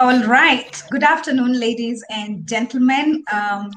All 0.00 0.24
right. 0.24 0.82
Good 0.90 1.02
afternoon, 1.02 1.60
ladies 1.60 2.02
and 2.08 2.48
gentlemen. 2.48 3.22
Um, 3.30 3.70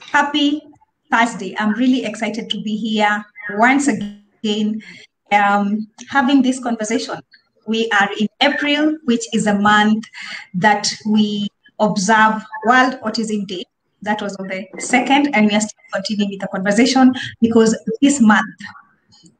happy 0.00 0.60
Thursday. 1.08 1.54
I'm 1.56 1.72
really 1.74 2.04
excited 2.04 2.50
to 2.50 2.60
be 2.62 2.76
here 2.76 3.24
once 3.50 3.86
again 3.86 4.82
um, 5.30 5.86
having 6.08 6.42
this 6.42 6.60
conversation. 6.60 7.20
We 7.64 7.88
are 7.92 8.08
in 8.18 8.26
April, 8.40 8.98
which 9.04 9.22
is 9.32 9.46
a 9.46 9.54
month 9.54 10.06
that 10.54 10.92
we 11.06 11.46
observe 11.78 12.42
World 12.66 12.98
Autism 13.04 13.46
Day. 13.46 13.62
That 14.02 14.20
was 14.20 14.34
on 14.38 14.48
the 14.48 14.66
second, 14.80 15.32
and 15.32 15.46
we 15.46 15.54
are 15.54 15.60
still 15.60 15.78
continuing 15.92 16.30
with 16.30 16.40
the 16.40 16.48
conversation 16.48 17.14
because 17.40 17.78
this 18.02 18.20
month 18.20 18.56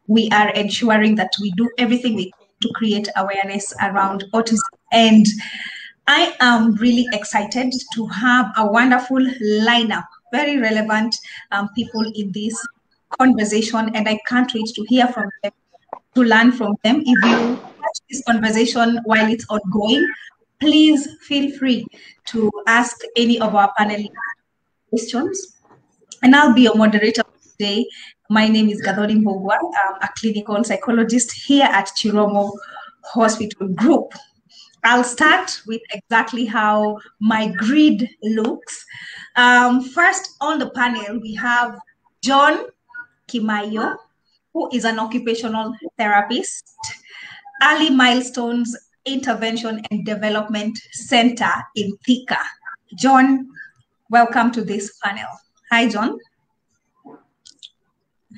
we 0.06 0.28
are 0.30 0.50
ensuring 0.50 1.16
that 1.16 1.32
we 1.40 1.50
do 1.56 1.68
everything 1.78 2.14
we 2.14 2.30
can 2.30 2.46
to 2.62 2.70
create 2.74 3.08
awareness 3.16 3.74
around 3.82 4.24
autism. 4.32 4.60
And 4.92 5.26
I 6.08 6.34
am 6.40 6.74
really 6.74 7.06
excited 7.12 7.72
to 7.94 8.06
have 8.06 8.52
a 8.56 8.70
wonderful 8.70 9.18
lineup, 9.18 10.04
very 10.32 10.58
relevant 10.58 11.16
um, 11.50 11.68
people 11.74 12.04
in 12.14 12.30
this 12.32 12.54
conversation, 13.18 13.90
and 13.94 14.08
I 14.08 14.18
can't 14.28 14.52
wait 14.54 14.68
to 14.76 14.86
hear 14.88 15.08
from 15.08 15.28
them, 15.42 15.52
to 16.14 16.22
learn 16.22 16.52
from 16.52 16.76
them. 16.84 17.02
If 17.04 17.24
you 17.24 17.54
watch 17.54 17.98
this 18.08 18.22
conversation 18.24 19.00
while 19.04 19.28
it's 19.28 19.46
ongoing, 19.48 20.06
please 20.60 21.08
feel 21.22 21.56
free 21.58 21.86
to 22.26 22.52
ask 22.68 22.96
any 23.16 23.40
of 23.40 23.56
our 23.56 23.72
panelists 23.78 24.10
questions. 24.90 25.56
And 26.22 26.36
I'll 26.36 26.54
be 26.54 26.62
your 26.62 26.76
moderator 26.76 27.22
today. 27.42 27.84
My 28.30 28.46
name 28.46 28.68
is 28.68 28.80
Gathoni 28.80 29.22
Mbogwa. 29.22 29.58
I'm 29.58 30.02
a 30.02 30.08
clinical 30.16 30.62
psychologist 30.62 31.32
here 31.32 31.64
at 31.64 31.88
Chiromo 31.96 32.52
Hospital 33.12 33.68
Group. 33.68 34.14
I'll 34.86 35.02
start 35.02 35.62
with 35.66 35.82
exactly 35.90 36.44
how 36.44 36.98
my 37.20 37.48
grid 37.48 38.08
looks. 38.22 38.84
Um, 39.34 39.82
first 39.82 40.36
on 40.40 40.60
the 40.60 40.70
panel, 40.70 41.18
we 41.20 41.34
have 41.34 41.76
John 42.22 42.66
Kimayo, 43.26 43.96
who 44.54 44.70
is 44.72 44.84
an 44.84 45.00
occupational 45.00 45.74
therapist, 45.98 46.72
Early 47.64 47.90
Milestones 47.90 48.76
Intervention 49.04 49.82
and 49.90 50.06
Development 50.06 50.78
Center 50.92 51.50
in 51.74 51.90
Thika. 52.06 52.38
John, 52.96 53.48
welcome 54.08 54.52
to 54.52 54.62
this 54.62 54.96
panel. 55.02 55.26
Hi, 55.72 55.88
John. 55.88 56.16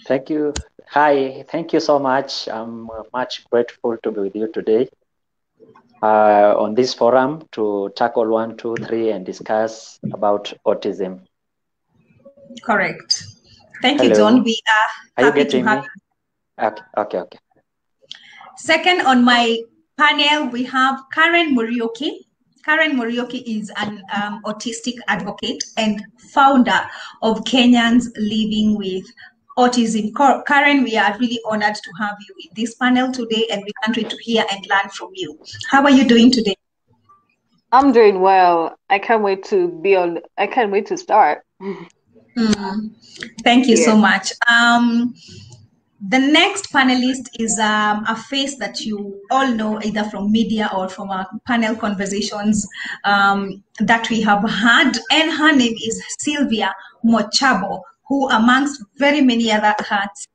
Thank 0.06 0.30
you. 0.30 0.54
Hi, 0.86 1.44
thank 1.50 1.74
you 1.74 1.80
so 1.80 1.98
much. 1.98 2.48
I'm 2.48 2.88
much 3.12 3.44
grateful 3.50 3.98
to 4.02 4.10
be 4.10 4.20
with 4.20 4.34
you 4.34 4.50
today 4.50 4.88
uh, 6.02 6.54
on 6.58 6.74
this 6.74 6.94
forum 6.94 7.42
to 7.52 7.90
tackle 7.96 8.28
one, 8.28 8.56
two, 8.56 8.76
three, 8.86 9.10
and 9.10 9.24
discuss 9.26 9.98
about 10.12 10.52
autism. 10.66 11.24
Correct. 12.62 13.24
Thank 13.82 14.00
Hello. 14.00 14.10
you, 14.10 14.16
John. 14.16 14.44
We 14.44 14.60
are, 14.66 15.24
are 15.24 15.30
happy 15.30 15.44
to 15.44 15.62
have 15.62 15.82
me? 15.82 15.88
you. 16.58 16.66
Okay, 16.66 16.82
okay, 16.96 17.18
okay. 17.18 17.38
Second 18.56 19.02
on 19.02 19.24
my 19.24 19.58
panel, 19.96 20.48
we 20.48 20.64
have 20.64 21.00
Karen 21.12 21.56
Muriuki. 21.56 22.26
Karen 22.64 22.96
Muriuki 22.96 23.42
is 23.46 23.70
an 23.76 24.02
um, 24.14 24.42
autistic 24.44 24.94
advocate 25.06 25.62
and 25.76 26.02
founder 26.32 26.80
of 27.22 27.40
Kenyans 27.44 28.06
Living 28.16 28.76
with 28.76 29.04
Autism. 29.58 30.14
Karen, 30.46 30.84
we 30.84 30.96
are 30.96 31.18
really 31.18 31.40
honored 31.44 31.74
to 31.74 31.90
have 32.00 32.16
you 32.26 32.34
in 32.44 32.50
this 32.54 32.74
panel 32.76 33.10
today 33.10 33.46
and 33.50 33.62
we 33.64 33.72
can't 33.82 33.96
wait 33.96 34.08
to 34.08 34.16
hear 34.22 34.44
and 34.52 34.64
learn 34.70 34.88
from 34.90 35.10
you. 35.14 35.38
How 35.68 35.82
are 35.82 35.90
you 35.90 36.04
doing 36.04 36.30
today? 36.30 36.54
I'm 37.72 37.92
doing 37.92 38.20
well. 38.20 38.78
I 38.88 38.98
can't 38.98 39.22
wait 39.22 39.44
to 39.46 39.68
be 39.82 39.96
on, 39.96 40.20
I 40.38 40.46
can't 40.46 40.70
wait 40.70 40.86
to 40.86 40.96
start. 40.96 41.44
Mm. 41.60 41.86
Thank 43.42 43.66
you 43.66 43.76
yeah. 43.76 43.84
so 43.84 43.96
much. 43.96 44.32
Um, 44.48 45.14
the 46.00 46.18
next 46.20 46.72
panelist 46.72 47.28
is 47.40 47.58
um, 47.58 48.04
a 48.06 48.14
face 48.14 48.56
that 48.58 48.80
you 48.82 49.20
all 49.32 49.52
know 49.52 49.82
either 49.82 50.04
from 50.04 50.30
media 50.30 50.70
or 50.74 50.88
from 50.88 51.10
our 51.10 51.26
panel 51.46 51.74
conversations 51.74 52.66
um, 53.04 53.64
that 53.80 54.08
we 54.08 54.22
have 54.22 54.48
had, 54.48 54.96
and 55.10 55.32
her 55.32 55.52
name 55.52 55.74
is 55.84 56.00
Sylvia 56.20 56.72
Mochabo, 57.04 57.82
who, 58.08 58.28
amongst 58.30 58.82
very 58.96 59.20
many 59.20 59.52
other 59.52 59.74
hats 59.88 60.26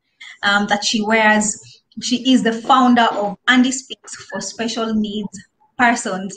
um, 0.42 0.66
that 0.68 0.84
she 0.84 1.02
wears, 1.02 1.82
she 2.02 2.32
is 2.32 2.42
the 2.42 2.52
founder 2.52 3.08
of 3.12 3.36
Andy 3.48 3.72
Speaks 3.72 4.14
for 4.26 4.40
Special 4.40 4.94
Needs 4.94 5.38
Persons 5.78 6.36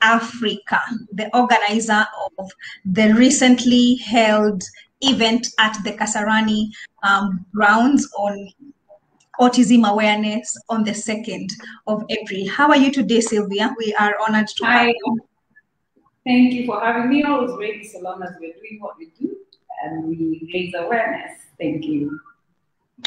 Africa, 0.00 0.80
the 1.12 1.34
organizer 1.36 2.04
of 2.38 2.50
the 2.84 3.14
recently 3.14 3.96
held 3.96 4.62
event 5.00 5.46
at 5.58 5.76
the 5.84 5.92
Kasarani 5.92 6.68
um, 7.02 7.44
grounds 7.54 8.08
on 8.18 8.48
autism 9.40 9.88
awareness 9.88 10.56
on 10.68 10.84
the 10.84 10.90
2nd 10.90 11.50
of 11.86 12.04
April. 12.10 12.48
How 12.50 12.68
are 12.68 12.76
you 12.76 12.90
today, 12.90 13.20
Sylvia? 13.20 13.74
We 13.78 13.94
are 13.94 14.16
honored 14.26 14.48
to 14.48 14.64
Hi. 14.64 14.78
have 14.78 14.88
you. 14.88 15.20
Thank 16.24 16.52
you 16.52 16.66
for 16.66 16.80
having 16.80 17.10
me. 17.10 17.22
Always 17.24 17.56
ready 17.58 17.84
so 17.84 18.00
long 18.00 18.22
as 18.22 18.30
we're 18.40 18.52
doing 18.52 18.78
what 18.80 18.96
we 18.98 19.10
do 19.18 19.36
and 19.82 20.04
we 20.04 20.48
raise 20.52 20.74
awareness. 20.74 21.32
Thank 21.58 21.84
you. 21.84 22.20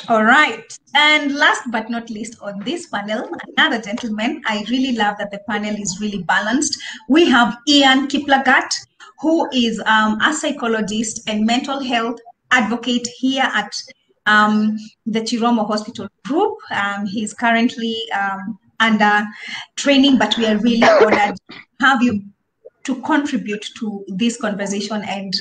All 0.09 0.23
right. 0.23 0.63
And 0.93 1.35
last 1.35 1.63
but 1.71 1.89
not 1.89 2.09
least 2.09 2.37
on 2.41 2.59
this 2.59 2.87
panel, 2.87 3.29
another 3.57 3.81
gentleman. 3.81 4.41
I 4.45 4.65
really 4.69 4.95
love 4.95 5.15
that 5.19 5.31
the 5.31 5.39
panel 5.49 5.75
is 5.75 5.97
really 6.01 6.23
balanced. 6.23 6.77
We 7.09 7.25
have 7.29 7.57
Ian 7.67 8.07
Kiplagat, 8.07 8.73
who 9.19 9.49
is 9.51 9.81
um, 9.85 10.19
a 10.21 10.33
psychologist 10.33 11.27
and 11.27 11.45
mental 11.45 11.81
health 11.81 12.19
advocate 12.51 13.07
here 13.17 13.43
at 13.43 13.73
um, 14.25 14.77
the 15.05 15.21
Chiromo 15.21 15.67
Hospital 15.67 16.07
Group. 16.25 16.57
Um, 16.71 17.05
he's 17.05 17.33
currently 17.33 17.95
um, 18.11 18.59
under 18.79 19.23
training, 19.75 20.17
but 20.17 20.37
we 20.37 20.45
are 20.45 20.57
really 20.57 20.83
honored 20.83 21.35
to 21.35 21.55
have 21.81 22.01
you 22.01 22.21
to 22.85 23.01
contribute 23.01 23.65
to 23.77 24.05
this 24.07 24.39
conversation 24.39 25.03
and 25.07 25.33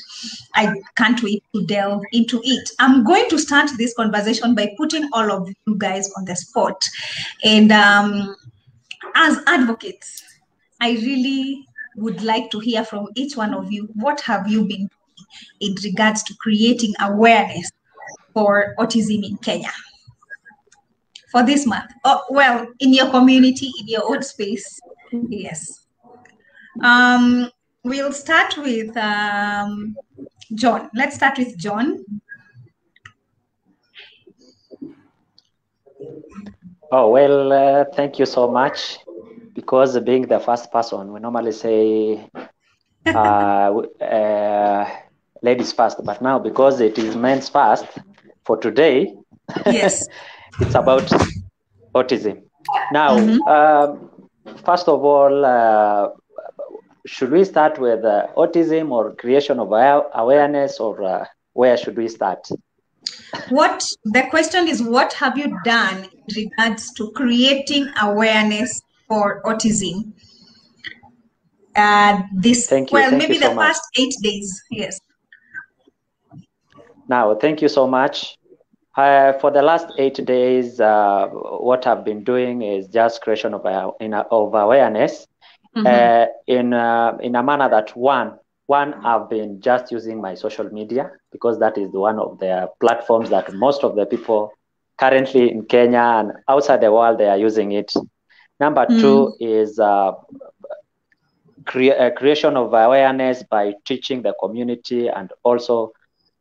I 0.55 0.75
can't 0.97 1.23
wait 1.23 1.45
to 1.55 1.65
delve 1.67 2.03
into 2.13 2.41
it. 2.43 2.71
I'm 2.79 3.05
going 3.05 3.29
to 3.29 3.39
start 3.39 3.71
this 3.77 3.95
conversation 3.95 4.55
by 4.55 4.75
putting 4.77 5.09
all 5.13 5.31
of 5.31 5.49
you 5.67 5.77
guys 5.77 6.11
on 6.17 6.25
the 6.25 6.35
spot. 6.37 6.83
And 7.45 7.71
um, 7.71 8.35
as 9.15 9.39
advocates, 9.47 10.23
I 10.81 10.93
really 10.93 11.67
would 11.97 12.23
like 12.23 12.51
to 12.51 12.61
hear 12.61 12.85
from 12.85 13.09
each 13.15 13.37
one 13.37 13.55
of 13.55 13.71
you. 13.71 13.89
What 13.95 14.21
have 14.23 14.49
you 14.49 14.63
been 14.63 14.89
doing 14.89 14.91
in 15.61 15.75
regards 15.85 16.23
to 16.25 16.35
creating 16.41 16.95
awareness 17.01 17.71
for 18.33 18.75
autism 18.79 19.25
in 19.25 19.37
Kenya? 19.39 19.73
For 21.31 21.45
this 21.45 21.67
month, 21.67 21.91
oh, 22.05 22.23
well, 22.31 22.67
in 22.79 22.95
your 22.95 23.11
community, 23.11 23.73
in 23.81 23.89
your 23.89 24.03
own 24.05 24.23
space, 24.23 24.81
yes. 25.29 25.84
Um, 26.83 27.51
we'll 27.83 28.13
start 28.13 28.57
with 28.57 28.97
um, 28.97 29.97
John. 30.55 30.91
Let's 30.95 31.17
start 31.17 31.39
with 31.39 31.57
John. 31.57 32.05
Oh, 36.91 37.11
well, 37.11 37.53
uh, 37.53 37.85
thank 37.95 38.19
you 38.19 38.27
so 38.27 38.49
much 38.51 38.99
because 39.55 39.99
being 40.01 40.23
the 40.29 40.39
first 40.39 40.71
person, 40.71 41.13
we 41.13 41.21
normally 41.21 41.53
say 41.53 42.29
uh, 43.07 43.11
uh, 44.01 44.91
ladies 45.43 45.73
first, 45.73 45.99
but 46.05 46.23
now 46.23 46.39
because 46.39 46.81
it 46.81 46.99
is 46.99 47.17
men's 47.17 47.49
first 47.49 47.87
for 48.45 48.57
today, 48.57 49.13
yes, 49.67 50.07
it's 50.61 50.75
about 50.75 51.03
autism. 51.95 52.43
Now, 52.93 53.19
mm-hmm. 53.19 53.43
um, 53.49 54.29
first 54.65 54.89
of 54.89 55.05
all, 55.05 55.45
uh, 55.45 56.09
should 57.07 57.31
we 57.31 57.45
start 57.45 57.79
with 57.79 58.05
uh, 58.05 58.29
autism 58.37 58.91
or 58.91 59.15
creation 59.15 59.59
of 59.61 59.69
awareness, 60.15 60.81
or 60.81 61.03
uh, 61.03 61.25
where 61.53 61.77
should 61.77 61.97
we 61.97 62.09
start? 62.09 62.49
What 63.51 63.85
the 64.05 64.27
question 64.31 64.69
is, 64.69 64.83
what 64.83 65.13
have 65.15 65.37
you 65.37 65.59
done 65.65 66.05
in 66.05 66.35
regards 66.37 66.93
to 66.95 67.11
creating 67.13 67.89
awareness 68.01 68.81
for 69.09 69.43
autism. 69.43 70.13
Uh, 71.77 72.23
this 72.33 72.69
thank 72.69 72.91
you. 72.91 72.95
well, 72.95 73.11
thank 73.11 73.23
maybe 73.23 73.35
you 73.35 73.41
the 73.41 73.47
so 73.47 73.57
past 73.57 73.83
much. 73.83 74.07
eight 74.07 74.15
days. 74.23 74.63
Yes. 74.71 75.01
Now, 77.09 77.35
thank 77.35 77.61
you 77.61 77.69
so 77.69 77.87
much. 77.87 78.37
Uh, 78.97 79.33
for 79.35 79.51
the 79.51 79.61
last 79.61 79.89
eight 79.99 80.25
days, 80.25 80.79
uh, 80.79 81.27
what 81.27 81.87
I've 81.87 82.05
been 82.05 82.23
doing 82.23 82.63
is 82.63 82.87
just 82.87 83.23
creation 83.23 83.53
of, 83.53 83.67
uh, 83.67 83.91
in, 84.01 84.15
of 84.15 84.55
awareness 84.55 85.27
mm-hmm. 85.77 85.87
Uh, 85.87 86.27
in 86.47 86.73
uh, 86.73 87.17
in 87.21 87.35
a 87.37 87.43
manner 87.43 87.69
that 87.69 87.97
one 87.97 88.39
one 88.67 88.95
I've 89.05 89.29
been 89.29 89.61
just 89.61 89.91
using 89.93 90.21
my 90.21 90.35
social 90.35 90.69
media 90.71 91.11
because 91.33 91.59
that 91.61 91.77
is 91.79 91.91
one 91.93 92.19
of 92.19 92.39
the 92.39 92.69
platforms 92.81 93.31
that 93.31 93.53
most 93.55 93.85
of 93.85 93.95
the 93.97 94.07
people 94.07 94.53
currently 94.99 95.51
in 95.51 95.65
Kenya 95.65 96.01
and 96.21 96.33
outside 96.49 96.81
the 96.81 96.93
world 96.93 97.19
they 97.19 97.29
are 97.29 97.39
using 97.39 97.73
it 97.73 97.93
Number 98.61 98.87
mm. 98.87 99.01
two 99.01 99.35
is 99.41 99.79
uh, 99.79 100.13
cre- 101.65 101.99
uh, 101.99 102.11
creation 102.11 102.57
of 102.57 102.73
awareness 102.73 103.43
by 103.45 103.75
teaching 103.85 104.23
the 104.23 104.35
community 104.41 105.09
and 105.09 105.31
also 105.43 105.93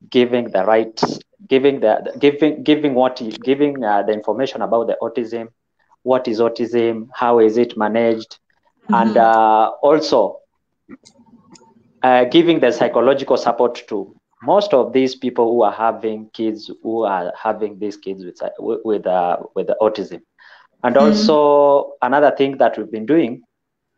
giving 0.09 0.49
the 0.51 0.63
right, 0.65 0.99
giving 1.47 1.79
the 1.79 2.13
giving 2.19 2.63
giving 2.63 2.93
what 2.93 3.21
giving 3.43 3.83
uh, 3.83 4.03
the 4.03 4.13
information 4.13 4.61
about 4.61 4.87
the 4.87 4.97
autism, 5.01 5.47
what 6.03 6.27
is 6.27 6.39
autism, 6.39 7.07
how 7.13 7.39
is 7.39 7.57
it 7.57 7.77
managed, 7.77 8.37
mm-hmm. 8.83 8.93
and 8.93 9.17
uh, 9.17 9.71
also 9.81 10.39
uh, 12.03 12.25
giving 12.25 12.59
the 12.59 12.71
psychological 12.71 13.37
support 13.37 13.83
to 13.87 14.15
most 14.43 14.73
of 14.73 14.91
these 14.91 15.15
people 15.15 15.51
who 15.51 15.63
are 15.63 15.71
having 15.71 16.29
kids 16.33 16.69
who 16.83 17.03
are 17.03 17.33
having 17.41 17.79
these 17.79 17.97
kids 17.97 18.23
with 18.25 18.39
with 18.83 19.07
uh, 19.07 19.37
with 19.55 19.67
autism 19.81 20.21
and 20.83 20.95
mm-hmm. 20.95 21.05
also 21.05 21.93
another 22.01 22.31
thing 22.35 22.57
that 22.57 22.77
we've 22.77 22.91
been 22.91 23.05
doing 23.05 23.41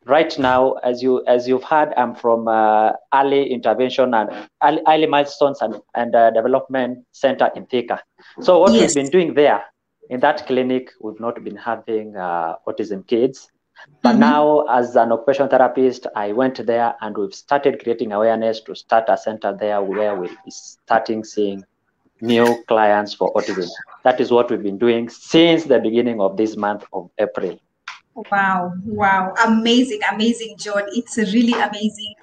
right 0.05 0.37
now 0.37 0.73
as 0.83 1.01
you 1.01 1.25
as 1.25 1.47
you've 1.47 1.63
heard 1.63 1.93
i'm 1.97 2.13
from 2.15 2.47
uh, 2.47 2.91
early 3.13 3.51
intervention 3.51 4.13
and 4.13 4.29
early, 4.63 4.81
early 4.87 5.07
milestones 5.07 5.61
and, 5.61 5.81
and 5.95 6.15
uh, 6.15 6.29
development 6.31 7.03
center 7.11 7.49
in 7.55 7.65
thika 7.65 7.99
so 8.41 8.59
what 8.59 8.73
yes. 8.73 8.81
we've 8.81 9.03
been 9.03 9.11
doing 9.11 9.33
there 9.33 9.63
in 10.11 10.19
that 10.19 10.45
clinic 10.45 10.91
we've 11.01 11.19
not 11.19 11.43
been 11.43 11.55
having 11.55 12.15
uh, 12.15 12.55
autism 12.67 13.05
kids 13.07 13.49
but 14.01 14.11
mm-hmm. 14.11 14.19
now, 14.19 14.61
as 14.69 14.95
an 14.95 15.11
occupational 15.11 15.49
therapist, 15.49 16.07
I 16.15 16.31
went 16.31 16.63
there 16.65 16.95
and 17.01 17.17
we've 17.17 17.33
started 17.33 17.81
creating 17.81 18.11
awareness 18.11 18.61
to 18.61 18.75
start 18.75 19.05
a 19.07 19.17
center 19.17 19.55
there 19.59 19.81
where 19.81 20.15
we're 20.15 20.29
starting 20.49 21.23
seeing 21.23 21.63
new 22.21 22.63
clients 22.67 23.13
for 23.13 23.33
autism. 23.33 23.69
That 24.03 24.21
is 24.21 24.31
what 24.31 24.49
we've 24.49 24.61
been 24.61 24.77
doing 24.77 25.09
since 25.09 25.63
the 25.63 25.79
beginning 25.79 26.21
of 26.21 26.37
this 26.37 26.55
month 26.55 26.85
of 26.93 27.09
April. 27.17 27.59
Wow, 28.31 28.73
wow, 28.85 29.33
amazing, 29.45 29.99
amazing, 30.11 30.55
John. 30.57 30.83
It's 30.93 31.17
really 31.17 31.53
amazing 31.53 32.13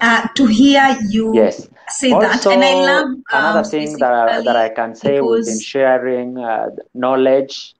uh, 0.00 0.28
to 0.34 0.46
hear 0.46 0.96
you 1.08 1.34
yes. 1.34 1.68
say 1.88 2.12
also, 2.12 2.28
that. 2.28 2.46
And 2.46 2.64
I 2.64 2.74
love 2.74 3.06
um, 3.06 3.24
another 3.32 3.68
thing 3.68 3.96
that, 3.98 4.44
that 4.44 4.56
I 4.56 4.68
can 4.68 4.94
say 4.94 5.20
we've 5.20 5.44
been 5.44 5.60
sharing 5.60 6.38
uh, 6.38 6.66
knowledge 6.94 7.74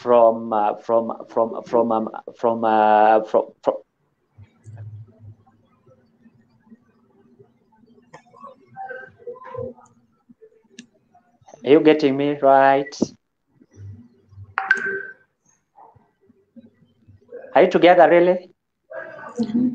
from 0.00 0.52
uh, 0.52 0.74
from 0.76 1.12
from 1.28 1.62
from 1.64 1.92
um, 1.92 2.08
from, 2.36 2.64
uh, 2.64 3.22
from 3.24 3.44
from 3.62 3.74
Are 11.62 11.70
you 11.70 11.80
getting 11.80 12.16
me 12.16 12.38
right? 12.40 12.98
Are 17.54 17.62
you 17.64 17.70
together 17.70 18.08
really? 18.08 18.50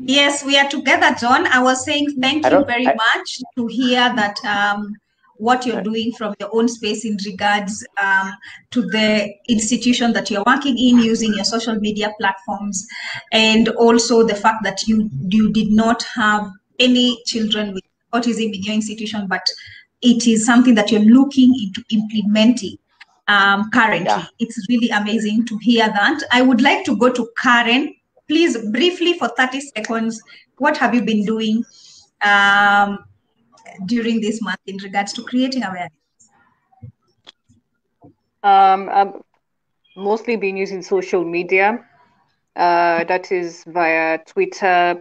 Yes, 0.02 0.44
we 0.44 0.58
are 0.58 0.68
together, 0.68 1.14
John. 1.20 1.46
I 1.46 1.62
was 1.62 1.84
saying 1.84 2.16
thank 2.20 2.44
you 2.50 2.64
very 2.64 2.88
I, 2.88 2.94
much 2.94 3.40
to 3.56 3.66
hear 3.68 4.12
that 4.16 4.44
um, 4.44 4.96
what 5.38 5.66
you're 5.66 5.82
doing 5.82 6.12
from 6.12 6.34
your 6.40 6.48
own 6.52 6.68
space 6.68 7.04
in 7.04 7.16
regards 7.24 7.86
um, 8.02 8.32
to 8.70 8.82
the 8.82 9.32
institution 9.48 10.12
that 10.12 10.30
you're 10.30 10.44
working 10.46 10.78
in 10.78 10.98
using 10.98 11.34
your 11.34 11.44
social 11.44 11.74
media 11.76 12.12
platforms 12.18 12.86
and 13.32 13.68
also 13.70 14.22
the 14.22 14.34
fact 14.34 14.62
that 14.64 14.86
you 14.86 15.10
you 15.28 15.52
did 15.52 15.70
not 15.70 16.02
have 16.02 16.50
any 16.78 17.22
children 17.26 17.74
with 17.74 17.84
autism 18.12 18.54
in 18.54 18.62
your 18.62 18.74
institution 18.74 19.26
but 19.26 19.46
it 20.02 20.26
is 20.26 20.44
something 20.44 20.74
that 20.74 20.90
you're 20.90 21.00
looking 21.00 21.54
into 21.62 21.82
implementing 21.90 22.76
um, 23.28 23.70
currently. 23.70 24.06
Yeah. 24.06 24.26
it's 24.38 24.66
really 24.68 24.88
amazing 24.90 25.46
to 25.46 25.58
hear 25.58 25.86
that. 25.88 26.22
I 26.30 26.42
would 26.42 26.60
like 26.60 26.84
to 26.84 26.96
go 26.96 27.10
to 27.10 27.28
karen. 27.42 27.94
Please 28.28 28.56
briefly 28.70 29.14
for 29.18 29.28
30 29.28 29.60
seconds 29.60 30.20
what 30.58 30.76
have 30.76 30.94
you 30.94 31.02
been 31.02 31.24
doing 31.24 31.64
um, 32.22 32.98
during 33.86 34.20
this 34.20 34.40
month 34.42 34.60
in 34.66 34.76
regards 34.78 35.12
to 35.14 35.22
creating 35.22 35.62
awareness? 35.62 35.92
Um, 38.42 38.88
I've 38.90 39.14
mostly 39.96 40.36
been 40.36 40.56
using 40.56 40.82
social 40.82 41.24
media. 41.24 41.84
Uh, 42.54 43.04
that 43.04 43.30
is 43.32 43.64
via 43.66 44.18
Twitter, 44.26 44.98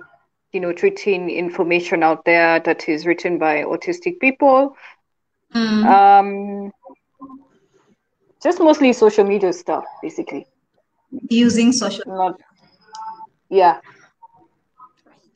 you 0.51 0.60
know, 0.60 0.74
tweeting 0.74 1.33
information 1.33 2.04
out 2.04 2.25
there 2.25 2.60
that 2.60 2.89
is 2.89 3.06
written 3.06 3.38
by 3.38 3.63
autistic 3.63 4.19
people. 4.19 4.75
Mm. 5.54 5.86
Um, 5.86 6.71
just 8.44 8.60
mostly 8.60 8.92
social 8.94 9.24
media 9.24 9.54
stuff, 9.54 9.86
basically. 10.01 10.45
Using 11.30 11.71
social. 11.71 12.04
Not, 12.07 12.42
yeah 13.50 13.80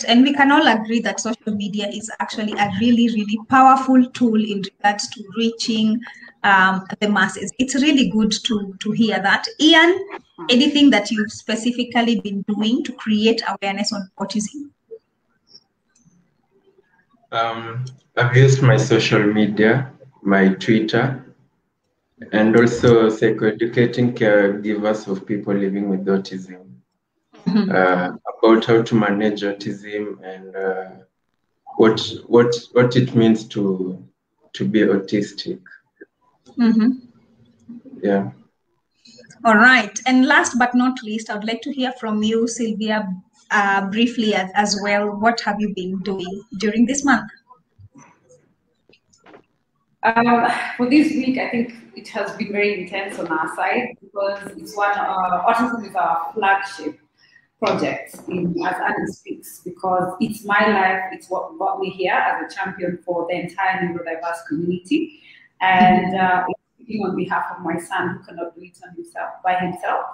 and 0.08 0.24
we 0.24 0.34
can 0.34 0.52
all 0.52 0.68
agree 0.68 1.00
that 1.02 1.20
social 1.20 1.54
media 1.54 1.88
is 1.88 2.10
actually 2.20 2.54
a 2.54 2.72
really 2.80 3.08
really 3.14 3.40
powerful 3.50 4.06
tool 4.12 4.36
in 4.36 4.62
regards 4.62 5.08
to 5.10 5.24
reaching 5.38 6.00
um, 6.44 6.86
the 7.02 7.10
masses. 7.10 7.52
It's 7.60 7.76
really 7.76 8.10
good 8.10 8.32
to 8.46 8.76
to 8.80 8.92
hear 8.92 9.22
that. 9.22 9.46
Ian 9.60 10.00
anything 10.50 10.90
that 10.90 11.12
you've 11.12 11.32
specifically 11.32 12.20
been 12.22 12.42
doing 12.44 12.84
to 12.84 12.94
create 12.94 13.42
awareness 13.48 13.92
on 13.92 14.10
autism 14.20 14.70
um, 17.32 17.86
i've 18.18 18.36
used 18.36 18.62
my 18.62 18.78
social 18.78 19.24
media 19.24 19.92
my 20.22 20.50
twitter 20.50 21.26
and 22.32 22.56
also 22.56 23.10
psychoeducating 23.10 24.14
caregivers 24.14 25.08
of 25.08 25.26
people 25.26 25.54
living 25.54 25.90
with 25.90 26.06
autism 26.06 26.69
mm-hmm. 27.48 27.72
uh, 27.72 28.18
about 28.38 28.66
how 28.66 28.82
to 28.82 28.96
manage 28.96 29.42
autism 29.42 30.22
and 30.24 30.56
uh, 30.56 30.90
what 31.78 32.02
what 32.28 32.56
what 32.74 32.96
it 32.96 33.16
means 33.16 33.46
to 33.48 34.04
to 34.54 34.68
be 34.68 34.82
autistic. 34.82 35.62
Mm-hmm. 36.58 36.90
Yeah. 38.02 38.32
All 39.46 39.56
right. 39.56 39.98
And 40.06 40.26
last 40.26 40.58
but 40.58 40.76
not 40.76 41.02
least, 41.04 41.30
I'd 41.30 41.46
like 41.46 41.62
to 41.62 41.72
hear 41.72 41.94
from 41.94 42.22
you, 42.24 42.48
Sylvia, 42.48 43.08
uh, 43.52 43.90
briefly 43.90 44.34
as, 44.34 44.52
as 44.54 44.80
well. 44.84 45.10
What 45.10 45.40
have 45.42 45.60
you 45.60 45.74
been 45.74 46.00
doing 46.00 46.44
during 46.58 46.86
this 46.86 47.06
month? 47.06 47.30
Um, 50.04 50.48
for 50.78 50.90
this 50.90 51.12
week, 51.12 51.38
I 51.38 51.50
think 51.50 51.74
it 51.96 52.08
has 52.10 52.36
been 52.38 52.52
very 52.52 52.84
intense 52.84 53.20
on 53.20 53.28
our 53.28 53.56
side 53.56 53.98
because 54.02 54.40
it's 54.58 54.76
one 54.76 54.98
uh, 54.98 55.44
autism 55.44 55.88
is 55.88 55.96
our 55.96 56.32
flagship 56.34 57.00
project 57.60 58.16
in, 58.30 58.56
as 58.66 58.76
Andy 58.76 59.12
Speaks 59.12 59.60
because 59.60 60.16
it's 60.22 60.46
my 60.46 60.66
life, 60.68 61.04
it's 61.12 61.30
what 61.30 61.58
brought 61.58 61.80
me 61.80 61.90
here 61.90 62.14
as 62.14 62.52
a 62.52 62.56
champion 62.56 63.00
for 63.06 63.28
the 63.30 63.36
entire 63.36 63.82
neurodiverse 63.82 64.48
community. 64.48 65.22
And 65.62 66.16
uh, 66.16 66.46
on 66.98 67.16
behalf 67.16 67.46
of 67.56 67.64
my 67.64 67.78
son 67.78 68.18
who 68.18 68.24
cannot 68.26 68.56
do 68.56 68.62
it 68.64 68.78
on 68.84 68.96
himself 68.96 69.30
by 69.44 69.54
himself. 69.56 70.06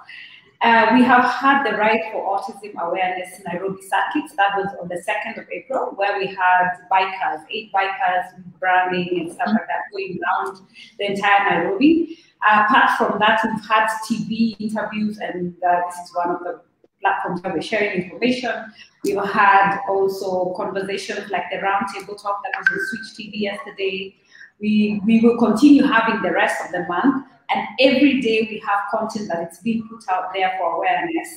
Uh, 0.62 0.90
we 0.94 1.02
have 1.02 1.24
had 1.24 1.64
the 1.64 1.76
Ride 1.76 2.00
for 2.12 2.38
Autism 2.38 2.74
Awareness 2.80 3.40
Nairobi 3.46 3.82
Circuit. 3.82 4.30
That 4.36 4.56
was 4.56 4.74
on 4.80 4.88
the 4.88 4.96
2nd 4.96 5.38
of 5.38 5.46
April, 5.50 5.92
where 5.96 6.18
we 6.18 6.26
had 6.26 6.78
bikers, 6.90 7.44
eight 7.50 7.70
bikers 7.72 8.42
branding 8.58 9.20
and 9.20 9.32
stuff 9.32 9.48
like 9.48 9.66
that 9.66 9.84
going 9.92 10.18
around 10.22 10.60
the 10.98 11.10
entire 11.12 11.50
Nairobi. 11.50 12.18
Uh, 12.46 12.64
apart 12.64 12.96
from 12.96 13.18
that, 13.18 13.40
we've 13.44 13.68
had 13.68 13.86
TV 14.08 14.56
interviews, 14.58 15.18
and 15.18 15.54
uh, 15.62 15.82
this 15.88 16.08
is 16.08 16.14
one 16.14 16.30
of 16.30 16.40
the 16.40 16.60
platforms 17.06 17.42
where 17.42 17.52
we're 17.54 17.62
sharing 17.62 18.02
information. 18.02 18.72
We've 19.04 19.16
had 19.16 19.78
also 19.88 20.54
conversations 20.56 21.30
like 21.30 21.44
the 21.50 21.58
roundtable 21.58 22.20
talk 22.20 22.42
that 22.42 22.58
was 22.58 22.66
on 22.70 22.78
Switch 22.88 23.26
TV 23.26 23.40
yesterday. 23.40 24.16
We, 24.60 25.00
we 25.04 25.20
will 25.20 25.38
continue 25.38 25.84
having 25.84 26.22
the 26.22 26.32
rest 26.32 26.64
of 26.64 26.72
the 26.72 26.86
month. 26.88 27.26
And 27.48 27.66
every 27.78 28.20
day 28.20 28.48
we 28.50 28.62
have 28.66 28.80
content 28.90 29.28
that 29.28 29.52
is 29.52 29.58
being 29.58 29.88
put 29.88 30.02
out 30.10 30.32
there 30.34 30.52
for 30.58 30.74
awareness 30.76 31.28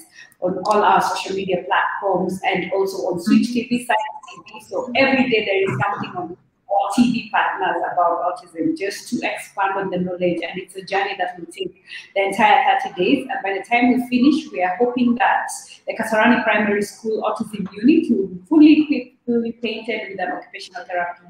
on 0.41 0.57
all 0.65 0.83
our 0.83 1.01
social 1.01 1.35
media 1.35 1.63
platforms 1.67 2.39
and 2.43 2.71
also 2.71 2.97
on 3.09 3.19
Switch 3.19 3.49
TV, 3.49 3.85
Science 3.85 4.19
TV. 4.33 4.63
So 4.67 4.91
every 4.95 5.29
day 5.29 5.45
there 5.45 5.63
is 5.63 5.79
something 5.85 6.11
on 6.15 6.37
or 6.69 6.89
TV 6.97 7.29
partners 7.31 7.81
about 7.91 8.21
autism 8.23 8.77
just 8.77 9.09
to 9.09 9.15
expand 9.23 9.77
on 9.77 9.89
the 9.89 9.97
knowledge. 9.97 10.39
And 10.47 10.59
it's 10.59 10.75
a 10.75 10.83
journey 10.83 11.15
that 11.17 11.37
will 11.39 11.47
take 11.47 11.83
the 12.15 12.21
entire 12.23 12.79
30 12.81 12.95
days. 12.95 13.27
And 13.29 13.39
by 13.43 13.53
the 13.53 13.63
time 13.67 13.93
we 13.93 14.07
finish, 14.07 14.51
we 14.51 14.61
are 14.61 14.75
hoping 14.77 15.15
that 15.15 15.49
the 15.87 15.95
Kasarani 15.95 16.43
Primary 16.43 16.83
School 16.83 17.23
Autism 17.23 17.67
Unit 17.73 18.05
will 18.11 18.27
be 18.27 18.41
fully 18.47 18.83
equipped, 18.83 19.25
fully 19.25 19.51
painted 19.53 20.09
with 20.09 20.19
an 20.19 20.31
occupational 20.31 20.85
therapy 20.85 21.23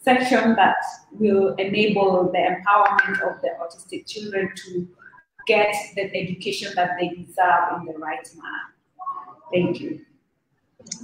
section 0.00 0.54
that 0.56 0.76
will 1.12 1.54
enable 1.56 2.30
the 2.30 2.38
empowerment 2.38 3.20
of 3.22 3.40
the 3.40 3.50
autistic 3.60 4.06
children 4.06 4.52
to 4.54 4.86
get 5.46 5.74
the 5.96 6.04
education 6.14 6.72
that 6.76 6.90
they 6.98 7.08
deserve 7.08 7.80
in 7.80 7.86
the 7.86 7.98
right 7.98 8.28
manner. 8.36 8.72
Thank 9.52 9.80
you. 9.80 10.00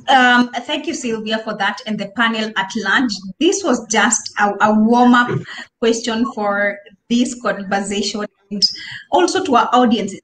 Um, 0.08 0.50
thank 0.52 0.86
you, 0.86 0.94
Sylvia, 0.94 1.38
for 1.40 1.54
that 1.58 1.80
and 1.86 1.98
the 1.98 2.08
panel 2.16 2.50
at 2.56 2.70
large. 2.76 3.12
This 3.40 3.62
was 3.62 3.86
just 3.88 4.32
a, 4.38 4.52
a 4.62 4.74
warm 4.74 5.14
up 5.14 5.38
question 5.80 6.24
for 6.32 6.78
this 7.10 7.40
conversation 7.42 8.24
and 8.50 8.62
also 9.10 9.44
to 9.44 9.56
our 9.56 9.68
audiences. 9.72 10.20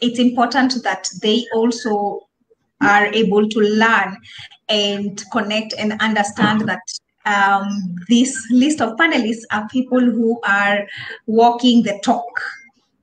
It's 0.00 0.18
important 0.18 0.82
that 0.82 1.08
they 1.22 1.46
also 1.54 2.26
are 2.80 3.06
able 3.06 3.48
to 3.48 3.60
learn 3.60 4.16
and 4.68 5.22
connect 5.30 5.74
and 5.78 5.92
understand 6.00 6.68
that 6.68 6.80
um, 7.26 7.96
this 8.08 8.34
list 8.50 8.80
of 8.80 8.96
panelists 8.96 9.42
are 9.52 9.68
people 9.68 10.00
who 10.00 10.40
are 10.44 10.86
walking 11.26 11.82
the 11.82 12.00
talk. 12.02 12.40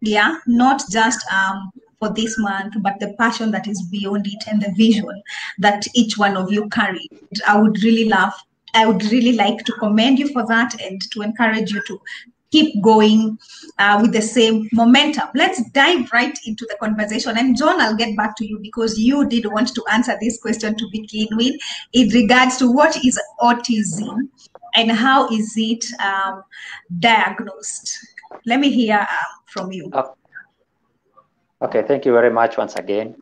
Yeah, 0.01 0.37
not 0.47 0.81
just 0.91 1.19
um, 1.31 1.71
for 1.99 2.09
this 2.13 2.37
month, 2.37 2.75
but 2.81 2.99
the 2.99 3.13
passion 3.17 3.51
that 3.51 3.67
is 3.67 3.81
beyond 3.91 4.27
it 4.27 4.43
and 4.47 4.61
the 4.61 4.71
vision 4.75 5.23
that 5.57 5.83
each 5.95 6.17
one 6.17 6.37
of 6.37 6.51
you 6.51 6.69
carry. 6.69 7.07
I 7.47 7.59
would 7.59 7.81
really 7.83 8.05
love, 8.05 8.33
I 8.73 8.85
would 8.85 9.03
really 9.05 9.33
like 9.33 9.63
to 9.65 9.73
commend 9.73 10.19
you 10.19 10.29
for 10.29 10.45
that 10.47 10.79
and 10.81 11.01
to 11.11 11.21
encourage 11.21 11.71
you 11.71 11.81
to 11.87 11.99
keep 12.51 12.81
going 12.81 13.37
uh, 13.77 13.99
with 14.01 14.13
the 14.13 14.21
same 14.21 14.69
momentum. 14.71 15.27
Let's 15.35 15.61
dive 15.71 16.09
right 16.13 16.37
into 16.45 16.65
the 16.69 16.77
conversation. 16.79 17.37
And 17.37 17.57
John, 17.57 17.81
I'll 17.81 17.95
get 17.95 18.15
back 18.15 18.35
to 18.37 18.47
you 18.47 18.59
because 18.61 18.97
you 18.97 19.27
did 19.27 19.45
want 19.47 19.73
to 19.73 19.83
answer 19.91 20.15
this 20.21 20.39
question 20.41 20.75
to 20.77 20.87
begin 20.91 21.27
with 21.31 21.55
in 21.93 22.09
regards 22.09 22.57
to 22.57 22.71
what 22.71 22.95
is 23.03 23.19
autism 23.41 24.29
and 24.75 24.91
how 24.91 25.27
is 25.29 25.53
it 25.57 25.85
um, 26.01 26.43
diagnosed. 26.99 27.97
Let 28.45 28.59
me 28.59 28.71
hear 28.71 28.99
uh, 28.99 29.25
from 29.47 29.71
you. 29.71 29.91
Okay, 31.61 31.83
thank 31.87 32.05
you 32.05 32.13
very 32.13 32.29
much 32.29 32.57
once 32.57 32.75
again. 32.75 33.15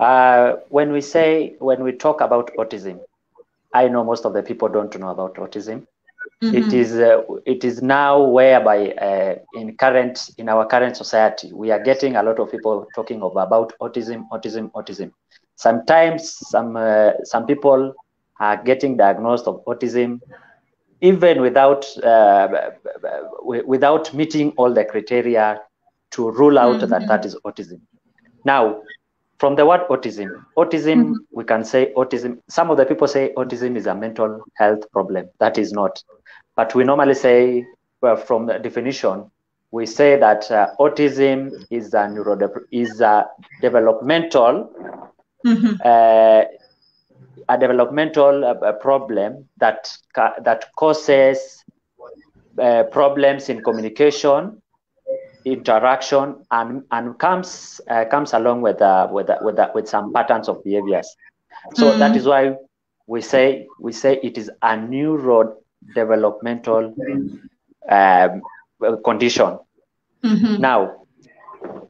Uh, 0.00 0.54
when 0.68 0.92
we 0.92 1.00
say, 1.00 1.54
when 1.60 1.82
we 1.84 1.92
talk 1.92 2.20
about 2.20 2.50
autism, 2.56 3.00
I 3.72 3.88
know 3.88 4.04
most 4.04 4.24
of 4.24 4.32
the 4.32 4.42
people 4.42 4.68
don't 4.68 4.96
know 4.98 5.10
about 5.10 5.36
autism. 5.36 5.86
Mm-hmm. 6.42 6.56
It 6.56 6.72
is 6.72 6.94
uh, 6.94 7.22
it 7.46 7.64
is 7.64 7.80
now 7.82 8.22
whereby 8.22 8.92
uh, 8.92 9.36
in 9.54 9.76
current 9.76 10.30
in 10.38 10.48
our 10.48 10.66
current 10.66 10.96
society 10.96 11.52
we 11.52 11.70
are 11.70 11.82
getting 11.82 12.16
a 12.16 12.22
lot 12.22 12.38
of 12.38 12.50
people 12.50 12.86
talking 12.94 13.22
of, 13.22 13.36
about 13.36 13.72
autism, 13.80 14.28
autism, 14.30 14.70
autism. 14.72 15.12
Sometimes 15.56 16.36
some 16.48 16.76
uh, 16.76 17.12
some 17.24 17.46
people 17.46 17.94
are 18.40 18.56
getting 18.62 18.96
diagnosed 18.96 19.46
of 19.46 19.64
autism 19.64 20.20
even 21.00 21.40
without 21.40 21.86
uh, 22.02 22.70
without 23.42 24.12
meeting 24.12 24.52
all 24.56 24.72
the 24.72 24.84
criteria 24.84 25.60
to 26.10 26.30
rule 26.30 26.58
out 26.58 26.80
mm-hmm. 26.80 26.90
that 26.90 27.06
that 27.08 27.24
is 27.24 27.36
autism. 27.44 27.80
Now, 28.44 28.82
from 29.38 29.54
the 29.54 29.64
word 29.64 29.82
autism, 29.88 30.44
autism, 30.56 30.96
mm-hmm. 30.96 31.12
we 31.30 31.44
can 31.44 31.64
say 31.64 31.92
autism. 31.96 32.40
Some 32.48 32.70
of 32.70 32.76
the 32.76 32.84
people 32.84 33.06
say 33.06 33.32
autism 33.36 33.76
is 33.76 33.86
a 33.86 33.94
mental 33.94 34.42
health 34.56 34.90
problem. 34.90 35.28
That 35.38 35.58
is 35.58 35.72
not. 35.72 36.02
But 36.56 36.74
we 36.74 36.84
normally 36.84 37.14
say, 37.14 37.66
well, 38.00 38.16
from 38.16 38.46
the 38.46 38.58
definition, 38.58 39.30
we 39.70 39.86
say 39.86 40.18
that 40.18 40.50
uh, 40.50 40.70
autism 40.80 41.52
is 41.70 41.94
a 41.94 42.08
neuro 42.08 42.38
is 42.72 43.00
a 43.00 43.26
developmental 43.60 44.72
mm-hmm. 45.46 45.74
uh, 45.84 46.44
a 47.48 47.58
developmental 47.58 48.44
uh, 48.44 48.72
problem 48.72 49.48
that 49.58 49.90
that 50.16 50.64
causes 50.76 51.64
uh, 52.58 52.84
problems 52.84 53.48
in 53.48 53.62
communication 53.62 54.60
interaction 55.52 56.44
and 56.50 56.82
and 56.90 57.16
comes 57.18 57.80
uh, 57.88 58.04
comes 58.06 58.32
along 58.32 58.62
with 58.62 58.82
uh, 58.82 59.06
with 59.10 59.30
uh, 59.30 59.38
with, 59.42 59.58
uh, 59.58 59.70
with 59.74 59.88
some 59.88 60.12
patterns 60.12 60.48
of 60.48 60.64
behaviors. 60.64 61.14
So 61.74 61.92
mm. 61.92 61.98
that 61.98 62.16
is 62.16 62.26
why 62.26 62.56
we 63.06 63.20
say 63.20 63.66
we 63.80 63.92
say 63.92 64.18
it 64.22 64.38
is 64.38 64.50
a 64.62 64.76
neurodevelopmental 64.76 66.94
um, 67.88 68.42
condition. 69.04 69.58
Mm-hmm. 70.24 70.60
Now, 70.60 71.02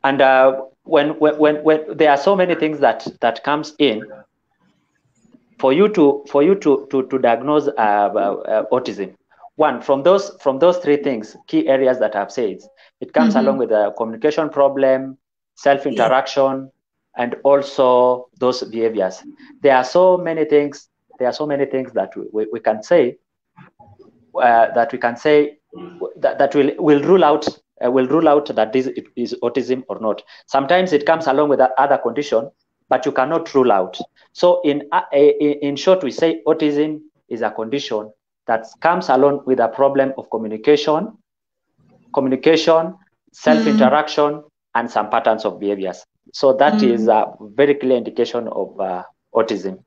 and 0.05 0.21
uh, 0.21 0.63
when, 0.85 1.19
when 1.19 1.63
when 1.63 1.97
there 1.97 2.11
are 2.11 2.17
so 2.17 2.35
many 2.35 2.55
things 2.55 2.81
that 2.81 3.07
that 3.21 3.45
comes 3.45 3.75
in 3.79 4.05
for 5.59 5.73
you 5.73 5.89
to 5.89 6.25
for 6.29 6.43
you 6.43 6.55
to 6.55 6.87
to, 6.91 7.07
to 7.09 7.19
diagnose 7.19 7.69
uh, 7.69 8.65
autism 8.73 9.15
one 9.57 9.83
from 9.83 10.05
those 10.05 10.31
from 10.41 10.61
those 10.61 10.79
three 10.79 10.97
things 10.97 11.37
key 11.49 11.69
areas 11.69 11.99
that 11.99 12.15
i've 12.15 12.31
said 12.31 12.59
it 13.01 13.13
comes 13.13 13.35
mm-hmm. 13.35 13.47
along 13.47 13.59
with 13.59 13.71
a 13.71 13.95
communication 13.97 14.49
problem, 14.51 15.19
self 15.55 15.87
interaction, 15.87 16.71
yeah. 17.17 17.23
and 17.23 17.37
also 17.45 18.29
those 18.39 18.63
behaviors. 18.65 19.23
There 19.63 19.77
are 19.77 19.85
so 19.85 20.17
many 20.17 20.45
things. 20.45 20.89
There 21.19 21.29
are 21.29 21.33
so 21.33 21.47
many 21.47 21.67
things 21.67 21.93
that 21.93 22.17
we, 22.17 22.25
we, 22.33 22.47
we 22.53 22.61
can 22.61 22.83
say 22.83 23.19
uh, 24.35 24.73
that 24.75 24.93
we 24.93 24.99
can 24.99 25.17
say 25.17 25.59
that, 26.17 26.39
that 26.39 26.55
will 26.55 26.71
will 26.79 27.03
rule 27.03 27.25
out 27.25 27.47
uh, 27.85 27.91
will 27.91 28.07
rule 28.07 28.29
out 28.29 28.55
that 28.55 28.73
this 28.73 28.89
is 29.17 29.35
autism 29.43 29.85
or 29.89 29.99
not. 30.01 30.23
Sometimes 30.47 30.93
it 30.93 31.07
comes 31.07 31.27
along 31.27 31.49
with 31.49 31.61
other 31.61 31.99
condition, 31.99 32.51
but 32.89 33.07
you 33.07 33.13
cannot 33.13 33.55
rule 33.55 33.73
out. 33.73 33.99
So 34.33 34.61
in 34.63 34.83
uh, 34.93 35.03
in 35.13 35.77
short, 35.77 36.03
we 36.03 36.11
say 36.11 36.43
autism 36.47 37.01
is 37.29 37.43
a 37.43 37.51
condition 37.51 38.13
that 38.47 38.67
comes 38.81 39.09
along 39.09 39.43
with 39.45 39.61
a 39.61 39.69
problem 39.69 40.13
of 40.17 40.31
communication, 40.31 41.17
communication, 42.13 42.95
self 43.33 43.67
interaction, 43.67 44.35
mm. 44.35 44.45
and 44.75 44.91
some 44.91 45.11
patterns 45.11 45.45
of 45.45 45.61
behaviors. 45.61 46.05
So 46.33 46.53
that 46.55 46.75
mm. 46.75 46.93
is 46.93 47.09
a 47.09 47.33
very 47.41 47.75
clear 47.75 47.97
indication 47.97 48.49
of 48.49 48.79
uh, 48.81 49.03
autism. 49.35 49.83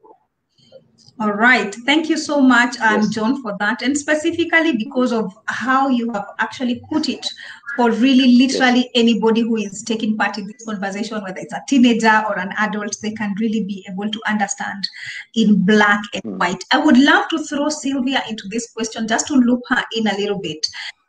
All 1.20 1.34
right. 1.34 1.74
Thank 1.86 2.10
you 2.10 2.18
so 2.18 2.42
much, 2.42 2.80
um, 2.80 3.01
yes. 3.01 3.10
John, 3.10 3.42
for 3.44 3.56
that. 3.60 3.84
And 3.84 3.96
specifically 3.96 4.75
because 4.75 5.12
of 5.12 5.32
how 5.46 5.88
you 5.88 6.12
have 6.13 6.25
actually 6.40 6.82
put 6.92 7.10
it 7.10 7.28
for 7.75 7.92
really 7.92 8.38
literally 8.38 8.80
yes. 8.80 8.90
anybody 8.96 9.42
who 9.42 9.58
is 9.58 9.84
taking 9.84 10.18
part 10.18 10.40
in 10.40 10.48
this 10.48 10.66
conversation, 10.66 11.22
whether 11.22 11.38
it's 11.38 11.54
a 11.54 11.62
teenager 11.68 12.24
or 12.28 12.40
an 12.40 12.51
adult, 12.58 12.98
they 13.04 13.12
can 13.12 13.36
really 13.40 13.63
be 13.63 13.86
able 13.88 14.10
to 14.10 14.22
understand 14.28 14.88
in 15.36 15.63
black 15.63 16.01
and 16.16 16.24
mm. 16.24 16.40
white. 16.40 16.63
I 16.72 16.84
would 16.84 16.98
love 16.98 17.28
to 17.30 17.44
throw 17.44 17.70
Sylvia 17.70 18.24
into 18.28 18.48
this 18.48 18.72
question 18.72 19.08
just 19.08 19.28
to 19.28 19.36
loop 19.36 19.62
her 19.68 19.84
in 19.96 20.08
a 20.08 20.18
little 20.18 20.40
bit. 20.40 20.66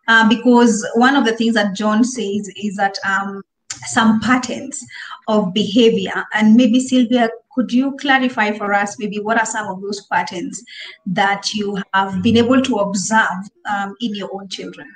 Uh, 0.09 0.29
because 0.29 0.87
one 0.95 1.17
of 1.17 1.25
the 1.25 1.37
things 1.37 1.55
that 1.55 1.75
John 1.75 2.05
says 2.05 2.51
is 2.57 2.77
that 2.77 2.99
um, 3.07 3.43
some 3.87 4.21
patterns 4.21 4.85
of 5.29 5.55
behavior, 5.55 6.25
and 6.35 6.55
maybe 6.55 6.81
Sylvia, 6.81 7.29
could 7.55 7.73
you 7.73 7.97
clarify 7.97 8.53
for 8.53 8.73
us 8.73 8.99
maybe 8.99 9.21
what 9.21 9.39
are 9.39 9.47
some 9.47 9.69
of 9.69 9.81
those 9.83 10.07
patterns 10.07 10.65
that 11.07 11.55
you 11.55 11.79
have 11.93 12.23
been 12.23 12.37
able 12.37 12.63
to 12.63 12.77
observe 12.77 13.29
um, 13.71 13.95
in 14.01 14.15
your 14.15 14.31
own 14.35 14.49
children? 14.49 14.89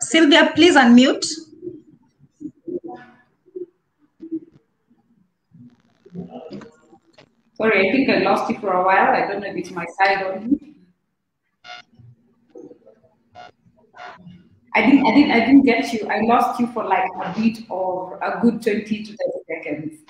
Sylvia, 0.00 0.52
please 0.54 0.74
unmute. 0.74 1.26
Sorry, 7.60 7.88
I 7.88 7.92
think 7.92 8.08
I 8.08 8.18
lost 8.18 8.50
you 8.50 8.58
for 8.60 8.72
a 8.72 8.84
while. 8.84 9.14
I 9.14 9.26
don't 9.26 9.40
know 9.40 9.48
if 9.48 9.56
it's 9.56 9.70
my 9.72 9.84
side 9.98 10.22
or 10.22 10.40
you. 10.40 10.74
I 14.74 14.82
didn't, 14.82 15.06
I 15.06 15.14
didn't, 15.14 15.30
I 15.32 15.40
didn't 15.40 15.62
get 15.62 15.92
you. 15.92 16.08
I 16.08 16.20
lost 16.20 16.60
you 16.60 16.68
for 16.68 16.84
like 16.84 17.10
a 17.20 17.34
bit 17.40 17.58
of 17.68 18.12
a 18.22 18.38
good 18.40 18.62
20 18.62 18.84
to 18.84 19.16
30 19.16 19.16
seconds. 19.48 20.00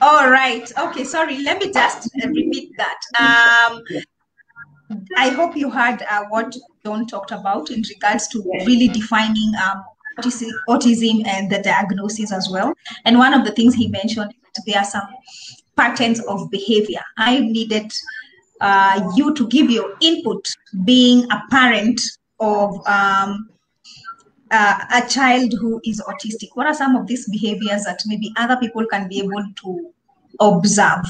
All 0.00 0.30
right. 0.30 0.70
Okay. 0.78 1.02
Sorry. 1.02 1.42
Let 1.42 1.58
me 1.58 1.72
just 1.72 2.08
repeat 2.24 2.70
that. 2.76 3.00
Um, 3.18 3.82
I 5.16 5.30
hope 5.30 5.56
you 5.56 5.70
heard 5.70 6.02
uh, 6.08 6.24
what 6.28 6.54
John 6.84 7.06
talked 7.06 7.32
about 7.32 7.70
in 7.70 7.82
regards 7.88 8.28
to 8.28 8.42
really 8.64 8.88
defining 8.88 9.52
um, 9.66 9.82
autism 10.68 11.26
and 11.26 11.50
the 11.50 11.60
diagnosis 11.62 12.32
as 12.32 12.48
well. 12.48 12.72
And 13.04 13.18
one 13.18 13.34
of 13.34 13.44
the 13.44 13.52
things 13.52 13.74
he 13.74 13.88
mentioned, 13.88 14.32
there 14.66 14.78
are 14.78 14.84
some 14.84 15.08
patterns 15.80 16.20
of 16.26 16.50
behavior. 16.50 17.00
I 17.16 17.40
needed 17.40 17.90
uh, 18.60 19.10
you 19.16 19.34
to 19.34 19.48
give 19.48 19.70
your 19.70 19.96
input, 20.00 20.46
being 20.84 21.24
a 21.30 21.40
parent 21.50 21.98
of 22.38 22.86
um, 22.86 23.48
uh, 24.50 24.78
a 24.92 25.08
child 25.08 25.54
who 25.58 25.80
is 25.84 26.02
autistic. 26.02 26.48
What 26.54 26.66
are 26.66 26.74
some 26.74 26.96
of 26.96 27.06
these 27.06 27.28
behaviors 27.30 27.84
that 27.84 28.02
maybe 28.06 28.30
other 28.36 28.56
people 28.56 28.84
can 28.86 29.08
be 29.08 29.20
able 29.20 29.44
to 29.62 29.90
observe 30.40 31.04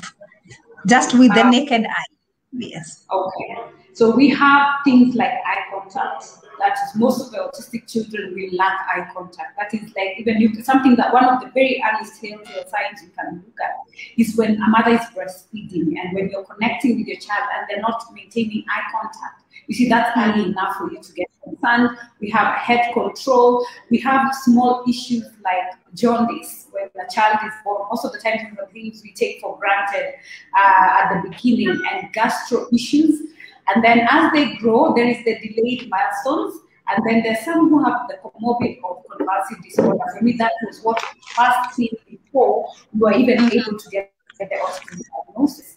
just 0.86 1.18
with 1.18 1.34
the 1.34 1.42
um, 1.42 1.50
naked 1.50 1.84
eye? 1.84 2.14
Yes. 2.52 3.06
Okay. 3.12 3.79
So 4.00 4.16
we 4.16 4.30
have 4.30 4.76
things 4.82 5.14
like 5.14 5.30
eye 5.30 5.64
contact 5.70 6.24
that 6.58 6.72
is 6.72 6.94
most 6.94 7.20
of 7.20 7.32
the 7.32 7.36
autistic 7.36 7.86
children 7.86 8.34
will 8.34 8.56
lack 8.56 8.78
eye 8.88 9.06
contact. 9.12 9.58
That 9.58 9.74
is 9.74 9.92
like 9.94 10.18
even 10.18 10.40
you, 10.40 10.62
something 10.62 10.96
that 10.96 11.12
one 11.12 11.26
of 11.26 11.42
the 11.42 11.48
very 11.48 11.82
earliest 11.84 12.18
telltale 12.18 12.64
signs 12.66 13.02
you 13.02 13.10
can 13.14 13.44
look 13.44 13.60
at 13.62 13.74
is 14.16 14.38
when 14.38 14.54
a 14.62 14.68
mother 14.70 14.92
is 14.92 15.02
breastfeeding 15.14 16.00
and 16.00 16.14
when 16.14 16.30
you're 16.30 16.44
connecting 16.44 16.96
with 16.96 17.08
your 17.08 17.20
child 17.20 17.46
and 17.54 17.66
they're 17.68 17.82
not 17.82 18.02
maintaining 18.14 18.64
eye 18.70 18.90
contact. 18.90 19.42
You 19.66 19.74
see, 19.74 19.90
that's 19.90 20.16
early 20.16 20.48
enough 20.48 20.76
for 20.76 20.90
you 20.90 21.02
to 21.02 21.12
get 21.12 21.26
concerned. 21.44 21.90
We 22.20 22.30
have 22.30 22.56
head 22.56 22.94
control. 22.94 23.66
We 23.90 23.98
have 23.98 24.34
small 24.34 24.82
issues 24.88 25.26
like 25.44 25.74
jaundice 25.92 26.68
when 26.70 26.88
the 26.94 27.06
child 27.14 27.36
is 27.44 27.52
born. 27.62 27.82
Most 27.90 28.06
of 28.06 28.12
the 28.12 28.18
times, 28.18 28.40
the 28.56 28.64
things 28.72 29.02
we 29.04 29.12
take 29.12 29.42
for 29.42 29.58
granted 29.58 30.14
uh, 30.58 31.02
at 31.02 31.22
the 31.22 31.28
beginning, 31.28 31.78
and 31.92 32.10
gastro 32.14 32.66
issues. 32.72 33.26
And 33.68 33.84
then 33.84 34.06
as 34.10 34.32
they 34.32 34.54
grow, 34.56 34.94
there 34.94 35.08
is 35.08 35.18
the 35.24 35.38
delayed 35.38 35.88
milestones. 35.88 36.60
And 36.88 37.06
then 37.06 37.22
there's 37.22 37.44
some 37.44 37.68
who 37.68 37.84
have 37.84 38.08
the 38.08 38.16
comorbid 38.16 38.80
or 38.82 39.02
convulsive 39.16 39.62
disorder. 39.62 39.98
For 40.16 40.24
me, 40.24 40.32
that 40.38 40.52
was 40.66 40.80
what 40.82 41.00
we 41.14 41.20
first 41.34 41.74
seen 41.74 41.90
before 42.08 42.68
you 42.92 43.06
are 43.06 43.12
even 43.12 43.38
mm-hmm. 43.38 43.58
able 43.58 43.78
to 43.78 43.90
get, 43.90 44.12
the 44.38 44.46
autism 44.46 45.02
diagnosis. 45.26 45.76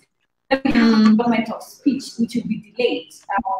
Then 0.49 0.61
we 0.63 0.71
have 0.71 1.11
development 1.11 1.51
of 1.51 1.61
speech, 1.61 2.05
which 2.17 2.35
will 2.35 2.47
be 2.47 2.71
delayed. 2.71 3.09
Uh, 3.29 3.51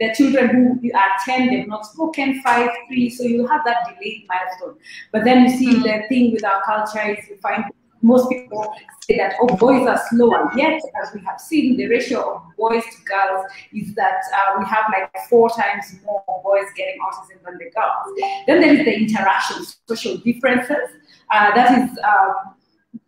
the 0.00 0.14
children 0.14 0.80
who 0.82 0.90
are 0.96 1.10
10, 1.24 1.46
they've 1.48 1.68
not 1.68 1.86
spoken, 1.86 2.42
5, 2.42 2.70
3, 2.88 3.10
so 3.10 3.24
you 3.24 3.46
have 3.46 3.64
that 3.64 3.88
delayed 3.88 4.26
milestone. 4.28 4.76
But 5.12 5.24
then 5.24 5.44
you 5.44 5.56
see 5.56 5.74
mm. 5.74 5.82
the 5.82 6.08
thing 6.08 6.32
with 6.32 6.44
our 6.44 6.62
culture 6.62 7.08
is 7.10 7.28
you 7.28 7.36
find 7.36 7.64
most 8.02 8.28
people 8.28 8.74
say 9.02 9.16
that 9.16 9.34
oh 9.40 9.56
boys 9.56 9.86
are 9.86 10.00
slower. 10.10 10.50
Yet 10.56 10.80
as 11.02 11.14
we 11.14 11.20
have 11.24 11.40
seen 11.40 11.76
the 11.76 11.86
ratio 11.88 12.36
of 12.36 12.42
boys 12.56 12.82
to 12.84 13.02
girls 13.04 13.46
is 13.72 13.94
that 13.94 14.20
uh, 14.34 14.58
we 14.58 14.66
have 14.66 14.84
like 14.96 15.10
four 15.28 15.48
times 15.50 15.94
more 16.04 16.22
boys 16.44 16.66
getting 16.76 17.00
autism 17.00 17.42
than 17.44 17.58
the 17.58 17.70
girls. 17.70 18.44
Then 18.46 18.60
there 18.60 18.74
is 18.74 18.84
the 18.84 18.94
interaction 18.94 19.64
social 19.88 20.16
differences. 20.18 20.90
Uh, 21.30 21.54
that 21.54 21.78
is 21.78 21.98
um, 21.98 22.54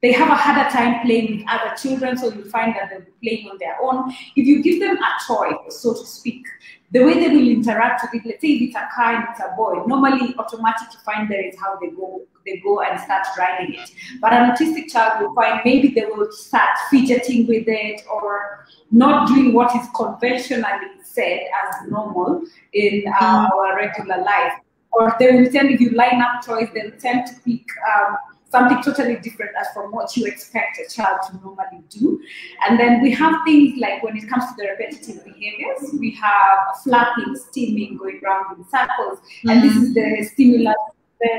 they 0.03 0.13
have 0.13 0.29
a 0.29 0.35
harder 0.35 0.71
time 0.71 1.05
playing 1.07 1.37
with 1.37 1.47
other 1.49 1.75
children, 1.77 2.17
so 2.17 2.33
you 2.33 2.45
find 2.51 2.75
that 2.75 2.91
they'll 2.91 3.01
be 3.01 3.13
playing 3.23 3.51
on 3.51 3.59
their 3.59 3.77
own. 3.83 4.11
If 4.37 4.47
you 4.47 4.63
give 4.63 4.81
them 4.81 4.97
a 4.97 5.27
toy, 5.27 5.51
so 5.69 5.93
to 5.93 6.07
speak, 6.07 6.47
the 6.93 7.03
way 7.05 7.15
they 7.15 7.29
will 7.29 7.49
interact 7.49 8.03
with 8.03 8.21
it, 8.21 8.27
let's 8.27 8.41
say 8.41 8.49
if 8.49 8.63
it's 8.63 8.77
a 8.77 8.89
car 8.95 9.15
and 9.15 9.25
it's 9.31 9.41
a 9.41 9.55
boy, 9.57 9.85
normally 9.87 10.35
automatic 10.39 10.91
to 10.91 10.99
find 10.99 11.31
there 11.31 11.47
is 11.47 11.55
how 11.59 11.79
they 11.79 11.89
go, 11.91 12.23
they 12.45 12.59
go 12.59 12.81
and 12.81 12.99
start 13.01 13.27
riding 13.39 13.75
it. 13.75 13.91
But 14.21 14.33
an 14.33 14.51
autistic 14.51 14.91
child 14.91 15.23
will 15.23 15.35
find 15.35 15.61
maybe 15.65 15.89
they 15.89 16.07
will 16.07 16.33
start 16.33 16.71
fidgeting 16.91 17.47
with 17.47 17.65
it 17.69 18.03
or 18.11 18.67
not 18.91 19.29
doing 19.29 19.53
what 19.53 19.75
is 19.77 19.87
conventionally 19.95 20.65
said 21.05 21.41
as 21.65 21.89
normal 21.91 22.43
in 22.73 23.05
uh, 23.21 23.49
our 23.55 23.77
regular 23.77 24.23
life. 24.23 24.53
Or 24.93 25.15
they 25.21 25.31
will 25.31 25.51
tend, 25.51 25.71
if 25.71 25.81
you 25.81 25.91
line 25.91 26.21
up 26.21 26.45
toys, 26.45 26.69
they'll 26.75 26.91
tend 26.99 27.29
to 27.29 27.35
pick 27.43 27.65
um, 27.95 28.17
something 28.51 28.83
totally 28.83 29.17
different 29.17 29.53
as 29.61 29.69
from 29.73 29.93
what 29.93 30.17
you 30.17 30.27
expect 30.27 30.79
a 30.79 30.93
child 30.93 31.21
to 31.29 31.37
normally 31.39 31.83
do. 31.89 32.21
And 32.67 32.79
then 32.79 33.01
we 33.01 33.11
have 33.13 33.35
things 33.45 33.79
like 33.79 34.03
when 34.03 34.17
it 34.17 34.29
comes 34.29 34.45
to 34.47 34.55
the 34.57 34.69
repetitive 34.69 35.25
behaviors, 35.25 35.93
we 35.99 36.11
have 36.17 36.59
flapping, 36.83 37.35
stimming, 37.35 37.99
going 37.99 38.21
around 38.25 38.59
in 38.59 38.65
circles. 38.65 39.19
Mm-hmm. 39.21 39.51
And 39.51 39.63
this 39.63 39.77
is 39.77 39.95
the 39.95 40.29
stimulus. 40.33 40.77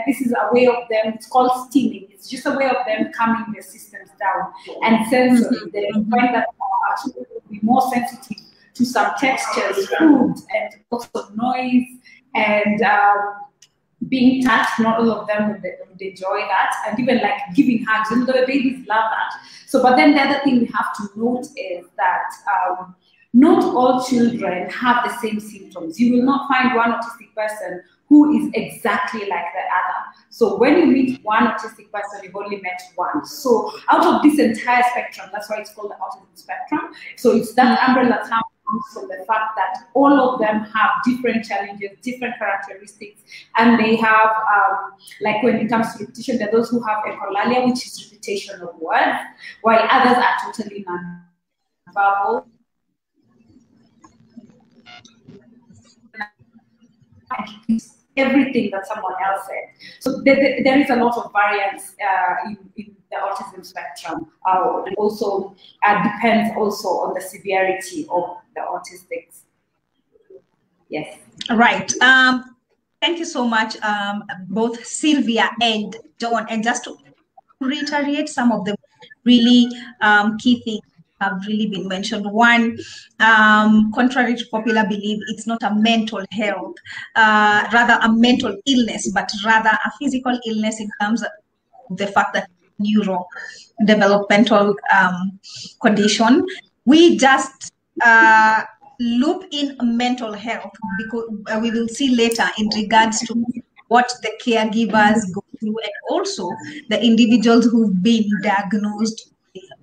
This 0.06 0.22
is 0.22 0.32
a 0.32 0.54
way 0.54 0.68
of 0.68 0.88
them, 0.90 1.14
it's 1.16 1.26
called 1.26 1.50
stimming. 1.52 2.08
It's 2.12 2.30
just 2.30 2.46
a 2.46 2.52
way 2.52 2.70
of 2.70 2.86
them 2.86 3.12
calming 3.18 3.52
their 3.52 3.64
systems 3.64 4.10
down. 4.20 4.54
And 4.84 5.08
sensory, 5.10 5.58
mm-hmm. 5.58 5.70
they 5.74 5.90
find 6.10 6.36
that 6.36 6.48
actually 6.92 7.14
will 7.32 7.42
be 7.50 7.60
more 7.64 7.82
sensitive 7.92 8.38
to 8.76 8.86
some 8.86 9.12
textures, 9.18 9.88
food, 9.98 10.36
and 10.54 10.76
also 10.92 11.30
noise 11.34 11.88
and 12.36 12.82
um, 12.84 13.36
being 14.08 14.44
touched, 14.44 14.80
not 14.80 15.00
all 15.00 15.12
of 15.12 15.28
them 15.28 15.52
would, 15.52 15.64
would 15.90 16.02
enjoy 16.02 16.40
that, 16.48 16.74
and 16.88 17.00
even 17.00 17.18
like 17.22 17.40
giving 17.56 17.84
hugs. 17.88 18.10
you 18.12 18.18
know, 18.18 18.26
the 18.26 18.46
babies 18.48 18.86
love 18.88 19.12
that. 19.12 19.34
So, 19.68 19.82
but 19.82 19.96
then 19.96 20.14
the 20.14 20.22
other 20.22 20.40
thing 20.44 20.60
we 20.60 20.66
have 20.68 20.96
to 20.98 21.10
note 21.16 21.48
is 21.56 21.86
that 21.98 22.32
um, 22.70 22.96
not 23.34 23.64
all 23.64 24.04
children 24.04 24.70
have 24.70 25.04
the 25.06 25.18
same 25.20 25.40
symptoms. 25.40 26.00
You 26.00 26.14
will 26.14 26.24
not 26.24 26.48
find 26.50 26.76
one 26.76 26.92
autistic 26.92 27.34
person 27.36 27.84
who 28.10 28.38
is 28.38 28.52
exactly 28.54 29.22
like 29.22 29.46
the 29.54 29.62
other. 29.62 30.02
So 30.30 30.58
when 30.58 30.78
you 30.78 30.86
meet 30.88 31.24
one 31.24 31.48
autistic 31.48 31.92
person, 31.92 32.24
you've 32.24 32.36
only 32.36 32.58
met 32.58 32.82
one. 32.96 33.26
So 33.26 33.72
out 33.90 34.06
of 34.06 34.22
this 34.22 34.38
entire 34.38 34.84
spectrum, 34.90 35.30
that's 35.32 35.50
why 35.50 35.58
it's 35.60 35.74
called 35.74 35.92
the 35.92 35.96
autism 35.96 36.28
spectrum. 36.36 36.92
So 37.16 37.34
it's 37.38 37.54
that 37.54 37.88
umbrella 37.88 38.20
term 38.28 38.42
comes 38.72 38.94
from 38.94 39.08
the 39.08 39.24
fact 39.26 39.56
that 39.56 39.88
all 39.94 40.20
of 40.20 40.40
them 40.40 40.62
have 40.62 40.92
different 41.04 41.46
challenges, 41.46 41.92
different 42.02 42.36
characteristics, 42.38 43.22
and 43.58 43.80
they 43.80 43.96
have, 43.96 44.30
um, 44.30 44.94
like 45.22 45.44
when 45.44 45.56
it 45.58 45.68
comes 45.70 45.94
to 45.94 46.04
repetition, 46.04 46.38
there 46.38 46.50
are 46.50 46.52
those 46.52 46.70
who 46.70 46.82
have 46.84 47.00
echolalia, 47.04 47.68
which 47.68 47.86
is 47.86 48.10
repetition 48.12 48.62
of 48.62 48.76
words, 48.80 49.20
while 49.62 49.86
others 49.90 50.18
are 50.18 50.52
totally 50.52 50.86
non-verbal. 50.88 52.48
Everything 58.18 58.70
that 58.72 58.86
someone 58.86 59.14
else 59.26 59.48
said. 59.48 60.02
So 60.02 60.22
there, 60.22 60.62
there 60.64 60.80
is 60.80 60.90
a 60.90 60.96
lot 60.98 61.18
of 61.18 61.32
variance 61.32 61.96
uh, 62.02 62.50
in, 62.50 62.58
in 62.76 62.96
the 63.12 63.18
autism 63.18 63.66
spectrum. 63.66 64.28
Uh, 64.46 64.84
also 64.98 65.56
uh, 65.86 66.04
depends 66.04 66.56
also 66.58 66.88
on 66.88 67.14
the 67.14 67.22
severity 67.22 68.08
of 68.10 68.38
the 68.56 68.62
autistics. 68.62 69.42
Yes. 70.90 71.18
Right. 71.50 71.92
Um, 72.02 72.56
thank 73.02 73.20
you 73.20 73.26
so 73.26 73.48
much, 73.48 73.78
um, 73.82 74.24
both 74.50 74.86
Sylvia 74.86 75.52
and 75.62 75.96
John. 76.20 76.46
And 76.50 76.64
just 76.64 76.84
to 76.86 76.98
reiterate 77.60 78.30
some 78.30 78.52
of 78.52 78.66
the 78.66 78.76
really 79.24 79.70
um, 80.02 80.38
key 80.38 80.62
things 80.64 80.82
have 81.22 81.46
really 81.48 81.68
been 81.68 81.88
mentioned. 81.88 82.26
One, 82.26 82.78
um, 83.20 83.92
contrary 83.94 84.36
to 84.36 84.46
popular 84.48 84.84
belief, 84.88 85.22
it's 85.28 85.46
not 85.46 85.62
a 85.64 85.74
mental 85.76 86.26
health, 86.32 86.76
uh, 87.16 87.68
rather 87.72 88.00
a 88.02 88.12
mental 88.12 88.58
illness, 88.66 89.12
but 89.14 89.32
rather 89.46 89.70
a 89.70 89.92
physical 90.00 90.38
illness 90.48 90.80
in 90.80 90.90
terms 91.00 91.22
of 91.22 91.30
the 91.98 92.08
fact 92.08 92.34
that 92.34 92.50
neuro 92.82 93.26
developmental 93.86 94.76
um, 94.96 95.40
condition. 95.82 96.46
We 96.86 97.18
just 97.18 97.72
uh, 98.04 98.64
loop 99.00 99.46
in 99.52 99.78
mental 99.82 100.34
health 100.34 100.72
because 100.98 101.30
uh, 101.48 101.60
we 101.62 101.72
will 101.72 101.88
see 101.88 102.16
later 102.16 102.46
in 102.58 102.70
regards 102.76 103.20
to 103.22 103.46
what 103.88 104.12
the 104.22 104.32
caregivers 104.44 105.22
go 105.34 105.44
through 105.60 105.78
and 105.84 105.94
also 106.10 106.50
the 106.90 107.04
individuals 107.04 107.66
who've 107.66 108.02
been 108.02 108.30
diagnosed 108.42 109.32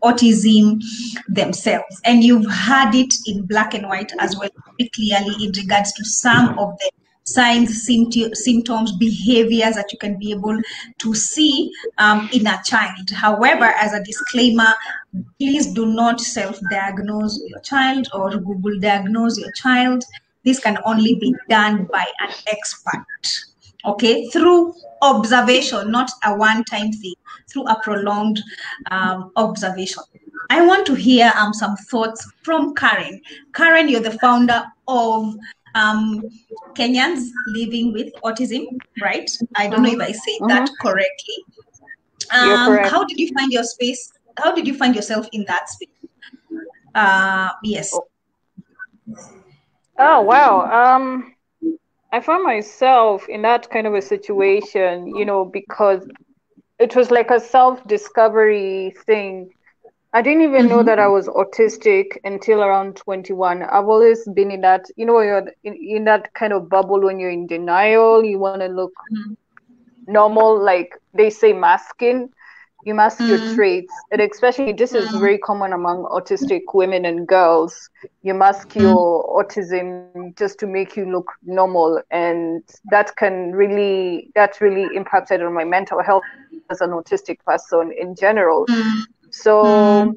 autism 0.03 0.81
themselves. 1.29 2.01
And 2.05 2.23
you've 2.25 2.51
had 2.51 2.95
it 2.95 3.13
in 3.27 3.45
black 3.47 3.75
and 3.75 3.87
white 3.87 4.13
as 4.19 4.37
well, 4.37 4.51
clearly 4.95 5.45
in 5.45 5.53
regards 5.53 5.93
to 5.95 6.05
some 6.05 6.59
of 6.59 6.79
the 6.79 6.91
signs, 7.35 7.85
symptoms, 7.85 8.93
behaviors 8.97 9.75
that 9.75 9.93
you 9.93 9.99
can 9.99 10.19
be 10.19 10.33
able 10.33 10.59
to 10.99 11.15
see 11.15 11.71
um, 11.99 12.29
in 12.33 12.47
a 12.47 12.61
child. 12.65 13.11
However, 13.11 13.65
as 13.65 13.93
a 13.93 14.03
disclaimer, 14.03 14.73
please 15.39 15.67
do 15.73 15.87
not 15.87 16.21
self-diagnose 16.21 17.41
your 17.47 17.61
child 17.61 18.09
or 18.13 18.31
Google 18.31 18.79
diagnose 18.81 19.39
your 19.39 19.53
child. 19.53 20.05
This 20.45 20.61
can 20.61 20.79
only 20.85 21.17
be 21.17 21.35
done 21.49 21.85
by 21.85 22.07
an 22.21 22.31
expert, 22.47 23.29
okay, 23.85 24.29
through 24.29 24.75
observation, 25.03 25.91
not 25.91 26.11
a 26.25 26.35
one-time 26.37 26.93
thing, 26.93 27.15
through 27.51 27.67
a 27.67 27.81
prolonged 27.83 28.41
um, 28.91 29.31
observation. 29.37 30.03
I 30.51 30.65
want 30.65 30.87
to 30.87 30.95
hear 30.95 31.31
um, 31.37 31.53
some 31.53 31.77
thoughts 31.77 32.27
from 32.43 32.75
Karen. 32.75 33.21
Karen, 33.53 33.89
you're 33.89 34.01
the 34.01 34.19
founder 34.19 34.65
of 34.87 35.35
um, 35.79 36.23
Kenyans 36.75 37.29
living 37.49 37.93
with 37.93 38.13
autism, 38.25 38.79
right? 39.01 39.31
I 39.57 39.69
don't 39.69 39.83
know 39.83 39.93
if 39.93 40.01
I 40.01 40.13
said 40.13 40.49
that 40.49 40.69
mm-hmm. 40.69 40.87
correctly. 40.87 41.39
Um, 42.35 42.85
how 42.85 43.05
did 43.05 43.19
you 43.19 43.29
find 43.37 43.53
your 43.53 43.65
space? 43.65 44.13
How 44.39 44.55
did 44.55 44.67
you 44.67 44.75
find 44.75 44.95
yourself 44.95 45.27
in 45.33 45.45
that 45.47 45.69
space? 45.69 45.89
Uh, 46.95 47.51
yes. 47.63 47.97
Oh 49.99 50.21
wow. 50.23 50.53
Um, 50.79 51.35
I 52.13 52.21
found 52.21 52.45
myself 52.45 53.29
in 53.29 53.43
that 53.43 53.71
kind 53.71 53.87
of 53.87 53.95
a 53.95 54.03
situation, 54.03 55.15
you 55.15 55.25
know, 55.25 55.45
because 55.45 56.07
it 56.79 56.95
was 56.95 57.11
like 57.11 57.31
a 57.31 57.41
self-discovery 57.41 58.95
thing 59.05 59.51
I 60.13 60.23
didn't 60.23 60.43
even 60.43 60.67
mm-hmm. 60.67 60.69
know 60.69 60.83
that 60.83 60.99
I 60.99 61.03
mm-hmm. 61.03 61.13
was 61.13 61.29
autistic 61.29 62.17
until 62.25 62.63
around 62.63 62.97
21. 62.97 63.63
I've 63.63 63.89
always 63.89 64.27
been 64.35 64.51
in 64.51 64.63
that, 64.63 64.87
you 64.97 65.05
know, 65.05 65.21
you're 65.21 65.47
in, 65.65 65.75
in 65.75 66.05
that 66.05 66.33
kind 66.35 66.53
of 66.53 66.69
bubble 66.69 67.01
when 67.01 67.19
you're 67.21 67.31
in 67.31 67.47
denial, 67.47 68.25
you 68.25 68.39
want 68.39 68.63
to 68.63 68.69
look 68.69 68.93
mm-hmm. 69.13 69.35
normal, 70.11 70.63
like 70.63 70.97
they 71.15 71.31
say 71.31 71.53
masking. 71.53 72.31
You 72.85 72.95
mask 72.95 73.19
mm-hmm. 73.19 73.45
your 73.45 73.55
traits. 73.55 73.93
And 74.13 74.23
especially, 74.23 74.73
this 74.73 74.95
is 74.95 75.09
mm-hmm. 75.09 75.19
very 75.19 75.39
common 75.39 75.73
among 75.73 76.05
autistic 76.05 76.63
women 76.73 77.05
and 77.05 77.27
girls. 77.27 77.91
You 78.23 78.35
mask 78.35 78.69
mm-hmm. 78.69 78.83
your 78.83 79.45
autism 79.45 80.35
just 80.39 80.59
to 80.61 80.67
make 80.67 80.97
you 80.97 81.11
look 81.11 81.31
normal. 81.43 82.01
And 82.13 82.63
that 82.91 83.15
can 83.17 83.53
really, 83.53 84.31
that 84.37 84.61
really 84.61 84.89
impacted 84.97 85.43
on 85.43 85.53
my 85.53 85.65
mental 85.65 86.03
health 86.03 86.23
as 86.71 86.81
an 86.81 86.91
autistic 86.91 87.41
person 87.45 87.93
in 87.99 88.15
general. 88.15 88.65
So 89.43 89.63
mm. 89.65 90.15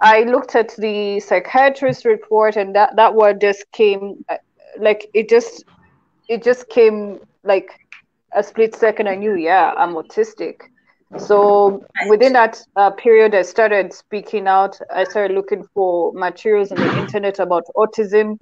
I 0.00 0.24
looked 0.24 0.54
at 0.54 0.74
the 0.76 1.20
psychiatrist 1.20 2.04
report, 2.04 2.56
and 2.56 2.74
that, 2.74 2.96
that 2.96 3.14
word 3.14 3.40
just 3.40 3.70
came 3.72 4.24
uh, 4.28 4.36
like 4.78 5.08
it 5.14 5.28
just 5.28 5.64
it 6.28 6.42
just 6.42 6.68
came 6.68 7.20
like 7.44 7.70
a 8.32 8.42
split 8.42 8.74
second. 8.74 9.08
I 9.08 9.14
knew, 9.14 9.34
yeah, 9.34 9.72
I'm 9.76 9.94
autistic. 9.94 10.60
So 11.18 11.84
within 12.08 12.32
that 12.32 12.60
uh, 12.74 12.90
period, 12.90 13.34
I 13.34 13.42
started 13.42 13.92
speaking 13.92 14.48
out. 14.48 14.78
I 14.92 15.04
started 15.04 15.34
looking 15.34 15.64
for 15.72 16.12
materials 16.12 16.72
on 16.72 16.78
the 16.78 16.98
internet 16.98 17.38
about 17.38 17.62
autism, 17.76 18.38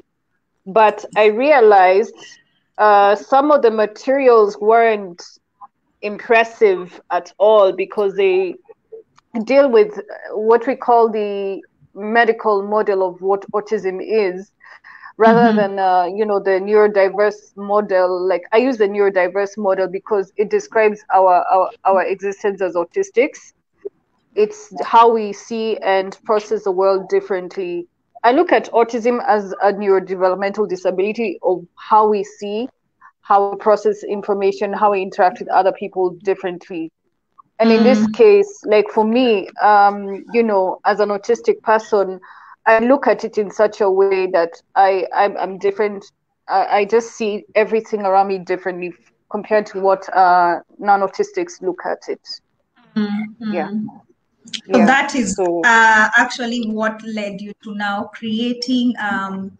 but 0.66 1.04
I 1.14 1.26
realized 1.26 2.14
uh, 2.78 3.16
some 3.16 3.50
of 3.50 3.60
the 3.60 3.70
materials 3.70 4.56
weren't 4.58 5.22
impressive 6.00 7.00
at 7.10 7.32
all 7.38 7.72
because 7.72 8.14
they 8.14 8.54
deal 9.42 9.70
with 9.70 10.00
what 10.30 10.66
we 10.66 10.76
call 10.76 11.10
the 11.10 11.62
medical 11.94 12.62
model 12.62 13.06
of 13.06 13.20
what 13.20 13.44
autism 13.52 14.00
is 14.00 14.50
rather 15.16 15.48
mm-hmm. 15.48 15.56
than 15.56 15.78
uh, 15.78 16.04
you 16.04 16.24
know 16.24 16.40
the 16.40 16.50
neurodiverse 16.50 17.56
model. 17.56 18.26
Like 18.26 18.42
i 18.52 18.58
use 18.58 18.78
the 18.78 18.88
neurodiverse 18.88 19.56
model 19.56 19.88
because 19.88 20.32
it 20.36 20.50
describes 20.50 21.04
our, 21.14 21.44
our 21.52 21.70
our 21.84 22.02
existence 22.04 22.60
as 22.60 22.74
autistics. 22.74 23.52
It's 24.34 24.72
how 24.84 25.12
we 25.12 25.32
see 25.32 25.76
and 25.78 26.18
process 26.24 26.64
the 26.64 26.72
world 26.72 27.08
differently. 27.08 27.86
I 28.24 28.32
look 28.32 28.52
at 28.52 28.70
autism 28.72 29.22
as 29.28 29.52
a 29.62 29.72
neurodevelopmental 29.72 30.68
disability 30.68 31.38
of 31.42 31.64
how 31.76 32.08
we 32.08 32.24
see 32.24 32.68
how 33.20 33.50
we 33.50 33.56
process 33.56 34.02
information 34.04 34.72
how 34.72 34.92
we 34.92 35.00
interact 35.00 35.38
with 35.38 35.48
other 35.48 35.72
people 35.72 36.10
differently 36.24 36.90
and 37.60 37.70
in 37.70 37.82
this 37.84 37.98
mm. 37.98 38.14
case 38.14 38.62
like 38.64 38.88
for 38.90 39.04
me 39.04 39.48
um, 39.62 40.24
you 40.32 40.42
know 40.42 40.80
as 40.84 41.00
an 41.00 41.08
autistic 41.08 41.60
person 41.62 42.20
i 42.66 42.78
look 42.78 43.06
at 43.06 43.24
it 43.24 43.38
in 43.38 43.50
such 43.50 43.80
a 43.80 43.90
way 43.90 44.26
that 44.26 44.50
i 44.74 45.06
i'm, 45.14 45.36
I'm 45.36 45.58
different 45.58 46.04
I, 46.46 46.78
I, 46.78 46.84
just 46.84 47.12
see 47.12 47.44
everything 47.54 48.02
around 48.02 48.28
me 48.28 48.38
differently 48.38 48.92
compared 49.30 49.64
to 49.66 49.80
what 49.80 50.06
uh, 50.14 50.60
non-autistics 50.78 51.62
look 51.62 51.80
at 51.86 52.02
it 52.08 52.20
mm-hmm. 52.94 53.52
yeah 53.52 53.70
so 54.46 54.78
yeah. 54.78 54.86
that 54.86 55.14
is 55.14 55.36
so, 55.36 55.62
uh, 55.64 56.08
actually 56.16 56.66
what 56.68 57.02
led 57.02 57.40
you 57.40 57.54
to 57.62 57.74
now 57.74 58.10
creating 58.14 58.94
um, 59.02 59.56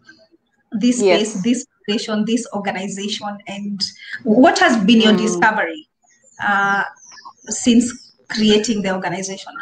this 0.73 0.99
space 0.99 1.41
this 1.41 1.65
foundation 1.87 2.25
this 2.25 2.47
organization 2.53 3.37
and 3.47 3.81
what 4.23 4.59
has 4.59 4.83
been 4.85 5.01
your 5.01 5.13
mm. 5.13 5.17
discovery 5.17 5.87
uh, 6.45 6.83
since 7.49 8.13
creating 8.29 8.81
the 8.81 8.93
organization? 8.93 9.53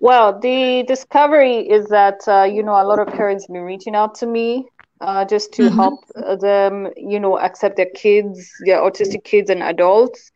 Well, 0.00 0.38
the 0.38 0.84
discovery 0.86 1.58
is 1.58 1.86
that 1.86 2.20
uh, 2.28 2.44
you 2.44 2.62
know 2.62 2.80
a 2.80 2.84
lot 2.84 2.98
of 2.98 3.08
parents 3.08 3.44
have 3.44 3.54
been 3.54 3.62
reaching 3.62 3.94
out 3.94 4.14
to 4.16 4.26
me 4.26 4.66
uh, 5.00 5.24
just 5.24 5.52
to 5.52 5.62
mm-hmm. 5.62 5.76
help 5.76 6.40
them, 6.40 6.88
you 6.96 7.20
know, 7.20 7.38
accept 7.38 7.76
their 7.76 7.90
kids, 7.94 8.50
their 8.64 8.78
autistic 8.78 9.24
kids 9.24 9.50
and 9.50 9.62
adults. 9.62 10.32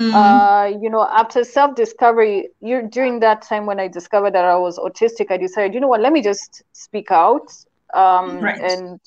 Mm-hmm. 0.00 0.14
Uh, 0.14 0.64
you 0.82 0.90
know, 0.90 1.06
after 1.08 1.44
self 1.44 1.74
discovery, 1.76 2.48
you 2.60 2.88
during 2.88 3.20
that 3.20 3.42
time 3.42 3.66
when 3.66 3.78
I 3.78 3.88
discovered 3.88 4.34
that 4.34 4.44
I 4.44 4.56
was 4.56 4.78
autistic, 4.78 5.30
I 5.30 5.36
decided, 5.36 5.74
you 5.74 5.80
know 5.80 5.88
what, 5.88 6.00
let 6.00 6.12
me 6.12 6.22
just 6.22 6.62
speak 6.72 7.10
out 7.10 7.52
um, 7.94 8.40
right. 8.40 8.60
and 8.60 9.00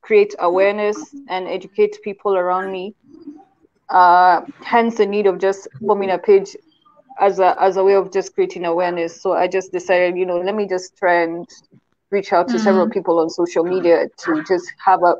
create 0.00 0.34
awareness 0.38 0.96
and 1.28 1.46
educate 1.46 1.98
people 2.02 2.34
around 2.34 2.72
me 2.72 2.94
uh, 3.92 4.40
hence 4.64 4.96
the 4.96 5.06
need 5.06 5.26
of 5.26 5.38
just 5.38 5.68
forming 5.86 6.10
a 6.10 6.18
page 6.18 6.56
as 7.20 7.38
a 7.38 7.54
as 7.62 7.76
a 7.76 7.84
way 7.84 7.94
of 7.94 8.10
just 8.10 8.34
creating 8.34 8.64
awareness. 8.64 9.20
So 9.20 9.32
I 9.34 9.46
just 9.46 9.70
decided, 9.70 10.16
you 10.16 10.26
know, 10.26 10.40
let 10.40 10.54
me 10.54 10.66
just 10.66 10.96
try 10.96 11.22
and 11.22 11.46
reach 12.10 12.32
out 12.32 12.48
to 12.48 12.54
mm-hmm. 12.54 12.64
several 12.64 12.88
people 12.88 13.18
on 13.18 13.28
social 13.28 13.64
media 13.64 14.08
to 14.24 14.42
just 14.44 14.72
have 14.84 15.02
a 15.02 15.14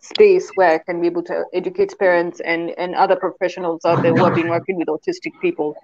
space 0.00 0.50
where 0.56 0.74
I 0.74 0.78
can 0.78 1.00
be 1.00 1.06
able 1.06 1.22
to 1.24 1.44
educate 1.54 1.98
parents 1.98 2.40
and 2.40 2.70
and 2.76 2.94
other 2.94 3.16
professionals 3.16 3.84
out 3.84 4.02
there 4.02 4.14
who 4.14 4.24
have 4.24 4.34
been 4.34 4.48
working 4.48 4.76
with 4.76 4.88
autistic 4.88 5.32
people. 5.40 5.74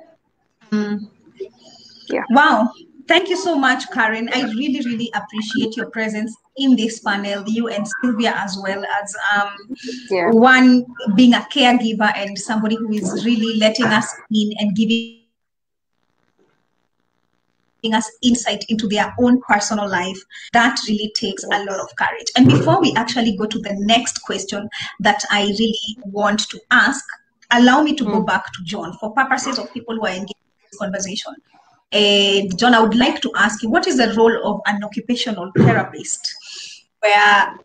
Mm. 0.70 1.08
Yeah. 2.10 2.24
Wow. 2.30 2.70
Thank 3.08 3.30
you 3.30 3.36
so 3.36 3.56
much, 3.56 3.90
Karen. 3.90 4.28
I 4.34 4.42
really, 4.42 4.82
really 4.84 5.10
appreciate 5.14 5.76
your 5.78 5.88
presence 5.90 6.36
in 6.58 6.76
this 6.76 7.00
panel, 7.00 7.42
you 7.46 7.68
and 7.68 7.86
Sylvia 8.02 8.34
as 8.36 8.58
well 8.62 8.84
as 8.84 9.16
um, 9.34 9.56
yeah. 10.10 10.30
one 10.30 10.84
being 11.16 11.32
a 11.32 11.46
caregiver 11.50 12.12
and 12.14 12.38
somebody 12.38 12.76
who 12.76 12.92
is 12.92 13.24
really 13.24 13.56
letting 13.58 13.86
us 13.86 14.14
in 14.30 14.52
and 14.58 14.76
giving 14.76 15.24
us 17.94 18.10
insight 18.22 18.64
into 18.68 18.86
their 18.88 19.14
own 19.20 19.40
personal 19.48 19.88
life 19.88 20.18
that 20.52 20.78
really 20.86 21.10
takes 21.14 21.44
a 21.44 21.64
lot 21.64 21.80
of 21.80 21.88
courage 21.96 22.26
and 22.36 22.48
before 22.48 22.80
we 22.80 22.92
actually 22.96 23.36
go 23.36 23.46
to 23.46 23.60
the 23.60 23.72
next 23.78 24.18
question 24.22 24.68
that 24.98 25.22
i 25.30 25.42
really 25.42 25.96
want 26.06 26.40
to 26.50 26.60
ask 26.72 27.04
allow 27.52 27.80
me 27.80 27.94
to 27.94 28.04
mm. 28.04 28.12
go 28.12 28.20
back 28.20 28.44
to 28.52 28.64
john 28.64 28.92
for 28.94 29.12
purposes 29.12 29.60
of 29.60 29.72
people 29.72 29.94
who 29.94 30.04
are 30.04 30.10
engaged 30.10 30.34
in 30.34 30.66
this 30.70 30.78
conversation 30.80 31.32
and 31.92 32.58
John, 32.58 32.74
I 32.74 32.80
would 32.80 32.94
like 32.94 33.20
to 33.22 33.32
ask 33.36 33.62
you, 33.62 33.70
what 33.70 33.86
is 33.86 33.96
the 33.96 34.12
role 34.14 34.36
of 34.44 34.60
an 34.66 34.84
occupational 34.84 35.50
therapist 35.56 36.20
where 37.00 37.56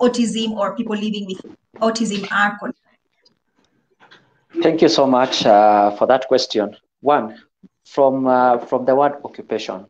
autism 0.00 0.52
or 0.52 0.74
people 0.74 0.96
living 0.96 1.26
with 1.26 1.40
autism 1.80 2.26
are 2.32 2.58
concerned? 2.58 2.74
Thank 4.62 4.80
you 4.80 4.88
so 4.88 5.06
much 5.06 5.44
uh, 5.44 5.90
for 5.96 6.06
that 6.06 6.26
question. 6.28 6.76
One, 7.00 7.38
from 7.84 8.26
uh, 8.26 8.58
from 8.58 8.84
the 8.86 8.94
word 8.94 9.14
occupation. 9.24 9.86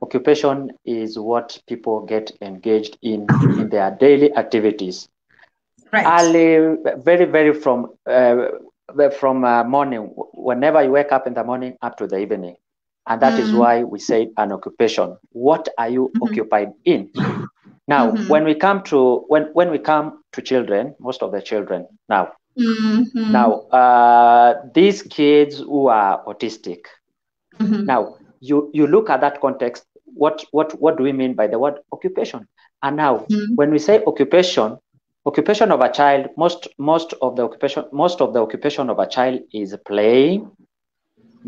Occupation 0.00 0.70
is 0.84 1.18
what 1.18 1.60
people 1.66 2.06
get 2.06 2.30
engaged 2.40 2.96
in 3.02 3.26
in 3.58 3.68
their 3.68 3.90
daily 3.90 4.32
activities. 4.36 5.08
Right. 5.92 6.06
Early, 6.06 6.76
very, 6.98 7.24
very 7.24 7.52
from 7.52 7.94
uh, 8.06 8.48
from 9.18 9.44
uh, 9.44 9.64
morning, 9.64 10.02
whenever 10.34 10.82
you 10.82 10.92
wake 10.92 11.10
up 11.10 11.26
in 11.26 11.34
the 11.34 11.42
morning 11.42 11.76
up 11.82 11.96
to 11.98 12.06
the 12.06 12.18
evening. 12.18 12.56
And 13.08 13.22
that 13.22 13.32
mm. 13.34 13.40
is 13.40 13.52
why 13.52 13.82
we 13.84 13.98
say 13.98 14.30
an 14.36 14.52
occupation. 14.52 15.16
What 15.32 15.68
are 15.78 15.88
you 15.88 16.10
mm-hmm. 16.14 16.22
occupied 16.22 16.72
in? 16.84 17.10
Now, 17.88 18.10
mm-hmm. 18.10 18.28
when 18.28 18.44
we 18.44 18.54
come 18.54 18.82
to 18.84 19.24
when 19.28 19.44
when 19.54 19.70
we 19.70 19.78
come 19.78 20.22
to 20.32 20.42
children, 20.42 20.94
most 21.00 21.22
of 21.22 21.32
the 21.32 21.40
children 21.40 21.88
now, 22.10 22.32
mm-hmm. 22.58 23.32
now 23.32 23.62
uh, 23.72 24.60
these 24.74 25.02
kids 25.02 25.58
who 25.58 25.88
are 25.88 26.22
autistic. 26.26 26.80
Mm-hmm. 27.58 27.86
Now, 27.86 28.16
you 28.40 28.70
you 28.74 28.86
look 28.86 29.08
at 29.08 29.22
that 29.22 29.40
context. 29.40 29.86
What 30.04 30.44
what 30.50 30.78
what 30.78 30.98
do 30.98 31.02
we 31.02 31.12
mean 31.12 31.34
by 31.34 31.46
the 31.46 31.58
word 31.58 31.80
occupation? 31.90 32.46
And 32.82 32.96
now, 32.96 33.24
mm-hmm. 33.30 33.54
when 33.54 33.70
we 33.70 33.78
say 33.78 34.04
occupation, 34.06 34.76
occupation 35.24 35.72
of 35.72 35.80
a 35.80 35.90
child, 35.90 36.28
most 36.36 36.68
most 36.76 37.14
of 37.22 37.36
the 37.36 37.44
occupation 37.44 37.84
most 37.90 38.20
of 38.20 38.34
the 38.34 38.40
occupation 38.40 38.90
of 38.90 38.98
a 38.98 39.08
child 39.08 39.40
is 39.54 39.74
playing, 39.86 40.50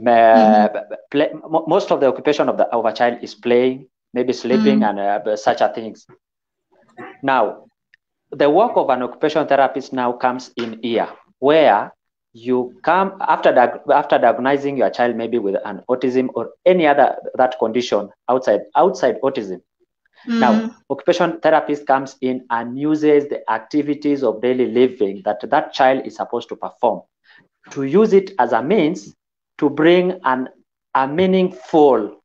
Mm-hmm. 0.04 0.94
play, 1.10 1.30
most 1.66 1.90
of 1.90 2.00
the 2.00 2.06
occupation 2.06 2.48
of, 2.48 2.56
the, 2.56 2.66
of 2.66 2.84
a 2.84 2.92
child 2.92 3.18
is 3.22 3.34
playing, 3.34 3.86
maybe 4.14 4.32
sleeping, 4.32 4.80
mm-hmm. 4.80 4.98
and 4.98 5.28
uh, 5.28 5.36
such 5.36 5.60
a 5.60 5.68
things. 5.68 6.06
Now, 7.22 7.66
the 8.30 8.48
work 8.48 8.72
of 8.76 8.90
an 8.90 9.02
occupational 9.02 9.46
therapist 9.46 9.92
now 9.92 10.12
comes 10.12 10.52
in 10.56 10.80
here, 10.82 11.08
where 11.38 11.92
you 12.32 12.78
come 12.84 13.16
after 13.20 13.50
after 13.92 14.18
diagnosing 14.18 14.76
your 14.76 14.90
child 14.90 15.16
maybe 15.16 15.38
with 15.38 15.56
an 15.64 15.82
autism 15.90 16.28
or 16.34 16.50
any 16.64 16.86
other 16.86 17.16
that 17.34 17.58
condition 17.58 18.08
outside 18.28 18.60
outside 18.76 19.20
autism. 19.22 19.60
Mm-hmm. 20.28 20.38
Now, 20.38 20.76
occupational 20.90 21.38
therapist 21.40 21.86
comes 21.86 22.16
in 22.20 22.46
and 22.50 22.78
uses 22.78 23.28
the 23.28 23.50
activities 23.50 24.22
of 24.22 24.42
daily 24.42 24.70
living 24.70 25.22
that 25.24 25.40
that 25.50 25.72
child 25.72 26.06
is 26.06 26.16
supposed 26.16 26.48
to 26.50 26.56
perform 26.56 27.00
to 27.70 27.84
use 27.84 28.12
it 28.12 28.32
as 28.38 28.52
a 28.52 28.62
means 28.62 29.14
to 29.60 29.70
bring 29.70 30.18
an 30.24 30.48
a 30.94 31.06
meaningful 31.06 32.16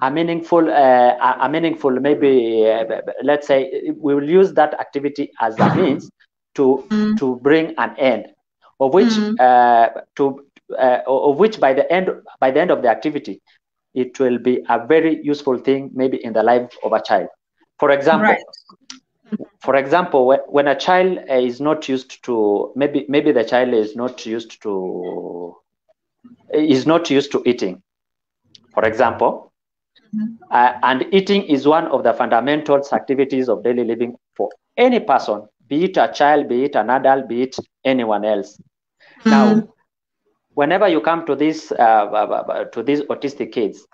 a 0.00 0.10
meaningful 0.10 0.70
uh, 0.70 1.36
a 1.40 1.48
meaningful 1.48 1.90
maybe 1.90 2.66
uh, 2.70 2.84
let's 3.22 3.46
say 3.46 3.90
we 3.96 4.14
will 4.14 4.30
use 4.30 4.52
that 4.52 4.78
activity 4.78 5.30
as 5.40 5.58
a 5.58 5.74
means 5.74 6.10
to 6.54 6.84
mm. 6.88 7.18
to 7.18 7.36
bring 7.42 7.74
an 7.78 7.94
end 7.98 8.26
of 8.78 8.94
which 8.94 9.08
mm. 9.08 9.40
uh, 9.40 9.88
to 10.14 10.44
uh, 10.78 11.00
of 11.06 11.38
which 11.38 11.58
by 11.58 11.72
the 11.72 11.90
end 11.92 12.10
by 12.38 12.50
the 12.50 12.60
end 12.60 12.70
of 12.70 12.82
the 12.82 12.88
activity 12.88 13.40
it 13.94 14.20
will 14.20 14.38
be 14.38 14.62
a 14.68 14.86
very 14.86 15.20
useful 15.24 15.58
thing 15.58 15.90
maybe 15.94 16.22
in 16.22 16.32
the 16.32 16.42
life 16.42 16.70
of 16.84 16.92
a 16.92 17.02
child 17.02 17.28
for 17.78 17.90
example 17.90 18.28
right. 18.28 19.40
for 19.60 19.74
example 19.76 20.26
when, 20.26 20.40
when 20.46 20.68
a 20.68 20.78
child 20.78 21.18
is 21.28 21.60
not 21.60 21.88
used 21.88 22.22
to 22.22 22.72
maybe 22.76 23.04
maybe 23.08 23.32
the 23.32 23.44
child 23.44 23.74
is 23.74 23.96
not 23.96 24.24
used 24.26 24.62
to 24.62 25.56
is 26.52 26.86
not 26.86 27.10
used 27.10 27.32
to 27.32 27.42
eating. 27.46 27.82
For 28.74 28.84
example, 28.84 29.52
mm-hmm. 30.14 30.34
uh, 30.50 30.72
and 30.82 31.06
eating 31.12 31.44
is 31.44 31.66
one 31.66 31.86
of 31.86 32.04
the 32.04 32.12
fundamental 32.12 32.80
activities 32.92 33.48
of 33.48 33.64
daily 33.64 33.84
living 33.84 34.16
for 34.36 34.50
any 34.76 35.00
person, 35.00 35.46
be 35.68 35.84
it 35.84 35.96
a 35.96 36.10
child, 36.12 36.48
be 36.48 36.64
it 36.64 36.76
an 36.76 36.90
adult, 36.90 37.28
be 37.28 37.42
it 37.42 37.56
anyone 37.84 38.24
else. 38.24 38.60
Mm-hmm. 39.20 39.30
Now, 39.30 39.68
whenever 40.54 40.88
you 40.88 41.00
come 41.00 41.26
to 41.26 41.34
this 41.34 41.72
uh, 41.72 41.74
uh, 42.12 42.44
uh, 42.48 42.64
to 42.64 42.82
these 42.82 43.02
autistic 43.02 43.52
kids, 43.52 43.86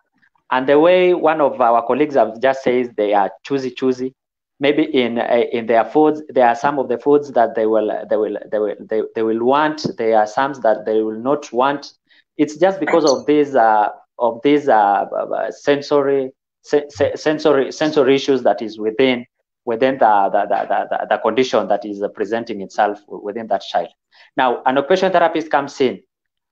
and 0.50 0.68
the 0.68 0.78
way 0.78 1.14
one 1.14 1.40
of 1.40 1.60
our 1.60 1.84
colleagues 1.87 2.14
have 2.14 2.40
just 2.40 2.62
says 2.62 2.88
they 2.96 3.14
are 3.14 3.30
choosy 3.44 3.70
choosy, 3.70 4.14
maybe 4.60 4.84
in 4.84 5.18
uh, 5.18 5.44
in 5.52 5.66
their 5.66 5.84
foods 5.84 6.22
there 6.28 6.46
are 6.46 6.54
some 6.54 6.78
of 6.78 6.88
the 6.88 6.98
foods 6.98 7.32
that 7.32 7.54
they 7.54 7.66
will 7.66 7.90
they 8.08 8.16
will 8.16 8.37
they 8.50 8.58
will 8.58 8.74
they, 8.80 9.02
they 9.14 9.22
will 9.22 9.44
want 9.44 9.87
there 9.98 10.18
are 10.18 10.26
some 10.26 10.52
that 10.62 10.84
they 10.87 11.02
will 11.02 11.18
not 11.18 11.52
want 11.52 11.92
it's 12.37 12.57
just 12.57 12.81
because 12.81 13.05
of 13.05 13.27
these 13.27 13.55
uh, 13.55 13.88
of 14.18 14.40
these 14.42 14.68
uh, 14.68 14.73
uh 15.05 15.51
sensory 15.51 16.31
se- 16.62 16.88
sensory 17.14 17.73
sensory 17.73 18.14
issues 18.14 18.42
that 18.42 18.62
is 18.62 18.79
within 18.79 19.27
within 19.64 19.99
the 19.99 20.31
the, 20.33 20.47
the, 20.47 20.87
the, 20.90 21.07
the 21.11 21.18
condition 21.18 21.68
that 21.68 21.85
is 21.85 22.03
presenting 22.14 22.61
itself 22.61 23.01
within 23.09 23.47
that 23.47 23.62
child 23.62 23.88
now 24.37 24.62
an 24.66 24.79
occupational 24.79 25.12
therapist 25.12 25.51
comes 25.51 25.81
in 25.81 26.01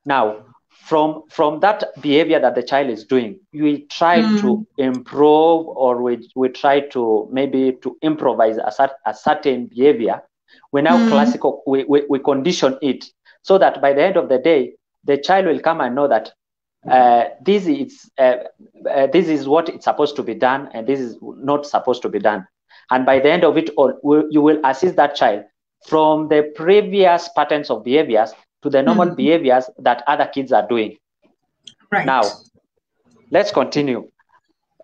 now 0.05 0.45
from 0.83 1.23
from 1.31 1.61
that 1.61 1.85
behavior 2.01 2.40
that 2.40 2.55
the 2.55 2.62
child 2.62 2.90
is 2.90 3.05
doing 3.05 3.38
we 3.53 3.83
try 3.87 4.21
mm. 4.21 4.40
to 4.40 4.66
improve 4.79 5.66
or 5.66 6.03
we, 6.03 6.29
we 6.35 6.49
try 6.49 6.81
to 6.81 7.29
maybe 7.31 7.77
to 7.83 7.97
improvise 8.03 8.57
a, 8.57 8.90
a 9.07 9.14
certain 9.14 9.66
behavior 9.66 10.21
we 10.73 10.83
now 10.83 10.97
mm. 10.97 11.09
classical 11.09 11.62
we, 11.66 11.85
we, 11.85 12.03
we 12.09 12.18
condition 12.18 12.77
it 12.83 13.05
so 13.42 13.59
that 13.59 13.81
by 13.81 13.92
the 13.92 14.03
end 14.03 14.16
of 14.16 14.29
the 14.29 14.38
day 14.38 14.73
the 15.05 15.17
child 15.17 15.47
will 15.47 15.61
come 15.61 15.81
and 15.81 15.95
know 15.95 16.09
that 16.09 16.33
uh, 16.91 17.25
this 17.45 17.67
is 17.67 18.11
uh, 18.19 18.37
uh, 18.91 19.07
this 19.12 19.29
is 19.29 19.47
what 19.47 19.69
it's 19.69 19.85
supposed 19.85 20.17
to 20.17 20.23
be 20.23 20.35
done 20.35 20.69
and 20.75 20.87
this 20.87 20.99
is 20.99 21.17
not 21.23 21.65
supposed 21.65 22.03
to 22.03 22.09
be 22.09 22.19
done 22.19 22.45
and 22.91 23.07
by 23.07 23.21
the 23.21 23.31
end 23.31 23.45
of 23.45 23.57
it 23.57 23.71
all 23.77 23.93
you 24.31 24.41
will 24.41 24.61
assist 24.65 24.97
that 24.97 25.15
child 25.15 25.45
from 25.87 26.29
the 26.29 26.53
previous 26.55 27.29
patterns 27.37 27.71
of 27.71 27.85
behaviors 27.85 28.33
to 28.62 28.71
the 28.71 28.83
normal 28.83 29.07
mm-hmm. 29.07 29.17
behaviors 29.17 29.69
that 29.79 30.03
other 30.07 30.27
kids 30.33 30.53
are 30.53 30.67
doing. 30.67 30.97
Right. 31.91 32.07
Now, 32.07 32.23
let's 33.31 33.51
continue. 33.51 34.09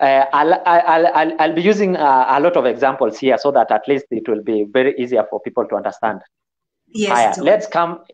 Uh, 0.00 0.24
I'll, 0.32 0.54
I'll, 0.66 1.06
I'll, 1.08 1.40
I'll, 1.40 1.54
be 1.54 1.62
using 1.62 1.96
uh, 1.96 2.26
a 2.28 2.40
lot 2.40 2.56
of 2.56 2.66
examples 2.66 3.18
here 3.18 3.36
so 3.38 3.50
that 3.52 3.70
at 3.72 3.88
least 3.88 4.06
it 4.10 4.28
will 4.28 4.42
be 4.42 4.64
very 4.64 4.94
easier 4.98 5.24
for 5.28 5.40
people 5.40 5.66
to 5.66 5.76
understand. 5.76 6.20
Yes. 6.92 7.38
let's 7.38 7.66
come. 7.66 8.04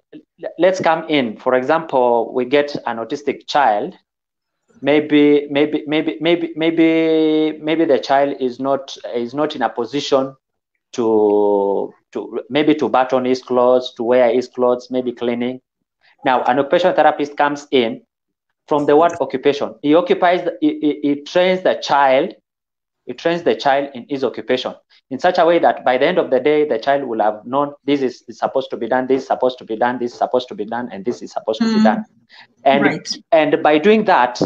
Let's 0.58 0.80
come 0.80 1.08
in. 1.08 1.36
For 1.36 1.54
example, 1.54 2.32
we 2.34 2.44
get 2.44 2.74
an 2.86 2.96
autistic 2.98 3.46
child. 3.46 3.94
Maybe, 4.82 5.46
maybe, 5.50 5.84
maybe, 5.86 6.18
maybe, 6.20 6.52
maybe, 6.56 7.58
maybe 7.60 7.84
the 7.84 7.98
child 7.98 8.36
is 8.40 8.58
not 8.58 8.96
is 9.14 9.32
not 9.32 9.54
in 9.54 9.62
a 9.62 9.68
position 9.68 10.34
to 10.92 11.92
to 12.12 12.40
maybe 12.50 12.74
to 12.74 12.88
button 12.88 13.24
his 13.24 13.42
clothes, 13.42 13.92
to 13.96 14.02
wear 14.02 14.32
his 14.32 14.48
clothes, 14.48 14.88
maybe 14.90 15.12
cleaning. 15.12 15.60
Now, 16.24 16.42
an 16.44 16.58
occupational 16.58 16.96
therapist 16.96 17.36
comes 17.36 17.66
in 17.70 18.02
from 18.66 18.86
the 18.86 18.96
word 18.96 19.12
occupation. 19.20 19.74
He 19.82 19.94
occupies, 19.94 20.44
the, 20.44 20.56
he, 20.60 20.80
he, 20.80 21.00
he 21.02 21.20
trains 21.22 21.62
the 21.62 21.74
child, 21.74 22.34
he 23.04 23.12
trains 23.12 23.42
the 23.42 23.54
child 23.54 23.90
in 23.94 24.06
his 24.08 24.24
occupation 24.24 24.74
in 25.10 25.18
such 25.18 25.38
a 25.38 25.44
way 25.44 25.58
that 25.58 25.84
by 25.84 25.98
the 25.98 26.06
end 26.06 26.18
of 26.18 26.30
the 26.30 26.40
day, 26.40 26.66
the 26.66 26.78
child 26.78 27.04
will 27.04 27.20
have 27.20 27.44
known 27.44 27.72
this 27.84 28.00
is, 28.00 28.24
is 28.26 28.38
supposed 28.38 28.70
to 28.70 28.76
be 28.76 28.88
done, 28.88 29.06
this 29.06 29.22
is 29.22 29.28
supposed 29.28 29.58
to 29.58 29.64
be 29.64 29.76
done, 29.76 29.98
this 29.98 30.12
is 30.12 30.18
supposed 30.18 30.48
to 30.48 30.54
be 30.54 30.64
done, 30.64 30.88
and 30.92 31.04
this 31.04 31.22
is 31.22 31.32
supposed 31.32 31.60
mm. 31.60 31.66
to 31.66 31.72
be 31.72 31.74
mm-hmm. 31.76 31.84
done. 31.84 32.04
And, 32.64 32.82
right. 32.84 33.16
and 33.32 33.62
by 33.62 33.78
doing 33.78 34.04
that, 34.04 34.40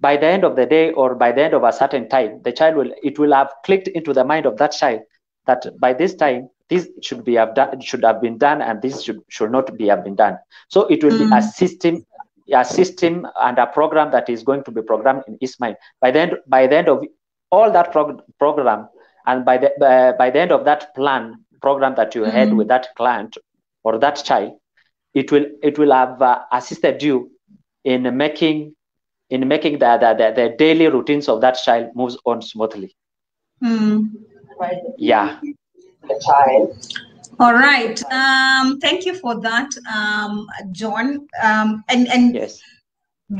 by 0.00 0.16
the 0.16 0.26
end 0.26 0.44
of 0.44 0.56
the 0.56 0.66
day 0.66 0.92
or 0.92 1.14
by 1.14 1.32
the 1.32 1.42
end 1.42 1.54
of 1.54 1.62
a 1.62 1.72
certain 1.72 2.08
time, 2.08 2.42
the 2.42 2.52
child 2.52 2.76
will, 2.76 2.92
it 3.02 3.18
will 3.18 3.32
have 3.32 3.52
clicked 3.64 3.88
into 3.88 4.12
the 4.12 4.24
mind 4.24 4.46
of 4.46 4.58
that 4.58 4.72
child 4.72 5.00
that 5.46 5.64
by 5.78 5.92
this 5.92 6.14
time 6.14 6.48
this 6.68 6.88
should 7.02 7.24
be 7.24 7.34
have 7.34 7.54
done 7.54 7.80
should 7.80 8.04
have 8.04 8.20
been 8.20 8.38
done 8.38 8.62
and 8.62 8.80
this 8.80 9.02
should 9.02 9.20
should 9.28 9.50
not 9.50 9.76
be 9.76 9.86
have 9.88 10.04
been 10.04 10.14
done 10.14 10.38
so 10.68 10.86
it 10.86 11.02
will 11.02 11.10
mm. 11.10 11.18
be 11.18 11.24
a 11.24 11.40
mm. 11.40 11.52
system 11.52 12.06
a 12.52 12.64
system 12.64 13.26
and 13.40 13.58
a 13.58 13.66
program 13.66 14.10
that 14.10 14.28
is 14.28 14.42
going 14.42 14.62
to 14.64 14.70
be 14.70 14.82
programmed 14.82 15.22
in 15.26 15.36
his 15.40 15.58
mind 15.58 15.76
by 16.00 16.10
the 16.10 16.20
end 16.20 16.36
by 16.46 16.66
the 16.66 16.76
end 16.76 16.88
of 16.88 17.04
all 17.50 17.70
that 17.70 17.92
prog- 17.92 18.22
program 18.38 18.88
and 19.26 19.44
by 19.44 19.58
the 19.58 19.70
uh, 19.84 20.12
by 20.12 20.30
the 20.30 20.40
end 20.40 20.52
of 20.52 20.64
that 20.64 20.94
plan 20.94 21.44
program 21.60 21.94
that 21.94 22.14
you 22.14 22.22
mm. 22.22 22.30
had 22.30 22.52
with 22.52 22.68
that 22.68 22.88
client 22.96 23.36
or 23.84 23.98
that 23.98 24.16
child 24.24 24.58
it 25.14 25.30
will 25.30 25.46
it 25.62 25.78
will 25.78 25.92
have 25.92 26.20
uh, 26.20 26.40
assisted 26.52 27.02
you 27.02 27.30
in 27.84 28.16
making 28.16 28.74
in 29.30 29.48
making 29.48 29.78
the, 29.78 29.96
the, 29.96 30.14
the, 30.14 30.42
the 30.42 30.56
daily 30.58 30.88
routines 30.88 31.26
of 31.28 31.40
that 31.40 31.54
child 31.54 31.88
moves 31.94 32.18
on 32.26 32.42
smoothly. 32.42 32.94
Mm 33.62 34.10
yeah. 34.98 35.40
The 36.02 36.22
child. 36.24 36.98
All 37.40 37.54
right. 37.54 38.02
Um 38.12 38.78
thank 38.80 39.04
you 39.06 39.14
for 39.14 39.40
that 39.40 39.70
um 39.92 40.46
john. 40.70 41.26
Um 41.42 41.84
and 41.88 42.08
and 42.08 42.34
yes 42.34 42.60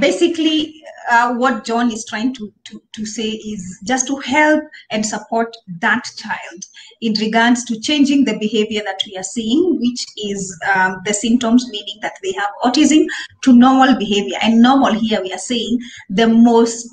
basically 0.01 0.83
uh, 1.11 1.35
what 1.35 1.65
john 1.65 1.91
is 1.91 2.05
trying 2.07 2.33
to, 2.33 2.53
to 2.65 2.81
to 2.93 3.05
say 3.05 3.29
is 3.29 3.79
just 3.85 4.07
to 4.07 4.17
help 4.19 4.63
and 4.91 5.05
support 5.05 5.55
that 5.81 6.05
child 6.17 6.65
in 7.01 7.13
regards 7.21 7.65
to 7.65 7.79
changing 7.81 8.25
the 8.25 8.39
behavior 8.39 8.83
that 8.85 9.01
we 9.07 9.17
are 9.17 9.25
seeing 9.25 9.79
which 9.81 10.07
is 10.17 10.59
um, 10.75 10.97
the 11.05 11.13
symptoms 11.13 11.69
meaning 11.71 11.99
that 12.01 12.15
they 12.23 12.33
have 12.33 12.51
autism 12.65 13.05
to 13.43 13.53
normal 13.53 13.97
behavior 13.99 14.39
and 14.43 14.63
normal 14.63 14.93
here 14.95 15.21
we 15.21 15.33
are 15.33 15.39
saying 15.39 15.79
the 16.09 16.29
most 16.29 16.89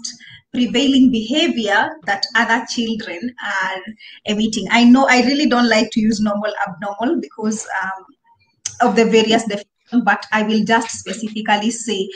prevailing 0.51 1.11
behavior 1.11 1.89
that 2.05 2.25
other 2.35 2.65
children 2.69 3.33
are 3.43 3.81
emitting. 4.25 4.67
I 4.71 4.83
know 4.83 5.07
I 5.07 5.21
really 5.21 5.47
don't 5.47 5.69
like 5.69 5.91
to 5.91 6.01
use 6.01 6.19
normal 6.19 6.51
abnormal 6.67 7.21
because 7.21 7.67
um, 7.83 8.89
of 8.89 8.95
the 8.95 9.05
various 9.05 9.43
definitions, 9.43 9.68
but 10.03 10.25
I 10.31 10.43
will 10.43 10.63
just 10.63 10.91
specifically 10.91 11.71
say 11.71 12.09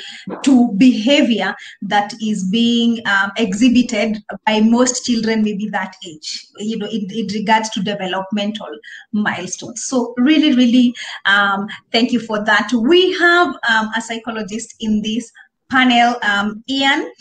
to 0.44 0.72
behavior 0.78 1.56
that 1.84 2.14
is 2.22 2.44
being 2.50 3.00
um, 3.08 3.32
exhibited 3.38 4.24
by 4.46 4.62
most 4.62 5.06
children 5.06 5.44
maybe 5.44 5.70
that 5.70 5.96
age, 6.06 6.46
you 6.58 6.78
know, 6.78 6.88
in, 6.88 7.08
in 7.12 7.28
regards 7.34 7.70
to 7.72 7.82
developmental 7.82 8.70
milestones. 9.12 9.84
So 9.84 10.14
really, 10.18 10.56
really 10.56 10.94
um, 11.26 11.68
thank 11.92 12.12
you 12.12 12.20
for 12.20 12.44
that. 12.46 12.72
We 12.74 13.14
have 13.20 13.48
um, 13.70 13.90
a 13.96 14.02
psychologist 14.02 14.76
in 14.80 15.02
this 15.02 15.32
panel, 15.70 16.16
um, 16.22 16.64
Ian 16.70 17.12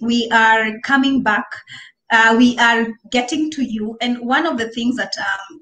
we 0.00 0.28
are 0.32 0.78
coming 0.80 1.22
back. 1.22 1.46
Uh, 2.10 2.34
we 2.36 2.58
are 2.58 2.88
getting 3.10 3.50
to 3.52 3.62
you. 3.62 3.96
And 4.00 4.18
one 4.20 4.46
of 4.46 4.58
the 4.58 4.68
things 4.70 4.96
that 4.96 5.12
um, 5.18 5.59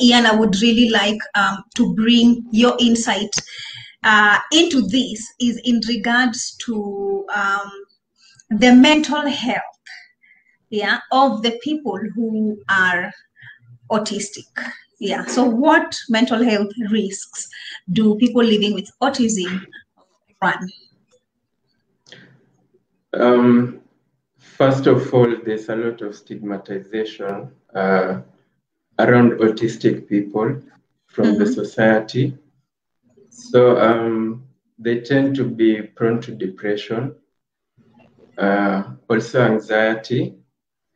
Ian, 0.00 0.26
I 0.26 0.34
would 0.34 0.60
really 0.60 0.90
like 0.90 1.18
um, 1.34 1.62
to 1.76 1.94
bring 1.94 2.44
your 2.50 2.76
insight 2.78 3.34
uh, 4.02 4.38
into 4.52 4.82
this 4.82 5.26
is 5.40 5.60
in 5.64 5.80
regards 5.88 6.56
to 6.66 7.24
um, 7.34 7.70
the 8.50 8.74
mental 8.74 9.26
health 9.26 9.62
yeah, 10.74 10.98
of 11.12 11.42
the 11.42 11.58
people 11.62 11.98
who 12.14 12.58
are 12.68 13.12
autistic. 13.90 14.46
Yeah. 14.98 15.24
So, 15.26 15.44
what 15.44 15.96
mental 16.08 16.42
health 16.42 16.72
risks 16.90 17.48
do 17.92 18.16
people 18.16 18.42
living 18.42 18.74
with 18.74 18.90
autism 19.02 19.64
run? 20.42 20.68
Um, 23.12 23.80
first 24.38 24.86
of 24.86 25.12
all, 25.14 25.36
there's 25.44 25.68
a 25.68 25.76
lot 25.76 26.00
of 26.02 26.14
stigmatization 26.16 27.50
uh, 27.74 28.20
around 28.98 29.32
autistic 29.40 30.08
people 30.08 30.60
from 31.06 31.26
mm-hmm. 31.26 31.38
the 31.38 31.46
society. 31.46 32.36
So 33.28 33.78
um, 33.78 34.44
they 34.78 35.00
tend 35.00 35.36
to 35.36 35.44
be 35.44 35.82
prone 35.82 36.20
to 36.22 36.32
depression, 36.32 37.14
uh, 38.38 38.82
also 39.08 39.42
anxiety, 39.42 40.36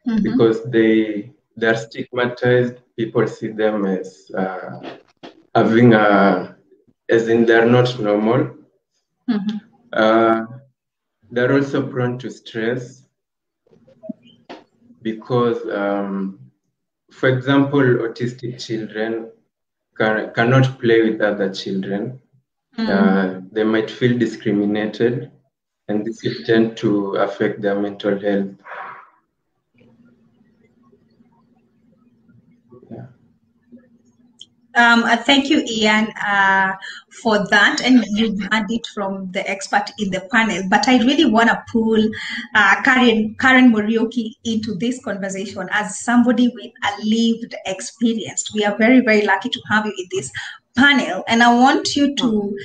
mm-hmm. 0.07 0.23
because 0.23 0.65
they 0.65 1.33
they're 1.57 1.77
stigmatized. 1.77 2.77
People 2.97 3.27
see 3.27 3.49
them 3.49 3.85
as 3.85 4.31
uh, 4.37 4.81
having 5.55 5.95
a, 5.95 6.57
as 7.09 7.29
in 7.29 7.47
they're 7.47 7.67
not 7.67 7.99
normal. 7.99 8.57
Mm-hmm. 9.29 9.57
Uh, 9.93 10.47
they're 11.31 11.53
also 11.53 11.87
prone 11.87 12.19
to 12.19 12.31
stress 12.31 13.05
because, 15.03 15.69
um, 15.71 16.39
for 17.11 17.29
example, 17.29 17.81
autistic 17.81 18.65
children 18.65 19.31
can, 19.97 20.33
cannot 20.35 20.81
play 20.81 21.11
with 21.11 21.21
other 21.21 21.53
children. 21.53 22.21
Mm. 22.77 22.89
Uh, 22.89 23.41
they 23.51 23.65
might 23.65 23.91
feel 23.91 24.17
discriminated, 24.19 25.31
and 25.89 26.05
this 26.05 26.23
will 26.23 26.45
tend 26.45 26.77
to 26.79 27.17
affect 27.17 27.61
their 27.61 27.79
mental 27.79 28.19
health. 28.19 28.55
Um, 34.79 35.03
uh, 35.03 35.17
thank 35.17 35.51
you, 35.51 35.65
Ian, 35.69 36.07
uh, 36.25 36.75
for 37.21 37.45
that. 37.49 37.81
And 37.85 38.05
you 38.11 38.39
had 38.53 38.67
it 38.69 38.87
from 38.95 39.29
the 39.33 39.49
expert 39.51 39.91
in 39.99 40.11
the 40.11 40.21
panel. 40.31 40.63
But 40.71 40.87
I 40.87 40.99
really 40.99 41.25
want 41.25 41.49
to 41.49 41.65
pull 41.73 42.01
uh, 42.55 42.83
Karen, 42.83 43.35
Karen 43.41 43.73
Muriuki 43.73 44.35
into 44.45 44.77
this 44.77 45.03
conversation 45.03 45.69
as 45.73 45.99
somebody 45.99 46.49
with 46.55 46.71
a 46.85 47.05
lived 47.05 47.57
experience. 47.67 48.55
We 48.55 48.65
are 48.65 48.79
very, 48.79 49.01
very 49.01 49.27
lucky 49.27 49.49
to 49.49 49.61
have 49.69 49.85
you 49.85 49.93
in 49.99 50.07
this 50.13 50.31
panel. 50.77 51.25
And 51.27 51.43
I 51.43 51.53
want 51.53 51.97
you 51.97 52.15
to 52.15 52.57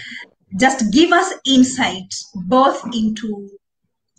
just 0.60 0.94
give 0.94 1.12
us 1.12 1.34
insight 1.48 2.14
both 2.36 2.86
into 2.94 3.50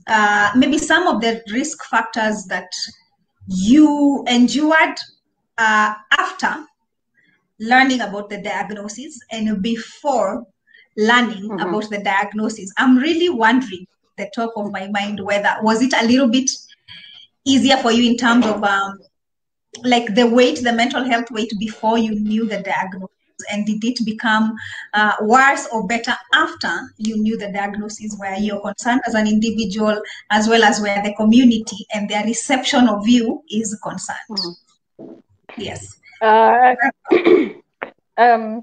uh, 0.08 0.50
maybe 0.56 0.78
some 0.78 1.06
of 1.06 1.20
the 1.20 1.44
risk 1.52 1.84
factors 1.84 2.44
that 2.46 2.72
you 3.46 4.24
endured 4.26 4.98
uh, 5.58 5.94
after 6.18 6.66
learning 7.60 8.00
about 8.00 8.28
the 8.30 8.40
diagnosis 8.40 9.18
and 9.30 9.62
before 9.62 10.46
learning 10.96 11.48
mm-hmm. 11.48 11.60
about 11.60 11.88
the 11.90 12.02
diagnosis, 12.02 12.72
I'm 12.78 12.96
really 12.96 13.28
wondering 13.28 13.86
the 14.16 14.30
top 14.34 14.52
of 14.56 14.70
my 14.70 14.88
mind 14.88 15.24
whether 15.24 15.56
was 15.62 15.82
it 15.82 15.92
a 15.92 16.06
little 16.06 16.28
bit 16.28 16.50
easier 17.44 17.76
for 17.76 17.92
you 17.92 18.10
in 18.10 18.16
terms 18.16 18.46
of 18.46 18.62
um, 18.62 18.98
like 19.82 20.14
the 20.14 20.26
weight, 20.26 20.62
the 20.62 20.72
mental 20.72 21.04
health 21.04 21.30
weight 21.30 21.52
before 21.58 21.98
you 21.98 22.14
knew 22.14 22.46
the 22.46 22.60
diagnosis? 22.60 23.10
And 23.50 23.66
did 23.66 23.84
it 23.84 23.98
become 24.06 24.54
uh, 24.94 25.14
worse 25.22 25.66
or 25.72 25.86
better 25.88 26.14
after 26.32 26.72
you 26.98 27.16
knew 27.16 27.36
the 27.36 27.50
diagnosis 27.50 28.16
where 28.16 28.38
you're 28.38 28.60
concerned 28.60 29.00
as 29.06 29.14
an 29.14 29.26
individual, 29.26 30.00
as 30.30 30.48
well 30.48 30.62
as 30.62 30.80
where 30.80 31.02
the 31.02 31.12
community 31.14 31.84
and 31.92 32.08
their 32.08 32.24
reception 32.24 32.88
of 32.88 33.06
you 33.08 33.42
is 33.50 33.76
concerned? 33.82 34.18
Mm-hmm. 34.30 35.14
Yes. 35.58 35.96
Uh, 36.20 36.74
um, 38.16 38.62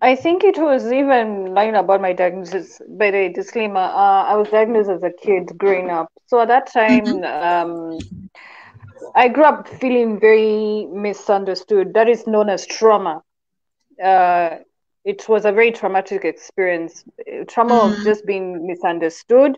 I 0.00 0.16
think 0.16 0.42
it 0.42 0.58
was 0.58 0.92
even 0.92 1.54
lying 1.54 1.76
about 1.76 2.00
my 2.00 2.12
diagnosis. 2.12 2.80
By 2.88 3.12
the 3.12 3.28
disclaimer, 3.28 3.80
uh, 3.80 4.24
I 4.24 4.34
was 4.36 4.48
diagnosed 4.48 4.90
as 4.90 5.02
a 5.02 5.12
kid 5.12 5.56
growing 5.56 5.90
up. 5.90 6.10
So 6.26 6.40
at 6.40 6.48
that 6.48 6.66
time, 6.72 7.04
mm-hmm. 7.06 7.70
um, 7.70 8.30
I 9.14 9.28
grew 9.28 9.44
up 9.44 9.68
feeling 9.68 10.18
very 10.18 10.86
misunderstood. 10.86 11.94
That 11.94 12.08
is 12.08 12.26
known 12.26 12.48
as 12.48 12.66
trauma. 12.66 13.22
Uh, 14.02 14.58
it 15.04 15.28
was 15.28 15.44
a 15.44 15.52
very 15.52 15.70
traumatic 15.70 16.24
experience. 16.24 17.04
Trauma 17.48 17.74
mm-hmm. 17.74 18.00
of 18.00 18.04
just 18.04 18.26
being 18.26 18.66
misunderstood. 18.66 19.52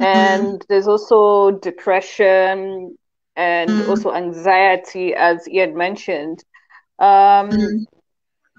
Mm-hmm. 0.00 0.04
And 0.04 0.64
there's 0.68 0.86
also 0.86 1.50
depression 1.52 2.96
and 3.36 3.70
mm-hmm. 3.70 3.90
also 3.90 4.12
anxiety, 4.12 5.14
as 5.14 5.48
Ian 5.48 5.76
mentioned. 5.76 6.44
Um, 6.98 7.50
mm-hmm. 7.50 7.82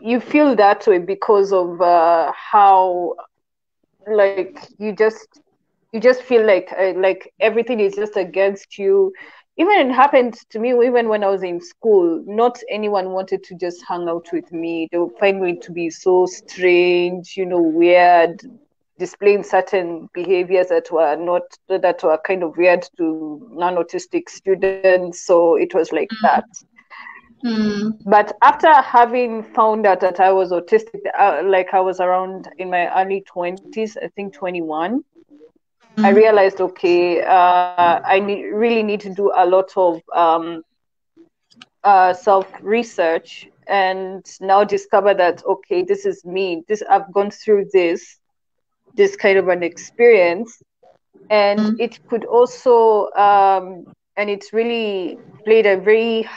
you 0.01 0.19
feel 0.19 0.55
that 0.55 0.85
way 0.87 0.99
because 0.99 1.51
of 1.51 1.81
uh, 1.81 2.31
how, 2.35 3.15
like, 4.07 4.59
you 4.77 4.95
just 4.95 5.41
you 5.93 5.99
just 5.99 6.21
feel 6.21 6.45
like 6.45 6.73
uh, 6.77 6.93
like 6.95 7.33
everything 7.39 7.79
is 7.79 7.95
just 7.95 8.17
against 8.17 8.77
you 8.77 9.13
even 9.57 9.89
it 9.89 9.93
happened 9.93 10.35
to 10.51 10.59
me 10.59 10.69
even 10.85 11.09
when 11.09 11.23
I 11.23 11.29
was 11.29 11.41
in 11.41 11.59
school. 11.59 12.23
Not 12.27 12.59
anyone 12.69 13.09
wanted 13.09 13.43
to 13.45 13.55
just 13.55 13.83
hang 13.87 14.07
out 14.07 14.27
with 14.31 14.51
me. 14.51 14.87
They 14.91 14.99
would 14.99 15.17
find 15.19 15.41
me 15.41 15.57
to 15.57 15.71
be 15.71 15.89
so 15.89 16.27
strange, 16.27 17.35
you 17.35 17.45
know, 17.45 17.61
weird, 17.61 18.41
displaying 18.99 19.43
certain 19.43 20.09
behaviors 20.13 20.67
that 20.69 20.91
were 20.91 21.15
not 21.15 21.43
that 21.67 22.01
were 22.03 22.19
kind 22.25 22.43
of 22.43 22.57
weird 22.57 22.87
to 22.97 23.49
non-autistic 23.53 24.29
students. 24.29 25.25
So 25.25 25.55
it 25.55 25.73
was 25.73 25.91
like 25.91 26.09
mm. 26.09 26.21
that. 26.23 26.45
Mm. 27.45 27.99
But 28.05 28.35
after 28.41 28.73
having 28.73 29.43
found 29.43 29.85
out 29.85 29.99
that 30.01 30.19
I 30.19 30.31
was 30.31 30.51
autistic, 30.51 31.01
uh, 31.17 31.41
like 31.45 31.73
I 31.73 31.79
was 31.79 31.99
around 31.99 32.49
in 32.57 32.69
my 32.69 32.87
early 32.99 33.23
20s, 33.31 33.95
I 34.01 34.07
think 34.15 34.33
21, 34.33 34.99
mm-hmm. 34.99 36.05
I 36.05 36.09
realized, 36.09 36.59
okay, 36.61 37.21
uh, 37.21 38.01
I 38.03 38.19
need, 38.19 38.45
really 38.45 38.81
need 38.81 39.01
to 39.01 39.13
do 39.13 39.31
a 39.35 39.45
lot 39.45 39.71
of 39.75 40.01
um, 40.15 40.63
uh, 41.83 42.13
self 42.13 42.47
research 42.61 43.47
and 43.67 44.25
now 44.41 44.63
discover 44.63 45.13
that, 45.13 45.43
okay, 45.45 45.83
this 45.83 46.05
is 46.05 46.25
me. 46.25 46.63
This 46.67 46.81
I've 46.89 47.11
gone 47.13 47.31
through 47.31 47.69
this, 47.71 48.17
this 48.97 49.15
kind 49.15 49.37
of 49.37 49.47
an 49.47 49.63
experience. 49.63 50.61
And 51.29 51.59
mm-hmm. 51.59 51.79
it 51.79 52.05
could 52.07 52.25
also, 52.25 53.09
um, 53.11 53.85
and 54.15 54.29
it's 54.29 54.53
really 54.53 55.17
played 55.45 55.65
a 55.65 55.77
very 55.77 56.27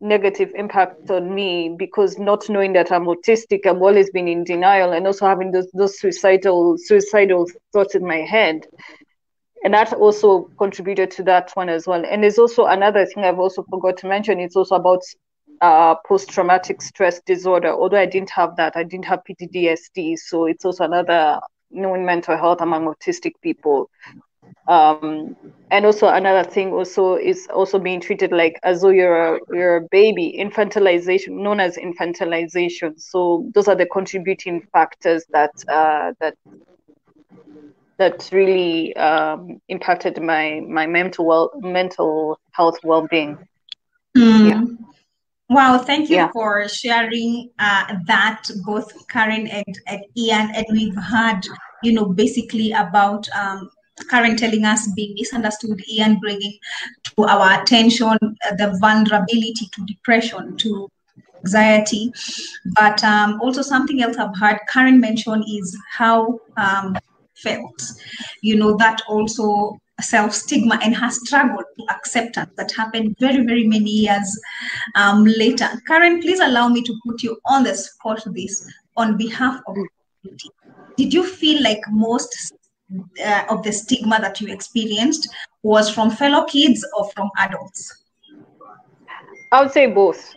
negative 0.00 0.50
impact 0.56 1.10
on 1.10 1.32
me 1.32 1.74
because 1.78 2.18
not 2.18 2.48
knowing 2.48 2.72
that 2.72 2.90
I'm 2.90 3.04
autistic, 3.04 3.66
I've 3.66 3.80
always 3.80 4.10
been 4.10 4.26
in 4.28 4.44
denial 4.44 4.92
and 4.92 5.06
also 5.06 5.26
having 5.26 5.52
those, 5.52 5.70
those 5.72 6.00
suicidal 6.00 6.76
suicidal 6.76 7.46
thoughts 7.72 7.94
in 7.94 8.04
my 8.04 8.16
head 8.16 8.66
and 9.62 9.74
that 9.74 9.92
also 9.92 10.50
contributed 10.58 11.10
to 11.12 11.22
that 11.24 11.50
one 11.54 11.68
as 11.68 11.86
well. 11.86 12.04
And 12.04 12.22
there's 12.22 12.38
also 12.38 12.66
another 12.66 13.06
thing 13.06 13.24
I've 13.24 13.38
also 13.38 13.62
forgot 13.70 13.96
to 13.98 14.08
mention. 14.08 14.40
It's 14.40 14.56
also 14.56 14.74
about 14.74 15.02
uh, 15.60 15.94
post-traumatic 16.06 16.82
stress 16.82 17.20
disorder. 17.24 17.68
Although 17.68 17.98
I 17.98 18.06
didn't 18.06 18.30
have 18.30 18.56
that, 18.56 18.76
I 18.76 18.82
didn't 18.82 19.04
have 19.04 19.20
PTSD. 19.28 20.18
So 20.18 20.46
it's 20.46 20.64
also 20.64 20.84
another 20.84 21.38
known 21.72 22.04
mental 22.04 22.36
health 22.36 22.60
among 22.60 22.86
autistic 22.86 23.32
people. 23.42 23.90
Um, 24.68 25.36
and 25.70 25.84
also 25.86 26.08
another 26.08 26.48
thing 26.48 26.72
also 26.72 27.14
is 27.16 27.48
also 27.52 27.78
being 27.78 28.00
treated 28.00 28.32
like 28.32 28.58
as 28.62 28.82
though 28.82 28.90
you're 28.90 29.36
a, 29.36 29.38
you're 29.52 29.76
a 29.76 29.88
baby, 29.90 30.36
infantilization, 30.38 31.42
known 31.42 31.60
as 31.60 31.76
infantilization. 31.76 33.00
So 33.00 33.50
those 33.54 33.68
are 33.68 33.74
the 33.74 33.86
contributing 33.86 34.62
factors 34.72 35.24
that 35.32 35.52
uh, 35.72 36.12
that 36.20 36.34
that 37.98 38.28
really 38.32 38.94
um, 38.96 39.60
impacted 39.68 40.20
my 40.22 40.60
my 40.68 40.86
mental 40.86 41.26
well 41.26 41.50
mental 41.60 42.38
health 42.52 42.78
well 42.84 43.06
being. 43.10 43.38
Mm. 44.16 44.48
Yeah. 44.48 44.91
Wow, 45.52 45.76
thank 45.76 46.08
you 46.08 46.16
yeah. 46.16 46.30
for 46.32 46.66
sharing 46.66 47.50
uh, 47.58 47.96
that, 48.06 48.44
both 48.64 48.90
Karen 49.08 49.46
and, 49.48 49.78
and, 49.86 50.02
Ian. 50.16 50.50
And 50.54 50.64
we've 50.72 50.96
heard, 50.96 51.42
you 51.82 51.92
know, 51.92 52.06
basically 52.06 52.72
about 52.72 53.28
um, 53.36 53.68
Karen 54.08 54.34
telling 54.34 54.64
us 54.64 54.90
being 54.96 55.14
misunderstood, 55.14 55.82
Ian 55.90 56.18
bringing 56.20 56.56
to 57.04 57.24
our 57.24 57.60
attention 57.60 58.16
uh, 58.22 58.54
the 58.56 58.78
vulnerability 58.80 59.68
to 59.74 59.84
depression, 59.84 60.56
to 60.56 60.88
anxiety. 61.40 62.10
But 62.74 63.04
um, 63.04 63.38
also 63.42 63.60
something 63.60 64.02
else 64.02 64.16
I've 64.16 64.34
heard 64.38 64.58
Karen 64.70 65.00
mention 65.00 65.44
is 65.46 65.76
how 65.92 66.40
um, 66.56 66.96
felt. 67.34 67.92
You 68.40 68.56
know, 68.56 68.74
that 68.78 69.02
also 69.06 69.78
self 70.02 70.34
stigma 70.34 70.78
and 70.82 70.94
her 70.94 71.10
struggle 71.10 71.62
to 71.78 71.94
acceptance 71.94 72.50
that 72.56 72.72
happened 72.72 73.16
very, 73.18 73.44
very 73.44 73.66
many 73.66 73.90
years 73.90 74.40
um, 74.94 75.24
later. 75.24 75.68
Karen, 75.86 76.20
please 76.20 76.40
allow 76.40 76.68
me 76.68 76.82
to 76.82 76.94
put 77.06 77.22
you 77.22 77.38
on 77.46 77.64
the 77.64 77.74
spot 77.74 78.22
this 78.34 78.66
on 78.96 79.16
behalf 79.16 79.60
of 79.66 79.76
community. 80.22 80.50
Did 80.96 81.14
you 81.14 81.24
feel 81.24 81.62
like 81.62 81.80
most 81.90 82.52
uh, 83.24 83.44
of 83.48 83.62
the 83.62 83.72
stigma 83.72 84.20
that 84.20 84.40
you 84.40 84.52
experienced 84.52 85.28
was 85.62 85.88
from 85.88 86.10
fellow 86.10 86.44
kids 86.44 86.86
or 86.96 87.10
from 87.10 87.30
adults? 87.38 88.04
I 89.52 89.62
would 89.62 89.72
say 89.72 89.86
both 89.86 90.34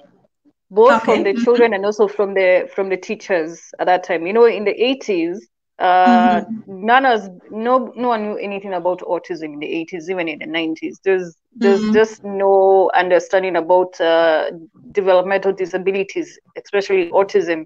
both 0.72 0.94
okay. 0.94 1.06
from 1.06 1.24
the 1.24 1.34
children 1.44 1.74
and 1.74 1.86
also 1.86 2.08
from 2.08 2.34
the 2.34 2.70
from 2.74 2.90
the 2.90 2.98
teachers 2.98 3.72
at 3.80 3.86
that 3.86 4.04
time 4.04 4.26
you 4.26 4.34
know 4.34 4.46
in 4.46 4.64
the 4.66 4.74
80s 4.74 5.40
uh, 5.78 6.42
mm-hmm. 6.42 6.86
none 6.86 7.06
of 7.06 7.30
no 7.52 7.92
no 7.98 8.08
one 8.08 8.24
knew 8.24 8.38
anything 8.38 8.74
about 8.74 9.02
autism 9.02 9.54
in 9.54 9.60
the 9.60 9.88
80s 9.92 10.10
even 10.10 10.30
in 10.30 10.40
the 10.40 10.46
90s 10.46 11.02
there's 11.04 11.36
there's 11.54 11.82
mm-hmm. 11.82 11.94
just 11.94 12.24
no 12.24 12.90
understanding 12.96 13.58
about 13.58 14.00
uh, 14.00 14.52
developmental 14.94 15.52
disabilities 15.52 16.40
especially 16.58 17.12
autism 17.12 17.66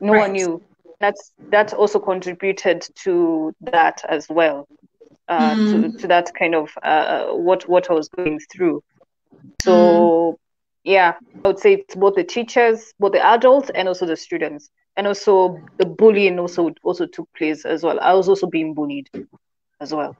no 0.00 0.12
right. 0.12 0.20
one 0.20 0.32
knew 0.32 0.62
that's 1.00 1.32
that 1.50 1.72
also 1.74 1.98
contributed 1.98 2.86
to 2.94 3.52
that 3.62 4.00
as 4.08 4.28
well 4.28 4.68
uh, 5.26 5.54
mm-hmm. 5.54 5.90
to, 5.90 5.98
to 5.98 6.06
that 6.06 6.32
kind 6.38 6.54
of 6.54 6.70
uh, 6.82 7.26
what 7.26 7.68
what 7.68 7.90
i 7.90 7.92
was 7.92 8.08
going 8.08 8.38
through 8.52 8.80
so 9.60 9.72
mm-hmm. 9.72 10.36
yeah 10.84 11.14
i 11.44 11.48
would 11.48 11.58
say 11.58 11.74
it's 11.74 11.96
both 11.96 12.14
the 12.14 12.22
teachers 12.22 12.92
both 13.00 13.10
the 13.10 13.26
adults 13.26 13.70
and 13.74 13.88
also 13.88 14.06
the 14.06 14.16
students 14.16 14.70
and 14.98 15.06
also 15.06 15.60
the 15.78 15.86
bullying 15.86 16.38
also 16.38 16.74
also 16.82 17.06
took 17.06 17.32
place 17.34 17.64
as 17.64 17.82
well. 17.82 17.98
I 18.00 18.12
was 18.12 18.28
also 18.28 18.48
being 18.48 18.74
bullied 18.74 19.08
as 19.80 19.94
well. 19.94 20.14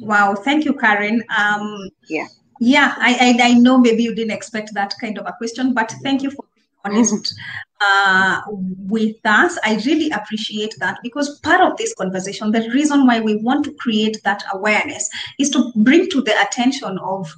Wow, 0.00 0.34
thank 0.34 0.64
you, 0.64 0.72
Karen. 0.74 1.22
Um, 1.36 1.90
yeah, 2.08 2.28
yeah, 2.60 2.94
I, 2.96 3.36
I, 3.42 3.48
I 3.48 3.54
know 3.54 3.76
maybe 3.76 4.04
you 4.04 4.14
didn't 4.14 4.30
expect 4.30 4.72
that 4.74 4.94
kind 5.00 5.18
of 5.18 5.26
a 5.26 5.34
question, 5.36 5.74
but 5.74 5.92
thank 6.04 6.22
you 6.22 6.30
for 6.30 6.44
being 6.54 6.66
honest 6.84 7.34
uh, 7.80 8.42
with 8.48 9.16
us. 9.24 9.58
I 9.64 9.74
really 9.84 10.10
appreciate 10.10 10.74
that 10.78 10.98
because 11.02 11.40
part 11.40 11.60
of 11.60 11.76
this 11.76 11.94
conversation, 11.94 12.52
the 12.52 12.70
reason 12.70 13.08
why 13.08 13.20
we 13.20 13.36
want 13.36 13.64
to 13.64 13.74
create 13.74 14.22
that 14.22 14.44
awareness 14.52 15.10
is 15.40 15.50
to 15.50 15.72
bring 15.74 16.08
to 16.10 16.22
the 16.22 16.40
attention 16.40 16.96
of 16.98 17.34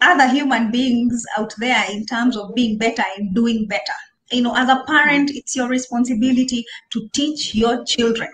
other 0.00 0.28
human 0.28 0.70
beings 0.70 1.24
out 1.36 1.52
there 1.58 1.84
in 1.90 2.06
terms 2.06 2.36
of 2.36 2.54
being 2.54 2.78
better 2.78 3.02
and 3.16 3.34
doing 3.34 3.66
better 3.66 3.92
you 4.30 4.42
know 4.42 4.54
as 4.56 4.68
a 4.68 4.82
parent 4.86 5.30
it's 5.34 5.56
your 5.56 5.68
responsibility 5.68 6.64
to 6.90 7.08
teach 7.12 7.54
your 7.54 7.84
children 7.84 8.28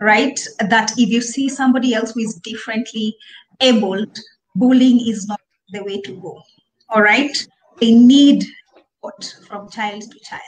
right 0.00 0.40
that 0.68 0.92
if 0.96 1.08
you 1.08 1.20
see 1.20 1.48
somebody 1.48 1.94
else 1.94 2.12
who 2.12 2.20
is 2.20 2.34
differently 2.36 3.16
abled 3.60 4.18
bullying 4.54 5.00
is 5.08 5.26
not 5.26 5.40
the 5.70 5.82
way 5.84 6.00
to 6.00 6.12
go 6.20 6.40
all 6.88 7.02
right 7.02 7.46
they 7.80 7.92
need 7.92 8.44
support 8.98 9.34
from 9.46 9.70
child 9.70 10.02
to 10.02 10.20
child. 10.20 10.42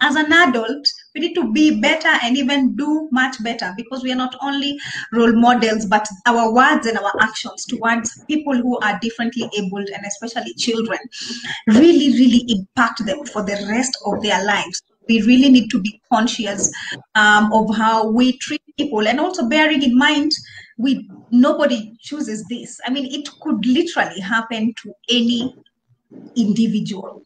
As 0.00 0.14
an 0.16 0.32
adult, 0.32 0.86
we 1.18 1.28
need 1.28 1.34
to 1.34 1.52
be 1.52 1.80
better 1.80 2.08
and 2.22 2.36
even 2.36 2.76
do 2.76 3.08
much 3.10 3.42
better 3.42 3.72
because 3.76 4.02
we 4.02 4.12
are 4.12 4.16
not 4.16 4.36
only 4.40 4.78
role 5.12 5.32
models, 5.32 5.84
but 5.86 6.06
our 6.26 6.52
words 6.52 6.86
and 6.86 6.96
our 6.96 7.12
actions 7.20 7.64
towards 7.64 8.24
people 8.26 8.54
who 8.54 8.78
are 8.80 8.98
differently 9.00 9.50
abled 9.58 9.88
and 9.88 10.04
especially 10.06 10.54
children 10.54 10.98
really, 11.66 12.10
really 12.10 12.44
impact 12.48 13.04
them 13.04 13.24
for 13.26 13.42
the 13.42 13.66
rest 13.68 13.98
of 14.06 14.22
their 14.22 14.44
lives. 14.44 14.82
We 15.08 15.22
really 15.22 15.48
need 15.48 15.70
to 15.70 15.80
be 15.80 16.00
conscious 16.12 16.72
um, 17.14 17.52
of 17.52 17.74
how 17.74 18.10
we 18.10 18.36
treat 18.38 18.62
people 18.76 19.08
and 19.08 19.18
also 19.18 19.48
bearing 19.48 19.82
in 19.82 19.96
mind 19.96 20.32
we 20.76 21.10
nobody 21.32 21.96
chooses 22.00 22.44
this. 22.48 22.78
I 22.86 22.90
mean, 22.90 23.06
it 23.06 23.28
could 23.40 23.66
literally 23.66 24.20
happen 24.20 24.72
to 24.82 24.92
any 25.10 25.52
individual 26.36 27.24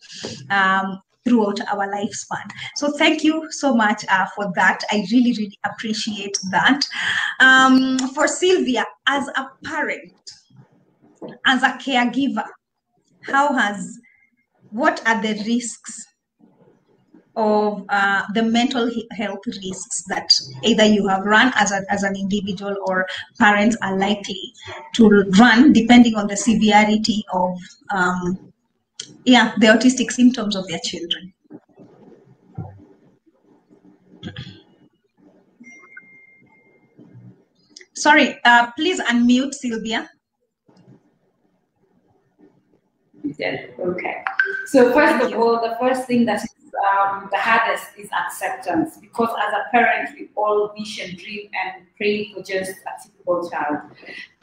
um, 0.48 1.02
throughout 1.24 1.60
our 1.72 1.92
lifespan. 1.92 2.50
So 2.76 2.92
thank 2.92 3.22
you 3.24 3.50
so 3.50 3.74
much 3.74 4.04
uh, 4.08 4.26
for 4.34 4.52
that. 4.56 4.80
I 4.90 5.06
really, 5.12 5.32
really 5.32 5.58
appreciate 5.64 6.38
that. 6.50 6.82
Um, 7.40 7.98
for 8.14 8.26
Sylvia, 8.26 8.84
as 9.06 9.28
a 9.28 9.48
parent, 9.64 10.12
as 11.46 11.62
a 11.62 11.78
caregiver, 11.78 12.46
how 13.22 13.52
has, 13.54 13.98
what 14.70 15.06
are 15.06 15.22
the 15.22 15.34
risks 15.46 16.06
of 17.34 17.84
uh, 17.88 18.22
the 18.34 18.42
mental 18.42 18.90
health 19.12 19.40
risks 19.46 20.04
that 20.08 20.28
either 20.64 20.84
you 20.84 21.06
have 21.08 21.24
run 21.24 21.50
as, 21.56 21.72
a, 21.72 21.80
as 21.88 22.02
an 22.02 22.14
individual 22.14 22.76
or 22.86 23.06
parents 23.38 23.76
are 23.80 23.96
likely 23.96 24.52
to 24.94 25.08
run 25.38 25.72
depending 25.72 26.14
on 26.14 26.26
the 26.26 26.36
severity 26.36 27.24
of 27.32 27.56
um, 27.90 28.51
yeah, 29.24 29.54
the 29.58 29.66
autistic 29.66 30.10
symptoms 30.10 30.56
of 30.56 30.66
their 30.68 30.80
children. 30.84 31.32
Sorry, 37.94 38.38
uh, 38.44 38.70
please 38.72 39.00
unmute 39.00 39.54
Sylvia. 39.54 40.08
Okay. 43.78 44.24
So 44.66 44.92
first 44.92 45.24
of 45.24 45.38
all, 45.38 45.60
the 45.60 45.76
first 45.80 46.06
thing 46.06 46.24
that 46.26 46.42
is 46.42 46.50
um, 46.90 47.28
the 47.30 47.38
hardest 47.38 47.88
is 47.98 48.08
acceptance 48.26 48.96
because 48.98 49.28
as 49.46 49.52
a 49.52 49.70
parent, 49.70 50.10
we 50.18 50.30
all 50.34 50.72
wish 50.76 51.00
and 51.00 51.16
dream 51.18 51.48
and 51.64 51.86
pray 51.96 52.32
for 52.32 52.42
just 52.42 52.72
a 52.72 53.02
typical 53.02 53.48
child. 53.48 53.78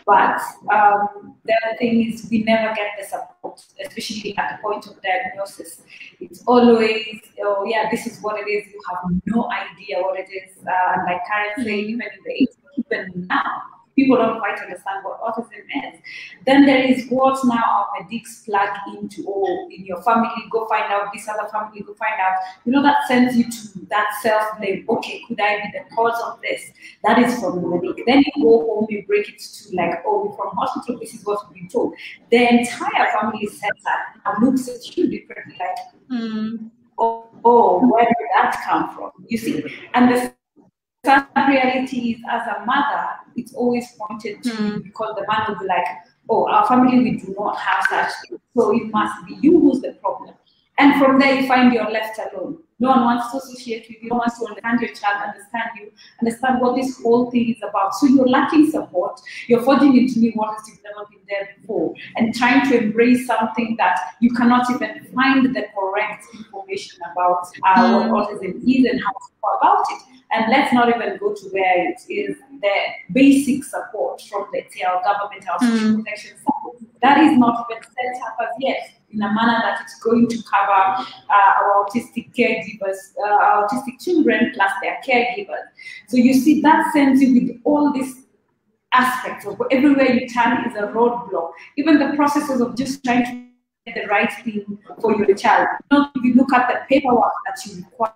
But 0.10 0.42
um, 0.74 1.36
the 1.46 1.54
other 1.54 1.78
thing 1.78 2.12
is 2.12 2.28
we 2.32 2.42
never 2.42 2.74
get 2.74 2.94
the 3.00 3.06
support, 3.06 3.64
especially 3.86 4.36
at 4.40 4.58
the 4.58 4.68
point 4.68 4.88
of 4.88 5.00
diagnosis. 5.04 5.84
It's 6.20 6.44
always, 6.48 7.20
oh 7.44 7.64
yeah, 7.66 7.92
this 7.92 8.08
is 8.08 8.20
what 8.20 8.40
it 8.40 8.50
is. 8.50 8.66
You 8.74 8.82
have 8.90 9.22
no 9.28 9.48
idea 9.52 10.02
what 10.02 10.20
it 10.20 10.30
is. 10.32 10.58
Uh, 10.66 11.04
like 11.06 11.22
Karen 11.28 11.54
said, 11.58 11.68
even 11.68 12.02
in 12.02 12.24
the 12.26 12.48
even 12.78 13.28
now, 13.28 13.62
people 14.00 14.18
don't 14.18 14.40
quite 14.40 14.60
understand 14.60 15.04
what 15.04 15.22
autism 15.22 15.94
is. 15.94 16.00
Then 16.46 16.66
there 16.66 16.84
is 16.84 17.08
what 17.10 17.40
now 17.46 17.64
our 17.64 17.88
medics 18.00 18.44
plug 18.46 18.70
into, 18.96 19.26
oh, 19.28 19.70
in 19.72 19.86
your 19.86 20.02
family, 20.04 20.30
go 20.50 20.68
find 20.68 20.92
out, 20.92 21.12
this 21.14 21.28
other 21.28 21.50
family, 21.50 21.82
go 21.82 21.94
find 21.96 22.20
out. 22.20 22.34
You 22.66 22.72
know, 22.72 22.82
that 22.84 23.08
sends 23.08 23.36
you 23.36 23.44
to 23.44 23.86
that 23.90 24.08
self 24.22 24.58
blame. 24.58 24.86
Okay, 24.90 25.22
could 25.28 25.40
I 25.42 25.58
be 25.58 25.78
the 25.78 25.96
cause 25.96 26.20
of 26.26 26.42
this? 26.42 26.72
That 27.04 27.20
is 27.20 27.40
from 27.40 27.62
the 27.62 27.68
medic. 27.68 28.06
Then 28.06 28.20
you 28.20 28.44
go 28.44 28.66
home, 28.66 28.88
you 28.90 29.06
break 29.06 29.30
it 29.30 29.40
to 29.40 29.76
like, 29.76 30.04
oh, 30.06 30.32
from 30.38 30.56
hospital, 30.56 31.00
this 31.00 31.14
is 31.14 31.26
what 31.26 31.40
we've 31.50 31.62
been 31.62 31.70
told. 31.70 31.94
The 32.32 32.60
entire 32.60 33.12
family 33.12 33.48
now 34.24 34.34
looks 34.42 34.68
at 34.68 34.98
you 34.98 35.10
differently, 35.10 35.56
like, 35.60 35.78
mm. 36.12 36.70
oh, 36.98 37.28
oh, 37.44 37.88
where 37.88 38.06
did 38.06 38.30
that 38.36 38.62
come 38.66 38.96
from? 38.96 39.12
You 39.28 39.38
see? 39.38 39.64
And 39.94 40.12
the 40.12 40.39
sad 41.06 41.28
reality 41.48 42.12
is 42.12 42.22
as 42.30 42.42
a 42.48 42.66
mother, 42.66 43.08
it's 43.36 43.54
always 43.54 43.88
pointed 43.98 44.44
to 44.44 44.50
mm. 44.50 44.84
because 44.84 45.16
the 45.16 45.26
man 45.28 45.46
will 45.48 45.60
be 45.60 45.66
like, 45.66 45.86
oh, 46.30 46.48
our 46.48 46.68
family, 46.68 47.00
we 47.00 47.18
do 47.18 47.34
not 47.38 47.58
have 47.58 47.86
such 47.90 48.12
things. 48.28 48.42
So 48.56 48.76
it 48.76 48.92
must 48.92 49.26
be 49.26 49.38
you 49.42 49.60
who's 49.60 49.82
the 49.82 49.94
problem. 49.94 50.36
And 50.78 51.00
from 51.02 51.20
there, 51.20 51.40
you 51.40 51.48
find 51.48 51.74
you're 51.74 51.90
left 51.90 52.20
alone. 52.20 52.60
No 52.80 52.90
one 52.90 53.04
wants 53.04 53.32
to 53.32 53.38
associate 53.38 53.86
with 53.90 54.02
you, 54.02 54.10
no 54.10 54.16
one 54.16 54.20
wants 54.20 54.40
to 54.40 54.46
understand 54.46 54.80
your 54.82 54.94
child, 54.94 55.24
understand 55.28 55.70
you, 55.78 55.92
understand 56.22 56.62
what 56.62 56.76
this 56.76 57.02
whole 57.02 57.30
thing 57.30 57.50
is 57.54 57.58
about. 57.68 57.94
So 57.96 58.08
you're 58.08 58.28
lacking 58.28 58.72
support. 58.72 59.20
You're 59.48 59.62
forging 59.62 59.98
into 59.98 60.20
new 60.20 60.32
waters 60.36 60.64
you've 60.68 60.84
never 60.84 61.06
been 61.10 61.20
there 61.28 61.50
before 61.60 61.94
and 62.16 62.34
trying 62.34 62.70
to 62.70 62.78
embrace 62.78 63.28
something 63.28 63.76
that 63.78 64.00
you 64.22 64.34
cannot 64.34 64.70
even 64.72 65.06
find 65.14 65.54
the 65.54 65.66
correct 65.78 66.26
information 66.34 67.00
about 67.12 67.48
uh, 67.66 68.08
what 68.08 68.30
autism 68.30 68.62
is 68.66 68.86
and 68.86 69.02
how 69.02 69.12
to 69.12 69.32
go 69.42 69.58
about 69.58 69.84
it. 69.90 70.02
And 70.32 70.46
let's 70.52 70.72
not 70.74 70.90
even 70.90 71.18
go 71.18 71.34
to 71.34 71.50
where 71.50 71.90
it 71.90 72.02
is 72.08 72.38
the 72.62 72.76
basic 73.12 73.64
support 73.64 74.22
from, 74.22 74.48
let's 74.54 74.74
say, 74.76 74.84
our 74.84 75.02
government, 75.04 75.44
our 75.50 75.60
social 75.60 75.90
mm. 75.90 75.96
protection 75.98 76.38
support. 76.38 76.89
That 77.02 77.20
is 77.20 77.38
not 77.38 77.66
even 77.70 77.84
set 77.84 78.22
up 78.28 78.38
as 78.42 78.56
yet 78.60 78.92
in 79.12 79.22
a 79.22 79.34
manner 79.34 79.60
that 79.64 79.82
it's 79.82 80.00
going 80.00 80.28
to 80.28 80.38
cover 80.44 80.72
uh, 80.72 81.62
our 81.62 81.86
autistic 81.86 82.34
caregivers, 82.36 82.98
uh, 83.26 83.30
our 83.30 83.68
autistic 83.68 84.00
children 84.04 84.52
plus 84.54 84.72
their 84.82 85.00
caregivers. 85.08 85.66
So 86.08 86.18
you 86.18 86.34
see, 86.34 86.62
that 86.62 86.92
sends 86.94 87.22
you 87.22 87.34
with 87.34 87.62
all 87.64 87.92
these 87.92 88.26
aspects 88.94 89.46
of 89.46 89.62
everywhere 89.72 90.12
you 90.12 90.28
turn 90.28 90.70
is 90.70 90.76
a 90.76 90.88
roadblock. 90.88 91.52
Even 91.78 92.00
the 92.00 92.16
processes 92.16 92.62
of 92.62 92.76
just 92.76 93.04
trying 93.04 93.26
to 93.26 93.92
get 93.92 94.04
the 94.04 94.08
right 94.08 94.32
thing 94.44 94.78
for 95.02 95.16
your 95.16 95.36
child. 95.36 95.68
Not 95.92 96.12
if 96.16 96.24
you 96.24 96.36
look 96.36 96.54
at 96.54 96.68
the 96.68 96.80
paperwork 96.88 97.34
that 97.46 97.66
you 97.66 97.84
require 97.84 98.14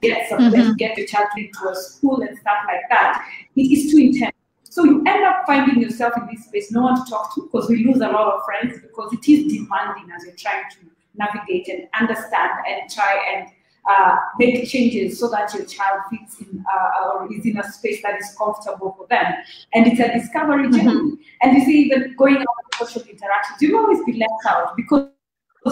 get 0.00 0.30
mm-hmm. 0.30 0.74
get 0.74 0.96
your 0.96 1.06
child 1.06 1.26
into 1.36 1.68
a 1.68 1.74
school 1.74 2.20
and 2.20 2.38
stuff 2.38 2.58
like 2.66 2.82
that, 2.88 3.28
it 3.56 3.62
is 3.62 3.90
too 3.90 3.98
intense. 3.98 4.37
So 4.78 4.84
you 4.84 5.02
end 5.08 5.24
up 5.24 5.42
finding 5.44 5.82
yourself 5.82 6.12
in 6.16 6.28
this 6.32 6.44
space, 6.44 6.70
no 6.70 6.82
one 6.82 7.04
to 7.04 7.10
talk 7.10 7.34
to, 7.34 7.42
because 7.42 7.68
we 7.68 7.84
lose 7.84 7.96
a 7.96 8.06
lot 8.06 8.32
of 8.32 8.44
friends 8.44 8.80
because 8.80 9.12
it 9.12 9.28
is 9.28 9.52
demanding 9.52 10.08
as 10.14 10.24
you're 10.24 10.36
trying 10.36 10.70
to 10.70 10.76
navigate 11.16 11.66
and 11.66 11.88
understand 11.98 12.52
and 12.64 12.88
try 12.88 13.20
and 13.34 13.48
uh, 13.90 14.14
make 14.38 14.68
changes 14.68 15.18
so 15.18 15.28
that 15.30 15.52
your 15.52 15.64
child 15.64 16.02
fits 16.08 16.40
in 16.42 16.64
uh, 16.72 17.08
or 17.08 17.34
is 17.34 17.44
in 17.44 17.58
a 17.58 17.72
space 17.72 18.00
that 18.02 18.20
is 18.20 18.32
comfortable 18.38 18.94
for 18.96 19.08
them. 19.08 19.34
And 19.74 19.88
it's 19.88 19.98
a 19.98 20.12
discovery 20.16 20.68
mm-hmm. 20.68 20.76
journey. 20.76 20.96
Mm-hmm. 20.96 21.14
And 21.42 21.58
you 21.58 21.64
see, 21.64 21.80
even 21.86 22.14
going 22.14 22.36
out 22.36 22.46
social 22.76 23.02
interactions, 23.02 23.60
you 23.60 23.76
always 23.76 23.98
be 24.04 24.12
left 24.12 24.46
out 24.46 24.76
because 24.76 25.08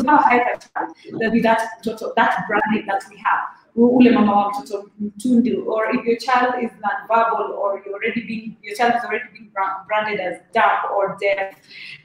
our 0.05 0.23
hyper 0.23 0.59
child, 0.61 0.95
there'll 1.19 1.33
be 1.33 1.41
that, 1.41 1.69
that 2.17 2.45
branding 2.49 2.87
that 2.87 3.05
we 3.11 3.17
have. 3.17 3.47
Ule 3.77 4.11
mama 4.11 4.33
wa 4.33 4.51
mtoto 4.51 4.91
mtundu 5.01 5.67
or 5.67 5.95
if 5.95 6.05
your 6.07 6.17
child 6.17 6.55
is 6.63 6.71
not 6.81 7.07
verbal 7.09 7.55
or 7.59 7.83
you're 7.85 7.95
already 7.95 8.23
being 8.27 8.57
your 8.63 8.75
child 8.75 8.95
is 8.97 9.05
already 9.05 9.29
being 9.35 9.51
branded 9.87 10.19
as 10.19 10.41
dumb 10.55 10.97
or 10.97 11.17
deaf 11.21 11.55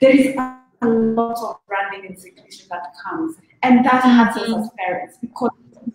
there 0.01 0.13
is 0.13 0.35
a 0.81 0.87
lot 0.87 1.37
of 1.37 1.55
branding 1.67 2.07
and 2.07 2.19
segregation 2.19 2.65
that 2.69 2.87
comes. 3.03 3.37
And 3.63 3.85
that 3.85 4.03
hurts 4.03 4.37
us 4.37 4.49
as 4.49 4.69
parents 4.77 5.17
because 5.21 5.51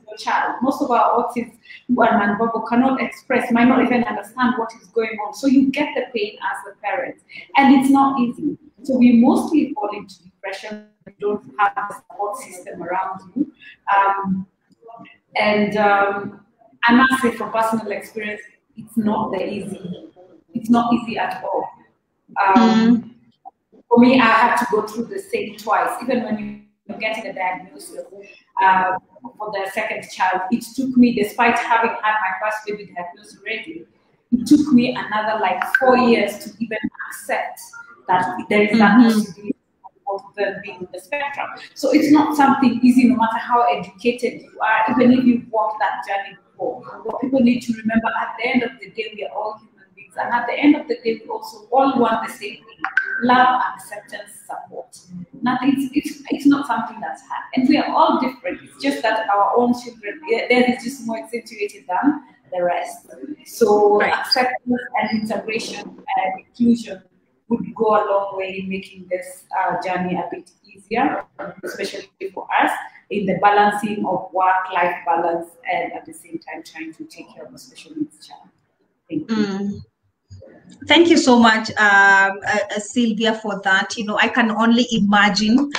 your 0.07 0.17
child 0.17 0.55
most 0.63 0.81
of 0.81 0.91
our 0.91 1.25
autism 1.25 1.57
who 1.89 2.03
are 2.03 2.19
non-verbal 2.19 2.63
cannot 2.63 3.01
express 3.03 3.51
might 3.51 3.69
not 3.69 3.85
even 3.85 4.05
understand 4.05 4.55
what 4.57 4.73
is 4.81 4.89
going 4.89 5.19
on. 5.27 5.35
So 5.35 5.47
you 5.47 5.71
get 5.71 5.95
the 5.95 6.05
pain 6.15 6.39
as 6.51 6.73
a 6.73 6.81
parent 6.81 7.17
and 7.57 7.75
it's 7.75 7.91
not 7.91 8.21
easy 8.21 8.57
so 8.83 8.97
we 8.97 9.13
mostly 9.13 9.73
fall 9.75 9.91
into 9.97 10.23
depression 10.23 10.87
we 11.07 11.13
don't 11.21 11.45
have 11.59 11.73
a 11.77 11.95
support 11.95 12.37
system 12.37 12.83
around 12.83 13.21
you 13.35 13.53
um, 13.97 14.47
and 15.37 15.77
um, 15.77 16.41
I 16.87 16.95
must 16.95 17.21
say, 17.21 17.33
from 17.33 17.53
personal 17.53 17.91
experience, 17.91 18.41
it's 18.77 18.97
not 18.97 19.33
that 19.33 19.49
easy. 19.49 20.11
It's 20.55 20.71
not 20.71 20.93
easy 20.95 21.19
at 21.19 21.43
all. 21.43 21.69
Um, 22.45 23.03
mm. 23.03 23.11
For 23.89 23.99
me, 23.99 24.21
I 24.21 24.25
had 24.25 24.57
to 24.57 24.67
go 24.71 24.87
through 24.87 25.07
the 25.07 25.19
same 25.19 25.57
twice. 25.57 26.01
Even 26.03 26.23
when 26.23 26.67
you're 26.89 26.99
getting 26.99 27.27
a 27.27 27.35
diagnosis 27.35 28.03
uh, 28.63 28.93
for 29.37 29.53
the 29.53 29.71
second 29.73 30.09
child, 30.11 30.43
it 30.51 30.65
took 30.77 30.97
me, 30.97 31.15
despite 31.15 31.59
having 31.59 31.91
had 31.91 32.15
my 32.21 32.33
first 32.41 32.59
baby 32.67 32.93
diagnosed 32.95 33.39
already, 33.39 33.85
it 34.33 34.47
took 34.47 34.73
me 34.73 34.97
another 34.97 35.41
like 35.41 35.63
four 35.77 35.99
years 35.99 36.39
to 36.39 36.51
even 36.61 36.79
accept 37.11 37.61
that 38.09 38.37
there 38.49 38.63
is 38.63 38.79
that 38.79 38.99
mm-hmm. 38.99 39.09
possibility 39.09 39.57
of 40.09 40.23
them 40.37 40.55
being 40.63 40.81
in 40.81 40.89
the 40.93 41.01
spectrum. 41.01 41.49
So 41.75 41.93
it's 41.93 42.11
not 42.11 42.37
something 42.37 42.81
easy, 42.83 43.09
no 43.09 43.17
matter 43.17 43.39
how 43.39 43.63
educated 43.63 44.43
you 44.43 44.61
are, 44.61 44.95
even 44.95 45.19
if 45.19 45.25
you've 45.25 45.51
walked 45.51 45.81
that 45.81 46.03
journey 46.07 46.37
before. 46.51 46.83
What 47.05 47.21
people 47.21 47.41
need 47.41 47.61
to 47.63 47.73
remember 47.73 48.09
at 48.09 48.37
the 48.39 48.49
end 48.49 48.63
of 48.63 48.71
the 48.81 48.91
day, 48.91 49.13
we 49.15 49.25
are 49.25 49.35
all 49.35 49.59
human 49.59 49.89
beings. 49.95 50.15
And 50.17 50.33
at 50.33 50.47
the 50.47 50.55
end 50.55 50.77
of 50.77 50.89
the 50.89 50.95
day, 50.97 51.21
we 51.23 51.29
also 51.29 51.67
all 51.73 51.99
want 51.99 52.27
the 52.27 52.33
same 52.33 52.57
thing 52.57 52.81
love, 53.23 53.63
acceptance, 53.75 54.31
support. 54.47 54.99
Nothing, 55.43 55.75
it's, 55.77 55.91
it's, 55.95 56.23
it's 56.31 56.47
not 56.47 56.67
something 56.67 57.01
that's 57.01 57.23
hard. 57.23 57.45
And 57.55 57.69
we 57.69 57.79
are 57.79 57.89
all 57.95 58.21
different. 58.21 58.61
It's 58.63 58.83
just 58.83 59.03
that 59.03 59.29
our 59.29 59.57
own 59.57 59.73
children, 59.81 60.21
theirs 60.49 60.77
is 60.77 60.85
just 60.85 61.07
more 61.07 61.19
accentuated 61.19 61.85
than 61.89 62.23
the 62.53 62.63
rest. 62.63 63.07
So 63.47 63.99
right. 63.99 64.13
acceptance 64.13 64.81
and 65.01 65.23
integration 65.23 65.81
and 65.81 66.47
inclusion 66.47 67.03
would 67.49 67.75
go 67.75 67.95
a 67.95 68.03
long 68.11 68.37
way 68.37 68.59
in 68.61 68.69
making 68.69 69.07
this 69.09 69.45
uh, 69.59 69.81
journey 69.83 70.17
a 70.17 70.29
bit 70.31 70.51
easier, 70.65 71.25
especially 71.63 72.09
for 72.35 72.47
us 72.61 72.71
in 73.11 73.27
the 73.27 73.39
balancing 73.41 74.05
of 74.05 74.29
work-life 74.33 74.97
balance 75.07 75.51
and 75.73 75.93
at 75.93 76.05
the 76.05 76.13
same 76.13 76.39
time 76.39 76.63
trying 76.65 76.93
to 76.93 77.05
take 77.05 77.33
care 77.35 77.45
of 77.45 77.55
a 77.55 77.59
special 77.59 77.93
needs 77.97 78.27
child. 78.27 78.49
Thank 79.09 79.31
you. 79.31 79.37
Mm. 79.37 79.81
Thank 80.89 81.09
you 81.09 81.17
so 81.17 81.39
much, 81.39 81.71
uh, 81.79 82.31
uh, 82.47 82.79
Sylvia, 82.79 83.35
for 83.35 83.61
that. 83.63 83.97
You 83.97 84.05
know, 84.05 84.19
I 84.19 84.29
can 84.29 84.51
only 84.51 84.87
imagine 84.91 85.71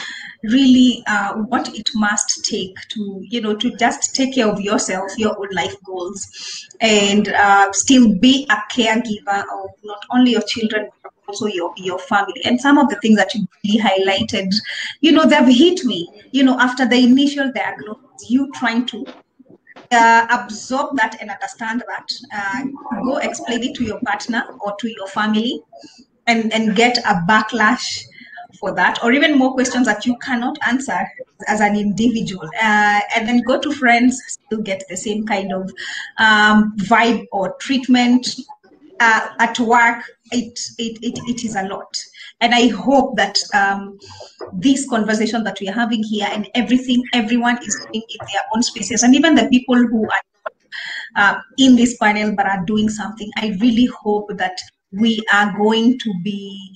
really 0.43 1.03
uh, 1.07 1.34
what 1.34 1.74
it 1.76 1.89
must 1.95 2.45
take 2.45 2.76
to, 2.89 3.22
you 3.24 3.41
know, 3.41 3.55
to 3.55 3.76
just 3.76 4.15
take 4.15 4.36
care 4.36 4.47
of 4.47 4.61
yourself, 4.61 5.11
your 5.18 5.38
own 5.38 5.49
life 5.51 5.76
goals, 5.86 6.68
and 6.80 7.30
uh, 7.30 7.72
still 7.74 8.15
be 8.20 8.47
a 8.49 8.55
caregiver 8.74 9.41
of 9.41 9.70
not 9.84 9.99
only 10.11 10.32
your 10.32 10.43
children, 10.43 10.89
but 11.03 11.11
also 11.28 11.45
your, 11.47 11.73
your 11.78 11.99
family. 11.99 12.41
And 12.45 12.59
some 12.59 12.78
of 12.78 12.89
the 12.89 12.95
things 12.97 13.17
that 13.17 13.34
you 13.34 13.47
really 13.63 13.80
highlighted, 13.80 14.53
you 15.01 15.11
know, 15.11 15.25
they've 15.25 15.55
hit 15.55 15.84
me, 15.84 16.07
you 16.32 16.43
know, 16.43 16.59
after 16.59 16.88
the 16.88 16.95
initial 16.95 17.51
diagnosis, 17.53 18.30
you 18.30 18.51
trying 18.53 18.86
to 18.88 19.05
uh, 19.91 20.28
absorb 20.30 20.95
that 20.97 21.17
and 21.21 21.30
understand 21.30 21.84
that. 21.88 22.07
Uh, 22.34 22.63
go 23.03 23.17
explain 23.17 23.63
it 23.63 23.75
to 23.75 23.84
your 23.84 23.99
partner 24.01 24.43
or 24.61 24.75
to 24.80 24.89
your 24.89 25.07
family 25.07 25.61
and, 26.28 26.53
and 26.53 26.75
get 26.75 26.97
a 26.99 27.23
backlash 27.28 28.03
for 28.59 28.73
that, 28.73 29.03
or 29.03 29.11
even 29.11 29.38
more 29.38 29.53
questions 29.53 29.86
that 29.86 30.05
you 30.05 30.17
cannot 30.17 30.57
answer 30.67 30.99
as 31.47 31.59
an 31.59 31.75
individual. 31.75 32.49
Uh, 32.59 33.01
and 33.15 33.28
then 33.28 33.41
go 33.41 33.59
to 33.59 33.71
friends, 33.71 34.19
still 34.28 34.61
get 34.61 34.82
the 34.89 34.97
same 34.97 35.28
kind 35.28 35.53
of 35.53 35.69
um, 36.17 36.75
vibe 36.78 37.25
or 37.32 37.53
treatment. 37.59 38.28
Uh, 38.99 39.30
at 39.38 39.59
work, 39.59 40.03
it, 40.32 40.59
it, 40.78 40.99
it, 41.01 41.19
it 41.28 41.43
is 41.43 41.55
a 41.55 41.63
lot. 41.63 41.95
And 42.41 42.53
I 42.53 42.67
hope 42.67 43.15
that 43.17 43.38
um, 43.53 43.97
this 44.53 44.88
conversation 44.89 45.43
that 45.43 45.59
we 45.59 45.67
are 45.69 45.73
having 45.73 46.03
here 46.03 46.28
and 46.30 46.47
everything 46.53 47.03
everyone 47.13 47.57
is 47.65 47.75
doing 47.75 48.03
in 48.09 48.25
their 48.28 48.41
own 48.55 48.63
spaces, 48.63 49.03
and 49.03 49.15
even 49.15 49.36
the 49.36 49.49
people 49.49 49.75
who 49.75 50.05
are 50.05 50.51
uh, 51.15 51.39
in 51.57 51.75
this 51.75 51.97
panel 51.97 52.34
but 52.36 52.45
are 52.45 52.63
doing 52.65 52.89
something, 52.89 53.32
I 53.38 53.57
really 53.59 53.86
hope 53.86 54.30
that 54.38 54.59
we 54.91 55.23
are 55.34 55.55
going 55.57 55.97
to 55.99 56.13
be 56.23 56.75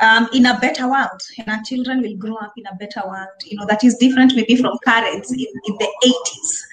um, 0.00 0.28
in 0.32 0.46
a 0.46 0.58
better 0.58 0.88
world. 0.88 1.20
And 1.38 1.48
our 1.48 1.62
children 1.62 2.02
will 2.02 2.16
grow 2.16 2.36
up 2.36 2.52
in 2.56 2.66
a 2.66 2.74
better 2.74 3.02
world. 3.06 3.28
You 3.44 3.58
know 3.58 3.66
that 3.66 3.84
is 3.84 3.96
different 3.98 4.34
maybe 4.34 4.56
from 4.56 4.76
parents 4.84 5.32
in, 5.32 5.46
in 5.66 5.76
the 5.78 5.88
80s 6.04 6.64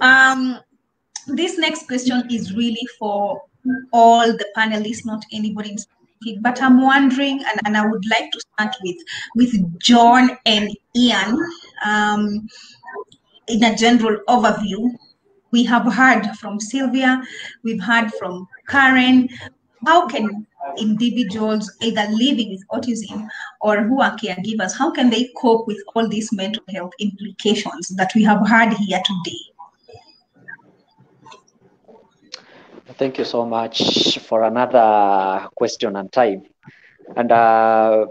um, 0.00 0.60
this 1.26 1.58
next 1.58 1.86
question 1.86 2.22
is 2.30 2.54
really 2.54 2.86
for 2.98 3.42
all 3.92 4.26
the 4.26 4.46
panelists 4.56 5.04
not 5.04 5.24
anybody 5.32 5.70
in 5.70 5.76
but 6.40 6.62
I'm 6.62 6.80
wondering, 6.80 7.44
and, 7.46 7.60
and 7.66 7.76
I 7.76 7.86
would 7.86 8.04
like 8.08 8.30
to 8.32 8.40
start 8.40 8.74
with 8.82 8.96
with 9.34 9.78
John 9.78 10.30
and 10.46 10.70
Ian. 10.96 11.38
Um, 11.84 12.48
in 13.46 13.62
a 13.62 13.76
general 13.76 14.18
overview, 14.26 14.90
we 15.50 15.64
have 15.64 15.92
heard 15.92 16.26
from 16.40 16.60
Sylvia, 16.60 17.22
we've 17.62 17.82
heard 17.82 18.10
from 18.14 18.48
Karen. 18.68 19.28
How 19.84 20.06
can 20.08 20.46
individuals 20.78 21.70
either 21.82 22.06
living 22.10 22.50
with 22.50 22.66
autism 22.72 23.28
or 23.60 23.82
who 23.82 24.00
are 24.00 24.16
caregivers, 24.16 24.76
how 24.76 24.90
can 24.90 25.10
they 25.10 25.30
cope 25.36 25.66
with 25.66 25.82
all 25.94 26.08
these 26.08 26.32
mental 26.32 26.64
health 26.70 26.92
implications 26.98 27.88
that 27.90 28.10
we 28.14 28.22
have 28.22 28.46
heard 28.48 28.72
here 28.72 29.00
today? 29.04 29.53
Thank 32.96 33.18
you 33.18 33.24
so 33.24 33.44
much 33.44 34.18
for 34.20 34.44
another 34.44 35.48
question 35.56 35.96
and 35.96 36.12
time. 36.12 36.44
And 37.16 37.32
uh, 37.32 38.06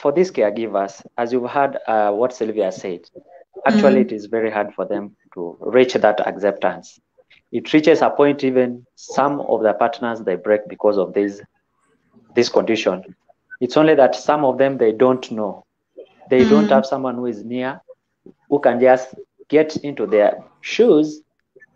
for 0.00 0.10
these 0.10 0.32
caregivers, 0.32 1.04
as 1.16 1.32
you've 1.32 1.48
heard 1.48 1.78
uh, 1.86 2.10
what 2.10 2.32
Sylvia 2.32 2.72
said, 2.72 3.00
actually 3.64 4.00
mm. 4.00 4.06
it 4.06 4.12
is 4.12 4.26
very 4.26 4.50
hard 4.50 4.74
for 4.74 4.86
them 4.86 5.16
to 5.34 5.56
reach 5.60 5.94
that 5.94 6.26
acceptance. 6.26 6.98
It 7.52 7.72
reaches 7.72 8.02
a 8.02 8.10
point 8.10 8.42
even 8.42 8.84
some 8.96 9.40
of 9.40 9.62
the 9.62 9.72
partners 9.72 10.20
they 10.20 10.34
break 10.34 10.68
because 10.68 10.98
of 10.98 11.14
this 11.14 11.40
this 12.34 12.48
condition. 12.48 13.14
It's 13.60 13.76
only 13.76 13.94
that 13.94 14.16
some 14.16 14.44
of 14.44 14.58
them 14.58 14.78
they 14.78 14.90
don't 14.90 15.30
know. 15.30 15.64
They 16.28 16.44
mm. 16.44 16.50
don't 16.50 16.68
have 16.70 16.86
someone 16.86 17.14
who 17.14 17.26
is 17.26 17.44
near 17.44 17.80
who 18.48 18.58
can 18.58 18.80
just 18.80 19.14
get 19.48 19.76
into 19.76 20.06
their 20.06 20.42
shoes 20.60 21.20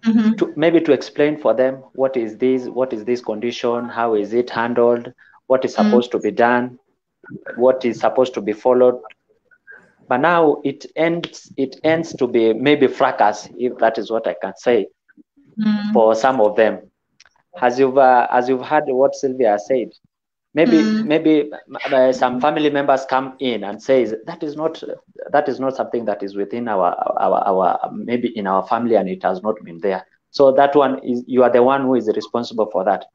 mm-hmm. 0.04 0.34
to 0.34 0.52
maybe 0.56 0.80
to 0.80 0.92
explain 0.92 1.36
for 1.36 1.54
them 1.54 1.76
what 1.94 2.16
is 2.16 2.36
this 2.36 2.66
what 2.66 2.92
is 2.92 3.04
this 3.04 3.20
condition 3.20 3.88
how 3.88 4.14
is 4.14 4.32
it 4.32 4.50
handled 4.50 5.12
what 5.46 5.64
is 5.64 5.74
mm-hmm. 5.74 5.88
supposed 5.88 6.10
mm-hmm. 6.10 6.18
to 6.18 6.30
be 6.30 6.30
done 6.30 6.78
what 7.56 7.84
is 7.84 8.00
supposed 8.00 8.34
to 8.34 8.40
be 8.40 8.52
followed 8.52 9.00
but 10.08 10.18
now 10.18 10.60
it 10.64 10.86
ends 10.96 11.52
it 11.56 11.76
ends 11.84 12.12
to 12.14 12.26
be 12.26 12.52
maybe 12.52 12.86
fracas 12.86 13.48
if 13.58 13.76
that 13.78 13.98
is 13.98 14.10
what 14.10 14.26
i 14.26 14.34
can 14.40 14.54
say 14.56 14.86
mm-hmm. 15.58 15.92
for 15.92 16.14
some 16.14 16.40
of 16.40 16.56
them 16.56 16.80
as 17.60 17.78
you've 17.78 17.98
uh, 17.98 18.26
as 18.30 18.48
you've 18.48 18.64
heard 18.64 18.84
what 18.86 19.14
sylvia 19.14 19.58
said 19.58 19.90
maybe 20.54 20.78
mm. 20.78 21.04
maybe 21.04 21.50
uh, 21.92 22.12
some 22.12 22.40
family 22.40 22.70
members 22.70 23.04
come 23.04 23.36
in 23.38 23.64
and 23.64 23.82
says 23.82 24.14
that 24.26 24.42
is 24.42 24.56
not 24.56 24.82
that 25.30 25.48
is 25.48 25.60
not 25.60 25.76
something 25.76 26.04
that 26.04 26.22
is 26.22 26.36
within 26.36 26.68
our 26.68 26.94
our 27.20 27.42
our 27.46 27.90
maybe 27.92 28.28
in 28.36 28.46
our 28.46 28.66
family 28.66 28.94
and 28.94 29.08
it 29.08 29.22
has 29.22 29.42
not 29.42 29.56
been 29.64 29.78
there 29.80 30.06
so 30.30 30.52
that 30.52 30.74
one 30.74 30.98
is 31.04 31.22
you 31.26 31.42
are 31.42 31.50
the 31.50 31.62
one 31.62 31.82
who 31.82 31.94
is 31.94 32.08
responsible 32.14 32.68
for 32.70 32.84
that 32.84 33.06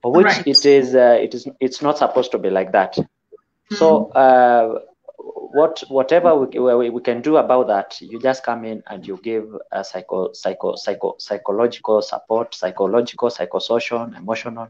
for 0.00 0.12
which 0.12 0.26
right. 0.26 0.46
it 0.46 0.64
is 0.64 0.94
uh, 0.94 1.18
it 1.20 1.34
is 1.34 1.46
it's 1.60 1.82
not 1.82 1.98
supposed 1.98 2.30
to 2.30 2.38
be 2.38 2.50
like 2.50 2.72
that 2.72 2.96
mm. 2.96 3.76
so 3.76 4.06
uh, 4.12 4.80
what 5.18 5.82
whatever 5.88 6.34
we, 6.34 6.58
we, 6.58 6.90
we 6.90 7.02
can 7.02 7.20
do 7.20 7.36
about 7.36 7.66
that 7.66 8.00
you 8.00 8.18
just 8.18 8.42
come 8.42 8.64
in 8.64 8.82
and 8.86 9.06
you 9.06 9.20
give 9.22 9.44
a 9.72 9.84
psycho 9.84 10.32
psycho 10.32 10.74
psycho 10.74 11.14
psychological 11.18 12.00
support 12.00 12.54
psychological 12.54 13.28
psychosocial 13.28 14.16
emotional 14.16 14.68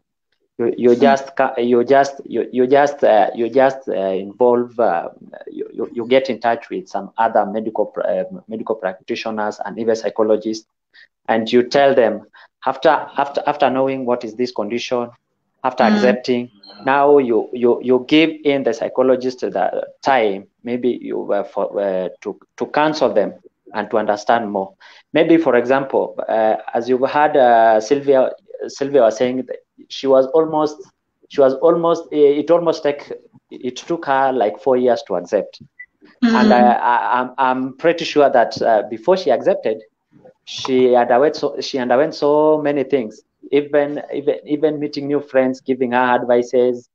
you, 0.58 0.74
you 0.76 0.96
just 0.96 1.30
you 1.58 1.84
just 1.84 2.20
you, 2.24 2.48
you 2.52 2.66
just 2.66 3.02
uh, 3.02 3.30
you 3.34 3.48
just 3.48 3.88
uh, 3.88 3.92
involve 3.92 4.78
uh, 4.78 5.08
you, 5.50 5.88
you 5.92 6.06
get 6.06 6.28
in 6.28 6.40
touch 6.40 6.68
with 6.70 6.88
some 6.88 7.10
other 7.18 7.46
medical 7.46 7.92
uh, 8.04 8.24
medical 8.48 8.74
practitioners 8.74 9.60
and 9.64 9.78
even 9.78 9.96
psychologists 9.96 10.66
and 11.28 11.50
you 11.52 11.62
tell 11.62 11.94
them 11.94 12.26
after 12.66 12.90
after 13.16 13.42
after 13.46 13.70
knowing 13.70 14.04
what 14.04 14.24
is 14.24 14.34
this 14.34 14.52
condition 14.52 15.08
after 15.64 15.84
mm. 15.84 15.94
accepting 15.94 16.50
now 16.84 17.18
you 17.18 17.48
you 17.52 17.80
you 17.82 18.04
give 18.08 18.30
in 18.44 18.62
the 18.62 18.74
psychologist 18.74 19.40
the 19.40 19.86
time 20.02 20.46
maybe 20.64 20.98
you 21.00 21.18
were 21.18 21.44
for 21.44 21.80
uh, 21.80 22.08
to 22.20 22.38
to 22.56 22.66
counsel 22.66 23.12
them 23.12 23.32
and 23.74 23.88
to 23.90 23.96
understand 23.96 24.50
more 24.50 24.74
maybe 25.14 25.38
for 25.38 25.56
example 25.56 26.14
as 26.74 26.88
you've 26.88 27.08
heard 27.08 27.32
sylvia 27.82 28.30
sylvia 28.68 29.00
was 29.02 29.16
saying 29.16 29.46
she 29.88 30.06
was 30.06 30.26
almost 30.28 30.76
she 31.28 31.40
was 31.40 31.54
almost 31.54 32.04
it 32.12 32.50
almost 32.50 32.84
like 32.84 33.12
it 33.50 33.76
took 33.76 34.06
her 34.06 34.32
like 34.32 34.60
four 34.60 34.76
years 34.76 35.02
to 35.06 35.16
accept. 35.16 35.62
Mm-hmm. 36.24 36.36
and 36.36 36.52
I, 36.52 36.72
I, 36.72 37.20
am 37.20 37.28
I'm, 37.30 37.34
I'm 37.38 37.76
pretty 37.76 38.04
sure 38.04 38.28
that 38.28 38.60
uh, 38.60 38.82
before 38.90 39.16
she 39.16 39.30
accepted 39.30 39.82
she 40.44 40.94
underwent 40.94 41.36
so 41.36 41.60
she 41.60 41.78
underwent 41.78 42.14
so 42.14 42.60
many 42.60 42.84
things. 42.84 43.22
Even 43.50 44.02
even 44.12 44.36
even 44.46 44.80
meeting 44.80 45.06
new 45.06 45.20
friends 45.20 45.60
giving 45.60 45.92
her 45.92 45.98
advices 45.98 46.88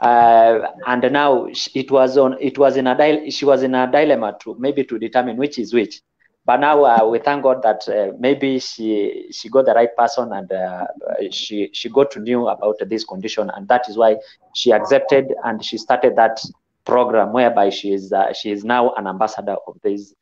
uh, 0.00 0.58
and 0.86 1.12
now 1.12 1.46
it 1.74 1.90
was 1.90 2.18
on 2.18 2.36
it 2.40 2.58
was 2.58 2.76
in 2.76 2.86
a 2.86 3.30
she 3.30 3.44
was 3.44 3.62
in 3.62 3.74
a 3.74 3.90
dilemma 3.90 4.36
to 4.40 4.56
maybe 4.58 4.84
to 4.84 4.98
determine 4.98 5.36
which 5.36 5.58
is 5.58 5.72
which 5.72 6.00
but 6.46 6.58
now 6.60 6.84
uh, 6.84 7.06
we 7.06 7.18
thank 7.18 7.42
God 7.42 7.62
that 7.62 7.88
uh, 7.88 8.12
maybe 8.18 8.58
she 8.58 9.26
she 9.30 9.48
got 9.48 9.64
the 9.64 9.72
right 9.72 9.94
person 9.96 10.32
and 10.32 10.52
uh, 10.52 10.86
she 11.30 11.70
she 11.72 11.88
got 11.88 12.10
to 12.12 12.20
know 12.20 12.48
about 12.48 12.76
this 12.86 13.04
condition, 13.04 13.50
and 13.54 13.66
that 13.68 13.88
is 13.88 13.96
why 13.96 14.16
she 14.54 14.72
accepted 14.72 15.32
and 15.44 15.64
she 15.64 15.78
started 15.78 16.16
that 16.16 16.40
program 16.84 17.32
whereby 17.32 17.70
she 17.70 17.92
is 17.92 18.12
uh, 18.12 18.32
she 18.34 18.50
is 18.50 18.64
now 18.64 18.92
an 18.94 19.06
ambassador 19.06 19.56
of 19.66 19.76
this 19.82 20.14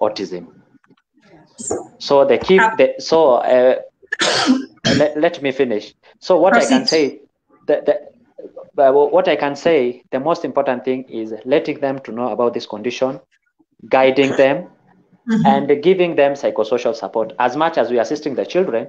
autism. 0.00 0.48
So 1.98 2.24
the 2.24 2.38
key, 2.38 2.58
the, 2.58 2.94
so 2.98 3.34
uh, 3.34 3.80
let, 4.96 5.18
let 5.18 5.42
me 5.42 5.52
finish. 5.52 5.94
So 6.20 6.38
what 6.38 6.52
Proceed. 6.52 6.66
I 6.66 6.78
can 6.78 6.86
say, 6.86 7.20
the, 7.66 8.08
the, 8.76 8.88
uh, 8.88 8.92
what 8.92 9.26
I 9.28 9.36
can 9.36 9.56
say, 9.56 10.04
the 10.12 10.20
most 10.20 10.44
important 10.44 10.84
thing 10.84 11.02
is 11.04 11.34
letting 11.44 11.80
them 11.80 11.98
to 12.00 12.12
know 12.12 12.30
about 12.30 12.54
this 12.54 12.64
condition, 12.64 13.20
guiding 13.88 14.36
them 14.36 14.68
mm-hmm. 15.28 15.46
and 15.46 15.82
giving 15.82 16.16
them 16.16 16.32
psychosocial 16.32 16.94
support. 16.94 17.32
As 17.38 17.56
much 17.56 17.78
as 17.78 17.90
we 17.90 17.98
are 17.98 18.02
assisting 18.02 18.34
the 18.34 18.46
children, 18.46 18.88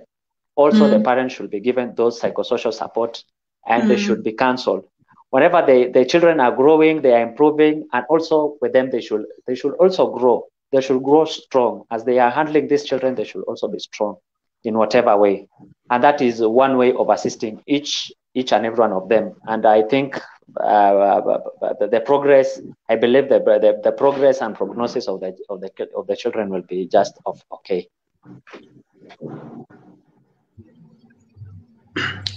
also 0.55 0.83
mm-hmm. 0.83 0.97
the 0.97 0.99
parents 0.99 1.35
should 1.35 1.49
be 1.49 1.59
given 1.59 1.93
those 1.95 2.19
psychosocial 2.19 2.73
support 2.73 3.23
and 3.67 3.81
mm-hmm. 3.81 3.89
they 3.89 3.97
should 3.97 4.23
be 4.23 4.33
counseled. 4.33 4.85
Whenever 5.31 5.63
they, 5.65 5.87
the 5.87 6.05
children 6.05 6.39
are 6.39 6.55
growing, 6.55 7.01
they 7.01 7.13
are 7.13 7.21
improving, 7.21 7.87
and 7.93 8.03
also 8.09 8.57
with 8.61 8.73
them 8.73 8.89
they 8.89 9.01
should 9.01 9.25
they 9.45 9.53
should 9.53 9.73
also 9.73 10.09
grow. 10.09 10.45
They 10.71 10.81
should 10.81 11.03
grow 11.03 11.25
strong. 11.25 11.83
As 11.91 12.03
they 12.03 12.17
are 12.19 12.31
handling 12.31 12.67
these 12.67 12.83
children, 12.83 13.13
they 13.13 13.25
should 13.25 13.43
also 13.43 13.67
be 13.67 13.79
strong 13.79 14.15
in 14.63 14.77
whatever 14.77 15.15
way. 15.17 15.47
And 15.91 16.03
that 16.03 16.21
is 16.21 16.41
one 16.41 16.77
way 16.77 16.93
of 16.93 17.09
assisting 17.09 17.61
each 17.67 18.11
each 18.33 18.53
and 18.53 18.65
every 18.65 18.79
one 18.79 18.91
of 18.91 19.07
them. 19.07 19.35
And 19.43 19.65
I 19.67 19.83
think 19.83 20.19
the, 20.55 21.89
the, 21.91 21.99
progress. 22.01 22.61
I 22.89 22.95
believe 22.95 23.29
the, 23.29 23.39
the, 23.39 23.79
the 23.83 23.91
progress 23.91 24.41
and 24.41 24.55
prognosis 24.55 25.07
of 25.07 25.19
the 25.19 25.37
of 25.49 25.61
the 25.61 25.71
of 25.95 26.07
the 26.07 26.15
children 26.15 26.49
will 26.49 26.61
be 26.61 26.87
just 26.87 27.19
of 27.25 27.43
okay. 27.51 27.87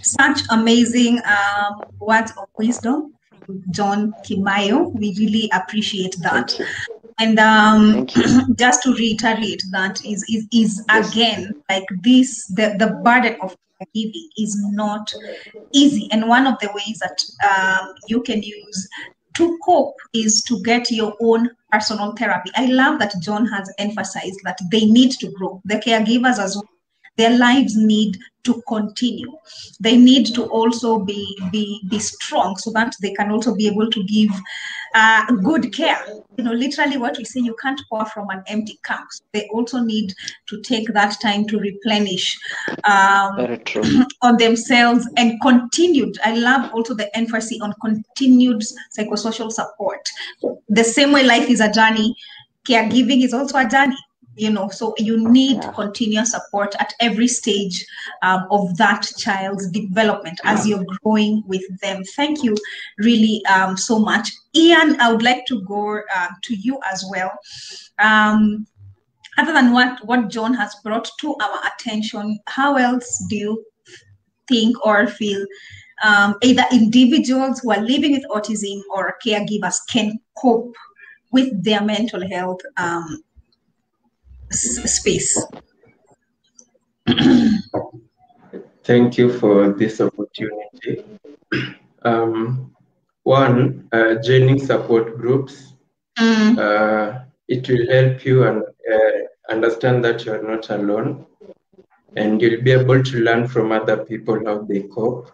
Such 0.02 0.40
amazing 0.50 1.20
um, 1.24 1.84
words 2.00 2.32
of 2.36 2.48
wisdom 2.58 3.14
from 3.44 3.62
John 3.70 4.14
Kimayo. 4.24 4.92
We 4.92 5.14
really 5.18 5.50
appreciate 5.52 6.16
that. 6.22 6.58
And 7.18 7.38
um, 7.38 8.06
just 8.56 8.82
to 8.84 8.94
reiterate 8.94 9.62
that 9.70 10.04
is 10.04 10.24
is, 10.28 10.46
is 10.52 10.84
again 10.88 11.54
like 11.68 11.84
this 12.02 12.46
the, 12.48 12.74
the 12.78 13.00
burden 13.04 13.36
of 13.40 13.56
giving 13.94 14.28
is 14.36 14.56
not 14.72 15.12
easy. 15.72 16.08
And 16.12 16.28
one 16.28 16.46
of 16.46 16.58
the 16.60 16.70
ways 16.74 17.00
that 17.00 17.22
um, 17.48 17.94
you 18.08 18.22
can 18.22 18.42
use 18.42 18.88
to 19.34 19.58
cope 19.64 19.96
is 20.12 20.42
to 20.42 20.62
get 20.62 20.90
your 20.90 21.14
own 21.20 21.50
personal 21.70 22.12
therapy. 22.12 22.50
I 22.54 22.66
love 22.66 22.98
that 22.98 23.14
John 23.20 23.46
has 23.46 23.72
emphasized 23.78 24.40
that 24.44 24.58
they 24.70 24.84
need 24.84 25.12
to 25.12 25.30
grow. 25.32 25.60
The 25.64 25.76
caregivers 25.76 26.38
as 26.38 26.56
well 26.56 26.68
their 27.16 27.36
lives 27.36 27.76
need 27.76 28.16
to 28.44 28.62
continue 28.66 29.30
they 29.80 29.96
need 29.96 30.26
to 30.26 30.44
also 30.44 30.98
be 30.98 31.38
be 31.50 31.80
be 31.88 31.98
strong 31.98 32.56
so 32.56 32.70
that 32.70 32.94
they 33.00 33.12
can 33.12 33.30
also 33.30 33.54
be 33.54 33.66
able 33.66 33.90
to 33.90 34.02
give 34.04 34.30
uh, 34.94 35.26
good 35.42 35.72
care. 35.74 36.02
You 36.36 36.44
know 36.44 36.52
literally 36.52 36.96
what 36.96 37.18
we 37.18 37.24
say 37.24 37.40
you 37.40 37.56
can't 37.62 37.80
pour 37.88 38.04
from 38.06 38.28
an 38.30 38.42
empty 38.46 38.78
cup. 38.82 39.04
So 39.10 39.22
they 39.32 39.48
also 39.52 39.80
need 39.80 40.14
to 40.48 40.60
take 40.62 40.92
that 40.92 41.20
time 41.20 41.46
to 41.48 41.58
replenish 41.58 42.38
um, 42.84 43.58
on 44.22 44.36
themselves 44.38 45.08
and 45.16 45.40
continued. 45.40 46.18
I 46.24 46.34
love 46.34 46.72
also 46.72 46.94
the 46.94 47.14
emphasis 47.16 47.60
on 47.60 47.74
continued 47.80 48.62
psychosocial 48.96 49.50
support. 49.50 50.08
The 50.68 50.84
same 50.84 51.12
way 51.12 51.24
life 51.24 51.48
is 51.48 51.60
a 51.60 51.70
journey 51.70 52.16
caregiving 52.66 53.24
is 53.24 53.34
also 53.34 53.58
a 53.58 53.68
journey 53.68 53.96
you 54.36 54.50
know 54.50 54.68
so 54.68 54.94
you 54.98 55.28
need 55.30 55.56
yeah. 55.56 55.72
continuous 55.72 56.32
support 56.32 56.74
at 56.80 56.94
every 57.00 57.28
stage 57.28 57.84
um, 58.22 58.46
of 58.50 58.76
that 58.76 59.06
child's 59.18 59.70
development 59.70 60.40
as 60.44 60.66
you're 60.66 60.84
growing 61.02 61.42
with 61.46 61.62
them. 61.80 62.02
Thank 62.16 62.42
you 62.42 62.56
really 62.98 63.44
um, 63.46 63.76
so 63.76 63.98
much. 63.98 64.30
Ian 64.54 65.00
i 65.00 65.10
would 65.10 65.22
like 65.22 65.46
to 65.46 65.62
go 65.62 66.00
uh, 66.14 66.28
to 66.42 66.54
you 66.54 66.78
as 66.90 67.04
well. 67.10 67.32
Um, 67.98 68.66
other 69.38 69.52
than 69.52 69.72
what 69.72 70.04
what 70.06 70.28
john 70.28 70.52
has 70.52 70.74
brought 70.84 71.10
to 71.20 71.34
our 71.40 71.60
attention 71.66 72.38
how 72.48 72.76
else 72.76 73.24
do 73.28 73.36
you 73.36 73.64
think 74.48 74.76
or 74.84 75.06
feel 75.06 75.44
um, 76.04 76.34
either 76.42 76.64
individuals 76.72 77.60
who 77.60 77.72
are 77.72 77.80
living 77.80 78.12
with 78.12 78.24
autism 78.30 78.80
or 78.94 79.16
caregivers 79.24 79.76
can 79.88 80.18
cope 80.36 80.74
with 81.30 81.62
their 81.64 81.82
mental 81.82 82.28
health 82.28 82.60
um, 82.76 83.22
space. 84.54 85.44
Thank 88.84 89.16
you 89.18 89.32
for 89.38 89.72
this 89.72 90.00
opportunity. 90.00 91.04
Um, 92.04 92.72
one, 93.22 93.88
uh, 93.92 94.16
joining 94.24 94.58
support 94.58 95.16
groups. 95.16 95.74
Mm. 96.18 96.58
Uh, 96.58 97.20
it 97.46 97.68
will 97.68 97.88
help 97.88 98.24
you 98.24 98.42
and 98.42 98.62
uh, 98.92 99.52
understand 99.52 100.04
that 100.04 100.24
you 100.24 100.32
are 100.32 100.42
not 100.42 100.68
alone, 100.70 101.24
and 102.16 102.42
you'll 102.42 102.62
be 102.62 102.72
able 102.72 103.02
to 103.04 103.20
learn 103.20 103.46
from 103.46 103.70
other 103.70 103.98
people 103.98 104.44
how 104.44 104.62
they 104.62 104.80
cope. 104.82 105.30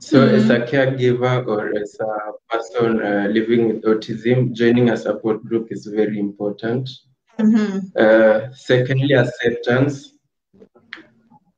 So, 0.00 0.28
mm. 0.28 0.34
as 0.34 0.50
a 0.50 0.60
caregiver 0.60 1.46
or 1.46 1.74
as 1.74 1.96
a 2.00 2.32
person 2.50 3.00
uh, 3.02 3.28
living 3.30 3.68
with 3.68 3.84
autism, 3.84 4.52
joining 4.52 4.90
a 4.90 4.96
support 4.96 5.42
group 5.44 5.72
is 5.72 5.86
very 5.86 6.18
important. 6.18 6.90
Mm-hmm. 7.40 7.78
Uh, 7.96 8.52
secondly, 8.54 9.14
acceptance. 9.14 10.14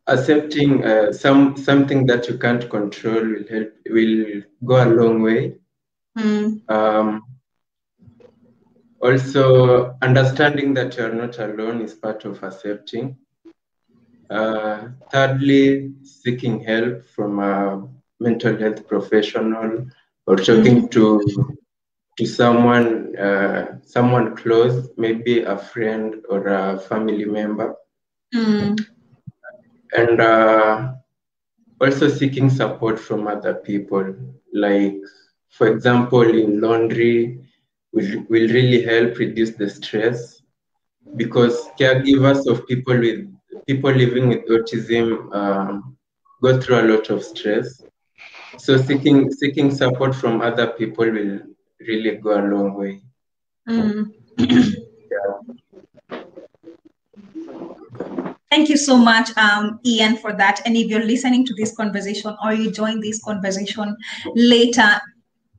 Accepting 0.07 0.85
uh, 0.85 1.13
some 1.13 1.57
something 1.57 2.05
that 2.07 2.29
you 2.29 2.37
can't 2.37 2.69
control 2.69 3.23
will 3.23 3.47
help 3.49 3.73
will 3.89 4.43
go 4.65 4.83
a 4.83 4.87
long 4.87 5.23
way. 5.23 5.55
Mm. 6.19 6.69
Um, 6.69 7.23
also, 9.01 9.97
understanding 10.03 10.75
that 10.75 10.97
you 10.97 11.05
are 11.05 11.15
not 11.15 11.39
alone 11.39 11.81
is 11.81 11.95
part 11.95 12.25
of 12.25 12.43
accepting. 12.43 13.17
Uh, 14.29 14.89
thirdly, 15.11 15.93
seeking 16.03 16.61
help 16.61 17.05
from 17.07 17.39
a 17.39 17.89
mental 18.19 18.57
health 18.57 18.87
professional 18.87 19.87
or 20.27 20.37
talking 20.37 20.89
mm. 20.89 20.91
to 20.91 21.57
to 22.21 22.27
someone 22.27 23.17
uh, 23.17 23.79
someone 23.83 24.37
close, 24.37 24.91
maybe 24.99 25.41
a 25.41 25.57
friend 25.57 26.17
or 26.29 26.49
a 26.49 26.79
family 26.79 27.25
member, 27.25 27.75
mm. 28.35 28.79
and 29.97 30.21
uh, 30.21 30.93
also 31.81 32.09
seeking 32.09 32.51
support 32.51 32.99
from 32.99 33.27
other 33.27 33.55
people. 33.55 34.15
Like, 34.53 34.97
for 35.49 35.69
example, 35.69 36.29
in 36.43 36.61
laundry, 36.61 37.41
will 37.93 38.27
will 38.29 38.49
really 38.59 38.83
help 38.83 39.17
reduce 39.17 39.53
the 39.53 39.71
stress 39.71 40.43
because 41.17 41.71
caregivers 41.81 42.47
of 42.47 42.67
people 42.67 42.99
with 42.99 43.21
people 43.67 43.93
living 43.93 44.29
with 44.29 44.47
autism 44.47 45.35
um, 45.35 45.97
go 46.43 46.61
through 46.61 46.81
a 46.83 46.89
lot 46.93 47.09
of 47.09 47.25
stress. 47.25 47.83
So 48.59 48.77
seeking 48.77 49.33
seeking 49.33 49.71
support 49.71 50.15
from 50.15 50.43
other 50.43 50.67
people 50.67 51.11
will 51.11 51.41
really 51.81 52.17
go 52.17 52.39
a 52.39 52.43
long 52.43 52.75
way. 52.75 53.01
Mm. 53.69 54.13
yeah. 54.39 55.55
Thank 58.51 58.69
you 58.69 58.77
so 58.77 58.97
much, 58.97 59.31
um, 59.37 59.79
Ian, 59.87 60.17
for 60.17 60.33
that. 60.33 60.61
And 60.67 60.77
if 60.77 60.89
you're 60.89 61.05
listening 61.05 61.47
to 61.47 61.55
this 61.55 61.75
conversation 61.77 62.37
or 62.45 62.53
you 62.53 62.73
join 62.73 63.01
this 63.01 63.23
conversation 63.23 63.97
later, 64.35 65.01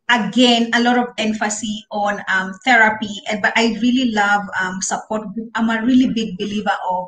again, 0.10 0.70
a 0.74 0.84
lot 0.84 0.98
of 0.98 1.08
emphasis 1.18 1.86
on 1.92 2.22
um, 2.28 2.54
therapy. 2.66 3.08
And, 3.30 3.42
but 3.42 3.54
I 3.56 3.78
really 3.82 4.12
love 4.12 4.44
um, 4.62 4.82
support. 4.82 5.26
I'm 5.56 5.70
a 5.70 5.82
really 5.86 6.14
big 6.14 6.38
believer 6.38 6.76
of 6.90 7.08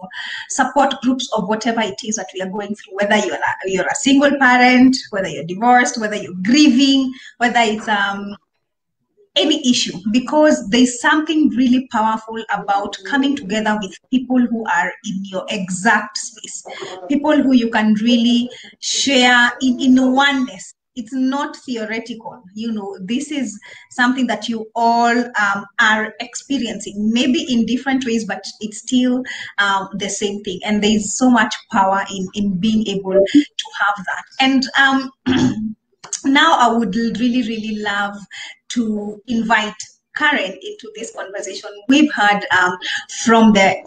support 0.49 0.95
groups 1.01 1.29
of 1.35 1.49
whatever 1.49 1.81
it 1.81 1.99
is 2.05 2.15
that 2.15 2.29
we 2.33 2.41
are 2.41 2.49
going 2.49 2.75
through, 2.75 2.95
whether 2.95 3.17
you're 3.17 3.35
a, 3.35 3.55
you're 3.65 3.87
a 3.87 3.95
single 3.95 4.31
parent, 4.39 4.95
whether 5.09 5.27
you're 5.27 5.43
divorced, 5.43 5.99
whether 5.99 6.15
you're 6.15 6.33
grieving, 6.43 7.11
whether 7.39 7.59
it's 7.59 7.89
um, 7.89 8.37
any 9.35 9.67
issue 9.69 9.97
because 10.11 10.67
there's 10.69 11.01
something 11.01 11.49
really 11.49 11.87
powerful 11.91 12.37
about 12.51 12.97
coming 13.05 13.35
together 13.35 13.77
with 13.81 13.97
people 14.11 14.39
who 14.39 14.63
are 14.65 14.91
in 15.05 15.25
your 15.25 15.45
exact 15.49 16.17
space. 16.17 16.63
People 17.09 17.41
who 17.41 17.53
you 17.53 17.69
can 17.69 17.93
really 17.95 18.49
share 18.79 19.51
in, 19.61 19.79
in 19.79 20.13
oneness. 20.13 20.73
It's 20.95 21.13
not 21.13 21.55
theoretical 21.55 22.43
you 22.53 22.71
know. 22.71 22.95
This 23.01 23.31
is 23.31 23.59
something 23.89 24.27
that 24.27 24.47
you 24.47 24.67
all 24.75 25.17
um, 25.17 25.65
are 25.79 26.13
experiencing 26.19 27.11
maybe 27.11 27.51
in 27.51 27.65
different 27.65 28.05
ways 28.05 28.25
but 28.25 28.45
it's 28.61 28.79
still 28.79 29.23
um, 29.57 29.89
the 29.95 30.09
same 30.09 30.43
thing. 30.43 30.59
And 30.63 30.83
there's 30.83 31.17
so 31.17 31.31
much 31.31 31.55
power 31.71 32.03
in 32.11 32.27
in 32.35 32.59
being 32.59 32.85
able 32.87 33.13
to 33.13 33.65
have 33.81 34.05
that. 34.05 34.23
And 34.39 34.63
um, 34.77 35.73
now 36.25 36.57
i 36.57 36.71
would 36.71 36.95
really 36.95 37.41
really 37.47 37.77
love 37.79 38.15
to 38.73 39.21
invite 39.27 39.75
Karen 40.15 40.51
into 40.51 40.91
this 40.95 41.15
conversation. 41.15 41.69
We've 41.87 42.11
heard 42.13 42.45
um, 42.57 42.77
from 43.23 43.53
the 43.53 43.83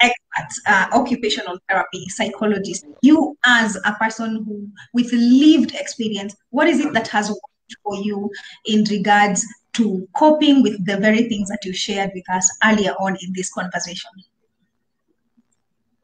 experts, 0.00 0.60
uh, 0.66 0.86
occupational 0.92 1.58
therapy, 1.68 2.08
psychologists, 2.08 2.84
you 3.02 3.36
as 3.44 3.76
a 3.84 3.94
person 3.94 4.44
who 4.44 4.68
with 4.92 5.12
lived 5.12 5.74
experience, 5.74 6.36
what 6.50 6.68
is 6.68 6.80
it 6.80 6.92
that 6.92 7.08
has 7.08 7.30
worked 7.30 7.76
for 7.82 7.96
you 7.96 8.30
in 8.66 8.84
regards 8.84 9.46
to 9.74 10.06
coping 10.14 10.62
with 10.62 10.84
the 10.86 10.96
very 10.98 11.28
things 11.28 11.48
that 11.48 11.60
you 11.64 11.72
shared 11.72 12.10
with 12.14 12.28
us 12.30 12.48
earlier 12.64 12.92
on 13.00 13.16
in 13.22 13.32
this 13.34 13.52
conversation? 13.52 14.10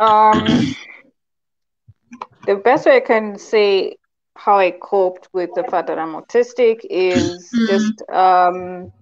Um, 0.00 0.74
the 2.46 2.56
best 2.56 2.86
way 2.86 2.96
I 2.96 3.00
can 3.00 3.38
say 3.38 3.96
how 4.36 4.58
I 4.58 4.70
coped 4.70 5.28
with 5.32 5.50
the 5.54 5.64
fact 5.64 5.88
that 5.88 5.98
I'm 5.98 6.14
autistic 6.14 6.80
is 6.88 7.50
mm-hmm. 7.50 7.66
just 7.66 8.02
um, 8.10 8.92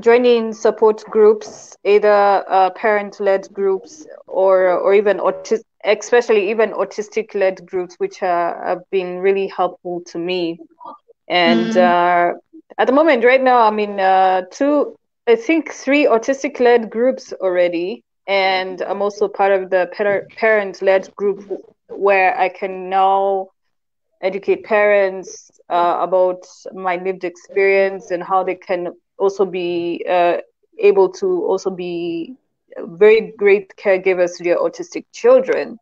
joining 0.00 0.52
support 0.52 1.04
groups, 1.04 1.76
either 1.84 2.44
uh, 2.48 2.70
parent-led 2.70 3.48
groups 3.52 4.06
or 4.26 4.72
or 4.72 4.94
even 4.94 5.18
autistic, 5.18 5.64
especially 5.84 6.50
even 6.50 6.72
autistic-led 6.72 7.64
groups, 7.66 7.94
which 7.98 8.22
are, 8.22 8.66
have 8.66 8.82
been 8.90 9.18
really 9.18 9.46
helpful 9.46 10.02
to 10.06 10.18
me. 10.18 10.58
And 11.28 11.72
mm-hmm. 11.74 12.36
uh, 12.36 12.38
at 12.78 12.86
the 12.86 12.92
moment, 12.92 13.24
right 13.24 13.42
now, 13.42 13.58
I'm 13.60 13.78
in 13.78 14.00
uh, 14.00 14.42
two, 14.50 14.96
I 15.26 15.36
think 15.36 15.72
three 15.72 16.06
autistic-led 16.06 16.90
groups 16.90 17.32
already, 17.40 18.02
and 18.26 18.82
I'm 18.82 19.02
also 19.02 19.28
part 19.28 19.52
of 19.52 19.70
the 19.70 19.88
parent-led 20.36 21.14
group 21.16 21.62
where 21.88 22.38
I 22.38 22.48
can 22.48 22.90
now 22.90 23.48
educate 24.22 24.64
parents 24.64 25.50
uh, 25.68 25.98
about 26.00 26.46
my 26.72 26.96
lived 26.96 27.24
experience 27.24 28.10
and 28.10 28.22
how 28.22 28.42
they 28.42 28.54
can 28.54 28.88
also 29.18 29.44
be 29.44 30.04
uh, 30.08 30.38
able 30.78 31.08
to 31.08 31.44
also 31.44 31.70
be 31.70 32.34
very 32.78 33.32
great 33.36 33.74
caregivers 33.76 34.36
to 34.36 34.44
their 34.44 34.58
autistic 34.58 35.04
children. 35.12 35.78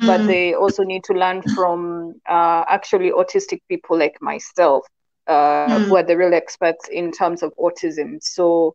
Mm-hmm. 0.00 0.06
But 0.06 0.26
they 0.26 0.54
also 0.54 0.82
need 0.82 1.04
to 1.04 1.12
learn 1.12 1.42
from 1.54 2.14
uh, 2.28 2.64
actually 2.68 3.12
autistic 3.12 3.60
people 3.68 3.96
like 3.96 4.20
myself, 4.20 4.84
uh, 5.28 5.32
mm-hmm. 5.32 5.84
who 5.84 5.96
are 5.96 6.02
the 6.02 6.16
real 6.16 6.34
experts 6.34 6.88
in 6.88 7.12
terms 7.12 7.42
of 7.44 7.52
autism. 7.56 8.18
So, 8.20 8.74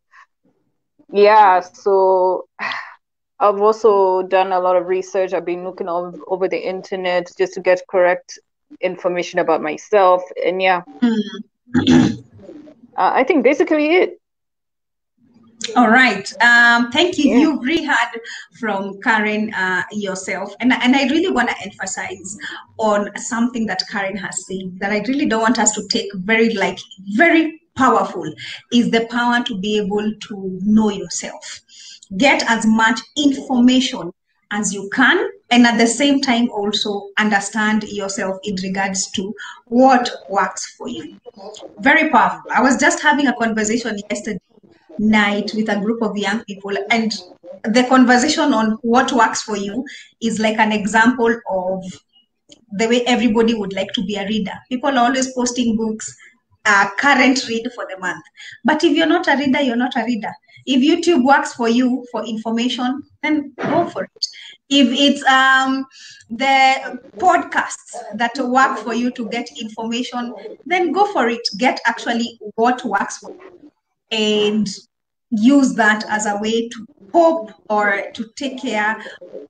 yeah, 1.12 1.60
so 1.60 2.46
I've 3.38 3.60
also 3.60 4.22
done 4.22 4.52
a 4.52 4.60
lot 4.60 4.76
of 4.76 4.86
research. 4.86 5.32
I've 5.34 5.44
been 5.44 5.64
looking 5.64 5.88
over, 5.88 6.18
over 6.26 6.48
the 6.48 6.58
internet 6.58 7.30
just 7.36 7.54
to 7.54 7.60
get 7.60 7.82
correct 7.88 8.38
information 8.80 9.38
about 9.38 9.62
myself. 9.62 10.22
And 10.44 10.60
yeah, 10.62 10.82
mm-hmm. 11.02 12.20
uh, 12.96 13.12
I 13.14 13.24
think 13.24 13.44
basically 13.44 13.96
it. 13.96 14.16
All 15.76 15.90
right. 15.90 16.32
Um, 16.42 16.90
thank 16.90 17.18
you. 17.18 17.30
Yeah. 17.30 17.38
You 17.38 17.86
heard 17.86 18.20
from 18.58 18.98
Karen 19.02 19.52
uh, 19.52 19.82
yourself. 19.92 20.54
And, 20.58 20.72
and 20.72 20.96
I 20.96 21.04
really 21.04 21.30
want 21.30 21.50
to 21.50 21.62
emphasize 21.62 22.38
on 22.78 23.14
something 23.16 23.66
that 23.66 23.82
Karen 23.90 24.16
has 24.16 24.46
said 24.46 24.78
that 24.80 24.90
I 24.90 25.00
really 25.06 25.26
don't 25.26 25.42
want 25.42 25.58
us 25.58 25.72
to 25.72 25.86
take 25.88 26.08
very, 26.14 26.54
like, 26.54 26.78
very 27.14 27.60
powerful 27.76 28.24
is 28.72 28.90
the 28.90 29.06
power 29.10 29.44
to 29.44 29.58
be 29.58 29.78
able 29.78 30.12
to 30.28 30.58
know 30.62 30.88
yourself. 30.90 31.60
Get 32.16 32.42
as 32.48 32.66
much 32.66 32.98
information 33.16 34.12
as 34.50 34.72
you 34.72 34.88
can 34.92 35.28
and 35.50 35.66
at 35.66 35.78
the 35.78 35.86
same 35.86 36.20
time 36.20 36.48
also 36.50 37.08
understand 37.18 37.84
yourself 37.84 38.38
in 38.44 38.54
regards 38.62 39.10
to 39.12 39.34
what 39.66 40.10
works 40.28 40.74
for 40.76 40.88
you. 40.88 41.18
Very 41.78 42.10
powerful. 42.10 42.50
I 42.54 42.62
was 42.62 42.76
just 42.76 43.02
having 43.02 43.26
a 43.26 43.36
conversation 43.36 43.98
yesterday 44.10 44.40
night 44.98 45.50
with 45.54 45.68
a 45.68 45.80
group 45.80 46.02
of 46.02 46.16
young 46.16 46.44
people 46.44 46.76
and 46.90 47.12
the 47.64 47.84
conversation 47.84 48.52
on 48.52 48.78
what 48.82 49.12
works 49.12 49.42
for 49.42 49.56
you 49.56 49.84
is 50.22 50.38
like 50.38 50.58
an 50.58 50.72
example 50.72 51.34
of 51.50 51.84
the 52.72 52.88
way 52.88 53.04
everybody 53.06 53.54
would 53.54 53.72
like 53.72 53.92
to 53.92 54.04
be 54.04 54.16
a 54.16 54.26
reader. 54.26 54.52
People 54.68 54.90
are 54.90 55.06
always 55.06 55.32
posting 55.34 55.76
books 55.76 56.16
uh, 56.66 56.88
current 56.98 57.48
read 57.48 57.66
for 57.74 57.86
the 57.90 57.98
month. 57.98 58.22
But 58.64 58.84
if 58.84 58.96
you're 58.96 59.06
not 59.06 59.26
a 59.28 59.36
reader 59.36 59.60
you're 59.60 59.76
not 59.76 59.96
a 59.96 60.04
reader. 60.04 60.32
If 60.66 60.82
youtube 60.82 61.24
works 61.24 61.54
for 61.54 61.68
you 61.68 62.06
for 62.12 62.24
information 62.24 63.02
then 63.22 63.52
go 63.56 63.88
for 63.88 64.04
it 64.04 64.26
if 64.70 64.88
it's 64.92 65.24
um, 65.26 65.84
the 66.30 67.00
podcasts 67.18 67.96
that 68.14 68.38
work 68.38 68.78
for 68.78 68.94
you 68.94 69.10
to 69.10 69.28
get 69.28 69.48
information, 69.60 70.32
then 70.64 70.92
go 70.92 71.06
for 71.12 71.28
it. 71.28 71.46
Get 71.58 71.80
actually 71.86 72.38
what 72.54 72.84
works 72.84 73.18
for 73.18 73.32
you 73.32 73.72
and 74.12 74.68
use 75.30 75.74
that 75.74 76.04
as 76.08 76.26
a 76.26 76.38
way 76.38 76.68
to 76.68 76.86
cope 77.12 77.52
or 77.68 78.10
to 78.14 78.30
take 78.36 78.62
care 78.62 78.96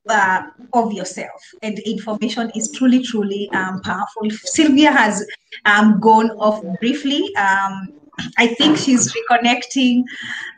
uh, 0.09 0.43
of 0.73 0.93
yourself. 0.93 1.43
And 1.62 1.79
information 1.81 2.51
is 2.55 2.73
truly, 2.73 3.03
truly 3.03 3.51
um, 3.51 3.83
powerful. 3.83 4.31
Sylvia 4.31 4.91
has 4.91 5.27
um, 5.66 6.01
gone 6.01 6.31
off 6.33 6.62
briefly. 6.81 7.35
Um, 7.37 7.93
I 8.39 8.49
think 8.49 8.77
she's 8.77 9.12
reconnecting 9.12 10.05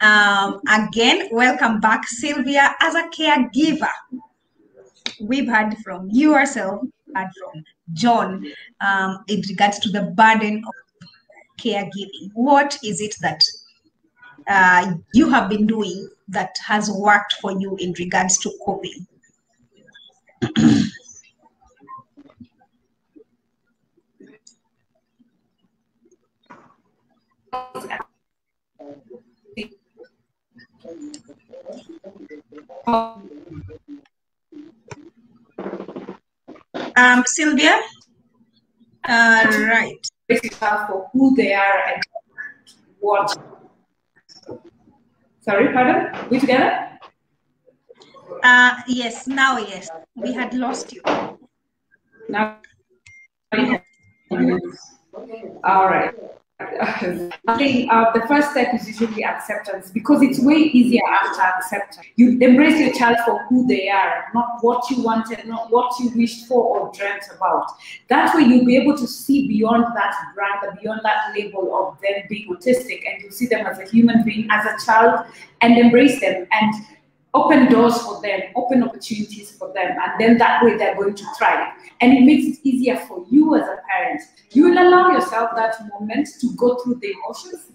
um, 0.01 0.61
again. 0.69 1.29
Welcome 1.31 1.81
back, 1.81 2.07
Sylvia, 2.07 2.75
as 2.81 2.95
a 2.95 3.09
caregiver 3.09 3.89
we've 5.23 5.49
heard 5.49 5.77
from 5.79 6.09
you 6.11 6.33
yourself 6.33 6.83
and 7.15 7.31
from 7.39 7.65
John 7.93 8.47
um, 8.81 9.25
in 9.29 9.43
regards 9.49 9.79
to 9.81 9.91
the 9.91 10.03
burden 10.03 10.63
of 10.67 10.75
caregiving. 11.61 12.31
What 12.35 12.79
is 12.83 13.01
it 13.01 13.15
that 13.21 13.43
uh, 14.49 14.95
you 15.15 15.31
have 15.31 15.49
been 15.49 15.67
doing 15.67 16.09
that 16.29 16.57
has 16.67 16.91
worked 16.91 17.35
for 17.35 17.53
you 17.53 17.77
in 17.77 17.95
regards 17.99 18.39
to 18.39 18.51
coping? 18.65 19.07
Um, 27.53 27.69
Sylvia? 37.27 37.81
Uh, 39.05 39.45
right. 39.69 39.99
For 40.29 41.09
who 41.13 41.37
they 41.37 41.53
are 41.53 41.83
and 41.89 42.03
what. 43.01 43.37
Sorry, 45.43 45.71
pardon? 45.73 46.29
We 46.31 46.41
together? 46.41 46.89
Uh, 48.43 48.81
yes, 48.89 49.27
now 49.27 49.59
yes. 49.59 49.91
We 50.15 50.33
had 50.33 50.55
lost 50.55 50.91
you. 50.93 51.03
Now. 52.29 52.59
All 55.65 55.87
right. 55.87 56.15
I 56.61 57.57
think 57.57 57.93
uh, 57.93 58.13
the 58.13 58.27
first 58.27 58.53
step 58.53 58.75
is 58.75 58.87
usually 58.87 59.25
acceptance 59.25 59.91
because 59.91 60.23
it's 60.23 60.41
way 60.41 60.55
easier 60.55 61.03
after 61.09 61.43
acceptance. 61.43 62.07
You 62.17 62.39
embrace 62.39 62.79
your 62.79 62.93
child 62.93 63.19
for 63.25 63.45
who 63.49 63.67
they 63.67 63.89
are, 63.89 64.27
not 64.35 64.59
what 64.61 64.89
you 64.91 65.03
wanted, 65.03 65.45
not 65.47 65.71
what 65.71 65.99
you 65.99 66.11
wished 66.15 66.47
for 66.47 66.63
or 66.63 66.93
dreamt 66.93 67.25
about. 67.35 67.67
That 68.09 68.35
way, 68.35 68.43
you'll 68.43 68.65
be 68.65 68.77
able 68.77 68.97
to 68.97 69.07
see 69.07 69.49
beyond 69.49 69.85
that 69.97 70.15
brand, 70.35 70.79
beyond 70.81 71.01
that 71.05 71.35
label 71.37 71.75
of 71.75 72.01
them 72.01 72.23
being 72.29 72.49
autistic, 72.49 73.03
and 73.07 73.23
you 73.23 73.31
see 73.31 73.47
them 73.47 73.67
as 73.67 73.79
a 73.79 73.85
human 73.85 74.25
being, 74.25 74.49
as 74.51 74.65
a 74.67 74.87
child, 74.87 75.27
and 75.63 75.77
embrace 75.79 76.21
them. 76.21 76.47
And 76.53 76.75
open 77.35 77.70
doors 77.70 78.01
for 78.03 78.20
them, 78.20 78.41
open 78.55 78.83
opportunities 78.83 79.53
for 79.53 79.72
them, 79.72 79.97
and 80.03 80.20
then 80.20 80.39
that 80.39 80.62
way 80.62 80.76
they're 80.76 80.95
going 80.95 81.14
to 81.14 81.24
thrive. 81.39 81.72
And 82.01 82.12
it 82.12 82.22
makes 82.22 82.59
it 82.59 82.61
easier 82.62 82.97
for 82.97 83.24
you 83.30 83.55
as 83.57 83.62
a 83.62 83.78
parent. 83.91 84.22
You 84.51 84.64
will 84.64 84.78
allow 84.78 85.11
yourself 85.11 85.51
that 85.57 85.76
moment 85.89 86.28
to 86.41 86.55
go 86.57 86.76
through 86.76 86.97
the 86.97 87.12
emotions. 87.12 87.72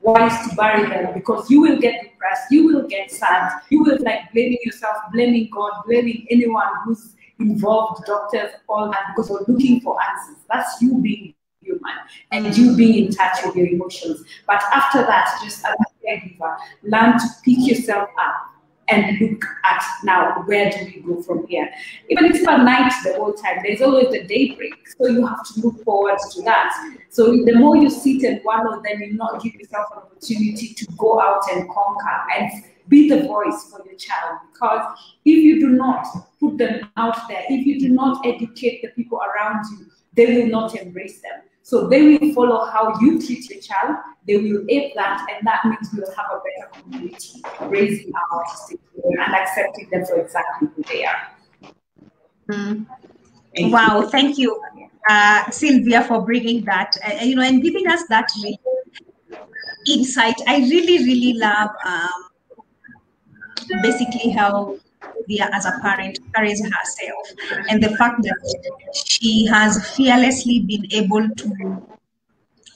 Wise 0.00 0.48
to 0.48 0.56
bury 0.56 0.88
them 0.88 1.12
because 1.12 1.50
you 1.50 1.60
will 1.60 1.78
get 1.78 2.02
depressed, 2.02 2.50
you 2.50 2.66
will 2.66 2.88
get 2.88 3.10
sad, 3.10 3.60
you 3.68 3.82
will 3.82 3.98
like 4.00 4.32
blaming 4.32 4.58
yourself, 4.62 4.96
blaming 5.12 5.48
God, 5.52 5.72
blaming 5.86 6.26
anyone 6.30 6.68
who's 6.84 7.14
involved, 7.40 8.04
doctors, 8.06 8.52
all 8.68 8.90
that, 8.90 9.12
because 9.14 9.30
we're 9.30 9.52
looking 9.52 9.80
for 9.80 9.96
answers. 10.02 10.42
That's 10.48 10.80
you 10.80 11.00
being 11.00 11.34
human 11.68 11.96
and 12.32 12.56
you 12.56 12.76
being 12.76 13.06
in 13.06 13.12
touch 13.12 13.38
with 13.44 13.56
your 13.56 13.66
emotions. 13.66 14.24
But 14.46 14.62
after 14.72 15.02
that, 15.02 15.40
just 15.44 15.64
as 15.64 15.74
a 15.74 16.06
caregiver, 16.06 16.56
learn 16.82 17.18
to 17.18 17.26
pick 17.44 17.58
yourself 17.66 18.08
up 18.18 18.34
and 18.90 19.18
look 19.20 19.44
at 19.64 19.84
now 20.02 20.42
where 20.46 20.70
do 20.70 20.78
we 20.84 21.02
go 21.02 21.22
from 21.22 21.46
here. 21.46 21.70
Even 22.08 22.24
if 22.24 22.36
it's 22.36 22.44
not 22.44 22.64
night 22.64 22.90
the 23.04 23.14
whole 23.14 23.34
time, 23.34 23.58
there's 23.62 23.82
always 23.82 24.08
the 24.10 24.24
daybreak. 24.24 24.74
So 24.96 25.08
you 25.08 25.26
have 25.26 25.46
to 25.46 25.60
look 25.60 25.84
forward 25.84 26.18
to 26.32 26.42
that. 26.42 26.72
So 27.10 27.26
the 27.44 27.54
more 27.54 27.76
you 27.76 27.90
sit 27.90 28.22
and 28.22 28.40
wallow, 28.44 28.80
then 28.82 29.00
you 29.00 29.14
not 29.14 29.42
give 29.42 29.54
yourself 29.54 29.88
an 29.92 29.98
opportunity 29.98 30.74
to 30.74 30.86
go 30.96 31.20
out 31.20 31.42
and 31.52 31.68
conquer 31.68 32.24
and 32.38 32.50
be 32.88 33.08
the 33.08 33.26
voice 33.26 33.70
for 33.70 33.84
your 33.84 33.96
child. 33.96 34.38
Because 34.52 34.98
if 35.24 35.36
you 35.36 35.60
do 35.60 35.68
not 35.68 36.06
put 36.40 36.56
them 36.56 36.88
out 36.96 37.28
there, 37.28 37.44
if 37.50 37.66
you 37.66 37.78
do 37.78 37.90
not 37.90 38.26
educate 38.26 38.80
the 38.82 38.88
people 38.88 39.20
around 39.20 39.64
you, 39.72 39.86
they 40.14 40.38
will 40.38 40.48
not 40.48 40.74
embrace 40.74 41.20
them. 41.20 41.42
So 41.68 41.86
they 41.86 42.00
will 42.00 42.32
follow 42.32 42.64
how 42.64 42.98
you 42.98 43.20
treat 43.20 43.50
your 43.50 43.60
child. 43.60 43.96
They 44.26 44.38
will 44.38 44.64
ape 44.70 44.94
that, 44.94 45.26
and 45.30 45.46
that 45.46 45.66
means 45.66 45.90
we 45.92 46.00
will 46.00 46.14
have 46.16 46.30
a 46.32 46.40
better 46.46 46.80
community 46.80 47.42
raising 47.60 48.10
our 48.14 48.42
autistic 48.42 48.78
children 48.94 49.22
and 49.22 49.34
accepting 49.34 49.90
them 49.90 50.06
for 50.06 50.18
exactly 50.18 50.68
who 50.74 50.82
they 50.84 51.04
are. 51.04 51.28
Mm. 52.50 52.86
Thank 53.54 53.74
wow, 53.74 54.00
you. 54.00 54.08
thank 54.08 54.38
you, 54.38 54.58
uh, 55.10 55.50
Sylvia, 55.50 56.04
for 56.04 56.24
bringing 56.24 56.64
that, 56.64 56.96
uh, 57.06 57.22
you 57.22 57.36
know, 57.36 57.42
and 57.42 57.62
giving 57.62 57.86
us 57.86 58.02
that 58.08 58.32
insight. 59.86 60.40
I 60.46 60.60
really, 60.60 61.04
really 61.04 61.34
love 61.34 61.68
um, 61.84 63.82
basically 63.82 64.30
how 64.30 64.78
Via 65.26 65.50
as 65.52 65.66
a 65.66 65.78
parent 65.82 66.18
carries 66.34 66.62
herself 66.64 67.26
and 67.68 67.82
the 67.82 67.94
fact 67.96 68.22
that 68.22 68.94
she 68.94 69.46
has 69.46 69.94
fearlessly 69.94 70.60
been 70.60 70.86
able 70.92 71.28
to 71.28 71.82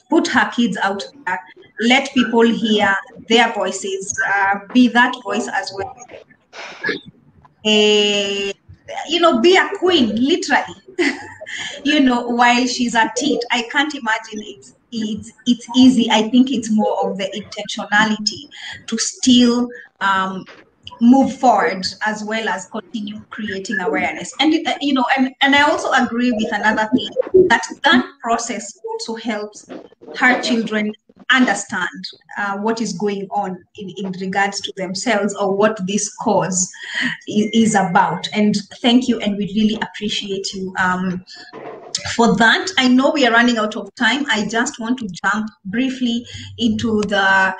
put 0.09 0.27
her 0.27 0.51
kids 0.55 0.77
out 0.77 1.03
there, 1.25 1.39
let 1.81 2.13
people 2.13 2.43
hear 2.43 2.95
their 3.27 3.51
voices, 3.53 4.19
uh, 4.33 4.59
be 4.71 4.87
that 4.87 5.13
voice 5.23 5.47
as 5.47 5.73
well. 5.75 5.95
Uh, 7.65 8.53
you 9.07 9.19
know, 9.19 9.39
be 9.39 9.55
a 9.55 9.69
queen, 9.79 10.15
literally. 10.15 10.75
you 11.83 11.99
know, 11.99 12.27
while 12.27 12.67
she's 12.67 12.95
at 12.95 13.17
it, 13.21 13.43
I 13.51 13.63
can't 13.71 13.93
imagine 13.95 14.43
it's 14.43 14.75
it's 14.91 15.31
it's 15.47 15.67
easy. 15.75 16.09
I 16.11 16.29
think 16.29 16.51
it's 16.51 16.69
more 16.71 17.09
of 17.09 17.17
the 17.17 17.25
intentionality 17.41 18.49
to 18.85 18.97
still 18.97 19.69
um, 20.01 20.45
move 21.03 21.37
forward 21.37 21.85
as 22.05 22.23
well 22.23 22.47
as 22.47 22.65
continue 22.67 23.19
creating 23.29 23.79
awareness. 23.79 24.33
And 24.39 24.65
uh, 24.67 24.77
you 24.81 24.93
know 24.93 25.05
and, 25.17 25.33
and 25.41 25.55
i 25.55 25.61
also 25.61 25.91
agree 25.91 26.31
with 26.31 26.51
another 26.51 26.89
thing 26.95 27.47
that 27.49 27.65
that 27.83 28.05
process 28.21 28.79
also 28.89 29.15
helps 29.15 29.67
her 30.15 30.41
children 30.41 30.91
understand 31.31 31.89
uh, 32.37 32.57
what 32.57 32.81
is 32.81 32.93
going 32.93 33.27
on 33.31 33.57
in, 33.77 33.89
in 33.97 34.11
regards 34.19 34.61
to 34.61 34.73
themselves 34.77 35.33
or 35.35 35.55
what 35.55 35.79
this 35.87 36.13
cause 36.17 36.71
is, 37.27 37.47
is 37.53 37.75
about. 37.75 38.27
And 38.33 38.55
thank 38.81 39.07
you 39.07 39.19
and 39.19 39.37
we 39.37 39.45
really 39.55 39.79
appreciate 39.81 40.53
you 40.53 40.73
um, 40.79 41.23
for 42.15 42.35
that. 42.37 42.69
I 42.77 42.87
know 42.87 43.11
we 43.11 43.25
are 43.25 43.31
running 43.31 43.57
out 43.57 43.75
of 43.75 43.93
time. 43.95 44.25
I 44.29 44.47
just 44.47 44.79
want 44.79 44.99
to 44.99 45.07
jump 45.07 45.49
briefly 45.65 46.25
into 46.57 47.01
the 47.03 47.55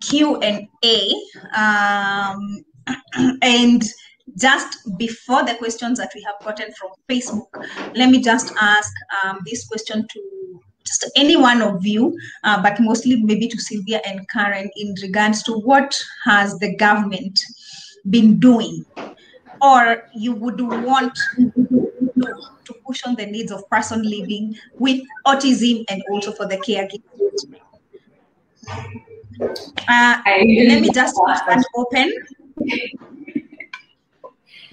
q 0.00 0.36
and 0.40 0.66
a. 0.84 1.12
Um, 1.56 2.64
and 3.42 3.82
just 4.38 4.78
before 4.98 5.44
the 5.44 5.54
questions 5.54 5.98
that 5.98 6.12
we 6.14 6.22
have 6.22 6.34
gotten 6.44 6.72
from 6.74 6.90
Facebook, 7.08 7.46
let 7.94 8.10
me 8.10 8.22
just 8.22 8.52
ask 8.60 8.92
um, 9.24 9.40
this 9.44 9.66
question 9.66 10.06
to 10.08 10.60
just 10.84 11.10
any 11.16 11.36
one 11.36 11.62
of 11.62 11.86
you, 11.86 12.16
uh, 12.44 12.60
but 12.62 12.80
mostly 12.80 13.22
maybe 13.22 13.48
to 13.48 13.58
Sylvia 13.58 14.00
and 14.04 14.28
Karen 14.28 14.70
in 14.76 14.94
regards 15.02 15.42
to 15.44 15.52
what 15.52 16.00
has 16.24 16.58
the 16.58 16.74
government 16.76 17.38
been 18.10 18.38
doing 18.38 18.84
or 19.62 20.08
you 20.14 20.32
would 20.32 20.60
want 20.60 21.16
to 21.36 22.74
push 22.84 23.02
on 23.04 23.14
the 23.14 23.26
needs 23.26 23.52
of 23.52 23.68
person 23.70 24.02
living 24.02 24.54
with 24.78 25.00
autism 25.26 25.84
and 25.88 26.02
also 26.10 26.32
for 26.32 26.46
the 26.46 26.56
caregivers. 26.58 27.46
Uh, 29.88 30.22
let 30.26 30.80
me 30.80 30.90
just 30.92 31.18
open 31.76 32.12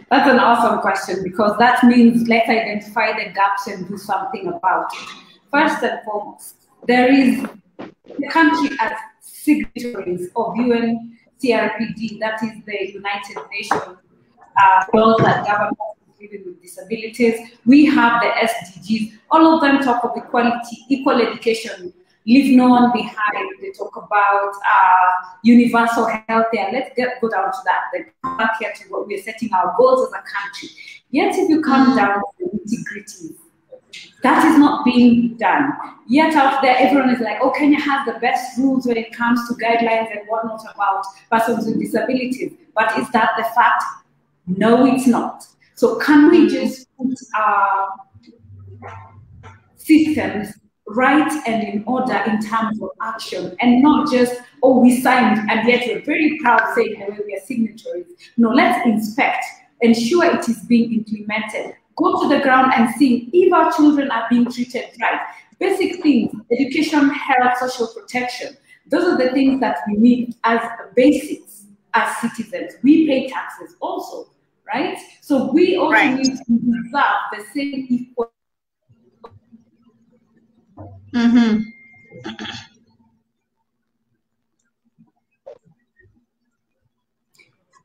that's 0.09 0.29
an 0.29 0.39
awesome 0.39 0.79
question 0.79 1.23
because 1.23 1.57
that 1.59 1.83
means 1.83 2.27
let's 2.27 2.49
identify 2.49 3.11
the 3.13 3.31
gaps 3.33 3.67
and 3.67 3.87
do 3.87 3.97
something 3.97 4.47
about 4.47 4.87
it. 4.93 5.09
First 5.51 5.83
and 5.83 5.99
foremost, 6.03 6.55
there 6.87 7.11
is 7.11 7.45
the 7.77 8.27
country 8.29 8.75
as 8.79 8.93
signatories 9.21 10.29
of 10.35 10.55
UN 10.55 11.17
CRPD, 11.41 12.19
that 12.19 12.41
is 12.43 12.51
the 12.65 12.91
United 12.93 13.37
Nations 13.51 13.97
uh, 14.57 14.85
that 14.91 15.45
governs 15.47 15.77
living 16.19 16.43
with 16.45 16.61
disabilities. 16.61 17.51
We 17.65 17.85
have 17.85 18.21
the 18.21 18.47
SDGs. 18.47 19.13
All 19.31 19.55
of 19.55 19.61
them 19.61 19.79
talk 19.81 20.03
of 20.03 20.11
equality, 20.17 20.85
equal 20.89 21.21
education, 21.21 21.93
leave 22.25 22.55
no 22.55 22.69
one 22.69 22.91
behind. 22.91 23.49
They 23.61 23.71
talk 23.71 23.95
about 23.95 24.51
uh, 24.53 25.29
universal 25.43 26.07
health 26.27 26.47
care. 26.53 26.69
Let's 26.71 26.91
get 26.95 27.19
go 27.21 27.29
down 27.29 27.51
to 27.51 27.57
that. 27.65 27.81
Then 27.93 28.05
come 28.23 28.37
back 28.37 28.57
here 28.59 28.71
to 28.73 28.89
what 28.89 29.07
we're 29.07 29.21
setting 29.21 29.51
our 29.53 29.73
goals 29.77 30.07
as 30.07 30.13
a 30.13 30.23
country. 30.23 30.69
Yet 31.11 31.35
if 31.35 31.49
you 31.49 31.61
come 31.61 31.95
down 31.95 32.19
to 32.19 32.23
the 32.39 32.57
nitty 32.57 32.83
gritty, 32.85 33.35
that 34.21 34.45
is 34.45 34.59
not 34.59 34.85
being 34.85 35.37
done. 35.37 35.71
Yet 36.07 36.35
out 36.35 36.61
there, 36.61 36.75
everyone 36.77 37.09
is 37.09 37.21
like, 37.21 37.37
oh, 37.41 37.51
Kenya 37.51 37.79
has 37.79 38.05
the 38.05 38.19
best 38.19 38.57
rules 38.57 38.85
when 38.85 38.97
it 38.97 39.13
comes 39.13 39.47
to 39.47 39.55
guidelines 39.55 40.11
and 40.11 40.27
whatnot 40.27 40.61
about 40.73 41.05
persons 41.31 41.65
with 41.65 41.79
disabilities. 41.79 42.53
But 42.75 42.97
is 42.99 43.09
that 43.11 43.31
the 43.37 43.43
fact? 43.55 43.83
No, 44.45 44.85
it's 44.85 45.07
not. 45.07 45.45
So 45.75 45.97
can 45.99 46.29
we 46.29 46.49
just 46.49 46.87
put 46.97 47.17
our 47.35 47.89
systems 49.77 50.53
right 50.89 51.31
and 51.47 51.63
in 51.63 51.83
order 51.85 52.15
in 52.25 52.41
terms 52.41 52.81
of 52.81 52.89
action 53.01 53.55
and 53.59 53.81
not 53.81 54.11
just, 54.11 54.41
oh, 54.63 54.79
we 54.79 55.01
signed 55.01 55.39
and 55.49 55.67
yet 55.67 55.85
we're 55.87 56.03
very 56.03 56.37
proud 56.39 56.61
saying 56.75 56.99
that 56.99 57.25
we 57.25 57.35
are 57.35 57.45
signatories. 57.45 58.07
No, 58.37 58.49
let's 58.49 58.85
inspect, 58.85 59.45
ensure 59.81 60.25
it 60.25 60.49
is 60.49 60.59
being 60.61 60.93
implemented. 60.93 61.75
Go 61.95 62.21
to 62.21 62.29
the 62.29 62.41
ground 62.41 62.73
and 62.75 62.93
see 62.95 63.29
if 63.33 63.53
our 63.53 63.71
children 63.73 64.09
are 64.09 64.25
being 64.29 64.49
treated 64.51 64.85
right. 65.01 65.21
Basic 65.59 66.01
things, 66.01 66.33
education, 66.51 67.09
health, 67.09 67.57
social 67.59 67.87
protection. 67.87 68.55
Those 68.87 69.03
are 69.03 69.17
the 69.17 69.31
things 69.31 69.59
that 69.59 69.79
we 69.87 69.97
need 69.97 70.35
as 70.45 70.61
basics 70.95 71.65
as 71.93 72.15
citizens. 72.17 72.73
We 72.81 73.05
pay 73.07 73.27
taxes 73.27 73.75
also, 73.81 74.29
right? 74.65 74.97
So 75.21 75.51
we 75.51 75.75
also 75.75 75.93
right. 75.93 76.15
need 76.15 76.37
to 76.37 76.43
deserve 76.47 77.19
the 77.33 77.43
same 77.53 77.87
equal 77.89 78.31
Mm-hmm. 81.13 81.61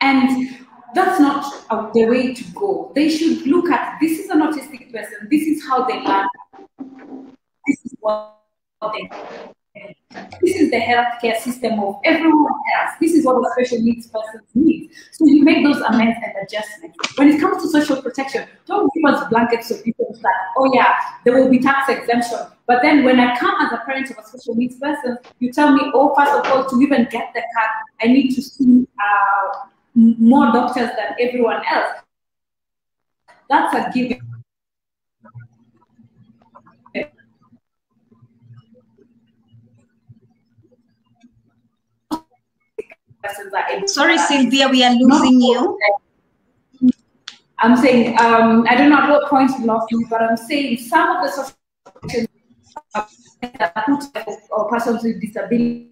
And 0.00 0.58
that's 0.94 1.18
not 1.18 1.92
the 1.94 2.04
way 2.06 2.34
to 2.34 2.44
go. 2.52 2.92
They 2.94 3.08
should 3.08 3.46
look 3.46 3.70
at 3.70 3.98
this 4.00 4.18
is 4.18 4.30
an 4.30 4.40
autistic 4.40 4.92
person, 4.92 5.28
this 5.30 5.42
is 5.42 5.66
how 5.66 5.84
they 5.84 6.00
learn, 6.00 6.28
this 7.66 7.84
is 7.84 7.94
what 8.00 8.36
they 8.82 9.08
this 10.40 10.56
is 10.56 10.70
the 10.70 10.76
healthcare 10.76 11.36
system 11.38 11.80
of 11.80 12.00
everyone 12.04 12.52
else. 12.78 12.92
This 13.00 13.12
is 13.12 13.24
what 13.24 13.36
a 13.36 13.50
special 13.52 13.82
needs 13.84 14.06
person 14.06 14.40
needs. 14.54 14.94
So 15.12 15.26
you 15.26 15.42
make 15.42 15.64
those 15.64 15.80
amends 15.80 16.18
and 16.22 16.32
adjustments. 16.42 16.96
When 17.18 17.28
it 17.28 17.40
comes 17.40 17.62
to 17.62 17.68
social 17.68 18.00
protection, 18.00 18.46
don't 18.66 18.90
give 18.94 19.12
us 19.12 19.28
blankets 19.28 19.70
of 19.70 19.82
people 19.82 20.06
like, 20.22 20.34
oh 20.58 20.72
yeah, 20.74 20.94
there 21.24 21.34
will 21.34 21.50
be 21.50 21.58
tax 21.58 21.88
exemption. 21.88 22.38
But 22.66 22.80
then 22.82 23.04
when 23.04 23.20
I 23.20 23.36
come 23.36 23.54
as 23.60 23.72
a 23.72 23.82
parent 23.84 24.10
of 24.10 24.18
a 24.18 24.26
special 24.26 24.54
needs 24.54 24.78
person, 24.78 25.18
you 25.38 25.52
tell 25.52 25.72
me, 25.72 25.90
oh, 25.92 26.14
first 26.14 26.32
of 26.32 26.46
all, 26.50 26.68
to 26.68 26.80
even 26.80 27.06
get 27.10 27.32
the 27.34 27.42
card, 27.54 27.70
I 28.02 28.06
need 28.06 28.34
to 28.34 28.42
see 28.42 28.86
uh, 28.98 29.68
more 29.94 30.46
doctors 30.46 30.88
than 30.96 31.14
everyone 31.20 31.62
else. 31.70 31.98
That's 33.50 33.74
a 33.74 33.90
given 33.92 34.20
Sorry, 43.86 44.18
Sylvia, 44.18 44.68
we 44.68 44.84
are 44.84 44.94
losing 44.94 45.40
you. 45.40 45.78
I'm 47.58 47.76
saying, 47.76 48.18
um, 48.20 48.66
I 48.68 48.74
don't 48.74 48.90
know 48.90 48.98
at 48.98 49.08
what 49.08 49.30
point 49.30 49.50
you 49.58 49.64
lost 49.64 49.90
me, 49.92 50.04
but 50.10 50.20
I'm 50.20 50.36
saying 50.36 50.78
some 50.78 51.16
of 51.16 51.22
the 51.24 51.30
social 51.30 51.54
or 54.50 54.68
persons 54.70 55.02
with 55.02 55.20
disabilities 55.20 55.90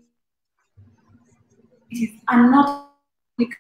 are 2.28 2.50
not 2.50 2.91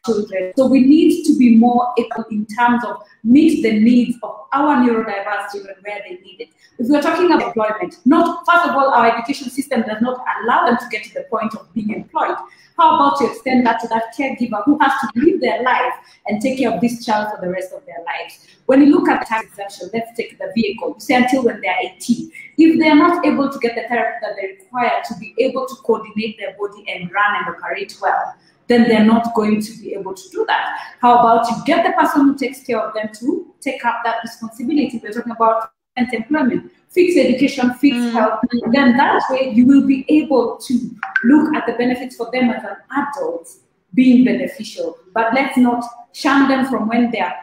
children. 0.04 0.52
So 0.56 0.66
we 0.66 0.80
need 0.80 1.24
to 1.24 1.36
be 1.36 1.56
more 1.56 1.92
equal 1.96 2.24
in 2.30 2.46
terms 2.46 2.84
of 2.84 3.02
meet 3.24 3.62
the 3.62 3.80
needs 3.80 4.18
of 4.22 4.46
our 4.52 4.76
neurodiverse 4.76 5.52
children 5.52 5.76
where 5.82 6.00
they 6.06 6.16
need 6.16 6.40
it. 6.40 6.48
If 6.78 6.88
we're 6.88 7.02
talking 7.02 7.32
about 7.32 7.48
employment, 7.48 7.96
not 8.04 8.44
first 8.46 8.68
of 8.68 8.76
all, 8.76 8.92
our 8.92 9.06
education 9.06 9.50
system 9.50 9.82
does 9.82 10.02
not 10.02 10.22
allow 10.42 10.66
them 10.66 10.76
to 10.76 10.86
get 10.90 11.04
to 11.04 11.14
the 11.14 11.22
point 11.30 11.54
of 11.54 11.72
being 11.72 11.90
employed. 11.90 12.36
How 12.78 12.96
about 12.96 13.18
to 13.18 13.30
extend 13.30 13.66
that 13.66 13.80
to 13.80 13.88
that 13.88 14.14
caregiver 14.18 14.64
who 14.64 14.78
has 14.80 14.92
to 15.00 15.20
live 15.20 15.40
their 15.40 15.62
life 15.62 15.92
and 16.26 16.40
take 16.40 16.58
care 16.58 16.72
of 16.72 16.80
this 16.80 17.04
child 17.04 17.28
for 17.30 17.40
the 17.40 17.50
rest 17.50 17.72
of 17.72 17.84
their 17.86 17.98
lives? 18.04 18.46
When 18.66 18.80
you 18.80 18.90
look 18.90 19.08
at 19.08 19.26
tax 19.26 19.46
exemption, 19.46 19.90
let's 19.92 20.16
take 20.16 20.38
the 20.38 20.50
vehicle, 20.54 20.98
say 20.98 21.16
until 21.16 21.44
when 21.44 21.60
they're 21.60 21.76
18. 21.78 22.32
If 22.58 22.78
they're 22.78 22.96
not 22.96 23.26
able 23.26 23.50
to 23.50 23.58
get 23.58 23.74
the 23.74 23.82
therapy 23.88 24.18
that 24.22 24.36
they 24.40 24.56
require 24.58 25.02
to 25.06 25.14
be 25.18 25.34
able 25.38 25.66
to 25.66 25.74
coordinate 25.76 26.38
their 26.38 26.56
body 26.58 26.84
and 26.88 27.10
run 27.12 27.36
and 27.36 27.54
operate 27.54 27.96
well, 28.00 28.34
then 28.68 28.88
they're 28.88 29.04
not 29.04 29.34
going 29.34 29.60
to 29.60 29.72
be 29.80 29.94
able 29.94 30.14
to 30.14 30.28
do 30.30 30.44
that. 30.46 30.78
How 31.00 31.18
about 31.18 31.48
you 31.48 31.56
get 31.64 31.84
the 31.84 31.92
person 31.92 32.22
who 32.22 32.36
takes 32.36 32.62
care 32.62 32.80
of 32.80 32.94
them 32.94 33.10
to 33.20 33.54
take 33.60 33.84
up 33.84 34.00
that 34.04 34.18
responsibility? 34.22 35.00
We're 35.02 35.12
talking 35.12 35.32
about 35.32 35.70
employment, 35.96 36.72
fix 36.88 37.16
education, 37.16 37.74
fix 37.74 37.96
mm. 37.96 38.12
health. 38.12 38.40
Then 38.72 38.96
that 38.96 39.22
way 39.30 39.50
you 39.50 39.66
will 39.66 39.86
be 39.86 40.06
able 40.08 40.56
to 40.56 40.90
look 41.24 41.54
at 41.54 41.66
the 41.66 41.74
benefits 41.74 42.16
for 42.16 42.30
them 42.32 42.50
as 42.50 42.64
an 42.64 42.76
adult 42.90 43.50
being 43.94 44.24
beneficial. 44.24 44.98
But 45.12 45.34
let's 45.34 45.56
not 45.56 45.84
shun 46.12 46.48
them 46.48 46.66
from 46.66 46.88
when 46.88 47.10
they're 47.10 47.34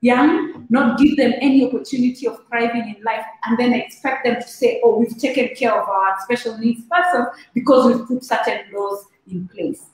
young, 0.00 0.66
not 0.70 0.98
give 0.98 1.16
them 1.16 1.32
any 1.40 1.66
opportunity 1.66 2.26
of 2.26 2.46
thriving 2.48 2.94
in 2.96 3.02
life, 3.02 3.24
and 3.44 3.58
then 3.58 3.72
expect 3.72 4.24
them 4.24 4.36
to 4.36 4.48
say, 4.48 4.80
oh, 4.84 4.98
we've 4.98 5.18
taken 5.18 5.54
care 5.54 5.78
of 5.78 5.88
our 5.88 6.16
special 6.20 6.56
needs 6.58 6.82
person 6.90 7.26
because 7.52 7.86
we've 7.86 8.06
put 8.06 8.24
certain 8.24 8.60
laws 8.72 9.04
in 9.30 9.48
place. 9.48 9.86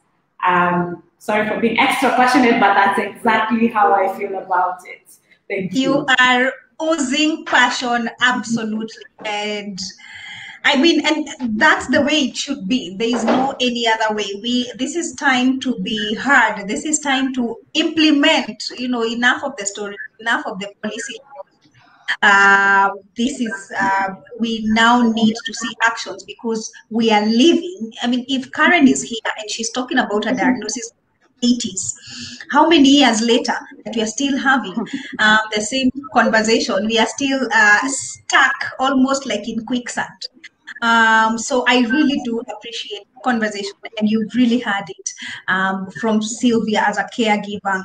Um, 0.47 1.03
sorry 1.19 1.49
for 1.49 1.61
being 1.61 1.79
extra 1.79 2.11
passionate, 2.11 2.61
but 2.61 2.75
that's 2.75 2.99
exactly 2.99 3.69
how 3.69 3.93
I 3.93 4.17
feel 4.19 4.37
about 4.39 4.79
it. 4.87 5.17
Thank 5.49 5.75
you. 5.75 5.81
You 5.81 6.07
are 6.19 6.53
oozing 6.83 7.45
passion, 7.45 8.11
absolutely. 8.21 9.05
And 9.25 9.79
I 10.65 10.77
mean, 10.77 11.05
and 11.07 11.59
that's 11.61 11.87
the 11.89 12.01
way 12.01 12.29
it 12.29 12.37
should 12.37 12.67
be. 12.67 12.97
There 12.97 13.15
is 13.15 13.25
no 13.25 13.55
any 13.61 13.87
other 13.87 14.15
way. 14.15 14.27
We 14.43 14.73
this 14.79 14.97
is 14.97 15.15
time 15.15 15.61
to 15.61 15.79
be 15.81 16.15
heard. 16.15 16.67
This 16.67 16.87
is 16.87 16.99
time 17.01 17.35
to 17.35 17.57
implement. 17.75 18.63
You 18.79 18.89
know, 18.89 19.05
enough 19.05 19.45
of 19.45 19.57
the 19.57 19.67
story, 19.67 19.97
enough 20.21 20.47
of 20.47 20.59
the 20.61 20.73
policy 20.83 21.21
uh, 22.25 22.91
this 23.17 23.39
is 23.39 23.73
uh, 23.79 24.15
we 24.41 24.65
now 24.65 25.03
need 25.03 25.35
to 25.45 25.53
see 25.53 25.69
actions 25.83 26.25
because 26.25 26.73
we 26.91 27.11
are 27.11 27.25
living. 27.27 27.93
I 28.03 28.07
mean, 28.07 28.25
if 28.29 28.51
Karen 28.53 28.89
is 28.89 29.03
here 29.03 29.33
and 29.39 29.51
she's 29.51 29.71
talking 29.71 29.99
about 29.99 30.27
a 30.27 30.35
diagnosis, 30.35 30.93
80s. 31.43 31.95
How 32.51 32.67
many 32.69 32.89
years 32.89 33.21
later 33.21 33.55
that 33.85 33.95
we 33.95 34.01
are 34.01 34.07
still 34.07 34.39
having 34.39 34.75
um, 35.19 35.39
the 35.55 35.61
same 35.61 35.91
conversation? 36.15 36.87
We 36.87 36.99
are 36.99 37.07
still 37.07 37.47
uh, 37.53 37.81
stuck 37.89 38.55
almost 38.79 39.27
like 39.27 39.47
in 39.47 39.65
quicksand. 39.67 40.21
Um, 40.81 41.37
so 41.37 41.65
I 41.69 41.81
really 41.81 42.21
do 42.25 42.41
appreciate 42.41 43.07
the 43.15 43.21
conversation, 43.23 43.73
and 43.99 44.09
you 44.09 44.27
really 44.35 44.59
had 44.59 44.85
it 44.89 45.11
um, 45.49 45.91
from 45.91 46.23
Sylvia 46.23 46.85
as 46.87 46.97
a 46.97 47.05
caregiver 47.05 47.85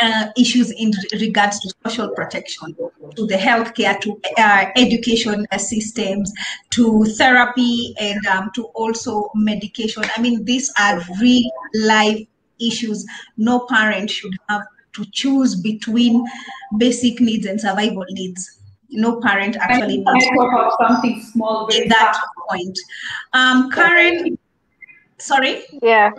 uh, 0.00 0.26
issues 0.36 0.70
in 0.70 0.92
regards 1.20 1.60
to 1.60 1.74
social 1.86 2.08
protection, 2.10 2.74
to 3.16 3.26
the 3.26 3.34
healthcare, 3.34 4.00
to 4.00 4.20
uh, 4.38 4.66
education 4.76 5.46
systems, 5.58 6.32
to 6.70 7.04
therapy, 7.16 7.94
and 8.00 8.24
um, 8.26 8.50
to 8.54 8.64
also 8.74 9.30
medication. 9.34 10.04
I 10.16 10.20
mean, 10.20 10.44
these 10.44 10.72
are 10.78 11.00
real 11.20 11.50
life 11.74 12.26
issues. 12.60 13.04
No 13.36 13.66
parent 13.66 14.10
should 14.10 14.36
have 14.48 14.62
to 14.94 15.04
choose 15.12 15.54
between 15.54 16.24
basic 16.76 17.20
needs 17.20 17.46
and 17.46 17.60
survival 17.60 18.04
needs. 18.10 18.60
No 18.90 19.20
parent 19.20 19.56
actually 19.56 19.98
needs 19.98 20.26
to 20.26 20.70
something 20.80 21.22
small. 21.32 21.68
At 21.74 21.88
that 21.88 22.18
point, 22.48 22.78
um, 23.32 23.70
Karen. 23.70 24.38
Sorry. 25.20 25.64
Yeah 25.82 26.12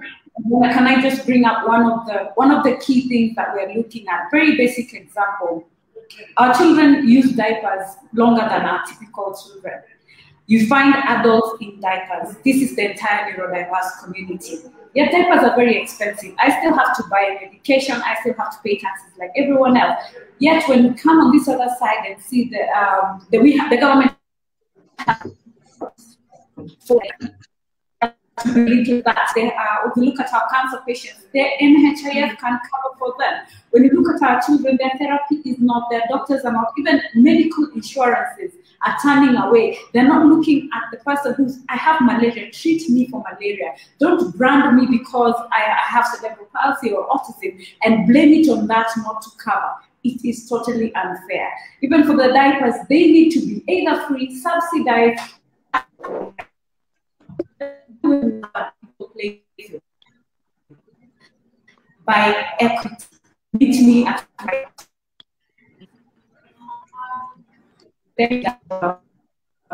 can 0.44 0.88
I 0.88 1.02
just 1.02 1.26
bring 1.26 1.46
up 1.46 1.68
one 1.68 1.90
of 1.90 2.06
the 2.06 2.32
one 2.36 2.52
of 2.52 2.64
the 2.64 2.78
key 2.78 3.08
things 3.08 3.36
that 3.36 3.54
we're 3.54 3.74
looking 3.74 4.08
at? 4.08 4.30
Very 4.32 4.58
basic 4.58 4.94
example. 4.94 5.68
Our 6.38 6.54
children 6.56 7.08
use 7.08 7.34
diapers 7.34 7.96
longer 8.14 8.42
than 8.42 8.62
our 8.64 8.84
typical 8.86 9.36
children. 9.36 9.82
You 10.48 10.66
find 10.68 10.96
adults 10.96 11.62
in 11.62 11.80
diapers. 11.80 12.36
This 12.44 12.58
is 12.58 12.76
the 12.76 12.92
entire 12.92 13.32
neurodiverse 13.32 14.04
community. 14.04 14.58
Yet 14.96 15.12
diapers 15.12 15.44
are 15.44 15.56
very 15.56 15.80
expensive. 15.80 16.34
I 16.40 16.60
still 16.60 16.74
have 16.74 16.98
to 16.98 17.04
buy 17.04 17.38
medication. 17.40 18.02
I 18.04 18.16
still 18.22 18.34
have 18.34 18.52
to 18.54 18.58
pay 18.64 18.80
taxes 18.80 19.12
like 19.20 19.30
everyone 19.36 19.78
else. 19.78 20.04
Yet 20.40 20.68
when 20.68 20.86
you 20.86 20.94
come 20.96 21.20
on 21.20 21.38
this 21.38 21.48
other 21.48 21.70
side 21.78 22.06
and 22.08 22.20
see 22.20 22.50
the 22.50 22.68
um, 22.70 23.28
the 23.30 23.38
we 23.38 23.56
have 23.58 23.70
the 23.70 23.78
government 23.78 24.16
to 28.44 29.02
that. 29.04 29.32
They 29.36 29.52
are, 29.52 29.90
if 29.90 29.98
you 29.98 30.04
look 30.04 30.20
at 30.20 30.34
our 30.34 30.48
cancer 30.50 30.82
patients, 30.86 31.26
their 31.34 31.52
NHIF 31.62 32.38
can 32.38 32.60
cover 32.70 32.96
for 32.98 33.16
them. 33.20 33.46
When 33.72 33.84
you 33.84 33.92
look 33.92 34.16
at 34.16 34.28
our 34.28 34.42
children, 34.42 34.78
their 34.80 34.92
therapy 34.98 35.36
is 35.46 35.60
not, 35.60 35.90
their 35.90 36.04
doctors 36.10 36.44
are 36.44 36.52
not, 36.52 36.74
even 36.78 37.02
medical 37.16 37.70
insurances 37.76 38.54
are 38.86 38.96
turning 39.02 39.36
away. 39.36 39.78
They're 39.94 40.08
not 40.08 40.26
looking 40.26 40.70
at 40.74 40.84
the 40.92 41.04
person 41.04 41.34
who's, 41.36 41.60
I 41.70 41.76
have 41.76 42.02
malaria, 42.02 42.52
treat 42.52 42.90
me 42.90 43.08
for 43.08 43.24
malaria. 43.24 43.76
Don't 44.00 44.36
brand 44.38 44.78
me 44.78 44.98
because 44.98 45.36
I, 45.52 45.64
I 45.64 45.86
have 45.88 46.06
cerebral 46.08 46.48
palsy 46.56 46.92
or 46.92 47.08
autism 47.10 47.64
and 47.84 48.08
blame 48.08 48.34
it 48.34 48.50
on 48.50 48.68
that 48.68 48.90
not 48.98 49.22
to 49.22 49.30
cover 49.44 49.74
it 50.04 50.24
is 50.24 50.48
totally 50.48 50.94
unfair. 50.96 51.52
Even 51.82 52.06
for 52.06 52.16
the 52.16 52.30
diapers, 52.30 52.76
they 52.88 53.08
need 53.08 53.32
to 53.32 53.40
be 53.40 53.64
either 53.68 54.02
free, 54.08 54.34
subsidized, 54.40 55.20
by 62.06 62.46
equity. 62.60 62.96
Meet 63.54 63.86
me 63.86 64.06
at 64.06 64.26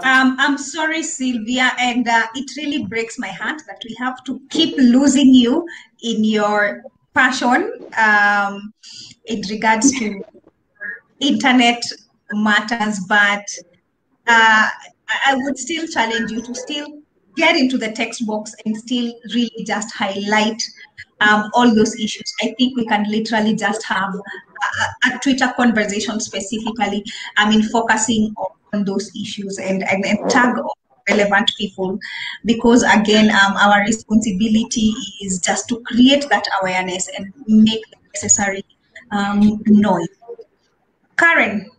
um, 0.04 0.36
I'm 0.40 0.58
sorry, 0.58 1.02
Sylvia, 1.02 1.72
and 1.80 2.08
uh, 2.08 2.28
it 2.36 2.52
really 2.58 2.86
breaks 2.86 3.18
my 3.18 3.30
heart 3.30 3.62
that 3.68 3.82
we 3.88 3.96
have 3.98 4.24
to 4.26 4.42
keep 4.50 4.76
losing 4.78 5.34
you 5.34 5.66
in 6.04 6.24
your 6.24 6.84
passion 7.14 7.72
um, 7.98 8.74
in 9.26 9.42
regards 9.50 9.92
to 10.00 10.22
internet 11.22 11.82
matters. 12.34 13.00
But 13.08 13.46
uh, 14.28 14.68
I 15.28 15.36
would 15.36 15.58
still 15.58 15.88
challenge 15.88 16.30
you 16.30 16.42
to 16.42 16.54
still 16.54 17.02
get 17.36 17.56
into 17.56 17.78
the 17.78 17.92
text 17.92 18.26
box 18.26 18.56
and 18.66 18.76
still 18.76 19.14
really 19.34 19.64
just 19.66 19.94
highlight 19.94 20.62
um, 21.22 21.50
all 21.54 21.74
those 21.74 21.96
issues. 22.00 22.34
I 22.42 22.54
think 22.58 22.76
we 22.76 22.86
can 22.86 23.10
literally 23.10 23.56
just 23.56 23.84
have 23.86 24.14
a, 24.14 25.10
a 25.10 25.20
Twitter 25.20 25.54
conversation 25.56 26.20
specifically, 26.20 27.04
I 27.38 27.50
mean, 27.50 27.64
focusing 27.64 28.34
on, 28.38 28.52
those 28.84 29.10
issues 29.16 29.58
and, 29.58 29.88
and, 29.88 30.06
and 30.06 30.30
tag 30.30 30.54
relevant 31.08 31.50
people 31.58 31.98
because 32.44 32.84
again 32.84 33.30
um, 33.30 33.56
our 33.56 33.80
responsibility 33.86 34.94
is 35.22 35.40
just 35.40 35.70
to 35.70 35.80
create 35.86 36.28
that 36.30 36.46
awareness 36.62 37.10
and 37.18 37.32
make 37.48 37.82
the 37.92 37.98
necessary 38.14 38.66
um, 39.12 39.62
noise 39.68 40.10
karen 41.18 41.70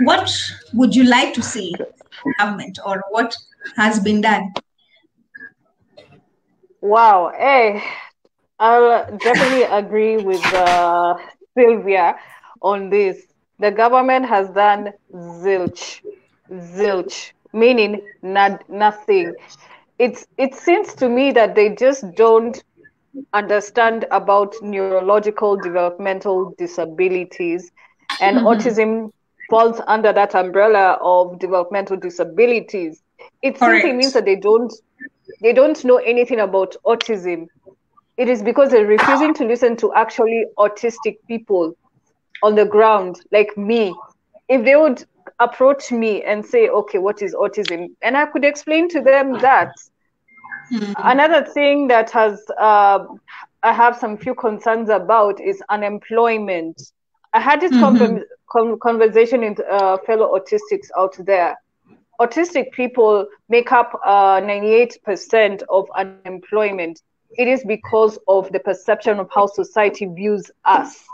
what 0.00 0.30
would 0.72 0.94
you 0.94 1.04
like 1.04 1.34
to 1.34 1.42
see 1.42 1.74
government 2.38 2.78
or 2.84 3.02
what 3.10 3.36
has 3.76 4.00
been 4.00 4.20
done? 4.20 4.52
Wow. 6.80 7.32
Hey, 7.36 7.82
I'll 8.58 9.16
definitely 9.18 9.62
agree 9.62 10.16
with 10.18 10.44
uh, 10.52 11.16
Sylvia 11.56 12.16
on 12.62 12.90
this. 12.90 13.26
The 13.58 13.70
government 13.70 14.26
has 14.26 14.48
done 14.50 14.92
zilch, 15.12 16.02
zilch, 16.50 17.32
meaning 17.52 18.02
not, 18.22 18.68
nothing. 18.68 19.34
It's 19.98 20.26
it 20.36 20.54
seems 20.54 20.94
to 20.94 21.08
me 21.08 21.30
that 21.32 21.54
they 21.54 21.74
just 21.74 22.04
don't 22.16 22.62
understand 23.32 24.06
about 24.10 24.54
neurological 24.60 25.56
developmental 25.56 26.52
disabilities 26.58 27.70
and 28.20 28.38
mm-hmm. 28.38 28.46
autism 28.46 29.12
falls 29.50 29.80
under 29.86 30.12
that 30.12 30.34
umbrella 30.34 30.98
of 31.00 31.38
developmental 31.38 31.96
disabilities 31.96 33.04
it 33.42 33.58
Correct. 33.58 33.82
simply 33.82 33.92
means 33.92 34.12
that 34.14 34.24
they 34.24 34.36
don't 34.36 34.72
they 35.40 35.52
don't 35.52 35.84
know 35.84 35.96
anything 35.96 36.40
about 36.40 36.76
autism. 36.84 37.46
It 38.16 38.28
is 38.28 38.42
because 38.42 38.70
they're 38.70 38.86
refusing 38.86 39.34
to 39.34 39.44
listen 39.44 39.76
to 39.78 39.92
actually 39.94 40.44
autistic 40.58 41.18
people 41.26 41.76
on 42.42 42.54
the 42.54 42.64
ground, 42.64 43.20
like 43.32 43.56
me. 43.56 43.94
If 44.48 44.64
they 44.64 44.76
would 44.76 45.04
approach 45.40 45.90
me 45.90 46.22
and 46.22 46.44
say, 46.44 46.68
okay, 46.68 46.98
what 46.98 47.22
is 47.22 47.34
autism? 47.34 47.88
And 48.02 48.16
I 48.16 48.26
could 48.26 48.44
explain 48.44 48.88
to 48.90 49.00
them 49.00 49.38
that. 49.40 49.72
Mm-hmm. 50.72 50.92
Another 50.96 51.44
thing 51.44 51.88
that 51.88 52.10
has 52.10 52.42
uh, 52.58 53.04
I 53.62 53.72
have 53.72 53.96
some 53.96 54.16
few 54.16 54.34
concerns 54.34 54.88
about 54.88 55.40
is 55.40 55.62
unemployment. 55.68 56.80
I 57.32 57.40
had 57.40 57.60
this 57.60 57.72
mm-hmm. 57.72 58.22
Con- 58.50 58.78
conversation 58.78 59.40
with 59.40 59.60
uh, 59.60 59.98
fellow 60.06 60.38
autistics 60.38 60.88
out 60.96 61.14
there 61.18 61.56
autistic 62.20 62.70
people 62.72 63.26
make 63.48 63.72
up 63.72 64.00
uh, 64.04 64.40
98% 64.40 65.62
of 65.68 65.88
unemployment. 65.96 67.02
It 67.36 67.48
is 67.48 67.64
because 67.64 68.18
of 68.28 68.50
the 68.52 68.60
perception 68.60 69.18
of 69.18 69.28
how 69.34 69.46
society 69.46 70.06
views 70.06 70.50
us 70.64 71.04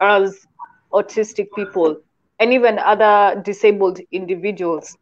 as 0.00 0.46
autistic 0.92 1.48
people 1.54 2.00
and 2.38 2.52
even 2.52 2.78
other 2.78 3.40
disabled 3.44 4.00
individuals. 4.12 4.96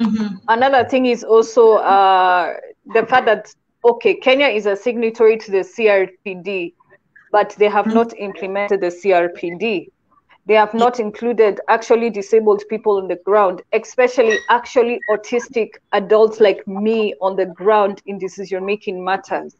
Mm-hmm. 0.00 0.36
Another 0.48 0.88
thing 0.88 1.06
is 1.06 1.24
also 1.24 1.74
uh, 1.74 2.54
the 2.94 3.04
fact 3.06 3.26
that, 3.26 3.52
okay, 3.84 4.14
Kenya 4.14 4.46
is 4.46 4.66
a 4.66 4.76
signatory 4.76 5.36
to 5.36 5.50
the 5.50 5.58
CRPD, 5.58 6.74
but 7.32 7.54
they 7.58 7.68
have 7.68 7.86
mm-hmm. 7.86 7.94
not 7.94 8.16
implemented 8.16 8.80
the 8.80 8.86
CRPD 8.86 9.88
they 10.50 10.56
have 10.56 10.74
not 10.74 10.98
included 10.98 11.60
actually 11.68 12.10
disabled 12.10 12.64
people 12.68 12.96
on 12.96 13.06
the 13.06 13.14
ground, 13.24 13.62
especially 13.72 14.36
actually 14.48 15.00
autistic 15.08 15.74
adults 15.92 16.40
like 16.40 16.66
me 16.66 17.14
on 17.20 17.36
the 17.36 17.46
ground 17.46 18.02
in 18.06 18.18
decision 18.18 18.66
making 18.66 19.04
matters, 19.04 19.54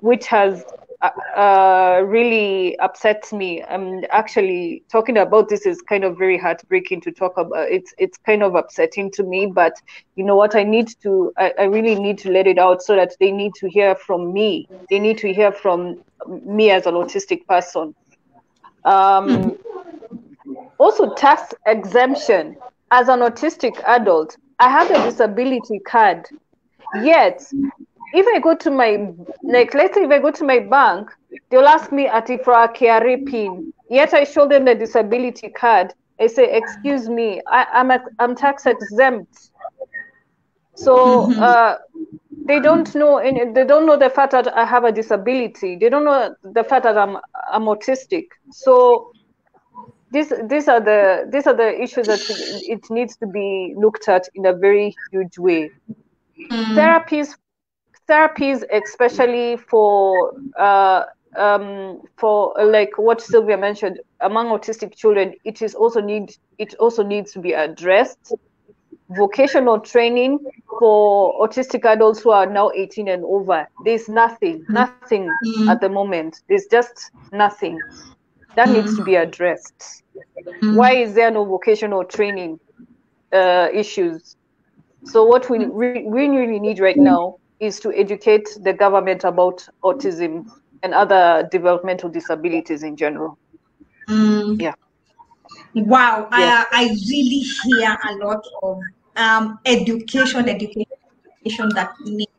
which 0.00 0.26
has 0.26 0.64
uh, 1.02 1.10
uh, 1.36 2.02
really 2.06 2.78
upsets 2.78 3.30
me. 3.30 3.62
I'm 3.62 4.02
actually 4.08 4.84
talking 4.90 5.18
about 5.18 5.50
this 5.50 5.66
is 5.66 5.82
kind 5.82 6.04
of 6.04 6.16
very 6.16 6.38
heartbreaking 6.38 7.02
to 7.02 7.12
talk 7.12 7.36
about. 7.36 7.70
It's 7.70 7.92
it's 7.98 8.16
kind 8.16 8.42
of 8.42 8.54
upsetting 8.54 9.10
to 9.10 9.22
me, 9.22 9.52
but 9.54 9.74
you 10.16 10.24
know 10.24 10.36
what? 10.36 10.56
I 10.56 10.62
need 10.62 10.88
to. 11.02 11.30
I, 11.36 11.52
I 11.58 11.64
really 11.64 11.96
need 11.96 12.16
to 12.20 12.30
let 12.30 12.46
it 12.46 12.56
out 12.56 12.80
so 12.80 12.96
that 12.96 13.16
they 13.20 13.30
need 13.30 13.52
to 13.56 13.68
hear 13.68 13.96
from 13.96 14.32
me. 14.32 14.66
They 14.88 14.98
need 14.98 15.18
to 15.18 15.30
hear 15.30 15.52
from 15.52 16.00
me 16.26 16.70
as 16.70 16.86
an 16.86 16.94
autistic 16.94 17.46
person 17.46 17.94
um, 18.84 19.58
also, 20.78 21.14
tax 21.14 21.54
exemption. 21.66 22.56
As 22.90 23.08
an 23.08 23.20
autistic 23.20 23.82
adult, 23.86 24.36
I 24.58 24.68
have 24.68 24.90
a 24.90 25.02
disability 25.04 25.78
card. 25.78 26.26
Yet, 27.02 27.42
if 28.12 28.26
I 28.26 28.38
go 28.38 28.54
to 28.54 28.70
my, 28.70 29.12
like, 29.42 29.72
let's 29.74 29.94
say 29.94 30.04
if 30.04 30.10
I 30.10 30.18
go 30.18 30.30
to 30.30 30.44
my 30.44 30.58
bank, 30.58 31.10
they'll 31.50 31.66
ask 31.66 31.90
me 31.90 32.06
at 32.06 32.26
for 32.44 32.52
a 32.52 32.68
KRA 32.68 33.26
pin. 33.26 33.72
Yet 33.88 34.12
I 34.12 34.24
show 34.24 34.46
them 34.46 34.64
the 34.66 34.74
disability 34.74 35.48
card. 35.48 35.94
I 36.20 36.26
say, 36.26 36.54
excuse 36.54 37.08
me, 37.08 37.40
I, 37.46 37.66
am 37.72 37.90
a, 37.90 38.00
I'm 38.18 38.36
tax 38.36 38.66
exempt. 38.66 39.50
So, 40.74 41.26
mm-hmm. 41.26 41.42
uh, 41.42 41.74
they 42.46 42.60
don't 42.60 42.94
know 42.94 43.18
and 43.18 43.54
they 43.56 43.64
don't 43.64 43.86
know 43.86 43.96
the 43.96 44.10
fact 44.10 44.32
that 44.32 44.54
I 44.56 44.64
have 44.64 44.84
a 44.84 44.92
disability. 44.92 45.76
They 45.76 45.88
don't 45.88 46.04
know 46.04 46.34
the 46.42 46.64
fact 46.64 46.84
that 46.84 46.96
I'm 46.98 47.16
I'm 47.52 47.64
autistic. 47.64 48.24
So 48.50 49.12
these 50.10 50.32
these 50.48 50.68
are 50.68 50.80
the 50.80 51.28
these 51.30 51.46
are 51.46 51.54
the 51.54 51.80
issues 51.80 52.06
that 52.06 52.20
it 52.28 52.80
needs 52.90 53.16
to 53.16 53.26
be 53.26 53.74
looked 53.76 54.08
at 54.08 54.28
in 54.34 54.46
a 54.46 54.52
very 54.54 54.94
huge 55.10 55.38
way. 55.38 55.70
Mm. 56.50 56.74
Therapies 56.76 57.36
therapies 58.08 58.64
especially 58.72 59.56
for 59.56 60.32
uh, 60.58 61.04
um, 61.36 62.00
for 62.18 62.54
like 62.64 62.90
what 62.98 63.20
Sylvia 63.20 63.56
mentioned 63.56 63.98
among 64.20 64.48
autistic 64.48 64.94
children, 64.96 65.34
it 65.44 65.62
is 65.62 65.74
also 65.74 66.00
need 66.00 66.30
it 66.58 66.74
also 66.74 67.02
needs 67.02 67.32
to 67.32 67.40
be 67.40 67.52
addressed. 67.52 68.34
Vocational 69.16 69.80
training 69.80 70.38
for 70.78 71.46
autistic 71.46 71.84
adults 71.84 72.20
who 72.20 72.30
are 72.30 72.46
now 72.46 72.70
18 72.74 73.08
and 73.08 73.24
over. 73.24 73.68
There's 73.84 74.08
nothing, 74.08 74.60
mm-hmm. 74.60 74.72
nothing 74.72 75.28
mm-hmm. 75.28 75.68
at 75.68 75.80
the 75.80 75.88
moment. 75.88 76.42
There's 76.48 76.66
just 76.66 77.10
nothing 77.32 77.80
that 78.56 78.68
mm-hmm. 78.68 78.76
needs 78.76 78.96
to 78.96 79.04
be 79.04 79.16
addressed. 79.16 80.02
Mm-hmm. 80.16 80.76
Why 80.76 80.96
is 80.96 81.14
there 81.14 81.30
no 81.30 81.44
vocational 81.44 82.04
training 82.04 82.60
uh, 83.32 83.68
issues? 83.72 84.36
So 85.04 85.24
what 85.24 85.50
we, 85.50 85.66
we 85.66 86.28
really 86.28 86.60
need 86.60 86.78
right 86.78 86.96
now 86.96 87.38
is 87.60 87.80
to 87.80 87.92
educate 87.92 88.48
the 88.62 88.72
government 88.72 89.24
about 89.24 89.66
autism 89.82 90.48
and 90.82 90.94
other 90.94 91.48
developmental 91.50 92.08
disabilities 92.08 92.82
in 92.82 92.96
general. 92.96 93.38
Mm. 94.08 94.60
Yeah. 94.60 94.74
Wow. 95.74 96.28
I, 96.30 96.66
I 96.72 96.84
really 96.84 97.44
hear 97.64 97.96
a 98.10 98.14
lot 98.16 98.44
of 98.62 98.80
um, 99.22 99.58
education, 99.64 100.48
education, 100.48 100.98
education 101.36 101.68
that 101.74 101.90
needs 102.04 102.32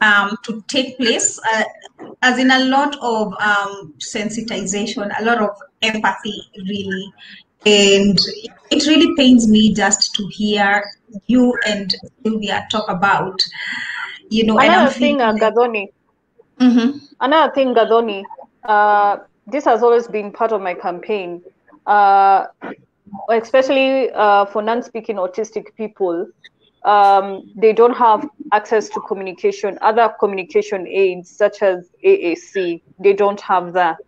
um, 0.00 0.36
to 0.44 0.62
take 0.68 0.96
place, 0.98 1.40
uh, 1.52 1.64
as 2.22 2.38
in 2.38 2.50
a 2.50 2.64
lot 2.64 2.96
of 3.00 3.32
um, 3.40 3.94
sensitization, 3.98 5.10
a 5.18 5.24
lot 5.24 5.38
of 5.38 5.50
empathy, 5.82 6.38
really. 6.68 7.12
And 7.64 8.18
it 8.70 8.86
really 8.86 9.14
pains 9.16 9.48
me 9.48 9.72
just 9.72 10.14
to 10.16 10.26
hear 10.28 10.84
you 11.26 11.54
and 11.66 11.94
Sylvia 12.22 12.66
talk 12.70 12.88
about, 12.88 13.40
you 14.30 14.44
know, 14.44 14.58
another 14.58 14.90
thing, 14.90 15.20
uh, 15.20 15.34
Gathoni. 15.34 15.88
Mm-hmm. 16.60 16.98
Another 17.20 17.52
thing, 17.54 17.74
Gathoni, 17.74 18.24
uh, 18.64 19.18
this 19.46 19.64
has 19.64 19.82
always 19.82 20.08
been 20.08 20.32
part 20.32 20.52
of 20.52 20.60
my 20.60 20.74
campaign, 20.74 21.42
uh, 21.86 22.46
especially 23.30 24.10
uh, 24.10 24.46
for 24.46 24.62
non-speaking 24.62 25.16
autistic 25.16 25.74
people. 25.76 26.26
Um, 26.84 27.50
they 27.54 27.72
don't 27.72 27.96
have 27.96 28.28
access 28.52 28.88
to 28.90 29.00
communication, 29.00 29.78
other 29.82 30.12
communication 30.18 30.86
aids 30.88 31.30
such 31.30 31.62
as 31.62 31.88
AAC. 32.04 32.82
They 32.98 33.12
don't 33.12 33.40
have 33.40 33.72
that. 33.74 33.98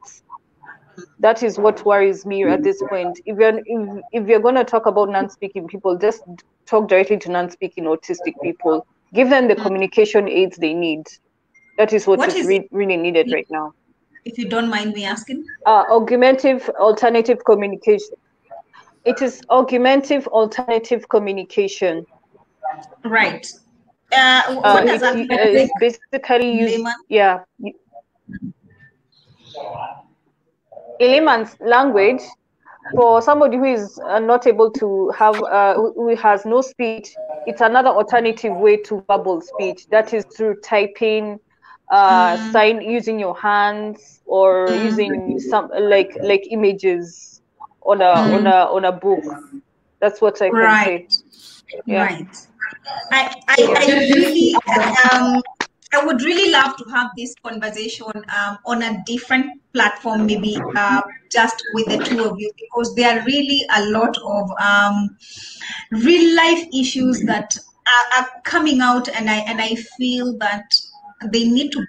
That 1.21 1.43
is 1.43 1.59
what 1.59 1.85
worries 1.85 2.27
me 2.27 2.45
at 2.45 2.63
this 2.63 2.83
point. 2.89 3.21
If 3.25 3.39
you're 3.39 3.61
if, 3.65 4.03
if 4.13 4.29
you're 4.29 4.41
going 4.41 4.57
to 4.57 4.65
talk 4.65 4.87
about 4.87 5.09
non-speaking 5.09 5.69
people, 5.69 5.97
just 5.97 6.23
talk 6.67 6.89
directly 6.89 7.19
to 7.19 7.31
non-speaking 7.31 7.85
autistic 7.85 8.35
people. 8.43 8.87
Give 9.13 9.31
them 9.31 9.47
the 9.47 9.55
communication 9.55 10.29
aids 10.29 10.57
they 10.57 10.75
need. 10.75 11.07
That 11.79 11.93
is 11.93 12.07
what, 12.07 12.19
what 12.19 12.29
is, 12.31 12.37
is 12.37 12.47
re- 12.47 12.69
really 12.73 12.97
needed 12.97 13.31
right 13.33 13.47
now. 13.51 13.73
If 14.25 14.39
you 14.39 14.49
don't 14.49 14.69
mind 14.69 14.93
me 14.93 15.05
asking. 15.05 15.45
Uh, 15.67 15.85
augmentative 15.91 16.69
alternative 16.81 17.45
communication. 17.45 18.17
It 19.05 19.21
is 19.21 19.43
augmentative 19.51 20.27
alternative 20.29 21.09
communication. 21.09 22.07
Right. 23.05 23.47
Uh, 24.13 24.55
what 24.55 24.65
uh, 24.65 24.85
does 24.85 25.01
that 25.01 25.17
mean? 25.17 25.33
Uh, 25.33 25.67
basically, 25.81 26.59
use, 26.59 26.89
yeah. 27.09 27.41
In 31.01 31.11
layman's 31.11 31.57
language, 31.61 32.23
for 32.95 33.21
somebody 33.21 33.57
who 33.57 33.65
is 33.65 33.99
uh, 33.99 34.19
not 34.19 34.47
able 34.47 34.71
to 34.71 35.11
have, 35.11 35.43
uh, 35.43 35.75
who 35.75 36.15
has 36.17 36.45
no 36.45 36.61
speech, 36.61 37.15
it's 37.47 37.61
another 37.61 37.91
alternative 37.91 38.57
way 38.57 38.77
to 38.79 39.05
verbal 39.09 39.41
speech. 39.41 39.87
That 39.89 40.15
is 40.15 40.25
through 40.37 40.61
typing, 40.61 41.41
uh, 41.91 42.37
mm. 42.37 42.53
sign 42.53 42.81
using 42.81 43.19
your 43.19 43.37
hands 43.37 44.21
or 44.27 44.69
mm. 44.69 44.85
using 44.85 45.41
some 45.41 45.71
like 45.79 46.17
like 46.23 46.47
images 46.51 47.34
on 47.85 48.01
a 48.01 48.05
mm. 48.05 48.35
on 48.39 48.47
a 48.47 48.73
on 48.77 48.85
a 48.85 48.93
book. 48.93 49.25
That's 50.01 50.21
what 50.21 50.41
I 50.43 50.51
can 50.51 50.59
right. 50.59 51.13
say. 51.13 51.81
Yeah. 51.87 52.05
Right. 52.05 52.37
I 53.13 53.35
I, 53.49 53.57
I 53.59 53.87
really 54.15 54.55
um 55.13 55.43
I 55.95 56.05
would 56.05 56.23
really 56.23 56.51
love 56.51 56.77
to 56.77 56.85
have 56.91 57.11
this 57.17 57.35
conversation 57.45 58.11
um, 58.37 58.59
on 58.67 58.83
a 58.83 59.03
different 59.07 59.47
platform, 59.73 60.27
maybe 60.27 60.59
uh, 60.77 61.03
just 61.31 61.63
with 61.73 61.87
the 61.87 61.99
two 61.99 62.25
of 62.25 62.39
you, 62.39 62.51
because 62.59 62.95
there 62.97 63.17
are 63.17 63.25
really 63.25 63.61
a 63.77 63.87
lot 63.91 64.17
of 64.25 64.51
um, 64.61 65.17
real 65.93 66.35
life 66.37 66.67
issues 66.75 67.23
that 67.27 67.57
are, 67.87 68.23
are 68.23 68.29
coming 68.45 68.81
out, 68.81 69.09
and 69.09 69.31
I 69.31 69.37
and 69.47 69.61
I 69.61 69.77
feel 69.97 70.37
that 70.39 70.65
they 71.33 71.47
need 71.47 71.71
to 71.73 71.81
be 71.81 71.87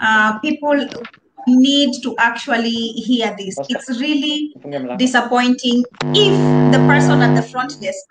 uh, 0.00 0.38
people 0.38 0.88
need 1.46 2.02
to 2.02 2.14
actually 2.18 2.70
hear 2.70 3.34
this. 3.38 3.56
It's 3.68 4.00
really 4.00 4.54
disappointing 4.96 5.84
if 6.14 6.72
the 6.72 6.78
person 6.86 7.22
at 7.22 7.34
the 7.34 7.42
front 7.42 7.80
desk 7.80 8.04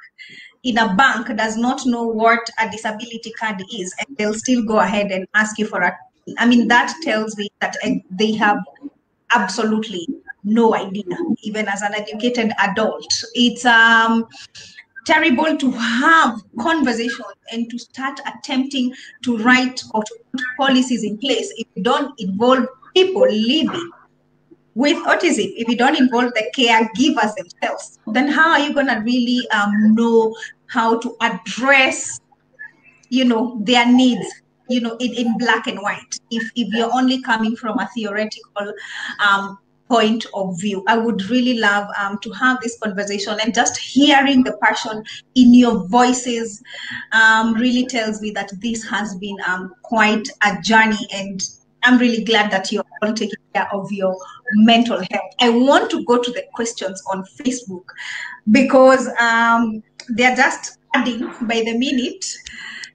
in 0.64 0.78
a 0.78 0.96
bank 0.96 1.36
does 1.38 1.58
not 1.58 1.86
know 1.86 2.08
what 2.08 2.40
a 2.60 2.70
disability 2.70 3.32
card 3.40 3.62
is 3.78 3.94
and 4.00 4.18
they'll 4.18 4.34
still 4.34 4.64
go 4.64 4.80
ahead 4.80 5.12
and 5.12 5.28
ask 5.36 5.60
you 5.60 5.68
for 5.68 5.80
a 5.82 5.96
i 6.40 6.46
mean 6.48 6.68
that 6.68 6.92
tells 7.04 7.38
me 7.38 7.48
that 7.62 7.76
uh, 7.84 7.90
they 8.10 8.32
have 8.34 8.58
absolutely 9.36 10.08
no 10.46 10.76
idea 10.76 11.04
even 11.42 11.68
as 11.68 11.82
an 11.82 11.94
educated 11.94 12.52
adult. 12.60 13.12
It's 13.34 13.66
um 13.66 14.28
terrible 15.06 15.56
to 15.58 15.72
have 15.72 16.42
conversations 16.60 17.36
and 17.52 17.70
to 17.70 17.78
start 17.78 18.20
attempting 18.26 18.92
to 19.24 19.38
write 19.38 19.84
or 19.94 20.04
to 20.04 20.16
put 20.32 20.42
policies 20.58 21.04
in 21.04 21.18
place 21.20 21.54
if 21.58 21.68
you 21.76 21.84
don't 21.84 22.20
involve 22.20 22.66
people 22.96 23.28
living 23.30 23.91
with 24.74 24.98
autism 25.06 25.52
if 25.56 25.68
you 25.70 25.78
don't 25.78 25.98
involve 25.98 26.34
the 26.34 26.46
caregivers 26.58 27.34
themselves 27.36 28.00
then 28.08 28.28
how 28.28 28.52
are 28.52 28.60
you 28.60 28.74
going 28.74 28.88
to 28.88 29.02
really 29.06 29.48
um, 29.50 29.96
know 29.96 30.36
how 30.68 30.98
to 31.00 31.16
address 31.22 32.20
you 33.10 33.24
know 33.24 33.60
their 33.64 33.86
needs 33.86 34.41
you 34.70 34.82
know 34.82 34.96
in, 35.00 35.14
in 35.14 35.38
black 35.38 35.68
and 35.68 35.80
white 35.80 36.20
if 36.32 36.52
if 36.56 36.74
you're 36.74 36.93
only 36.93 37.22
coming 37.22 37.56
from 37.56 37.78
a 37.80 37.89
theoretical 37.96 38.74
um, 39.26 39.58
point 39.88 40.26
of 40.34 40.60
view. 40.60 40.84
I 40.88 40.98
would 40.98 41.30
really 41.30 41.60
love 41.60 41.88
um, 42.00 42.18
to 42.20 42.32
have 42.32 42.60
this 42.62 42.78
conversation 42.80 43.38
and 43.41 43.54
just 43.54 43.78
hearing 43.78 44.43
the 44.43 44.58
passion 44.58 45.04
in 45.36 45.54
your 45.54 45.88
voices 45.88 46.62
um, 47.12 47.54
really 47.54 47.86
tells 47.86 48.22
me 48.22 48.32
that 48.32 48.52
this 48.62 48.84
has 48.89 49.16
been 49.16 49.38
um, 49.46 49.74
quite 49.84 50.28
a 50.43 50.60
journey 50.62 51.08
and 51.14 51.41
I'm 51.84 52.00
really 52.00 52.24
glad 52.24 52.50
that 52.52 52.72
you're 52.72 52.85
all 53.02 53.14
taking 53.14 53.36
care 53.54 53.68
of 53.74 53.91
your 53.91 54.16
mental 54.54 54.98
health. 54.98 55.32
I 55.39 55.50
want 55.50 55.89
to 55.91 56.04
go 56.06 56.22
to 56.22 56.32
the 56.32 56.43
questions 56.54 57.02
on 57.11 57.24
Facebook 57.24 57.86
because 58.52 59.07
um, 59.19 59.84
they're 60.10 60.36
just 60.36 60.80
adding 60.94 61.32
by 61.41 61.61
the 61.61 61.78
minute. 61.78 62.26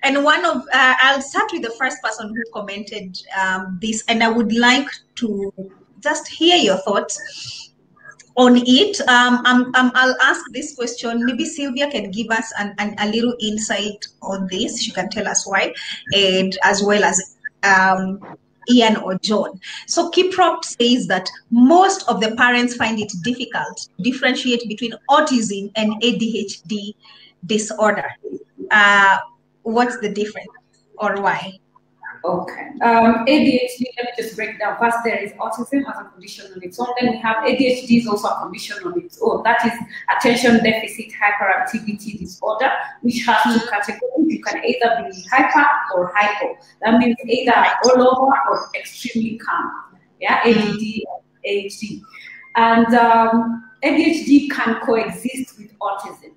And 0.03 0.24
one 0.24 0.45
of, 0.47 0.57
uh, 0.73 0.95
I'll 1.03 1.20
start 1.20 1.51
with 1.53 1.62
the 1.62 1.74
first 1.79 2.03
person 2.03 2.29
who 2.29 2.43
commented 2.55 3.19
um, 3.39 3.79
this, 3.83 4.03
and 4.09 4.23
I 4.23 4.31
would 4.31 4.53
like 4.53 4.89
to 5.16 5.53
just 6.01 6.27
hear 6.27 6.57
your 6.57 6.79
thoughts 6.79 7.20
on 8.37 8.57
it. 8.57 9.01
Um, 9.09 9.45
um, 9.45 9.73
um, 9.74 9.93
I'll 9.95 10.16
ask 10.23 10.41
this 10.53 10.74
question. 10.74 11.27
Maybe 11.27 11.45
Sylvia 11.45 11.91
can 11.91 12.11
give 12.11 12.31
us 12.31 12.51
an, 12.59 12.74
an, 12.79 12.95
a 12.99 13.11
little 13.11 13.35
insight 13.41 14.07
on 14.23 14.49
this. 14.51 14.83
She 14.83 14.93
can 14.93 15.11
tell 15.11 15.29
us 15.29 15.47
why, 15.47 15.74
and 16.15 16.57
as 16.65 16.83
well 16.83 17.05
as 17.05 17.37
um, 17.62 18.20
Ian 18.69 18.97
or 18.97 19.19
John. 19.19 19.61
So 19.87 20.11
Kiprop 20.11 20.65
says 20.65 21.07
that 21.07 21.28
most 21.51 22.09
of 22.09 22.20
the 22.20 22.35
parents 22.37 22.77
find 22.77 22.99
it 22.99 23.12
difficult 23.23 23.89
to 23.97 24.03
differentiate 24.03 24.69
between 24.69 24.93
autism 25.09 25.70
and 25.77 25.93
ADHD 26.03 26.95
disorder. 27.47 28.09
Uh, 28.70 29.19
what's 29.62 29.99
the 30.01 30.12
difference 30.12 30.49
or 30.99 31.20
why? 31.20 31.59
Okay. 32.23 32.69
Um, 32.83 33.25
ADHD, 33.27 33.85
let 33.97 34.05
me 34.05 34.11
just 34.19 34.37
break 34.37 34.59
down. 34.59 34.79
First, 34.79 34.99
there 35.05 35.17
is 35.17 35.33
autism 35.33 35.89
as 35.89 36.01
a 36.01 36.11
condition 36.11 36.53
on 36.55 36.63
its 36.63 36.79
own. 36.79 36.89
Then 37.01 37.13
we 37.13 37.19
have 37.19 37.37
ADHD 37.39 38.01
is 38.01 38.07
also 38.07 38.29
a 38.29 38.41
condition 38.41 38.77
on 38.85 38.99
its 39.01 39.19
own. 39.23 39.43
That 39.43 39.65
is 39.65 39.73
attention 40.15 40.63
deficit 40.63 41.07
hyperactivity 41.13 42.19
disorder, 42.19 42.71
which 43.01 43.25
has 43.25 43.43
two 43.45 43.67
categories. 43.69 44.11
You 44.27 44.43
can 44.43 44.63
either 44.65 45.09
be 45.11 45.25
hyper 45.31 45.67
or 45.95 46.13
hypo. 46.15 46.59
That 46.83 46.99
means 46.99 47.17
either 47.25 47.55
all 47.85 48.03
over 48.03 48.33
or 48.51 48.71
extremely 48.79 49.39
calm. 49.39 49.71
Yeah, 50.21 50.41
ADD. 50.45 51.05
ADHD. 51.47 52.03
And 52.57 52.95
um, 52.95 53.71
ADHD 53.83 54.51
can 54.51 54.81
coexist 54.81 55.59
with 55.59 55.77
autism. 55.79 56.33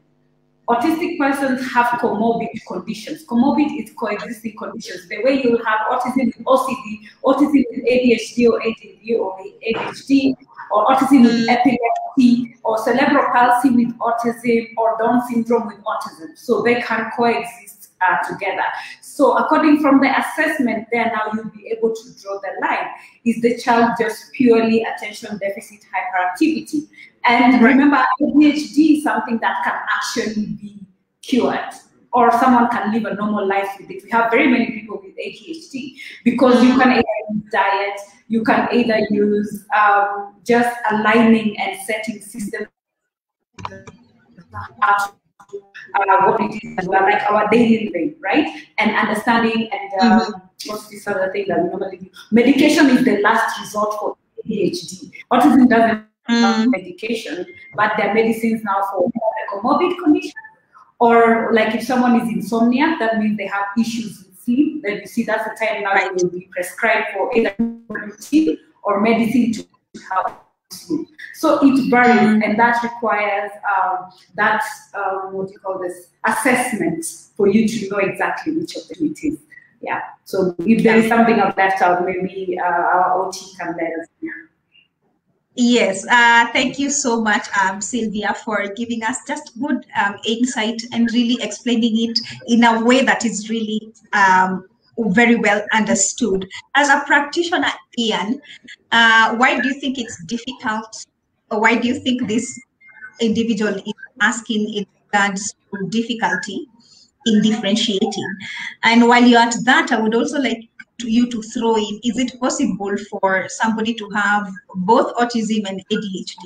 Autistic 0.70 1.18
persons 1.18 1.72
have 1.72 1.88
comorbid 2.00 2.50
conditions. 2.68 3.26
Comorbid 3.26 3.82
is 3.82 3.92
coexisting 3.98 4.56
conditions. 4.58 5.08
The 5.10 5.24
way 5.24 5.42
you 5.44 5.58
have 5.58 5.80
autism 5.92 6.28
with 6.28 6.46
OCD, 6.46 7.00
autism 7.24 7.64
with 7.70 7.86
ADHD 7.86 8.50
or 8.50 8.62
ADD 8.62 9.20
or 9.20 9.40
ADHD, 9.40 10.36
or 10.72 10.86
autism 10.88 11.24
with 11.24 11.46
mm. 11.46 11.50
epilepsy, 11.50 12.56
or 12.64 12.78
cerebral 12.84 13.26
palsy 13.32 13.70
with 13.72 13.98
autism, 14.00 14.68
or 14.78 14.98
Down 15.00 15.22
syndrome 15.28 15.68
with 15.68 15.84
autism. 15.84 16.38
So 16.38 16.62
they 16.62 16.82
can 16.82 17.12
coexist 17.16 17.92
uh, 18.02 18.18
together. 18.28 18.64
So 19.02 19.38
according 19.38 19.82
from 19.82 20.00
the 20.00 20.10
assessment 20.18 20.88
there, 20.92 21.06
now 21.06 21.32
you'll 21.34 21.52
be 21.52 21.68
able 21.68 21.94
to 21.94 22.22
draw 22.22 22.40
the 22.40 22.66
line. 22.66 22.88
Is 23.26 23.42
the 23.42 23.58
child 23.58 23.92
just 24.00 24.32
purely 24.34 24.84
attention 24.84 25.38
deficit 25.38 25.80
hyperactivity? 25.94 26.88
And 27.26 27.62
remember, 27.62 28.04
ADHD 28.22 28.98
is 28.98 29.04
something 29.04 29.40
that 29.40 29.64
can 29.64 29.74
actually 29.96 30.46
be 30.54 30.86
cured 31.22 31.60
or 32.14 32.32
someone 32.40 32.70
can 32.70 32.94
live 32.94 33.06
a 33.06 33.16
normal 33.16 33.48
life 33.48 33.70
with 33.80 33.90
it. 33.90 34.04
We 34.04 34.12
have 34.12 34.30
very 34.30 34.48
many 34.48 34.72
people 34.72 35.02
with 35.04 35.16
ADHD 35.18 35.96
because 36.24 36.64
you 36.64 36.78
can 36.78 36.92
either 36.92 37.04
use 37.34 37.44
diet, 37.52 38.00
you 38.28 38.44
can 38.44 38.70
either 38.72 39.00
use 39.10 39.66
um, 39.76 40.36
just 40.46 40.78
aligning 40.92 41.60
and 41.60 41.80
setting 41.82 42.22
systems 42.22 42.68
uh, 45.96 46.26
what 46.26 46.42
it 46.42 46.64
is 46.64 46.88
like 46.88 47.30
our 47.30 47.50
daily 47.50 47.86
living, 47.86 48.16
right? 48.20 48.48
And 48.78 48.96
understanding 48.96 49.70
and 49.72 50.02
um, 50.02 50.20
mm-hmm. 50.20 50.70
what's 50.70 50.90
this 50.90 51.08
other 51.08 51.32
thing 51.32 51.46
that 51.48 51.64
we 51.64 51.70
normally 51.70 51.98
do? 51.98 52.10
Medication 52.32 52.90
is 52.90 53.06
the 53.06 53.22
last 53.22 53.60
resort 53.60 54.00
for 54.00 54.18
ADHD. 54.46 55.12
Autism 55.32 55.70
doesn't 55.70 56.08
mm. 56.30 56.72
medication, 56.72 57.46
but 57.76 57.94
there 57.98 58.10
are 58.10 58.14
medicines 58.14 58.64
now 58.64 58.82
for 58.92 59.10
a 59.10 59.56
comorbid 59.56 59.98
conditions. 60.04 60.34
Or 61.00 61.52
like 61.54 61.76
if 61.76 61.84
someone 61.84 62.22
is 62.22 62.30
insomnia, 62.34 62.96
that 63.00 63.18
means 63.18 63.38
they 63.38 63.48
have 63.48 63.66
issues 63.78 64.24
with 64.24 64.40
sleep. 64.40 64.84
Then 64.84 65.02
you 65.02 65.08
see 65.08 65.24
that's 65.24 65.44
the 65.44 65.66
time 65.66 65.84
now 65.84 65.94
right. 65.94 66.16
will 66.16 66.30
be 66.30 66.48
prescribed 66.52 67.08
for 67.14 67.36
either 67.36 67.54
routine 67.90 68.58
or 68.84 69.02
medicine 69.02 69.52
to 69.54 70.00
help 70.10 70.46
sleep. 70.70 71.10
So 71.36 71.60
it 71.62 71.90
varies, 71.90 72.20
mm. 72.20 72.44
and 72.46 72.58
that 72.58 72.82
requires 72.84 73.52
um, 73.68 74.12
that 74.36 74.64
um, 74.94 75.34
what 75.34 75.48
do 75.48 75.54
you 75.54 75.60
call 75.60 75.80
this 75.80 76.10
assessment 76.26 77.06
for 77.36 77.48
you 77.48 77.68
to 77.68 77.90
know 77.90 77.98
exactly 77.98 78.56
which 78.56 78.76
of 78.78 78.88
them 78.88 79.08
it 79.08 79.24
is. 79.24 79.40
Yeah. 79.82 80.02
So 80.24 80.56
if 80.60 80.84
there 80.84 80.96
is 80.96 81.10
something 81.10 81.40
I've 81.42 81.58
left 81.58 81.82
out, 81.82 82.06
maybe 82.06 82.58
uh, 82.58 82.64
our 82.64 83.26
OT 83.26 83.40
can 83.60 83.76
let 83.76 84.00
us 84.00 84.08
know. 84.22 84.32
Yes, 85.56 86.04
uh, 86.10 86.48
thank 86.52 86.80
you 86.80 86.90
so 86.90 87.22
much, 87.22 87.46
um, 87.64 87.80
Sylvia, 87.80 88.34
for 88.44 88.74
giving 88.76 89.04
us 89.04 89.18
just 89.28 89.52
good 89.60 89.86
um, 90.04 90.18
insight 90.26 90.82
and 90.92 91.12
really 91.14 91.38
explaining 91.44 92.10
it 92.10 92.18
in 92.48 92.64
a 92.64 92.84
way 92.84 93.04
that 93.04 93.24
is 93.24 93.52
really 93.52 93.94
um, 94.14 94.68
very 94.98 95.36
well 95.36 95.64
understood. 95.72 96.50
As 96.74 96.90
a 96.90 97.04
practitioner, 97.06 97.72
Ian, 98.00 98.42
uh, 98.92 99.36
why 99.36 99.60
do 99.60 99.68
you 99.68 99.80
think 99.80 100.00
it's 100.00 100.24
difficult, 100.26 101.06
or 101.52 101.62
why 101.62 101.76
do 101.76 101.88
you 101.88 102.00
think 102.00 102.28
this 102.28 102.60
individual 103.22 103.76
is 103.76 103.94
asking 104.22 104.74
in 104.74 104.88
regards 105.06 105.54
to 105.72 105.88
difficulty 105.90 106.68
in 107.28 107.44
differentiating? 107.44 108.38
And 108.82 109.08
while 109.08 109.24
you're 109.24 109.40
at 109.40 109.56
that, 109.66 109.92
I 109.92 110.00
would 110.00 110.16
also 110.16 110.40
like 110.40 110.68
to 111.00 111.10
you 111.10 111.30
to 111.30 111.42
throw 111.42 111.76
in 111.78 112.00
is 112.04 112.18
it 112.18 112.40
possible 112.40 112.96
for 113.10 113.48
somebody 113.50 113.94
to 113.96 114.10
have 114.10 114.52
both 114.76 115.14
autism 115.16 115.68
and 115.68 115.84
ADHD? 115.92 116.46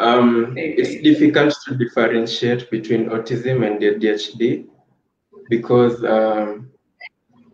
Um, 0.00 0.54
it's 0.56 1.02
difficult 1.02 1.54
to 1.66 1.74
differentiate 1.74 2.70
between 2.70 3.06
autism 3.06 3.66
and 3.66 3.80
ADHD 3.80 4.66
because 5.50 6.04
um, 6.04 6.70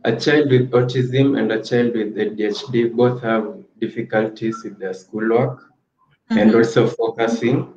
a 0.05 0.15
child 0.15 0.51
with 0.51 0.70
autism 0.73 1.39
and 1.39 1.51
a 1.52 1.62
child 1.62 1.94
with 1.94 2.16
ADHD 2.16 2.94
both 2.94 3.23
have 3.23 3.65
difficulties 3.81 4.61
with 4.62 4.78
their 4.78 4.93
schoolwork 4.93 5.59
mm-hmm. 5.61 6.39
and 6.39 6.55
also 6.55 6.86
focusing. 6.86 7.73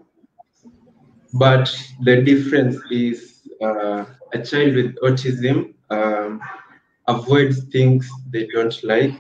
But 1.34 1.74
the 2.04 2.22
difference 2.22 2.78
is 2.92 3.48
uh, 3.62 4.06
a 4.34 4.44
child 4.44 4.76
with 4.76 4.96
autism 4.98 5.76
um, 5.90 6.42
avoids 7.08 7.64
things 7.66 8.10
they 8.30 8.48
don't 8.48 8.84
like 8.84 9.14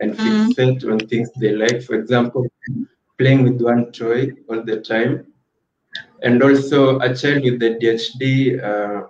and 0.00 0.14
mm. 0.14 0.48
fixate 0.48 0.90
on 0.90 0.98
things 1.08 1.30
they 1.38 1.52
like. 1.54 1.82
For 1.82 1.94
example, 1.94 2.46
playing 3.18 3.44
with 3.44 3.60
one 3.60 3.92
toy 3.92 4.32
all 4.48 4.62
the 4.62 4.80
time. 4.80 5.26
And 6.22 6.42
also, 6.42 6.98
a 7.00 7.14
child 7.14 7.44
with 7.44 7.60
ADHD 7.60 8.62
uh, 8.62 9.06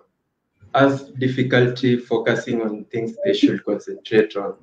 has 0.74 1.10
difficulty 1.18 1.97
focusing 1.97 2.62
on 2.62 2.85
things 2.86 3.16
they 3.24 3.35
should 3.35 3.64
concentrate 3.64 4.36
on. 4.36 4.55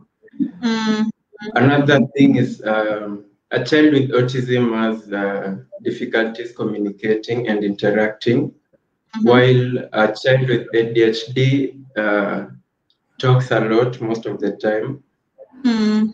Mm. 0.62 1.10
Another 1.56 2.00
thing 2.18 2.38
is 2.38 2.64
um, 2.66 3.26
a 3.52 3.64
child 3.64 3.94
with 3.94 4.10
autism 4.12 4.74
has 4.74 5.12
uh, 5.12 5.58
difficulties 5.84 6.56
communicating 6.56 7.48
and 7.48 7.64
interacting 7.64 8.54
Mm-hmm. 9.16 9.28
While 9.28 9.90
a 9.94 10.14
child 10.14 10.48
with 10.48 10.68
ADHD 10.74 11.84
uh, 11.98 12.48
talks 13.18 13.52
a 13.52 13.60
lot 13.60 14.00
most 14.02 14.26
of 14.26 14.40
the 14.40 14.52
time, 14.52 15.04
mm. 15.64 16.14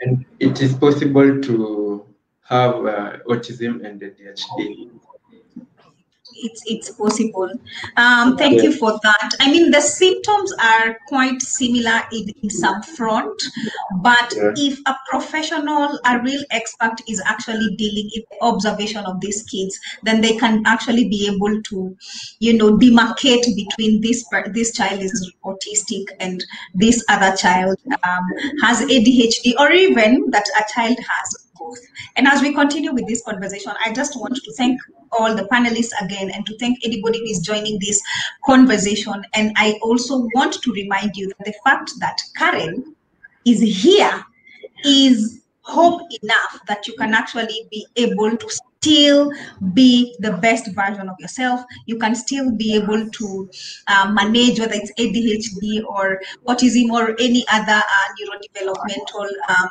and 0.00 0.24
it 0.40 0.60
is 0.60 0.74
possible 0.74 1.40
to 1.40 2.06
have 2.42 2.74
uh, 2.86 3.16
autism 3.28 3.84
and 3.84 4.00
ADHD 4.00 4.90
it's 6.36 6.62
it's 6.66 6.90
possible. 6.90 7.50
Um, 7.96 8.36
thank 8.36 8.62
you 8.62 8.72
for 8.72 8.98
that. 9.02 9.30
I 9.40 9.50
mean, 9.50 9.70
the 9.70 9.80
symptoms 9.80 10.52
are 10.62 10.98
quite 11.06 11.40
similar 11.42 12.02
in, 12.12 12.28
in 12.42 12.50
some 12.50 12.82
front, 12.82 13.42
but 14.00 14.32
yeah. 14.36 14.52
if 14.56 14.78
a 14.86 14.96
professional, 15.10 15.98
a 16.04 16.20
real 16.22 16.42
expert, 16.50 17.00
is 17.08 17.22
actually 17.24 17.74
dealing 17.76 18.10
with 18.14 18.24
observation 18.40 19.04
of 19.04 19.20
these 19.20 19.42
kids, 19.44 19.78
then 20.02 20.20
they 20.20 20.36
can 20.36 20.62
actually 20.66 21.08
be 21.08 21.30
able 21.32 21.62
to, 21.62 21.96
you 22.40 22.56
know, 22.56 22.76
demarcate 22.76 23.44
between 23.54 24.00
this 24.00 24.24
this 24.52 24.72
child 24.72 25.00
is 25.00 25.32
autistic 25.44 26.04
and 26.20 26.44
this 26.74 27.04
other 27.08 27.36
child 27.36 27.76
um, 28.04 28.24
has 28.62 28.80
ADHD, 28.82 29.54
or 29.58 29.70
even 29.72 30.30
that 30.30 30.46
a 30.58 30.64
child 30.72 30.98
has. 30.98 31.43
And 32.16 32.26
as 32.26 32.42
we 32.42 32.52
continue 32.54 32.92
with 32.92 33.06
this 33.06 33.22
conversation, 33.22 33.72
I 33.84 33.92
just 33.92 34.18
want 34.18 34.36
to 34.36 34.52
thank 34.54 34.80
all 35.18 35.34
the 35.34 35.44
panelists 35.44 35.92
again 36.04 36.30
and 36.30 36.44
to 36.46 36.56
thank 36.58 36.78
anybody 36.84 37.18
who 37.18 37.26
is 37.26 37.40
joining 37.40 37.78
this 37.80 38.02
conversation. 38.46 39.24
And 39.34 39.52
I 39.56 39.78
also 39.82 40.28
want 40.34 40.54
to 40.62 40.72
remind 40.72 41.16
you 41.16 41.28
that 41.28 41.44
the 41.44 41.54
fact 41.64 41.92
that 42.00 42.20
Karen 42.36 42.94
is 43.44 43.60
here 43.60 44.24
is 44.84 45.40
hope 45.60 46.02
enough 46.22 46.60
that 46.68 46.86
you 46.86 46.94
can 46.94 47.14
actually 47.14 47.66
be 47.70 47.86
able 47.96 48.36
to 48.36 48.50
still 48.84 49.32
be 49.72 50.14
the 50.18 50.32
best 50.32 50.74
version 50.74 51.08
of 51.08 51.16
yourself. 51.18 51.64
You 51.86 51.98
can 51.98 52.14
still 52.14 52.52
be 52.52 52.74
able 52.74 53.08
to 53.08 53.50
uh, 53.88 54.10
manage 54.12 54.60
whether 54.60 54.74
it's 54.74 54.92
ADHD 54.98 55.84
or 55.86 56.20
autism 56.46 56.90
or 56.90 57.16
any 57.18 57.44
other 57.50 57.82
uh, 57.82 58.06
neurodevelopmental 58.20 59.28
um, 59.48 59.70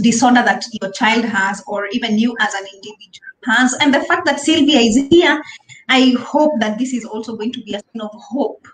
disorder 0.00 0.42
that 0.42 0.64
your 0.80 0.90
child 0.92 1.24
has 1.24 1.62
or 1.66 1.86
even 1.88 2.18
you 2.18 2.36
as 2.40 2.54
an 2.54 2.64
individual 2.72 3.28
has. 3.44 3.74
And 3.80 3.92
the 3.92 4.00
fact 4.00 4.24
that 4.26 4.40
sylvia 4.40 4.78
is 4.78 4.96
here 5.10 5.42
i 5.88 6.14
hope 6.20 6.52
that 6.60 6.78
this 6.78 6.92
is 6.92 7.04
also 7.04 7.36
going 7.36 7.52
to 7.52 7.62
be 7.62 7.74
a 7.74 7.80
sign 7.80 8.00
of 8.00 8.10
hope 8.14 8.66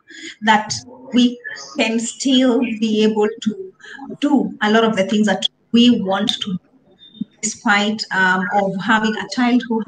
that 0.43 0.73
we 1.13 1.41
can 1.77 1.99
still 1.99 2.61
be 2.61 3.03
able 3.03 3.29
to 3.43 3.73
do 4.21 4.55
a 4.63 4.71
lot 4.71 4.85
of 4.85 4.97
the 4.97 5.05
things 5.05 5.27
that 5.27 5.47
we 5.73 6.01
want 6.03 6.29
to 6.29 6.53
do 6.53 6.59
despite 7.41 8.03
um, 8.13 8.45
of 8.55 8.75
having 8.83 9.15
a 9.17 9.29
child 9.35 9.63
who 9.69 9.83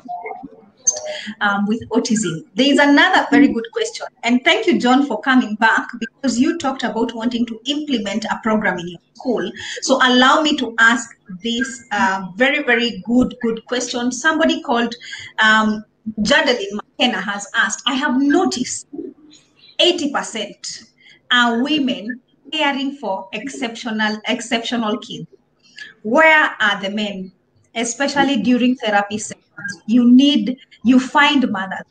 um, 1.40 1.66
with 1.66 1.86
autism. 1.90 2.44
There 2.54 2.70
is 2.70 2.78
another 2.78 3.26
very 3.30 3.48
good 3.48 3.66
question. 3.72 4.06
And 4.22 4.42
thank 4.44 4.66
you, 4.66 4.78
John, 4.78 5.06
for 5.06 5.20
coming 5.20 5.54
back 5.56 5.88
because 5.98 6.38
you 6.38 6.58
talked 6.58 6.82
about 6.82 7.14
wanting 7.14 7.46
to 7.46 7.60
implement 7.66 8.24
a 8.24 8.38
program 8.42 8.78
in 8.78 8.88
your 8.88 9.00
school. 9.14 9.50
So 9.82 9.96
allow 9.96 10.42
me 10.42 10.56
to 10.56 10.74
ask 10.78 11.08
this 11.42 11.84
uh, 11.92 12.26
very, 12.36 12.62
very 12.62 13.02
good, 13.06 13.34
good 13.42 13.64
question. 13.66 14.12
Somebody 14.12 14.62
called 14.62 14.94
um, 15.38 15.84
Jadeline 16.20 16.72
McKenna 16.72 17.20
has 17.20 17.46
asked, 17.54 17.82
I 17.86 17.94
have 17.94 18.20
noticed 18.20 18.86
80% 19.80 20.84
are 21.30 21.62
women 21.62 22.20
caring 22.52 22.96
for 22.96 23.28
exceptional, 23.32 24.20
exceptional 24.26 24.98
kids. 24.98 25.26
Where 26.02 26.56
are 26.60 26.80
the 26.80 26.90
men, 26.90 27.32
especially 27.74 28.42
during 28.42 28.76
therapy 28.76 29.18
sessions? 29.18 29.44
You 29.86 30.10
need 30.10 30.58
you 30.84 31.00
find 31.00 31.50
mothers. 31.50 31.84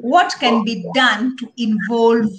What 0.00 0.34
can 0.38 0.64
be 0.64 0.86
done 0.94 1.36
to 1.38 1.52
involve 1.56 2.30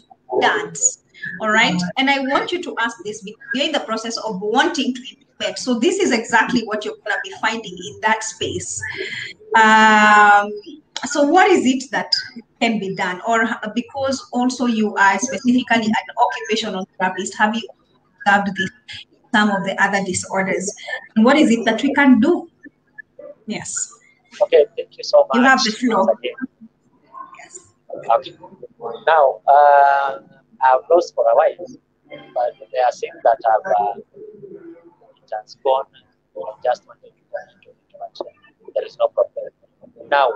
dads? 0.41 1.03
All 1.41 1.49
right. 1.49 1.79
And 1.97 2.09
I 2.09 2.19
want 2.19 2.51
you 2.51 2.61
to 2.63 2.75
ask 2.79 2.97
this 3.03 3.21
because 3.21 3.41
you're 3.53 3.65
in 3.65 3.71
the 3.71 3.79
process 3.79 4.17
of 4.17 4.41
wanting 4.41 4.93
to 4.93 5.01
met. 5.39 5.59
So 5.59 5.79
this 5.79 5.99
is 5.99 6.11
exactly 6.11 6.63
what 6.63 6.85
you're 6.85 6.95
going 6.95 7.15
to 7.15 7.19
be 7.23 7.33
finding 7.41 7.73
in 7.73 7.99
that 8.01 8.23
space. 8.23 8.81
Um, 9.55 10.51
so 11.05 11.23
what 11.23 11.49
is 11.49 11.65
it 11.65 11.89
that 11.91 12.11
can 12.61 12.79
be 12.79 12.95
done? 12.95 13.21
Or 13.27 13.47
because 13.73 14.27
also 14.31 14.65
you 14.65 14.95
are 14.95 15.19
specifically 15.19 15.63
an 15.69 15.93
occupational 16.17 16.87
therapist, 16.99 17.37
have 17.37 17.55
you 17.55 17.67
observed 18.27 18.57
this 18.57 18.69
some 19.33 19.51
of 19.51 19.65
the 19.65 19.81
other 19.83 20.03
disorders? 20.05 20.73
And 21.15 21.25
what 21.25 21.37
is 21.37 21.51
it 21.51 21.65
that 21.65 21.81
we 21.83 21.93
can 21.93 22.19
do? 22.19 22.49
Yes. 23.47 23.91
Okay, 24.43 24.65
thank 24.77 24.97
you 24.97 25.03
so 25.03 25.25
much. 25.27 25.37
You 25.37 25.43
have 25.43 25.63
the 25.63 25.71
floor. 25.71 26.19
Yes. 26.23 27.73
Okay. 28.15 28.35
Now, 29.07 29.41
uh, 29.47 30.19
I've 30.61 30.81
lost 30.91 31.15
for 31.15 31.25
a 31.29 31.35
while, 31.35 31.65
but 32.33 32.53
there 32.71 32.85
are 32.85 32.91
things 32.91 33.15
that 33.23 33.37
have 33.45 33.61
uh, 33.79 33.99
it 35.23 35.31
has 35.41 35.55
gone. 35.63 35.85
Just 36.63 36.85
wanted 36.87 37.11
to 37.15 37.23
go 37.31 37.37
into 37.53 37.73
but 37.97 38.73
there 38.73 38.85
is 38.85 38.97
no 38.99 39.07
problem. 39.07 39.51
Now, 40.09 40.31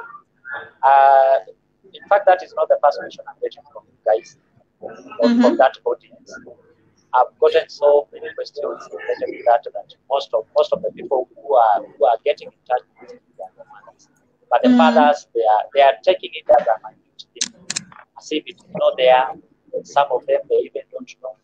uh, 0.84 1.40
in 1.94 2.08
fact, 2.08 2.26
that 2.28 2.42
is 2.44 2.54
not 2.56 2.70
the 2.70 2.80
first 2.84 3.00
question 3.00 3.24
I'm 3.28 3.36
getting 3.42 3.64
from 3.72 3.84
you 3.88 3.98
guys, 4.06 4.38
or 4.80 4.92
mm-hmm. 4.92 5.42
from 5.42 5.58
that 5.58 5.78
audience. 5.86 6.34
I've 7.14 7.38
gotten 7.40 7.68
so 7.70 8.08
many 8.14 8.28
questions 8.36 8.64
related 8.92 9.38
to 9.38 9.44
that 9.46 9.66
that 9.74 9.94
most 10.10 10.34
of 10.34 10.46
most 10.56 10.72
of 10.74 10.82
the 10.82 10.92
people 10.92 11.28
who 11.36 11.56
are 11.56 11.84
who 11.98 12.06
are 12.06 12.18
getting 12.24 12.48
in 12.48 12.60
touch 12.68 12.86
with 13.02 13.14
me 13.14 13.20
are 13.42 13.52
the 13.58 13.66
mothers, 13.66 14.08
but 14.50 14.62
the 14.62 14.70
mm. 14.70 14.78
fathers 14.78 15.28
they 15.34 15.42
are 15.42 15.64
they 15.74 15.82
are 15.82 15.98
taking 16.04 16.32
it 16.34 16.46
as 16.60 16.68
a 16.68 16.76
minute 16.86 17.26
as 18.18 18.32
if 18.32 18.44
it's 18.46 18.64
not 18.76 18.94
there. 18.98 19.28
Some 19.84 20.08
of 20.12 20.26
them 20.28 20.42
they 20.50 20.56
even 20.70 20.82
don't 20.92 21.16
know. 21.24 21.36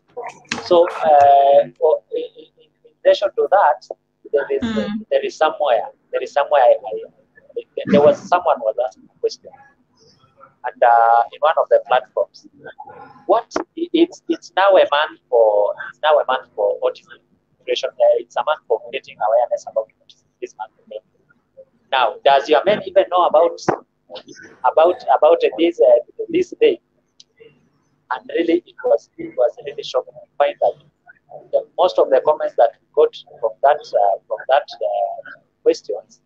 So 0.64 0.86
uh, 0.88 1.62
in, 1.62 1.72
in, 1.72 2.70
relation 3.04 3.28
to 3.36 3.48
that, 3.50 3.88
there 4.32 4.46
is 4.50 4.62
mm. 4.62 5.06
there 5.10 5.24
is 5.24 5.36
somewhere 5.36 5.88
there 6.12 6.22
is 6.22 6.32
somewhere 6.32 6.62
I, 6.62 6.76
I, 6.86 7.62
there 7.86 8.00
was 8.00 8.18
someone 8.18 8.58
was 8.60 8.76
asking 8.84 9.08
a 9.14 9.20
question 9.20 9.50
and 10.66 10.82
uh, 10.82 11.22
in 11.32 11.38
one 11.40 11.54
of 11.58 11.68
the 11.70 11.80
platforms. 11.86 12.46
What 13.26 13.52
it's 13.76 14.22
it's 14.28 14.52
now 14.56 14.70
a 14.76 14.86
month 14.90 15.20
for 15.28 15.74
it's 15.90 16.00
now 16.02 16.18
a 16.18 16.24
month 16.26 16.48
for 16.54 16.78
autism. 16.80 17.20
Uh, 17.68 18.22
it's 18.22 18.36
a 18.36 18.44
month 18.44 18.60
for 18.68 18.80
creating 18.88 19.16
awareness 19.26 19.64
about 19.70 19.88
autism. 20.02 20.24
This 20.40 20.54
month. 20.58 20.72
Now, 21.90 22.16
does 22.24 22.48
your 22.48 22.62
man 22.64 22.82
even 22.86 23.04
know 23.10 23.26
about 23.26 23.60
about 24.64 25.02
about 25.16 25.40
this 25.58 25.80
uh, 25.80 25.98
this 26.28 26.52
day? 26.60 26.80
And 28.10 28.30
really, 28.36 28.62
it 28.66 28.76
was 28.84 29.10
it 29.18 29.34
was 29.36 29.56
really 29.66 29.82
shocking 29.82 30.14
to 30.14 30.30
find 30.38 30.54
that 30.60 30.74
the, 31.52 31.66
most 31.76 31.98
of 31.98 32.10
the 32.10 32.20
comments 32.24 32.54
that 32.56 32.70
we 32.80 32.86
got 32.94 33.14
from 33.40 33.52
that 33.62 33.80
uh, 33.80 34.16
from 34.28 34.38
that 34.48 34.68
uh, 34.90 35.40
questions 35.66 36.20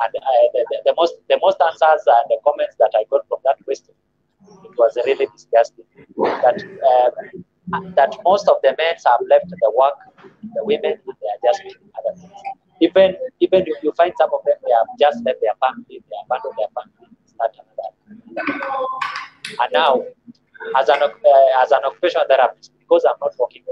and 0.00 0.12
uh, 0.14 0.46
the, 0.54 0.62
the, 0.86 0.94
most 0.96 1.14
the 1.28 1.38
most 1.42 1.58
answers 1.60 2.02
and 2.06 2.26
the 2.30 2.38
comments 2.46 2.76
that 2.78 2.92
I 2.94 3.04
got 3.10 3.26
from 3.28 3.38
that 3.44 3.56
question, 3.64 3.94
it 4.64 4.74
was 4.78 4.96
really 5.04 5.26
disgusting. 5.34 5.84
That 6.16 6.62
um, 6.90 7.12
that 7.94 8.16
most 8.24 8.48
of 8.48 8.56
the 8.62 8.74
men 8.78 8.94
have 8.94 9.20
left 9.28 9.50
the 9.50 9.72
work, 9.76 9.98
the 10.54 10.64
women, 10.64 10.94
they 11.04 11.28
are 11.34 11.40
just 11.44 11.62
doing 11.62 11.90
other 11.98 12.14
things. 12.16 12.32
Even 12.80 13.16
even 13.40 13.64
if 13.66 13.82
you 13.82 13.92
find 13.92 14.12
some 14.16 14.30
of 14.32 14.40
them, 14.46 14.56
they 14.64 14.72
have 14.72 14.90
just 14.98 15.24
left 15.24 15.40
their 15.42 15.56
family, 15.58 16.02
they 16.08 16.18
abandoned 16.24 16.56
their 16.56 16.72
family, 16.76 17.10
start 17.26 17.52
another. 17.58 17.90
And 19.60 19.70
now, 19.72 20.04
as 20.78 20.88
an 20.88 21.02
uh, 21.02 21.62
as 21.62 21.72
an 21.72 21.82
occupational 21.84 22.26
therapist, 22.28 22.72
because 22.78 23.04
I'm 23.04 23.18
not 23.20 23.34
working 23.38 23.64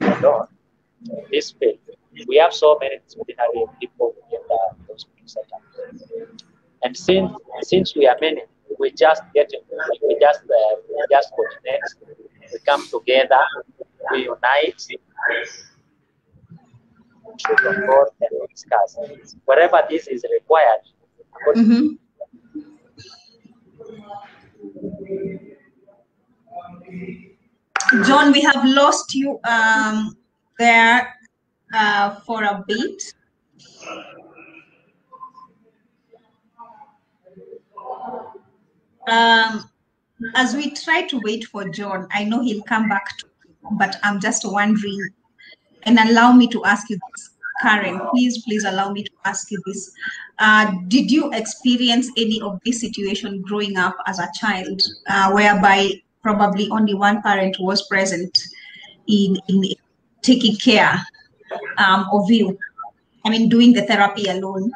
alone, 0.00 0.48
this 1.30 1.52
field, 1.52 1.78
we 2.26 2.36
have 2.36 2.52
so 2.52 2.78
many 2.80 2.98
disciplinary 3.04 3.64
people 3.80 4.14
in 4.32 4.38
the 4.48 5.04
setup. 5.26 5.62
And 6.82 6.96
since 6.96 7.30
since 7.62 7.94
we 7.94 8.06
are 8.06 8.16
many, 8.20 8.42
we 8.78 8.90
just 8.92 9.22
get 9.34 9.52
we 10.02 10.16
just 10.20 10.40
uh, 10.40 10.76
we 10.88 11.04
just 11.10 11.30
coordinate, 11.30 11.80
we 12.52 12.58
come 12.66 12.86
together, 12.88 13.44
we 14.10 14.24
unite 14.24 14.78
to 17.38 17.56
support 17.64 18.12
and 18.20 18.48
discuss. 18.50 18.96
Wherever 19.44 19.82
this 19.88 20.08
is 20.08 20.24
required. 20.32 20.80
Mm-hmm. 21.54 21.96
John, 28.04 28.32
we 28.32 28.40
have 28.42 28.64
lost 28.64 29.14
you 29.14 29.40
um, 29.44 30.16
there 30.60 31.16
uh, 31.74 32.20
for 32.26 32.44
a 32.44 32.62
bit. 32.68 33.14
Um, 39.08 39.70
as 40.34 40.54
we 40.54 40.70
try 40.72 41.06
to 41.06 41.18
wait 41.24 41.44
for 41.44 41.68
John, 41.70 42.06
I 42.12 42.24
know 42.24 42.42
he'll 42.42 42.62
come 42.62 42.88
back, 42.88 43.16
to, 43.18 43.26
but 43.72 43.96
I'm 44.02 44.20
just 44.20 44.42
wondering, 44.44 45.08
and 45.84 45.98
allow 45.98 46.32
me 46.32 46.46
to 46.48 46.62
ask 46.64 46.90
you 46.90 46.98
this, 47.10 47.30
Karen, 47.62 48.00
please, 48.10 48.44
please 48.44 48.64
allow 48.64 48.92
me 48.92 49.02
to 49.02 49.10
ask 49.24 49.50
you 49.50 49.60
this. 49.66 49.90
Uh, 50.38 50.72
did 50.88 51.10
you 51.10 51.32
experience 51.32 52.10
any 52.18 52.40
of 52.42 52.60
this 52.66 52.80
situation 52.80 53.40
growing 53.42 53.78
up 53.78 53.96
as 54.06 54.18
a 54.18 54.28
child, 54.34 54.80
uh, 55.08 55.32
whereby 55.32 55.90
probably 56.22 56.68
only 56.70 56.94
one 56.94 57.22
parent 57.22 57.56
was 57.58 57.86
present 57.88 58.38
in, 59.08 59.38
in 59.48 59.64
taking 60.22 60.56
care 60.56 61.00
um, 61.78 62.06
of 62.12 62.30
you? 62.30 62.58
I 63.24 63.30
mean, 63.30 63.48
doing 63.48 63.72
the 63.72 63.82
therapy 63.82 64.26
alone. 64.26 64.72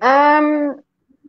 Um. 0.00 0.80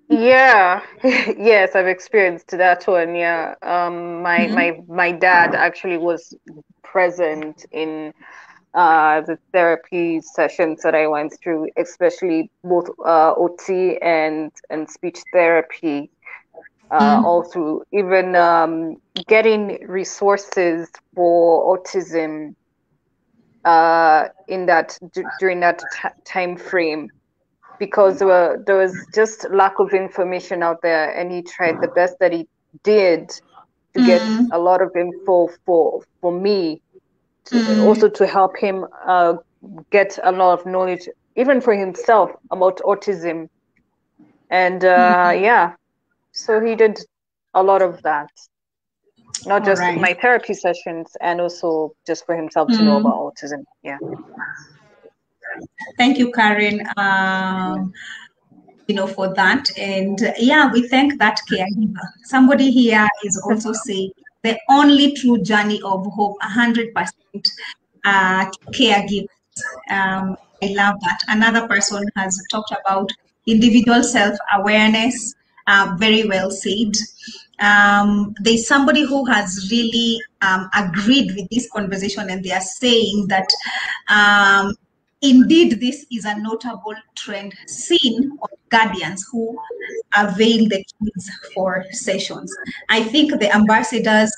Yeah. 0.10 0.82
yes, 1.04 1.76
I've 1.76 1.88
experienced 1.88 2.50
that 2.52 2.86
one. 2.88 3.16
Yeah. 3.16 3.56
Um. 3.62 4.22
My 4.22 4.40
mm-hmm. 4.40 4.56
my 4.56 4.82
my 4.88 5.12
dad 5.12 5.56
actually 5.56 5.98
was 5.98 6.34
present 6.84 7.66
in 7.72 8.14
uh, 8.76 9.22
the 9.22 9.40
therapy 9.54 10.20
sessions 10.22 10.82
that 10.84 10.94
I 10.94 11.08
went 11.08 11.34
through, 11.42 11.70
especially 11.78 12.52
both 12.64 12.90
uh, 13.06 13.34
OT 13.36 13.98
and 14.02 14.52
and 14.70 14.90
speech 14.90 15.20
therapy, 15.32 16.12
uh, 16.92 17.00
mm-hmm. 17.00 17.26
all 17.26 17.44
through 17.44 17.84
even 17.92 18.36
um, 18.36 18.96
getting 19.28 19.86
resources 19.88 20.90
for 21.14 21.78
autism 21.78 22.56
uh, 23.66 24.28
in 24.48 24.66
that 24.68 24.98
d- 25.14 25.24
during 25.40 25.60
that 25.60 25.80
t- 25.80 26.10
time 26.24 26.56
frame 26.56 27.10
because 27.80 28.20
there, 28.20 28.28
were, 28.28 28.64
there 28.66 28.78
was 28.78 28.96
just 29.14 29.50
lack 29.50 29.80
of 29.80 29.94
information 29.94 30.64
out 30.64 30.82
there 30.82 31.12
and 31.18 31.32
he 31.32 31.42
tried 31.42 31.82
the 31.82 31.88
best 31.90 32.16
that 32.20 32.32
he 32.32 32.48
did 32.84 33.30
to 33.94 34.00
mm. 34.00 34.06
get 34.06 34.22
a 34.52 34.60
lot 34.60 34.82
of 34.82 34.96
info 34.96 35.50
for 35.66 36.02
for 36.22 36.32
me 36.32 36.82
to, 37.46 37.56
mm. 37.56 37.84
also 37.84 38.10
to 38.10 38.28
help 38.28 38.56
him 38.58 38.86
uh, 39.06 39.34
get 39.90 40.20
a 40.24 40.32
lot 40.32 40.60
of 40.60 40.66
knowledge 40.66 41.08
even 41.36 41.60
for 41.60 41.74
himself 41.74 42.32
about 42.52 42.78
autism 42.80 43.50
and 44.50 44.86
uh, 44.86 45.32
mm. 45.32 45.42
yeah 45.42 45.74
so 46.36 46.60
he 46.60 46.76
did 46.76 47.00
a 47.54 47.64
lot 47.64 47.82
of 47.82 48.02
that. 48.04 48.30
Not 49.46 49.64
just 49.64 49.82
right. 49.82 50.00
my 50.00 50.14
therapy 50.14 50.54
sessions 50.54 51.16
and 51.22 51.40
also 51.40 51.96
just 52.06 52.26
for 52.26 52.36
himself 52.36 52.68
to 52.70 52.76
mm. 52.76 52.86
know 52.86 52.98
about 52.98 53.14
autism. 53.14 53.64
Yeah. 53.84 53.98
Thank 55.98 56.18
you 56.18 56.32
karen 56.32 56.86
um, 56.98 57.94
you 58.88 58.96
know 58.96 59.08
for 59.08 59.34
that. 59.34 59.70
And 59.78 60.20
yeah 60.38 60.72
we 60.72 60.88
thank 60.88 61.20
that 61.20 61.40
caregiver. 61.50 62.06
Somebody 62.24 62.70
here 62.72 63.08
is 63.24 63.42
also 63.46 63.72
saying 63.72 64.12
the 64.44 64.58
only 64.70 65.14
true 65.14 65.42
journey 65.42 65.82
of 65.84 66.06
hope 66.08 66.38
100% 66.42 66.92
uh, 68.06 68.46
caregivers 68.72 69.28
um, 69.90 70.38
i 70.62 70.68
love 70.68 70.96
that. 71.02 71.20
Another 71.28 71.68
person 71.68 72.06
has 72.16 72.40
talked 72.52 72.72
about 72.72 73.10
individual 73.48 74.04
self-awareness 74.04 75.36
uh, 75.68 75.96
very 76.00 76.28
well 76.28 76.52
said 76.52 76.94
um, 77.60 78.36
there's 78.42 78.68
somebody 78.68 79.04
who 79.04 79.26
has 79.26 79.68
really 79.72 80.22
um, 80.42 80.70
agreed 80.76 81.34
with 81.36 81.50
this 81.50 81.70
conversation 81.72 82.30
and 82.30 82.44
they 82.44 82.52
are 82.52 82.62
saying 82.62 83.28
that 83.28 83.48
um, 84.10 84.76
indeed 85.22 85.80
this 85.80 86.06
is 86.12 86.26
a 86.26 86.38
notable 86.40 86.96
trend 87.16 87.54
seen 87.68 88.38
of 88.42 88.50
guardians 88.70 89.26
who 89.32 89.58
avail 90.18 90.68
the 90.68 90.84
kids 91.00 91.32
for 91.54 91.86
sessions. 91.92 92.54
I 92.90 93.04
think 93.04 93.40
the 93.40 93.54
ambassadors, 93.54 94.32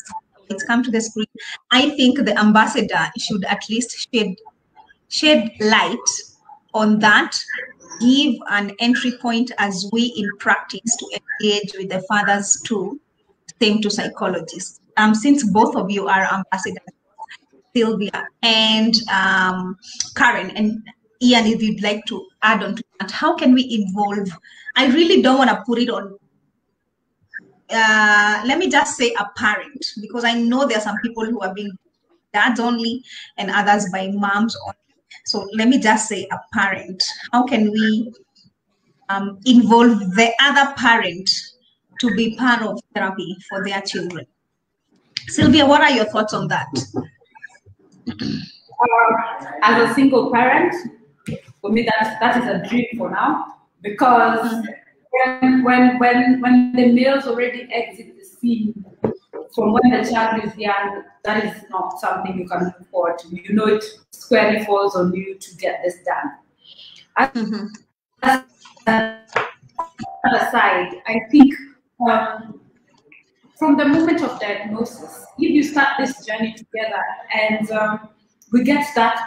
it's 0.49 0.63
come 0.63 0.83
to 0.83 0.91
the 0.91 1.01
screen, 1.01 1.27
I 1.71 1.89
think 1.91 2.19
the 2.19 2.37
ambassador 2.37 3.09
should 3.17 3.43
at 3.45 3.63
least 3.69 4.07
shed, 4.13 4.35
shed 5.09 5.51
light 5.59 6.09
on 6.73 6.99
that 6.99 7.35
give 7.99 8.35
an 8.49 8.71
entry 8.79 9.13
point 9.21 9.51
as 9.57 9.89
we 9.91 10.05
in 10.17 10.29
practice 10.37 10.95
to 10.97 11.19
engage 11.41 11.73
with 11.77 11.89
the 11.89 12.01
fathers 12.07 12.61
too 12.65 12.99
same 13.61 13.81
to 13.81 13.89
psychologists. 13.89 14.79
Um, 14.97 15.13
since 15.13 15.43
both 15.43 15.75
of 15.75 15.89
you 15.91 16.07
are 16.07 16.23
ambassadors, 16.33 16.93
Sylvia 17.75 18.27
and 18.41 18.95
um, 19.11 19.77
Karen 20.15 20.51
and 20.51 20.81
Ian, 21.21 21.45
if 21.47 21.61
you'd 21.61 21.83
like 21.83 22.05
to 22.05 22.25
add 22.41 22.63
on 22.63 22.75
to 22.75 22.83
that, 22.99 23.11
how 23.11 23.35
can 23.35 23.53
we 23.53 23.63
involve? 23.71 24.29
I 24.75 24.87
really 24.87 25.21
don't 25.21 25.37
want 25.37 25.49
to 25.49 25.63
put 25.65 25.79
it 25.79 25.89
on. 25.89 26.17
Uh, 27.69 28.43
let 28.45 28.57
me 28.57 28.69
just 28.69 28.95
say 28.95 29.13
a 29.19 29.25
parent 29.35 29.85
because 30.01 30.23
I 30.23 30.33
know 30.33 30.65
there 30.65 30.77
are 30.77 30.81
some 30.81 30.99
people 30.99 31.25
who 31.25 31.41
are 31.41 31.53
being 31.53 31.77
dads 32.33 32.59
only 32.59 33.03
and 33.37 33.51
others 33.51 33.87
by 33.91 34.09
moms 34.13 34.55
only. 34.65 34.86
So 35.25 35.47
let 35.53 35.67
me 35.67 35.79
just 35.79 36.07
say 36.07 36.27
a 36.31 36.37
parent. 36.53 37.03
How 37.31 37.43
can 37.43 37.71
we 37.71 38.13
um, 39.09 39.39
involve 39.45 39.99
the 40.15 40.31
other 40.41 40.73
parent 40.75 41.29
to 41.99 42.15
be 42.15 42.35
part 42.35 42.61
of 42.61 42.79
therapy 42.93 43.35
for 43.49 43.63
their 43.63 43.81
children? 43.81 44.25
Sylvia, 45.27 45.65
what 45.65 45.81
are 45.81 45.91
your 45.91 46.05
thoughts 46.05 46.33
on 46.33 46.47
that? 46.47 46.67
Uh, 48.79 49.45
as 49.63 49.89
a 49.89 49.93
single 49.95 50.31
parent, 50.31 50.71
for 51.61 51.71
me 51.71 51.81
that 51.81 52.17
that 52.19 52.37
is 52.37 52.47
a 52.47 52.69
dream 52.69 52.85
for 52.95 53.09
now 53.09 53.55
because 53.81 54.63
when 55.11 55.63
when 55.63 55.97
when 55.99 56.41
when 56.41 56.71
the 56.73 56.91
males 56.91 57.25
already 57.25 57.67
exit 57.73 58.15
the 58.17 58.23
scene 58.23 58.85
from 59.57 59.73
when 59.73 59.89
the 59.89 60.07
child 60.07 60.43
is 60.43 60.55
young, 60.55 61.03
that 61.23 61.43
is 61.43 61.63
not 61.71 61.99
something 61.99 62.37
you 62.37 62.47
can 62.47 62.65
look 62.65 62.89
forward 62.91 63.17
to. 63.17 63.27
You 63.29 63.53
know 63.53 63.65
it 63.65 63.83
squarely 64.11 64.63
falls 64.63 64.95
on 64.95 65.11
you 65.15 65.33
to 65.33 65.55
get 65.55 65.81
this 65.83 65.95
done. 66.05 66.29
Mm-hmm. 67.17 67.65
aside, 70.35 71.01
I 71.07 71.19
think 71.31 71.55
um, 72.07 72.61
from 73.57 73.77
the 73.77 73.85
moment 73.85 74.21
of 74.21 74.39
diagnosis, 74.39 75.25
if 75.39 75.49
you 75.49 75.63
start 75.63 75.89
this 75.97 76.23
journey 76.23 76.53
together 76.53 77.03
and 77.33 77.71
um, 77.71 78.09
we 78.51 78.63
get 78.63 78.85
that 78.93 79.19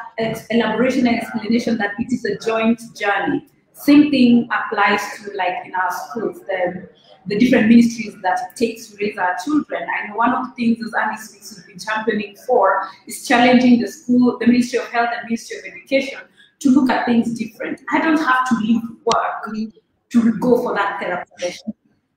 elaboration 0.51 1.09
and 1.09 1.17
explanation 1.17 1.77
that 1.79 1.91
it 1.99 2.13
is 2.13 2.25
a 2.25 2.39
joint 2.39 2.81
journey. 2.97 3.49
Same 3.73 4.13
thing 4.13 4.49
applies 4.53 5.01
to 5.17 5.33
like 5.37 5.67
in 5.67 5.75
our 5.75 5.91
schools, 5.91 6.41
the, 6.47 6.89
the 7.27 7.39
different 7.39 7.69
ministries 7.69 8.15
that 8.23 8.39
it 8.51 8.57
takes 8.57 8.89
to 8.89 8.97
raise 8.97 9.17
our 9.19 9.37
children. 9.45 9.83
I 9.83 10.09
know 10.09 10.17
one 10.17 10.35
of 10.35 10.47
the 10.49 10.55
things 10.55 10.85
as 10.85 10.93
Andy 10.95 11.21
Speaks 11.21 11.55
has 11.55 11.65
been 11.65 11.79
championing 11.79 12.37
for 12.47 12.89
is 13.07 13.27
challenging 13.27 13.81
the 13.81 13.89
school, 13.89 14.39
the 14.39 14.47
Ministry 14.47 14.79
of 14.79 14.89
Health 14.89 15.11
and 15.17 15.25
Ministry 15.25 15.59
of 15.59 15.65
Education 15.65 16.21
to 16.61 16.71
look 16.71 16.91
at 16.91 17.07
things 17.07 17.39
different. 17.39 17.81
I 17.91 18.01
don't 18.01 18.19
have 18.19 18.49
to 18.49 18.55
leave 18.57 18.83
work 19.05 19.71
to 20.11 20.39
go 20.39 20.63
for 20.63 20.75
that 20.75 21.01
therapy 21.01 21.31
session. 21.39 21.75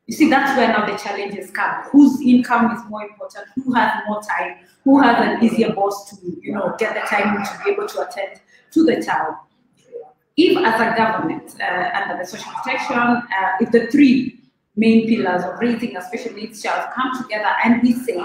You 0.08 0.16
see, 0.16 0.30
that's 0.30 0.58
where 0.58 0.68
now 0.68 0.86
the 0.86 0.98
challenges 0.98 1.50
come. 1.52 1.84
Whose 1.92 2.22
income 2.22 2.76
is 2.76 2.84
more 2.90 3.04
important? 3.04 3.48
Who 3.56 3.74
has 3.74 4.04
more 4.06 4.22
time? 4.22 4.58
Who 4.84 5.02
has 5.02 5.16
an 5.26 5.44
easier 5.44 5.72
boss 5.72 6.10
to, 6.10 6.18
you 6.42 6.54
know, 6.54 6.76
get 6.78 6.94
the 6.94 7.02
time 7.08 7.44
to 7.44 7.64
be 7.64 7.72
able 7.72 7.88
to 7.88 8.08
attend 8.08 8.42
to 8.72 8.86
the 8.86 9.02
child? 9.02 9.36
If, 10.36 10.58
as 10.58 10.82
a 10.82 10.98
government, 10.98 11.56
uh, 11.62 11.92
under 11.94 12.18
the 12.22 12.26
social 12.26 12.52
protection, 12.52 12.98
uh, 12.98 13.24
if 13.62 13.72
the 13.72 13.88
three 13.88 14.43
main 14.76 15.08
pillars 15.08 15.44
of 15.44 15.60
raising 15.60 15.96
a 15.98 16.02
special 16.02 16.34
needs 16.34 16.62
child 16.62 16.90
come 16.96 17.12
together 17.22 17.52
and 17.64 17.82
we 17.84 17.94
say 17.94 18.18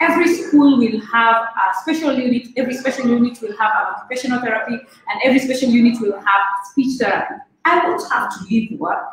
every 0.00 0.32
school 0.32 0.78
will 0.78 1.00
have 1.00 1.36
a 1.36 1.80
special 1.82 2.12
unit, 2.12 2.48
every 2.56 2.74
special 2.74 3.08
unit 3.08 3.38
will 3.42 3.56
have 3.56 3.72
an 3.74 3.94
occupational 3.94 4.40
therapy, 4.40 4.74
and 4.74 5.20
every 5.24 5.40
special 5.40 5.68
unit 5.68 6.00
will 6.00 6.18
have 6.18 6.42
speech 6.70 6.98
therapy. 7.00 7.34
I 7.64 7.86
won't 7.86 8.12
have 8.12 8.30
to 8.38 8.44
leave 8.44 8.78
work 8.78 9.10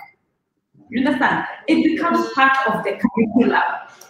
you 0.93 1.03
understand? 1.05 1.45
It 1.67 1.83
becomes 1.83 2.31
part 2.33 2.55
of 2.67 2.83
the 2.83 2.91
curriculum. 2.91 3.63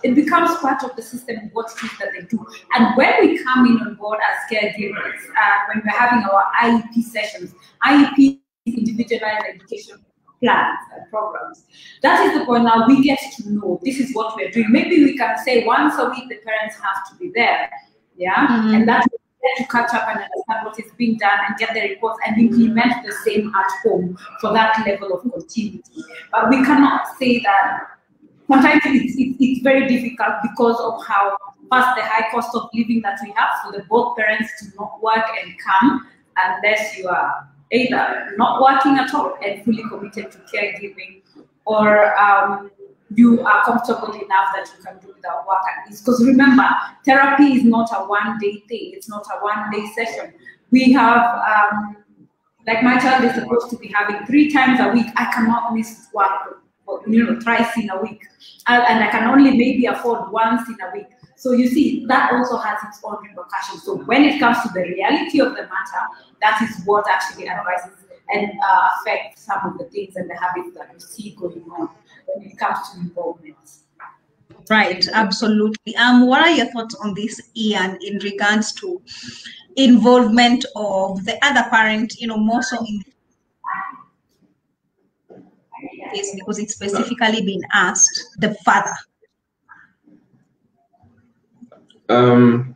It 0.03 0.15
becomes 0.15 0.57
part 0.57 0.83
of 0.83 0.93
the 0.97 1.01
system, 1.01 1.49
what 1.53 1.71
it 1.71 1.85
is 1.85 1.97
that 1.97 2.09
they 2.11 2.25
do. 2.25 2.45
And 2.75 2.97
when 2.97 3.13
we 3.21 3.41
come 3.41 3.65
in 3.65 3.77
on 3.87 3.95
board 3.95 4.19
as 4.19 4.53
caregivers, 4.53 5.19
uh, 5.29 5.57
when 5.73 5.81
we're 5.85 5.97
having 5.97 6.25
our 6.25 6.43
IEP 6.61 7.03
sessions, 7.03 7.55
IEP 7.85 8.41
is 8.65 8.75
individualized 8.75 9.45
education 9.47 10.03
plans 10.43 10.79
and 10.95 11.09
programs. 11.09 11.63
That 12.01 12.25
is 12.27 12.39
the 12.39 12.45
point 12.45 12.65
now 12.65 12.85
we 12.87 13.01
get 13.01 13.19
to 13.37 13.49
know 13.49 13.79
this 13.83 13.99
is 13.99 14.13
what 14.13 14.35
we're 14.35 14.51
doing. 14.51 14.67
Maybe 14.69 15.03
we 15.03 15.17
can 15.17 15.37
say 15.43 15.65
once 15.65 15.95
a 15.97 16.09
week 16.09 16.29
the 16.29 16.37
parents 16.45 16.75
have 16.75 17.09
to 17.09 17.15
be 17.17 17.31
there. 17.33 17.69
Yeah. 18.17 18.47
Mm-hmm. 18.47 18.75
And 18.75 18.87
that 18.87 19.07
to 19.57 19.67
catch 19.67 19.93
up 19.93 20.07
and 20.07 20.19
understand 20.19 20.65
what 20.65 20.79
is 20.79 20.91
being 20.97 21.17
done 21.17 21.37
and 21.47 21.57
get 21.57 21.73
the 21.73 21.81
reports 21.81 22.17
and 22.25 22.37
implement 22.37 23.05
the 23.05 23.11
same 23.25 23.51
at 23.53 23.71
home 23.83 24.17
for 24.39 24.53
that 24.53 24.81
level 24.87 25.13
of 25.13 25.29
continuity. 25.31 25.81
But 26.31 26.49
we 26.49 26.63
cannot 26.63 27.07
say 27.19 27.39
that 27.39 27.79
sometimes 28.47 28.81
it's, 28.85 29.15
it's, 29.17 29.37
it's 29.39 29.61
very 29.61 29.87
difficult 29.87 30.35
because 30.43 30.79
of 30.79 31.05
how 31.05 31.35
fast 31.69 31.95
the 31.97 32.03
high 32.03 32.29
cost 32.31 32.55
of 32.55 32.69
living 32.73 33.01
that 33.01 33.19
we 33.23 33.33
have 33.35 33.49
for 33.63 33.71
the 33.77 33.83
both 33.89 34.15
parents 34.17 34.49
to 34.59 34.67
not 34.79 35.01
work 35.01 35.25
and 35.43 35.53
come 35.59 36.07
unless 36.37 36.97
you 36.97 37.07
are 37.07 37.49
either 37.71 38.33
not 38.37 38.61
working 38.61 38.97
at 38.97 39.13
all 39.13 39.37
and 39.43 39.63
fully 39.63 39.83
committed 39.89 40.31
to 40.31 40.37
caregiving 40.39 41.21
or 41.65 42.15
um, 42.19 42.71
you 43.15 43.41
are 43.41 43.63
comfortable 43.63 44.13
enough 44.13 44.49
that 44.55 44.69
you 44.75 44.83
can 44.83 44.97
do 44.99 45.13
without 45.15 45.47
work 45.47 45.61
at 45.77 45.89
least. 45.89 46.05
Because 46.05 46.25
remember, 46.25 46.67
therapy 47.05 47.53
is 47.53 47.63
not 47.63 47.89
a 47.93 48.07
one 48.07 48.37
day 48.39 48.63
thing, 48.67 48.91
it's 48.93 49.09
not 49.09 49.25
a 49.27 49.43
one 49.43 49.71
day 49.71 49.85
session. 49.95 50.33
We 50.71 50.91
have, 50.93 51.23
um, 51.23 51.97
like 52.65 52.83
my 52.83 52.97
child 52.99 53.23
is 53.25 53.35
supposed 53.35 53.69
to 53.69 53.77
be 53.77 53.87
having 53.87 54.25
three 54.25 54.51
times 54.51 54.79
a 54.79 54.89
week. 54.89 55.07
I 55.15 55.31
cannot 55.33 55.73
miss 55.75 56.07
work, 56.13 56.63
you 57.07 57.23
know, 57.25 57.39
thrice 57.39 57.77
in 57.77 57.89
a 57.89 58.01
week. 58.01 58.23
And 58.67 59.03
I 59.03 59.09
can 59.11 59.27
only 59.29 59.51
maybe 59.51 59.85
afford 59.85 60.31
once 60.31 60.67
in 60.67 60.77
a 60.81 60.91
week. 60.95 61.07
So 61.43 61.51
you 61.51 61.67
see, 61.67 62.05
that 62.05 62.31
also 62.31 62.55
has 62.55 62.79
its 62.87 63.01
own 63.03 63.17
repercussions. 63.21 63.83
So 63.83 63.97
when 63.97 64.23
it 64.23 64.39
comes 64.39 64.61
to 64.61 64.69
the 64.73 64.79
reality 64.79 65.41
of 65.41 65.49
the 65.49 65.63
matter, 65.63 66.03
that 66.39 66.61
is 66.61 66.85
what 66.85 67.03
actually 67.09 67.49
advises 67.49 67.97
and 68.33 68.49
uh, 68.65 68.87
affects 69.01 69.41
some 69.41 69.59
of 69.65 69.77
the 69.77 69.83
things 69.89 70.15
and 70.15 70.29
the 70.29 70.35
habits 70.35 70.73
that 70.77 70.93
we 70.93 71.01
see 71.01 71.31
going 71.37 71.65
on 71.77 71.89
when 72.27 72.47
it 72.47 72.57
comes 72.57 72.77
to 72.91 73.01
involvement. 73.01 73.57
Right, 74.69 75.05
absolutely. 75.11 75.97
Um, 75.97 76.27
what 76.27 76.39
are 76.39 76.49
your 76.49 76.71
thoughts 76.71 76.95
on 77.03 77.13
this, 77.13 77.41
Ian, 77.57 77.97
in 78.01 78.19
regards 78.19 78.71
to 78.75 79.01
involvement 79.75 80.63
of 80.77 81.25
the 81.25 81.37
other 81.45 81.69
parent, 81.69 82.15
you 82.21 82.27
know, 82.27 82.37
more 82.37 82.63
so 82.63 82.77
in 82.85 83.03
this 85.29 86.13
case 86.13 86.35
because 86.35 86.57
it's 86.57 86.75
specifically 86.75 87.41
been 87.41 87.63
asked, 87.73 88.37
the 88.37 88.55
father? 88.63 88.95
Um, 92.09 92.75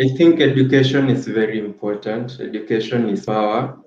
I 0.00 0.08
think 0.16 0.40
education 0.40 1.08
is 1.08 1.26
very 1.28 1.58
important. 1.58 2.40
Education 2.40 3.08
is 3.08 3.24
power. 3.26 3.78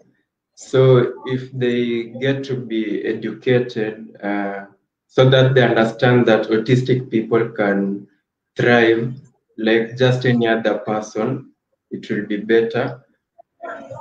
So 0.56 1.14
if 1.26 1.52
they 1.52 2.14
get 2.22 2.44
to 2.46 2.56
be 2.56 3.04
educated 3.06 4.16
uh, 4.24 4.66
so 5.08 5.30
that 5.30 5.54
they 5.54 5.64
understand 5.64 6.26
that 6.28 6.48
autistic 6.48 7.12
people 7.12 7.50
can 7.50 8.08
thrive 8.56 9.14
like 9.58 9.98
just 9.98 10.26
any 10.26 10.48
other 10.48 10.80
person, 10.80 11.52
it 11.92 12.10
will 12.10 12.26
be 12.26 12.38
better 12.38 13.04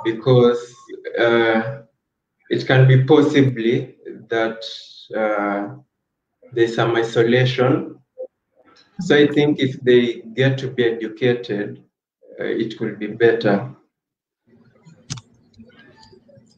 because 0.03 0.73
uh, 1.19 1.81
it 2.49 2.65
can 2.65 2.87
be 2.87 3.03
possibly 3.03 3.95
that 4.29 4.63
uh, 5.15 5.75
there's 6.53 6.75
some 6.75 6.95
isolation. 6.95 7.96
So 9.01 9.15
I 9.15 9.27
think 9.27 9.59
if 9.59 9.79
they 9.81 10.21
get 10.33 10.57
to 10.59 10.69
be 10.69 10.83
educated, 10.85 11.83
uh, 12.39 12.43
it 12.43 12.79
will 12.79 12.95
be 12.95 13.07
better. 13.07 13.69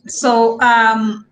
So, 0.08 0.60
um, 0.62 1.26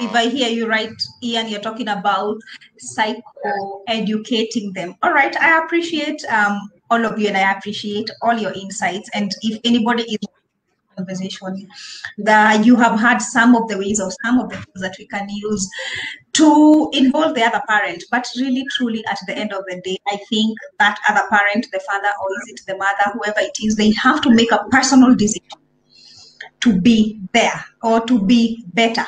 if 0.00 0.14
I 0.14 0.28
hear 0.28 0.48
you 0.48 0.66
right, 0.66 0.92
Ian, 1.22 1.48
you're 1.48 1.60
talking 1.60 1.88
about 1.88 2.36
psycho 2.78 3.82
educating 3.88 4.72
them. 4.72 4.94
All 5.02 5.12
right, 5.12 5.34
I 5.36 5.64
appreciate 5.64 6.22
um, 6.26 6.70
all 6.90 7.04
of 7.04 7.18
you 7.18 7.28
and 7.28 7.36
I 7.36 7.52
appreciate 7.52 8.10
all 8.22 8.36
your 8.36 8.52
insights. 8.52 9.08
And 9.14 9.32
if 9.42 9.60
anybody 9.64 10.02
is 10.02 10.25
conversation 10.96 11.68
that 12.18 12.64
you 12.64 12.76
have 12.76 12.98
had 12.98 13.18
some 13.18 13.54
of 13.54 13.68
the 13.68 13.78
ways 13.78 14.00
or 14.00 14.10
some 14.24 14.38
of 14.38 14.48
the 14.50 14.56
things 14.56 14.80
that 14.80 14.96
we 14.98 15.06
can 15.06 15.28
use 15.28 15.68
to 16.32 16.90
involve 16.92 17.34
the 17.34 17.42
other 17.42 17.62
parent. 17.68 18.04
But 18.10 18.26
really 18.36 18.64
truly 18.76 19.04
at 19.06 19.18
the 19.26 19.36
end 19.36 19.52
of 19.52 19.64
the 19.68 19.80
day 19.82 19.98
i 20.08 20.16
think 20.28 20.58
that 20.78 20.98
other 21.08 21.22
parent 21.30 21.66
the 21.72 21.80
father 21.80 22.08
or 22.20 22.28
is 22.42 22.52
it 22.52 22.60
the 22.66 22.76
mother 22.76 23.12
whoever 23.14 23.40
it 23.40 23.56
is 23.62 23.76
they 23.76 23.92
have 23.92 24.20
to 24.20 24.30
make 24.30 24.50
a 24.52 24.64
personal 24.70 25.14
decision 25.14 25.58
to 26.60 26.80
be 26.80 27.20
there 27.32 27.64
or 27.82 28.00
to 28.06 28.20
be 28.20 28.64
better. 28.74 29.04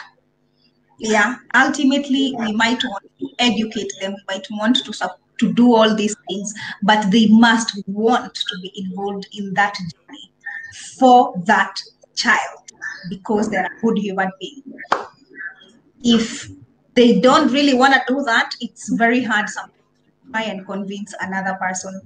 Yeah, 1.01 1.36
ultimately, 1.55 2.35
we 2.39 2.52
might 2.52 2.82
want 2.85 3.05
to 3.20 3.28
educate 3.39 3.93
them, 4.01 4.12
we 4.12 4.35
might 4.35 4.47
want 4.51 4.77
to, 4.85 4.93
support 4.93 5.20
to 5.39 5.52
do 5.52 5.73
all 5.73 5.94
these 5.94 6.16
things, 6.28 6.52
but 6.82 7.10
they 7.12 7.27
must 7.28 7.81
want 7.86 8.35
to 8.35 8.59
be 8.60 8.73
involved 8.74 9.28
in 9.32 9.55
that 9.55 9.74
journey 9.77 10.32
for 10.98 11.34
that 11.44 11.80
child 12.14 12.72
because 13.08 13.48
they're 13.48 13.66
a 13.66 13.80
good 13.80 13.98
human 13.98 14.30
being. 14.40 14.62
If 16.02 16.48
they 16.94 17.20
don't 17.20 17.52
really 17.52 17.74
want 17.74 17.94
to 17.94 18.02
do 18.08 18.22
that, 18.24 18.54
it's 18.60 18.88
very 18.94 19.22
hard 19.22 19.48
sometimes 19.48 19.74
to 20.24 20.32
try 20.32 20.42
and 20.42 20.66
convince 20.66 21.14
another 21.20 21.56
person 21.60 22.00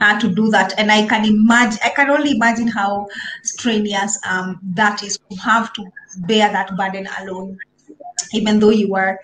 uh, 0.00 0.18
to 0.20 0.28
do 0.28 0.50
that. 0.50 0.74
And 0.78 0.90
I 0.90 1.06
can 1.06 1.24
imagine, 1.24 1.80
I 1.84 1.90
can 1.90 2.10
only 2.10 2.32
imagine 2.32 2.68
how 2.68 3.08
strenuous 3.42 4.18
um, 4.28 4.60
that 4.74 5.02
is 5.02 5.18
to 5.30 5.36
have 5.36 5.72
to 5.74 5.84
bear 6.26 6.50
that 6.52 6.76
burden 6.76 7.08
alone, 7.20 7.58
even 8.32 8.58
though 8.60 8.70
you 8.70 8.90
were 8.90 9.18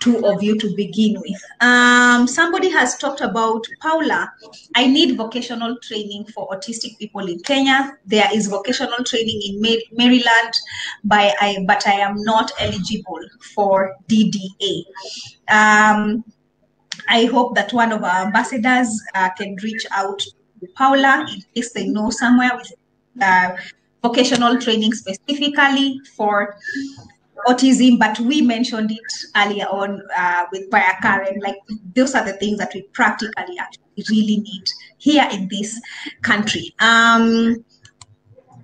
two 0.00 0.26
of 0.26 0.42
you 0.42 0.58
to 0.58 0.74
begin 0.74 1.20
with. 1.20 1.40
Um, 1.60 2.26
somebody 2.26 2.70
has 2.70 2.96
talked 2.96 3.20
about 3.20 3.66
Paula. 3.80 4.32
I 4.74 4.86
need 4.86 5.16
vocational 5.16 5.76
training 5.82 6.24
for 6.34 6.48
autistic 6.48 6.98
people 6.98 7.28
in 7.28 7.38
Kenya. 7.40 7.98
There 8.06 8.28
is 8.34 8.48
vocational 8.48 9.04
training 9.04 9.40
in 9.44 9.60
Maryland, 9.92 10.54
by 11.04 11.32
I, 11.40 11.64
but 11.66 11.86
I 11.86 12.00
am 12.00 12.16
not 12.22 12.50
eligible 12.58 13.20
for 13.54 13.94
DDA. 14.08 14.84
Um, 15.48 16.24
I 17.08 17.26
hope 17.26 17.54
that 17.54 17.72
one 17.72 17.92
of 17.92 18.02
our 18.02 18.26
ambassadors 18.26 19.00
uh, 19.14 19.30
can 19.30 19.56
reach 19.62 19.86
out 19.90 20.18
to 20.18 20.66
Paula 20.74 21.26
in 21.32 21.42
case 21.54 21.72
they 21.72 21.86
know 21.88 22.10
somewhere 22.10 22.50
with 22.56 22.72
uh, 23.22 23.56
vocational 24.02 24.58
training 24.58 24.92
specifically 24.92 26.00
for 26.16 26.56
autism, 27.46 27.98
but 27.98 28.18
we 28.20 28.42
mentioned 28.42 28.90
it 28.90 29.12
earlier 29.36 29.66
on 29.66 30.02
uh, 30.16 30.44
with 30.52 30.70
Prior 30.70 30.96
Karen. 31.02 31.40
Like 31.40 31.56
those 31.94 32.14
are 32.14 32.24
the 32.24 32.34
things 32.34 32.58
that 32.58 32.72
we 32.74 32.82
practically 32.92 33.56
actually 33.58 34.04
really 34.08 34.40
need 34.40 34.64
here 34.98 35.26
in 35.32 35.48
this 35.48 35.80
country. 36.22 36.74
Um, 36.80 37.64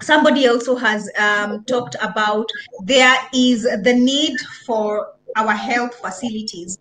somebody 0.01 0.49
also 0.49 0.77
has 0.77 1.11
um, 1.19 1.65
talked 1.65 1.97
about 2.01 2.49
there 2.85 3.17
is 3.35 3.63
the 3.63 3.95
need 3.95 4.39
for 4.67 5.13
our 5.37 5.53
health 5.53 5.95
facilities 5.95 6.79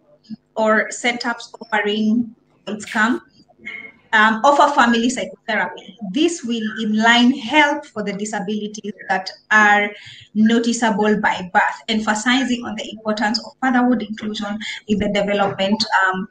or 0.56 0.88
setups 0.90 1.54
offering 1.62 2.36
its 2.68 2.86
come 2.86 3.22
um, 4.16 4.40
offer 4.44 4.74
family 4.74 5.10
psychotherapy. 5.10 5.98
This 6.12 6.44
will 6.44 6.68
inline 6.82 7.38
help 7.38 7.86
for 7.86 8.02
the 8.02 8.14
disabilities 8.14 8.94
that 9.10 9.30
are 9.52 9.92
noticeable 10.34 11.20
by 11.20 11.50
birth, 11.54 11.78
emphasizing 11.90 12.64
on 12.66 12.76
the 12.76 12.90
importance 12.92 13.44
of 13.46 13.52
fatherhood 13.60 14.02
inclusion 14.02 14.58
in 14.88 15.00
the 15.00 15.10
development 15.10 15.84
um, 16.06 16.28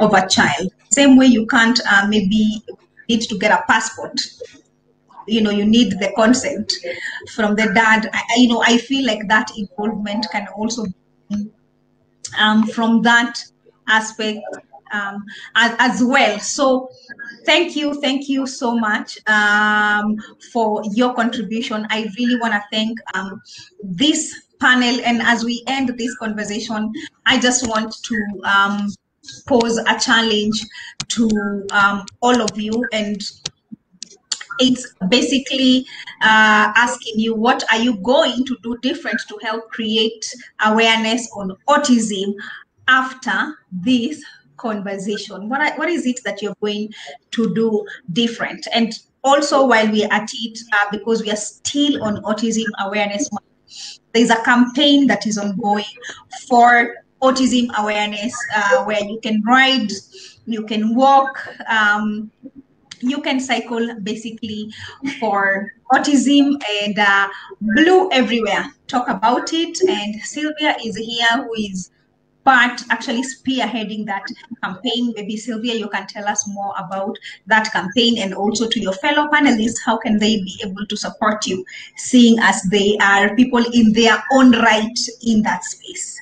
of 0.00 0.12
a 0.14 0.26
child. 0.28 0.72
Same 0.90 1.16
way 1.16 1.26
you 1.26 1.46
can't 1.46 1.78
uh, 1.90 2.06
maybe 2.08 2.62
need 3.08 3.22
to 3.22 3.38
get 3.38 3.52
a 3.52 3.62
passport 3.66 4.18
you 5.26 5.42
know 5.42 5.50
you 5.50 5.66
need 5.66 5.92
the 6.00 6.10
consent 6.16 6.72
from 7.34 7.54
the 7.54 7.70
dad 7.74 8.08
I, 8.12 8.36
you 8.38 8.48
know 8.48 8.62
i 8.66 8.78
feel 8.78 9.06
like 9.06 9.28
that 9.28 9.50
involvement 9.56 10.26
can 10.32 10.48
also 10.56 10.86
um, 12.38 12.66
from 12.66 13.02
that 13.02 13.38
aspect 13.88 14.40
um, 14.92 15.24
as, 15.56 15.74
as, 15.78 16.04
well. 16.04 16.38
So 16.38 16.90
thank 17.44 17.76
you, 17.76 18.00
thank 18.00 18.28
you 18.28 18.46
so 18.46 18.76
much 18.76 19.18
um, 19.26 20.16
for 20.52 20.82
your 20.92 21.14
contribution. 21.14 21.86
I 21.90 22.08
really 22.18 22.36
want 22.36 22.54
to 22.54 22.62
thank 22.70 22.98
um, 23.14 23.40
this 23.82 24.48
panel. 24.60 25.00
And 25.04 25.22
as 25.22 25.44
we 25.44 25.62
end 25.66 25.92
this 25.96 26.16
conversation, 26.16 26.92
I 27.26 27.40
just 27.40 27.68
want 27.68 27.94
to 28.04 28.40
um, 28.44 28.88
pose 29.46 29.78
a 29.78 29.98
challenge 29.98 30.64
to 31.08 31.66
um, 31.72 32.04
all 32.20 32.40
of 32.40 32.58
you 32.58 32.84
and 32.92 33.20
it's 34.60 34.94
basically 35.08 35.86
uh, 36.22 36.70
asking 36.76 37.18
you 37.18 37.34
what 37.34 37.64
are 37.72 37.78
you 37.78 37.96
going 37.98 38.44
to 38.44 38.56
do 38.62 38.76
different 38.82 39.20
to 39.28 39.38
help 39.42 39.70
create 39.70 40.24
awareness 40.64 41.28
on 41.34 41.56
autism 41.68 42.34
after 42.88 43.56
this 43.72 44.22
conversation? 44.60 45.48
What, 45.48 45.78
what 45.78 45.88
is 45.88 46.06
it 46.06 46.20
that 46.24 46.42
you're 46.42 46.56
going 46.60 46.92
to 47.32 47.54
do 47.54 47.86
different? 48.12 48.66
And 48.72 48.92
also, 49.24 49.66
while 49.66 49.90
we're 49.90 50.08
at 50.10 50.30
it, 50.32 50.58
uh, 50.72 50.86
because 50.90 51.22
we 51.22 51.30
are 51.30 51.36
still 51.36 52.02
on 52.02 52.22
Autism 52.22 52.66
Awareness 52.80 53.28
there's 54.12 54.30
a 54.30 54.42
campaign 54.42 55.06
that 55.06 55.26
is 55.26 55.38
ongoing 55.38 55.84
for 56.48 56.96
autism 57.22 57.68
awareness 57.78 58.34
uh, 58.56 58.84
where 58.84 59.04
you 59.04 59.20
can 59.22 59.42
ride, 59.42 59.90
you 60.46 60.64
can 60.64 60.94
walk, 60.94 61.46
um, 61.68 62.30
you 63.00 63.20
can 63.20 63.40
cycle 63.40 63.94
basically 64.02 64.72
for 65.18 65.70
autism 65.92 66.60
and 66.82 66.98
uh, 66.98 67.28
blue 67.60 68.10
everywhere 68.12 68.66
talk 68.86 69.08
about 69.08 69.52
it 69.54 69.78
and 69.88 70.20
sylvia 70.22 70.76
is 70.84 70.96
here 70.96 71.42
who 71.42 71.54
is 71.54 71.90
but 72.50 72.82
actually 72.90 73.22
spearheading 73.22 74.04
that 74.06 74.26
campaign. 74.60 75.12
Maybe 75.14 75.36
Sylvia, 75.36 75.74
you 75.74 75.88
can 75.88 76.08
tell 76.08 76.26
us 76.26 76.48
more 76.48 76.74
about 76.76 77.16
that 77.46 77.70
campaign 77.72 78.18
and 78.18 78.34
also 78.34 78.68
to 78.68 78.80
your 78.80 78.92
fellow 78.94 79.28
panelists, 79.28 79.78
how 79.86 79.96
can 79.96 80.18
they 80.18 80.38
be 80.38 80.60
able 80.64 80.84
to 80.84 80.96
support 80.96 81.46
you, 81.46 81.64
seeing 81.96 82.40
as 82.40 82.60
they 82.64 82.98
are 83.00 83.36
people 83.36 83.64
in 83.72 83.92
their 83.92 84.20
own 84.32 84.50
right 84.50 84.98
in 85.22 85.42
that 85.42 85.62
space? 85.62 86.20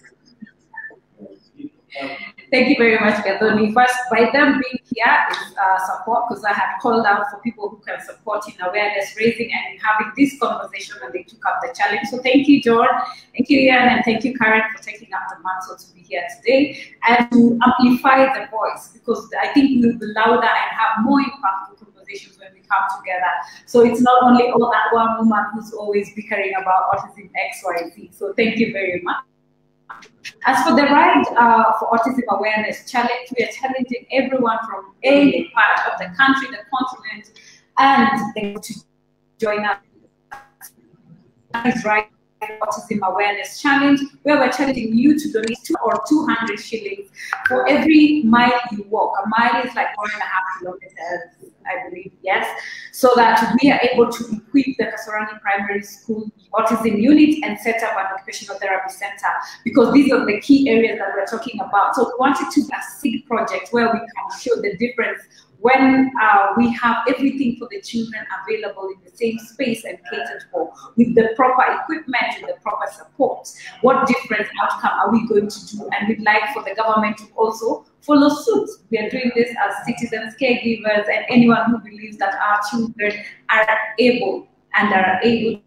Thank 2.51 2.71
you 2.71 2.77
very 2.79 2.99
much, 2.99 3.23
Gathoni. 3.25 3.75
First, 3.75 3.95
by 4.11 4.31
them 4.33 4.61
being 4.61 4.81
here 4.95 5.17
is 5.31 5.55
uh, 5.57 5.79
support 5.87 6.25
because 6.29 6.45
I 6.45 6.55
had 6.55 6.79
called 6.81 7.05
out 7.05 7.31
for 7.31 7.39
people 7.41 7.69
who 7.69 7.77
can 7.87 8.01
support 8.01 8.43
in 8.49 8.55
awareness 8.67 9.15
raising 9.19 9.51
and 9.53 9.79
having 9.81 10.13
this 10.17 10.39
conversation 10.41 10.97
and 11.05 11.13
they 11.13 11.25
took 11.25 11.45
up 11.45 11.61
the 11.61 11.75
challenge. 11.77 12.09
So 12.11 12.19
thank 12.23 12.49
you, 12.49 12.63
John. 12.63 12.89
Thank 13.37 13.51
you, 13.51 13.61
Ian, 13.61 13.89
and 13.89 14.05
thank 14.05 14.25
you, 14.25 14.33
Karen, 14.39 14.63
for 14.75 14.83
taking 14.83 15.13
up 15.13 15.23
the 15.29 15.37
mantle 15.45 15.77
to 15.77 15.95
be 15.95 16.01
here 16.01 16.25
today 16.37 16.81
and 17.07 17.31
to 17.33 17.59
amplify 17.63 18.25
the 18.33 18.49
voice 18.51 18.91
because 18.95 19.29
I 19.41 19.53
think 19.53 19.85
we'll 19.85 19.99
be 19.99 20.07
louder 20.17 20.49
and 20.49 20.71
have 20.73 21.05
more 21.05 21.21
impactful 21.21 21.85
conversations 21.85 22.39
when 22.39 22.55
we 22.55 22.61
come 22.61 22.85
together. 22.99 23.33
So 23.67 23.85
it's 23.85 24.01
not 24.01 24.23
only 24.23 24.51
all 24.51 24.71
that 24.71 24.95
one 24.95 25.19
woman 25.19 25.45
who's 25.53 25.73
always 25.75 26.15
bickering 26.15 26.55
about 26.57 26.93
autism 26.93 27.31
X, 27.37 27.63
Y, 27.65 27.91
Z. 27.95 28.11
So 28.17 28.33
thank 28.33 28.57
you 28.57 28.73
very 28.73 29.03
much. 29.03 29.23
As 30.47 30.65
for 30.65 30.75
the 30.75 30.83
Ride 30.83 31.25
uh, 31.37 31.79
for 31.79 31.91
Autism 31.91 32.23
Awareness 32.29 32.91
Challenge, 32.91 33.33
we 33.37 33.45
are 33.45 33.49
challenging 33.49 34.07
everyone 34.13 34.59
from 34.69 34.95
any 35.03 35.51
part 35.55 35.81
of 35.91 35.99
the 35.99 36.15
country, 36.17 36.49
the 36.51 36.59
continent, 36.73 37.33
and 37.79 38.63
to 38.63 38.75
join 39.39 39.65
us. 39.65 39.79
Ride 41.85 42.09
Autism 42.43 43.01
Awareness 43.03 43.61
Challenge, 43.61 44.01
where 44.23 44.39
we're 44.39 44.53
challenging 44.53 44.97
you 44.97 45.19
to 45.19 45.33
donate 45.33 45.59
two 45.65 45.75
or 45.85 46.01
200 46.09 46.59
shillings 46.59 47.11
for 47.47 47.69
every 47.69 48.23
mile 48.25 48.61
you 48.73 48.85
walk. 48.89 49.15
A 49.25 49.29
mile 49.29 49.65
is 49.65 49.75
like 49.75 49.97
one 49.97 50.11
and 50.13 50.23
a 50.23 50.25
half 50.25 50.45
kilometers, 50.59 51.53
I 51.67 51.89
believe, 51.89 52.13
yes, 52.23 52.47
so 52.93 53.11
that 53.17 53.57
we 53.63 53.71
are 53.71 53.81
able 53.93 54.11
to 54.11 54.25
equip 54.25 54.77
the 54.79 54.85
Kasarani 54.85 55.41
Primary 55.41 55.83
School 55.83 56.31
Autism 56.55 57.01
Unit 57.01 57.45
and 57.45 57.59
set 57.59 57.83
up 57.83 57.97
an 57.97 58.07
occupational 58.13 58.57
therapy 58.59 58.91
center 58.91 59.33
because 59.65 59.93
these 59.93 60.13
are 60.13 60.25
the 60.25 60.41
key 60.41 60.69
areas 60.69 60.99
that 60.99 61.09
we're 61.15 61.27
talking 61.27 61.61
about. 61.61 61.95
So 61.95 62.05
we 62.05 62.13
wanted 62.19 62.51
to 62.53 62.61
be 62.61 62.69
a 62.73 63.01
seed 63.01 63.27
project 63.27 63.69
where 63.73 63.93
we 63.93 63.99
can 63.99 64.41
show 64.41 64.57
the 64.57 64.77
difference 64.77 65.23
when 65.61 66.11
uh, 66.23 66.49
we 66.57 66.73
have 66.73 66.99
everything 67.09 67.57
for 67.59 67.69
the 67.71 67.81
children 67.81 68.25
available 68.43 68.89
in 68.89 69.05
the 69.05 69.17
same 69.17 69.39
space 69.39 69.85
and 69.85 69.99
catered 70.11 70.45
for 70.53 70.73
with 70.97 71.15
the 71.15 71.31
proper 71.35 71.81
equipment 71.81 72.25
and 72.37 72.45
the 72.49 72.55
proper 72.63 72.91
support, 72.93 73.49
what 73.83 74.07
different 74.07 74.47
outcome 74.63 74.93
are 75.01 75.11
we 75.11 75.27
going 75.27 75.49
to 75.49 75.67
do? 75.67 75.89
And 75.99 76.09
we'd 76.09 76.23
like 76.23 76.53
for 76.55 76.63
the 76.63 76.75
government 76.75 77.19
to 77.19 77.25
also 77.37 77.85
follow 78.03 78.29
suit. 78.29 78.71
We 78.91 78.99
are 78.99 79.11
doing 79.11 79.33
this 79.35 79.51
as 79.51 79.75
citizens, 79.87 80.35
caregivers, 80.41 81.09
and 81.09 81.25
anyone 81.29 81.71
who 81.71 81.79
believes 81.79 82.19
that 82.19 82.35
our 82.35 82.61
children 82.71 83.13
are 83.51 83.79
able 83.99 84.47
and 84.75 84.93
are 84.93 85.21
able 85.23 85.61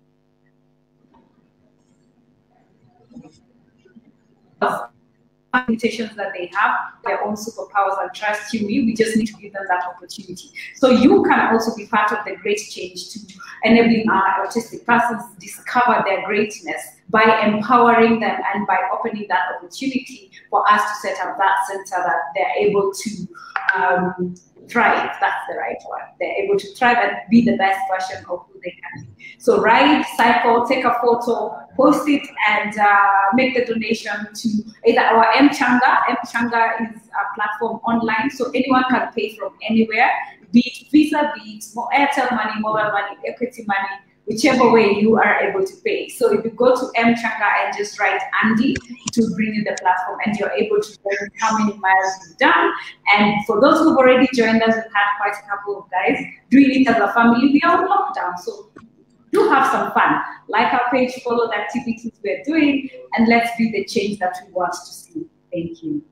limitations 5.53 6.15
that 6.15 6.31
they 6.33 6.51
have, 6.55 6.75
their 7.03 7.23
own 7.23 7.35
superpowers, 7.35 8.01
and 8.01 8.13
trust 8.13 8.53
you. 8.53 8.65
We 8.65 8.93
just 8.93 9.15
need 9.15 9.27
to 9.27 9.33
give 9.33 9.53
them 9.53 9.63
that 9.69 9.83
opportunity. 9.87 10.51
So 10.75 10.89
you 10.89 11.23
can 11.23 11.53
also 11.53 11.75
be 11.75 11.87
part 11.87 12.11
of 12.11 12.19
the 12.25 12.35
great 12.37 12.59
change 12.69 13.09
to 13.09 13.19
enabling 13.63 14.09
our 14.09 14.45
autistic 14.45 14.85
persons 14.85 15.23
discover 15.39 16.03
their 16.05 16.25
greatness 16.25 16.81
by 17.09 17.41
empowering 17.45 18.19
them 18.19 18.39
and 18.53 18.65
by 18.65 18.77
opening 18.93 19.25
that 19.27 19.41
opportunity 19.55 20.31
for 20.49 20.63
us 20.71 20.81
to 20.81 21.07
set 21.07 21.25
up 21.25 21.37
that 21.37 21.55
center 21.67 22.03
that 22.03 22.21
they're 22.33 22.55
able 22.57 22.91
to 22.93 23.27
um, 23.75 24.35
thrive. 24.69 25.11
That's 25.19 25.47
the 25.49 25.57
right 25.57 25.77
one. 25.87 26.01
They're 26.19 26.43
able 26.43 26.57
to 26.57 26.75
thrive 26.75 26.97
and 27.01 27.17
be 27.29 27.43
the 27.43 27.57
best 27.57 27.79
version 27.89 28.25
of 28.29 28.45
who 28.47 28.59
they 28.63 28.71
can 28.71 29.05
be. 29.05 29.35
So 29.37 29.61
ride, 29.61 30.05
cycle, 30.15 30.65
take 30.65 30.85
a 30.85 30.95
photo, 31.01 31.57
post 31.81 32.07
it, 32.07 32.27
and 32.47 32.77
uh, 32.77 33.33
make 33.33 33.55
the 33.55 33.65
donation 33.65 34.17
to 34.41 34.47
either 34.87 35.01
our 35.01 35.25
M-Changa. 35.33 35.91
M-Changa 36.09 36.61
is 36.81 37.01
a 37.21 37.23
platform 37.35 37.79
online, 37.91 38.29
so 38.29 38.51
anyone 38.51 38.83
can 38.89 39.11
pay 39.13 39.35
from 39.35 39.53
anywhere, 39.69 40.09
be 40.51 40.61
it 40.65 40.91
Visa, 40.91 41.31
be 41.35 41.57
it 41.57 41.65
Airtel 41.97 42.31
money, 42.31 42.59
mobile 42.59 42.91
money, 42.91 43.15
equity 43.25 43.63
money, 43.67 43.93
whichever 44.27 44.71
way 44.71 44.91
you 44.91 45.17
are 45.17 45.39
able 45.39 45.65
to 45.65 45.75
pay. 45.83 46.07
So 46.09 46.31
if 46.33 46.45
you 46.45 46.51
go 46.51 46.75
to 46.75 46.85
mchanga 46.97 47.49
and 47.61 47.77
just 47.77 47.99
write 47.99 48.21
Andy 48.43 48.75
to 49.13 49.21
bring 49.35 49.55
in 49.55 49.63
the 49.63 49.75
platform 49.81 50.19
and 50.25 50.37
you're 50.37 50.51
able 50.51 50.79
to 50.81 50.97
learn 51.05 51.29
how 51.39 51.57
many 51.57 51.77
miles 51.77 52.13
you've 52.21 52.37
done. 52.37 52.71
And 53.15 53.45
for 53.45 53.59
those 53.59 53.79
who've 53.79 53.97
already 53.97 54.27
joined 54.33 54.61
us, 54.63 54.75
we've 54.75 54.93
had 54.93 55.09
quite 55.19 55.33
a 55.33 55.49
couple 55.49 55.79
of 55.79 55.85
guys 55.91 56.23
doing 56.49 56.81
it 56.81 56.87
as 56.87 56.97
a 56.97 57.11
family. 57.13 57.51
We 57.51 57.61
are 57.63 57.77
on 57.77 57.87
lockdown, 57.87 58.37
so 58.39 58.69
do 59.31 59.49
have 59.49 59.71
some 59.71 59.91
fun. 59.93 60.21
Like 60.47 60.73
our 60.73 60.89
page, 60.91 61.13
follow 61.23 61.47
the 61.47 61.55
activities 61.55 62.11
we're 62.23 62.43
doing, 62.43 62.89
and 63.13 63.27
let's 63.27 63.49
be 63.57 63.71
the 63.71 63.85
change 63.85 64.19
that 64.19 64.35
we 64.45 64.51
want 64.53 64.73
to 64.73 64.93
see. 64.93 65.25
Thank 65.51 65.83
you. 65.83 66.03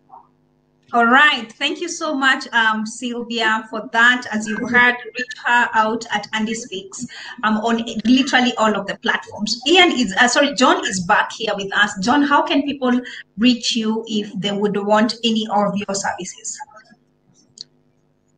All 0.91 1.05
right. 1.05 1.51
Thank 1.51 1.81
you 1.81 1.87
so 1.87 2.15
much, 2.15 2.47
um, 2.51 2.83
Sylvia, 2.83 3.67
for 3.69 3.87
that. 3.93 4.25
As 4.31 4.47
you 4.47 4.57
heard, 4.57 4.95
reach 5.05 5.27
her 5.45 5.69
out 5.75 6.03
at 6.11 6.27
Andy 6.33 6.55
Speaks 6.55 7.05
um, 7.43 7.57
on 7.57 7.85
literally 8.05 8.55
all 8.57 8.75
of 8.75 8.87
the 8.87 8.97
platforms. 8.97 9.61
Ian 9.67 9.91
is, 9.91 10.15
uh, 10.19 10.27
sorry, 10.27 10.55
John 10.55 10.83
is 10.87 11.01
back 11.01 11.31
here 11.31 11.51
with 11.55 11.71
us. 11.75 11.93
John, 12.01 12.23
how 12.23 12.41
can 12.41 12.63
people 12.63 12.99
reach 13.37 13.75
you 13.75 14.03
if 14.07 14.33
they 14.39 14.51
would 14.51 14.83
want 14.83 15.13
any 15.23 15.47
of 15.51 15.75
your 15.75 15.93
services? 15.93 16.59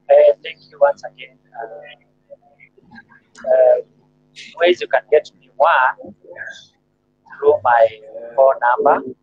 Uh, 0.09 0.33
thank 0.43 0.57
you 0.69 0.77
once 0.77 1.03
again. 1.05 1.37
Uh, 3.47 3.81
ways 4.57 4.81
you 4.81 4.87
can 4.87 5.01
get 5.11 5.29
me 5.39 5.49
one 5.55 6.13
through 7.37 7.55
my 7.63 7.87
phone 8.35 8.55
number, 8.61 9.13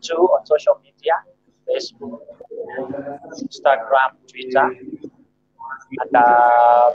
two 0.00 0.14
on 0.14 0.46
social 0.46 0.80
media 0.82 1.14
Facebook, 1.68 2.20
Instagram, 3.42 4.16
Twitter, 4.30 4.70
and 6.00 6.16
uh, 6.16 6.92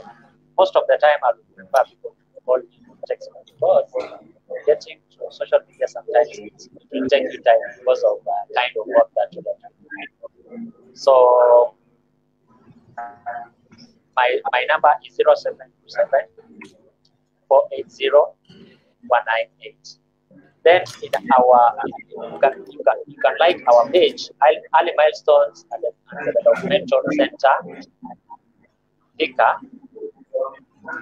most 0.58 0.74
of 0.76 0.82
the 0.88 0.98
time 1.00 1.18
I 1.22 1.32
prefer 1.54 1.84
people 1.88 2.16
call 2.44 2.58
me 2.58 2.80
text 3.06 3.30
me 3.32 3.40
because 3.46 3.90
getting 4.66 4.98
to 5.10 5.18
social 5.30 5.58
media 5.68 5.86
sometimes 5.88 6.28
it 6.38 6.70
will 6.92 7.08
take 7.08 7.22
you 7.22 7.40
time 7.42 7.56
because 7.78 8.02
of 8.02 8.24
the 8.24 8.54
kind 8.56 8.72
of 8.78 8.86
work 8.86 9.10
that 9.16 9.28
you 9.32 9.42
do. 9.42 10.72
So 10.94 11.74
my 14.16 14.38
my 14.52 14.64
number 14.68 14.90
is 15.06 15.16
0727 15.16 16.28
480 17.48 18.10
198. 19.08 19.98
Then 20.64 20.82
in 21.02 21.12
our 21.36 21.76
you 21.86 22.38
can 22.40 22.52
you 22.72 22.80
can 22.84 22.96
you 23.06 23.18
can 23.20 23.34
like 23.38 23.60
our 23.70 23.90
page 23.90 24.30
early 24.80 24.92
milestones 24.96 25.66
and 25.72 25.82
the, 25.84 25.92
developmental 26.32 27.02
center 27.12 27.84
Thika. 29.18 29.60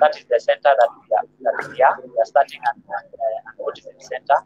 That 0.01 0.17
is 0.17 0.25
the 0.31 0.39
center 0.39 0.73
that 0.79 0.91
we 1.01 1.17
are 1.17 1.27
that 1.43 1.71
we 1.71 1.83
are, 1.83 1.97
we 2.03 2.19
are 2.19 2.25
starting 2.25 2.61
an, 2.71 2.83
uh, 2.89 3.49
an 3.49 3.55
autism 3.59 3.97
center. 3.99 4.39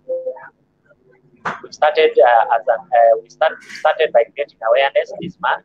We 1.63 1.73
started 1.73 2.13
uh, 2.19 2.55
as 2.57 2.65
an 2.69 2.81
uh, 2.81 3.21
we 3.23 3.29
start, 3.29 3.63
started 3.81 4.13
by 4.13 4.25
creating 4.35 4.59
awareness 4.67 5.13
this 5.21 5.37
month, 5.41 5.65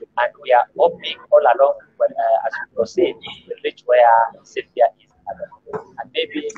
and 0.00 0.32
we 0.42 0.52
are 0.52 0.66
hoping 0.76 1.16
all 1.30 1.40
along 1.40 1.74
when, 1.96 2.10
uh, 2.12 2.46
as 2.46 2.52
we 2.60 2.76
proceed, 2.76 3.14
we'll 3.46 3.58
reach 3.64 3.82
where 3.86 4.00
Cynthia 4.42 4.86
is. 5.00 5.10
And 5.98 6.10
maybe 6.14 6.48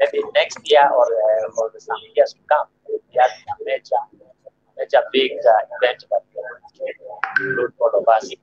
maybe 0.00 0.18
next 0.34 0.58
year 0.64 0.88
or 0.90 1.06
uh, 1.06 1.58
or 1.58 1.72
some 1.78 1.96
years 2.16 2.32
to 2.34 2.40
come, 2.50 2.66
we 2.88 2.98
have 3.20 3.30
a 3.30 3.64
major 3.64 4.00
major 4.76 5.02
big 5.12 5.32
uh, 5.32 5.62
event 5.78 6.04
that 6.10 6.22
will 6.34 6.44
include 7.38 7.72
all 7.80 7.92
of 8.00 8.08
us 8.08 8.30
in 8.30 8.38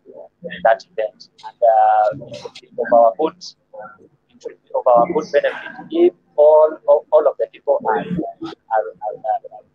that 0.64 0.86
event, 0.92 1.30
and 1.46 1.60
uh, 1.64 2.26
of 2.26 2.94
our 2.94 3.14
good 3.20 3.36
of 4.76 4.88
our 4.88 5.06
good 5.14 5.28
benefit 5.32 5.72
if 5.92 6.14
all 6.38 6.78
all, 6.88 7.06
all 7.12 7.28
of 7.28 7.36
the 7.40 7.48
people 7.52 7.80
are, 7.86 7.98
are, 7.98 8.04
are, 8.04 9.18
are 9.54 9.66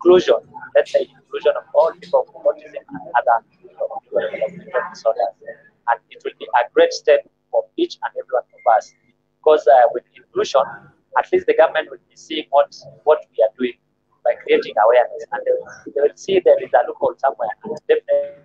inclusion, 0.00 0.36
let's 0.74 0.92
say 0.92 1.00
inclusion 1.00 1.52
of 1.56 1.64
all 1.74 1.92
people 2.00 2.24
with 2.26 2.56
autism 2.56 2.84
and 2.88 3.00
other 3.16 3.44
developmental 3.60 4.80
disorders, 4.92 5.34
and 5.88 6.00
it 6.10 6.22
will 6.24 6.32
be 6.38 6.46
a 6.46 6.72
great 6.72 6.92
step 6.92 7.28
for 7.50 7.64
each 7.76 7.98
and 8.02 8.10
every 8.16 8.32
one 8.32 8.42
of 8.42 8.76
us. 8.76 8.94
Because 9.38 9.66
uh, 9.66 9.88
with 9.92 10.04
inclusion, 10.16 10.62
at 11.18 11.30
least 11.32 11.46
the 11.46 11.54
government 11.54 11.88
will 11.90 11.98
be 12.08 12.16
seeing 12.16 12.46
what, 12.50 12.74
what 13.04 13.18
we 13.30 13.42
are 13.44 13.52
doing 13.58 13.74
by 14.24 14.34
creating 14.42 14.74
awareness 14.84 15.24
and 15.32 15.42
they 15.44 15.52
will, 15.52 15.68
they 15.94 16.00
will 16.00 16.16
see 16.16 16.40
there 16.44 16.62
is 16.62 16.70
a 16.72 16.86
loophole 16.86 17.14
somewhere. 17.18 17.48
And 17.64 17.76
definitely 17.88 18.40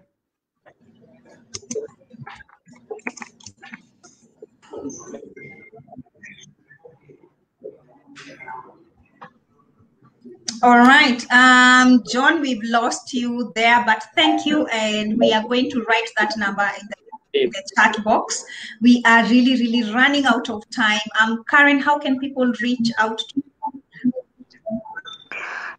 All 10.63 10.77
right, 10.77 11.21
um, 11.31 12.03
John, 12.11 12.41
we've 12.41 12.63
lost 12.63 13.13
you 13.13 13.51
there, 13.55 13.83
but 13.85 14.03
thank 14.15 14.45
you, 14.45 14.65
and 14.67 15.17
we 15.19 15.31
are 15.33 15.43
going 15.43 15.69
to 15.71 15.83
write 15.83 16.09
that 16.17 16.37
number 16.37 16.67
in 16.79 16.87
the 16.87 16.95
in 17.35 17.49
the 17.49 17.63
chat 17.75 18.03
box. 18.03 18.43
We 18.81 19.03
are 19.05 19.23
really, 19.23 19.53
really 19.55 19.91
running 19.93 20.25
out 20.25 20.49
of 20.49 20.63
time. 20.69 21.01
Um, 21.21 21.43
Karen, 21.49 21.79
how 21.79 21.99
can 21.99 22.19
people 22.19 22.51
reach 22.61 22.91
out 22.97 23.17
to 23.17 23.25
you? 23.35 24.11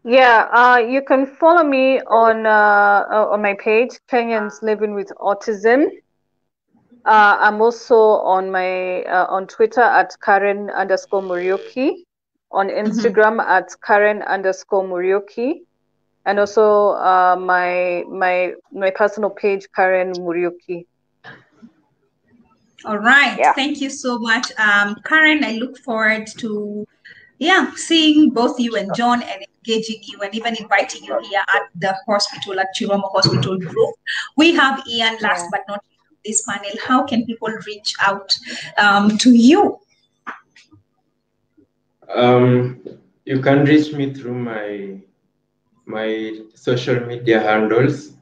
Yeah, 0.04 0.48
uh, 0.52 0.78
you 0.78 1.02
can 1.02 1.26
follow 1.26 1.64
me 1.64 2.00
on 2.02 2.46
uh, 2.46 3.04
uh, 3.10 3.26
on 3.32 3.42
my 3.42 3.54
page, 3.54 3.98
Kenyans 4.08 4.62
Living 4.62 4.94
with 4.94 5.10
Autism. 5.18 5.86
Uh, 7.04 7.36
I'm 7.40 7.60
also 7.60 7.96
on 7.96 8.50
my 8.50 9.02
uh, 9.02 9.26
on 9.28 9.48
Twitter 9.48 9.80
at 9.80 10.14
Karen 10.20 10.70
underscore 10.70 11.22
Muriuki, 11.22 12.04
on 12.56 12.68
mm-hmm. 12.68 12.86
Instagram 12.86 13.36
mm-hmm. 13.38 13.56
at 13.56 13.68
Karen 13.86 14.22
underscore 14.22 14.82
Muriuki, 14.82 15.60
and 16.24 16.40
also 16.40 16.96
uh, 16.96 17.36
my 17.38 18.02
my 18.08 18.54
my 18.72 18.90
personal 18.90 19.30
page, 19.30 19.68
Karen 19.76 20.12
Muriuki. 20.14 20.86
All 22.84 22.98
right. 22.98 23.36
Yeah. 23.38 23.52
Thank 23.52 23.80
you 23.80 23.90
so 23.90 24.18
much. 24.18 24.52
Um, 24.58 24.96
Karen, 25.04 25.44
I 25.44 25.52
look 25.62 25.76
forward 25.78 26.26
to 26.38 26.86
yeah, 27.38 27.72
seeing 27.74 28.30
both 28.30 28.58
you 28.58 28.76
and 28.76 28.94
John 28.94 29.22
and 29.22 29.44
engaging 29.58 30.00
you 30.02 30.20
and 30.20 30.34
even 30.34 30.56
inviting 30.56 31.04
you 31.04 31.18
here 31.28 31.42
at 31.54 31.62
the 31.74 31.94
hospital 32.06 32.58
at 32.60 32.68
Chiromo 32.78 33.10
Hospital 33.12 33.58
Group. 33.58 33.94
We 34.36 34.54
have 34.54 34.82
Ian 34.88 35.18
last 35.20 35.42
yeah. 35.42 35.48
but 35.50 35.60
not 35.68 35.84
least, 35.90 36.02
this 36.24 36.42
panel. 36.46 36.70
How 36.82 37.04
can 37.04 37.26
people 37.26 37.50
reach 37.66 37.94
out 38.00 38.34
um, 38.78 39.18
to 39.18 39.34
you? 39.34 39.78
Um, 42.14 42.80
you 43.24 43.40
can 43.40 43.64
reach 43.64 43.92
me 43.92 44.14
through 44.14 44.38
my 44.38 45.00
my 45.86 46.40
social 46.54 47.00
media 47.06 47.40
handles, 47.40 48.12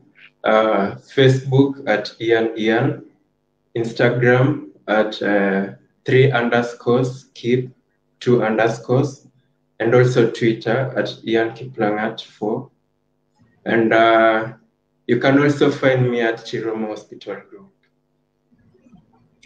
uh, 0.44 0.97
Facebook 1.16 1.86
at 1.86 2.15
Ian 2.20 2.52
Ian, 2.59 3.05
Instagram 3.77 4.69
at 4.86 5.20
uh, 5.23 5.73
three 6.05 6.31
underscores 6.31 7.31
keep 7.35 7.70
two 8.20 8.43
underscores, 8.43 9.27
and 9.81 9.94
also 9.94 10.31
Twitter 10.31 10.93
at 10.97 11.19
Ian 11.27 11.51
Kiplangat 11.51 12.23
four. 12.23 12.70
And 13.66 13.93
uh, 13.93 14.52
you 15.06 15.19
can 15.19 15.39
also 15.43 15.70
find 15.70 16.11
me 16.11 16.20
at 16.20 16.39
Chiromo 16.39 16.89
Hospital 16.89 17.36
Group. 17.51 17.73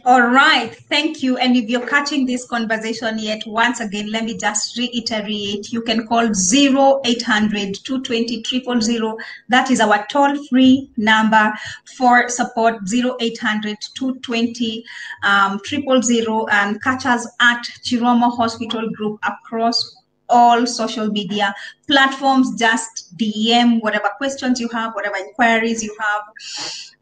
All 0.09 0.23
right, 0.23 0.75
thank 0.89 1.23
you. 1.23 1.37
And 1.37 1.55
if 1.55 1.69
you're 1.69 1.87
catching 1.87 2.25
this 2.25 2.47
conversation 2.47 3.19
yet, 3.19 3.43
once 3.47 3.81
again, 3.81 4.11
let 4.11 4.25
me 4.25 4.39
just 4.39 4.79
reiterate 4.79 5.71
you 5.71 5.83
can 5.83 6.07
call 6.07 6.25
0800 6.25 7.75
220 7.85 8.43
000. 8.81 9.19
That 9.51 9.71
is 9.71 9.81
our 9.81 10.07
toll 10.07 10.43
free 10.47 10.89
number 10.97 11.53
for 11.99 12.27
support 12.31 12.77
0800 12.91 13.77
220 13.95 14.83
um, 15.25 15.61
000 15.69 16.49
and 16.53 16.83
catch 16.83 17.05
us 17.05 17.29
at 17.41 17.65
Chiromo 17.85 18.35
Hospital 18.35 18.89
Group 18.89 19.21
across 19.25 19.98
all 20.29 20.67
social 20.67 21.09
media 21.09 21.55
platforms. 21.87 22.55
Just 22.59 23.17
DM 23.17 23.81
whatever 23.83 24.11
questions 24.19 24.61
you 24.61 24.69
have, 24.69 24.95
whatever 24.95 25.17
inquiries 25.17 25.83
you 25.83 25.97
have 26.01 26.23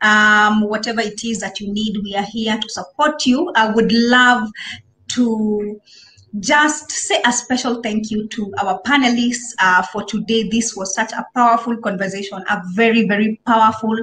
um, 0.02 0.62
whatever 0.62 1.00
it 1.00 1.24
is 1.24 1.40
that 1.40 1.60
you 1.60 1.72
need, 1.72 1.98
we 2.02 2.14
are 2.14 2.22
here 2.24 2.58
to 2.58 2.68
support 2.68 3.26
you. 3.26 3.52
I 3.54 3.70
would 3.70 3.92
love 3.92 4.50
to 5.08 5.80
just 6.40 6.90
say 6.90 7.20
a 7.24 7.32
special 7.32 7.82
thank 7.82 8.10
you 8.10 8.28
to 8.28 8.52
our 8.58 8.80
panelists 8.82 9.54
uh, 9.60 9.82
for 9.82 10.04
today. 10.04 10.48
This 10.48 10.76
was 10.76 10.94
such 10.94 11.12
a 11.12 11.26
powerful 11.34 11.76
conversation, 11.78 12.44
a 12.48 12.62
very, 12.74 13.06
very 13.06 13.40
powerful 13.46 13.96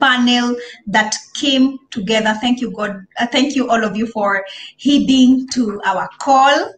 panel 0.00 0.56
that 0.86 1.16
came 1.34 1.78
together. 1.90 2.36
Thank 2.40 2.60
you, 2.60 2.72
God. 2.72 3.06
Uh, 3.18 3.26
thank 3.26 3.54
you, 3.54 3.68
all 3.68 3.84
of 3.84 3.96
you, 3.96 4.06
for 4.08 4.44
heeding 4.76 5.48
to 5.48 5.80
our 5.84 6.08
call. 6.18 6.72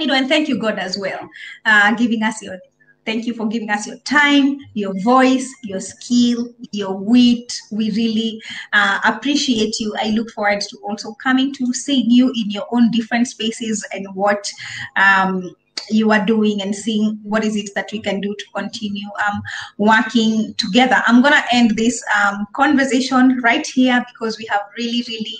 You 0.00 0.06
know, 0.06 0.14
and 0.14 0.28
thank 0.28 0.48
you, 0.48 0.58
God, 0.58 0.78
as 0.78 0.96
well, 0.98 1.28
uh, 1.66 1.94
giving 1.94 2.22
us 2.22 2.42
your 2.42 2.58
Thank 3.06 3.26
you 3.26 3.34
for 3.34 3.48
giving 3.48 3.70
us 3.70 3.86
your 3.86 3.96
time, 3.98 4.58
your 4.74 4.92
voice, 5.00 5.50
your 5.64 5.80
skill, 5.80 6.48
your 6.70 6.96
wit. 6.96 7.52
We 7.72 7.90
really 7.92 8.42
uh, 8.72 9.00
appreciate 9.04 9.80
you. 9.80 9.94
I 9.98 10.10
look 10.10 10.30
forward 10.30 10.60
to 10.60 10.76
also 10.84 11.14
coming 11.14 11.52
to 11.54 11.72
seeing 11.72 12.10
you 12.10 12.28
in 12.28 12.50
your 12.50 12.66
own 12.70 12.90
different 12.90 13.26
spaces 13.26 13.86
and 13.92 14.06
what 14.14 14.48
um, 14.96 15.54
you 15.90 16.10
are 16.12 16.24
doing 16.24 16.60
and 16.62 16.74
seeing 16.74 17.18
what 17.22 17.44
is 17.44 17.56
it 17.56 17.70
that 17.74 17.90
we 17.92 18.00
can 18.00 18.20
do 18.20 18.34
to 18.34 18.44
continue 18.54 19.08
um, 19.26 19.42
working 19.78 20.54
together. 20.54 21.02
I'm 21.06 21.22
going 21.22 21.34
to 21.34 21.44
end 21.52 21.76
this 21.76 22.02
um, 22.16 22.46
conversation 22.54 23.40
right 23.42 23.66
here 23.66 24.04
because 24.12 24.38
we 24.38 24.46
have 24.46 24.62
really, 24.76 25.04
really 25.08 25.38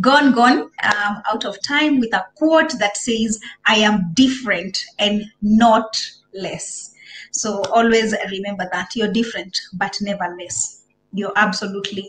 gone, 0.00 0.32
gone 0.32 0.70
um, 0.82 1.22
out 1.30 1.44
of 1.44 1.60
time 1.62 2.00
with 2.00 2.12
a 2.14 2.26
quote 2.36 2.72
that 2.78 2.96
says, 2.96 3.40
I 3.66 3.76
am 3.76 4.12
different 4.14 4.82
and 4.98 5.24
not 5.42 5.96
less. 6.34 6.92
So 7.32 7.62
always 7.72 8.14
remember 8.30 8.68
that 8.72 8.96
you're 8.96 9.12
different, 9.12 9.58
but 9.74 9.96
never 10.00 10.36
less. 10.40 10.82
You're 11.12 11.32
absolutely 11.36 12.08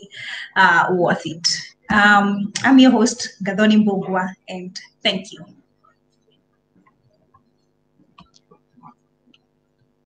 uh, 0.56 0.88
worth 0.92 1.22
it. 1.24 1.46
Um, 1.90 2.52
I'm 2.62 2.78
your 2.78 2.90
host, 2.90 3.36
Gadoni 3.42 3.82
Mbogwa, 3.84 4.34
and 4.48 4.78
thank 5.02 5.32
you. 5.32 5.44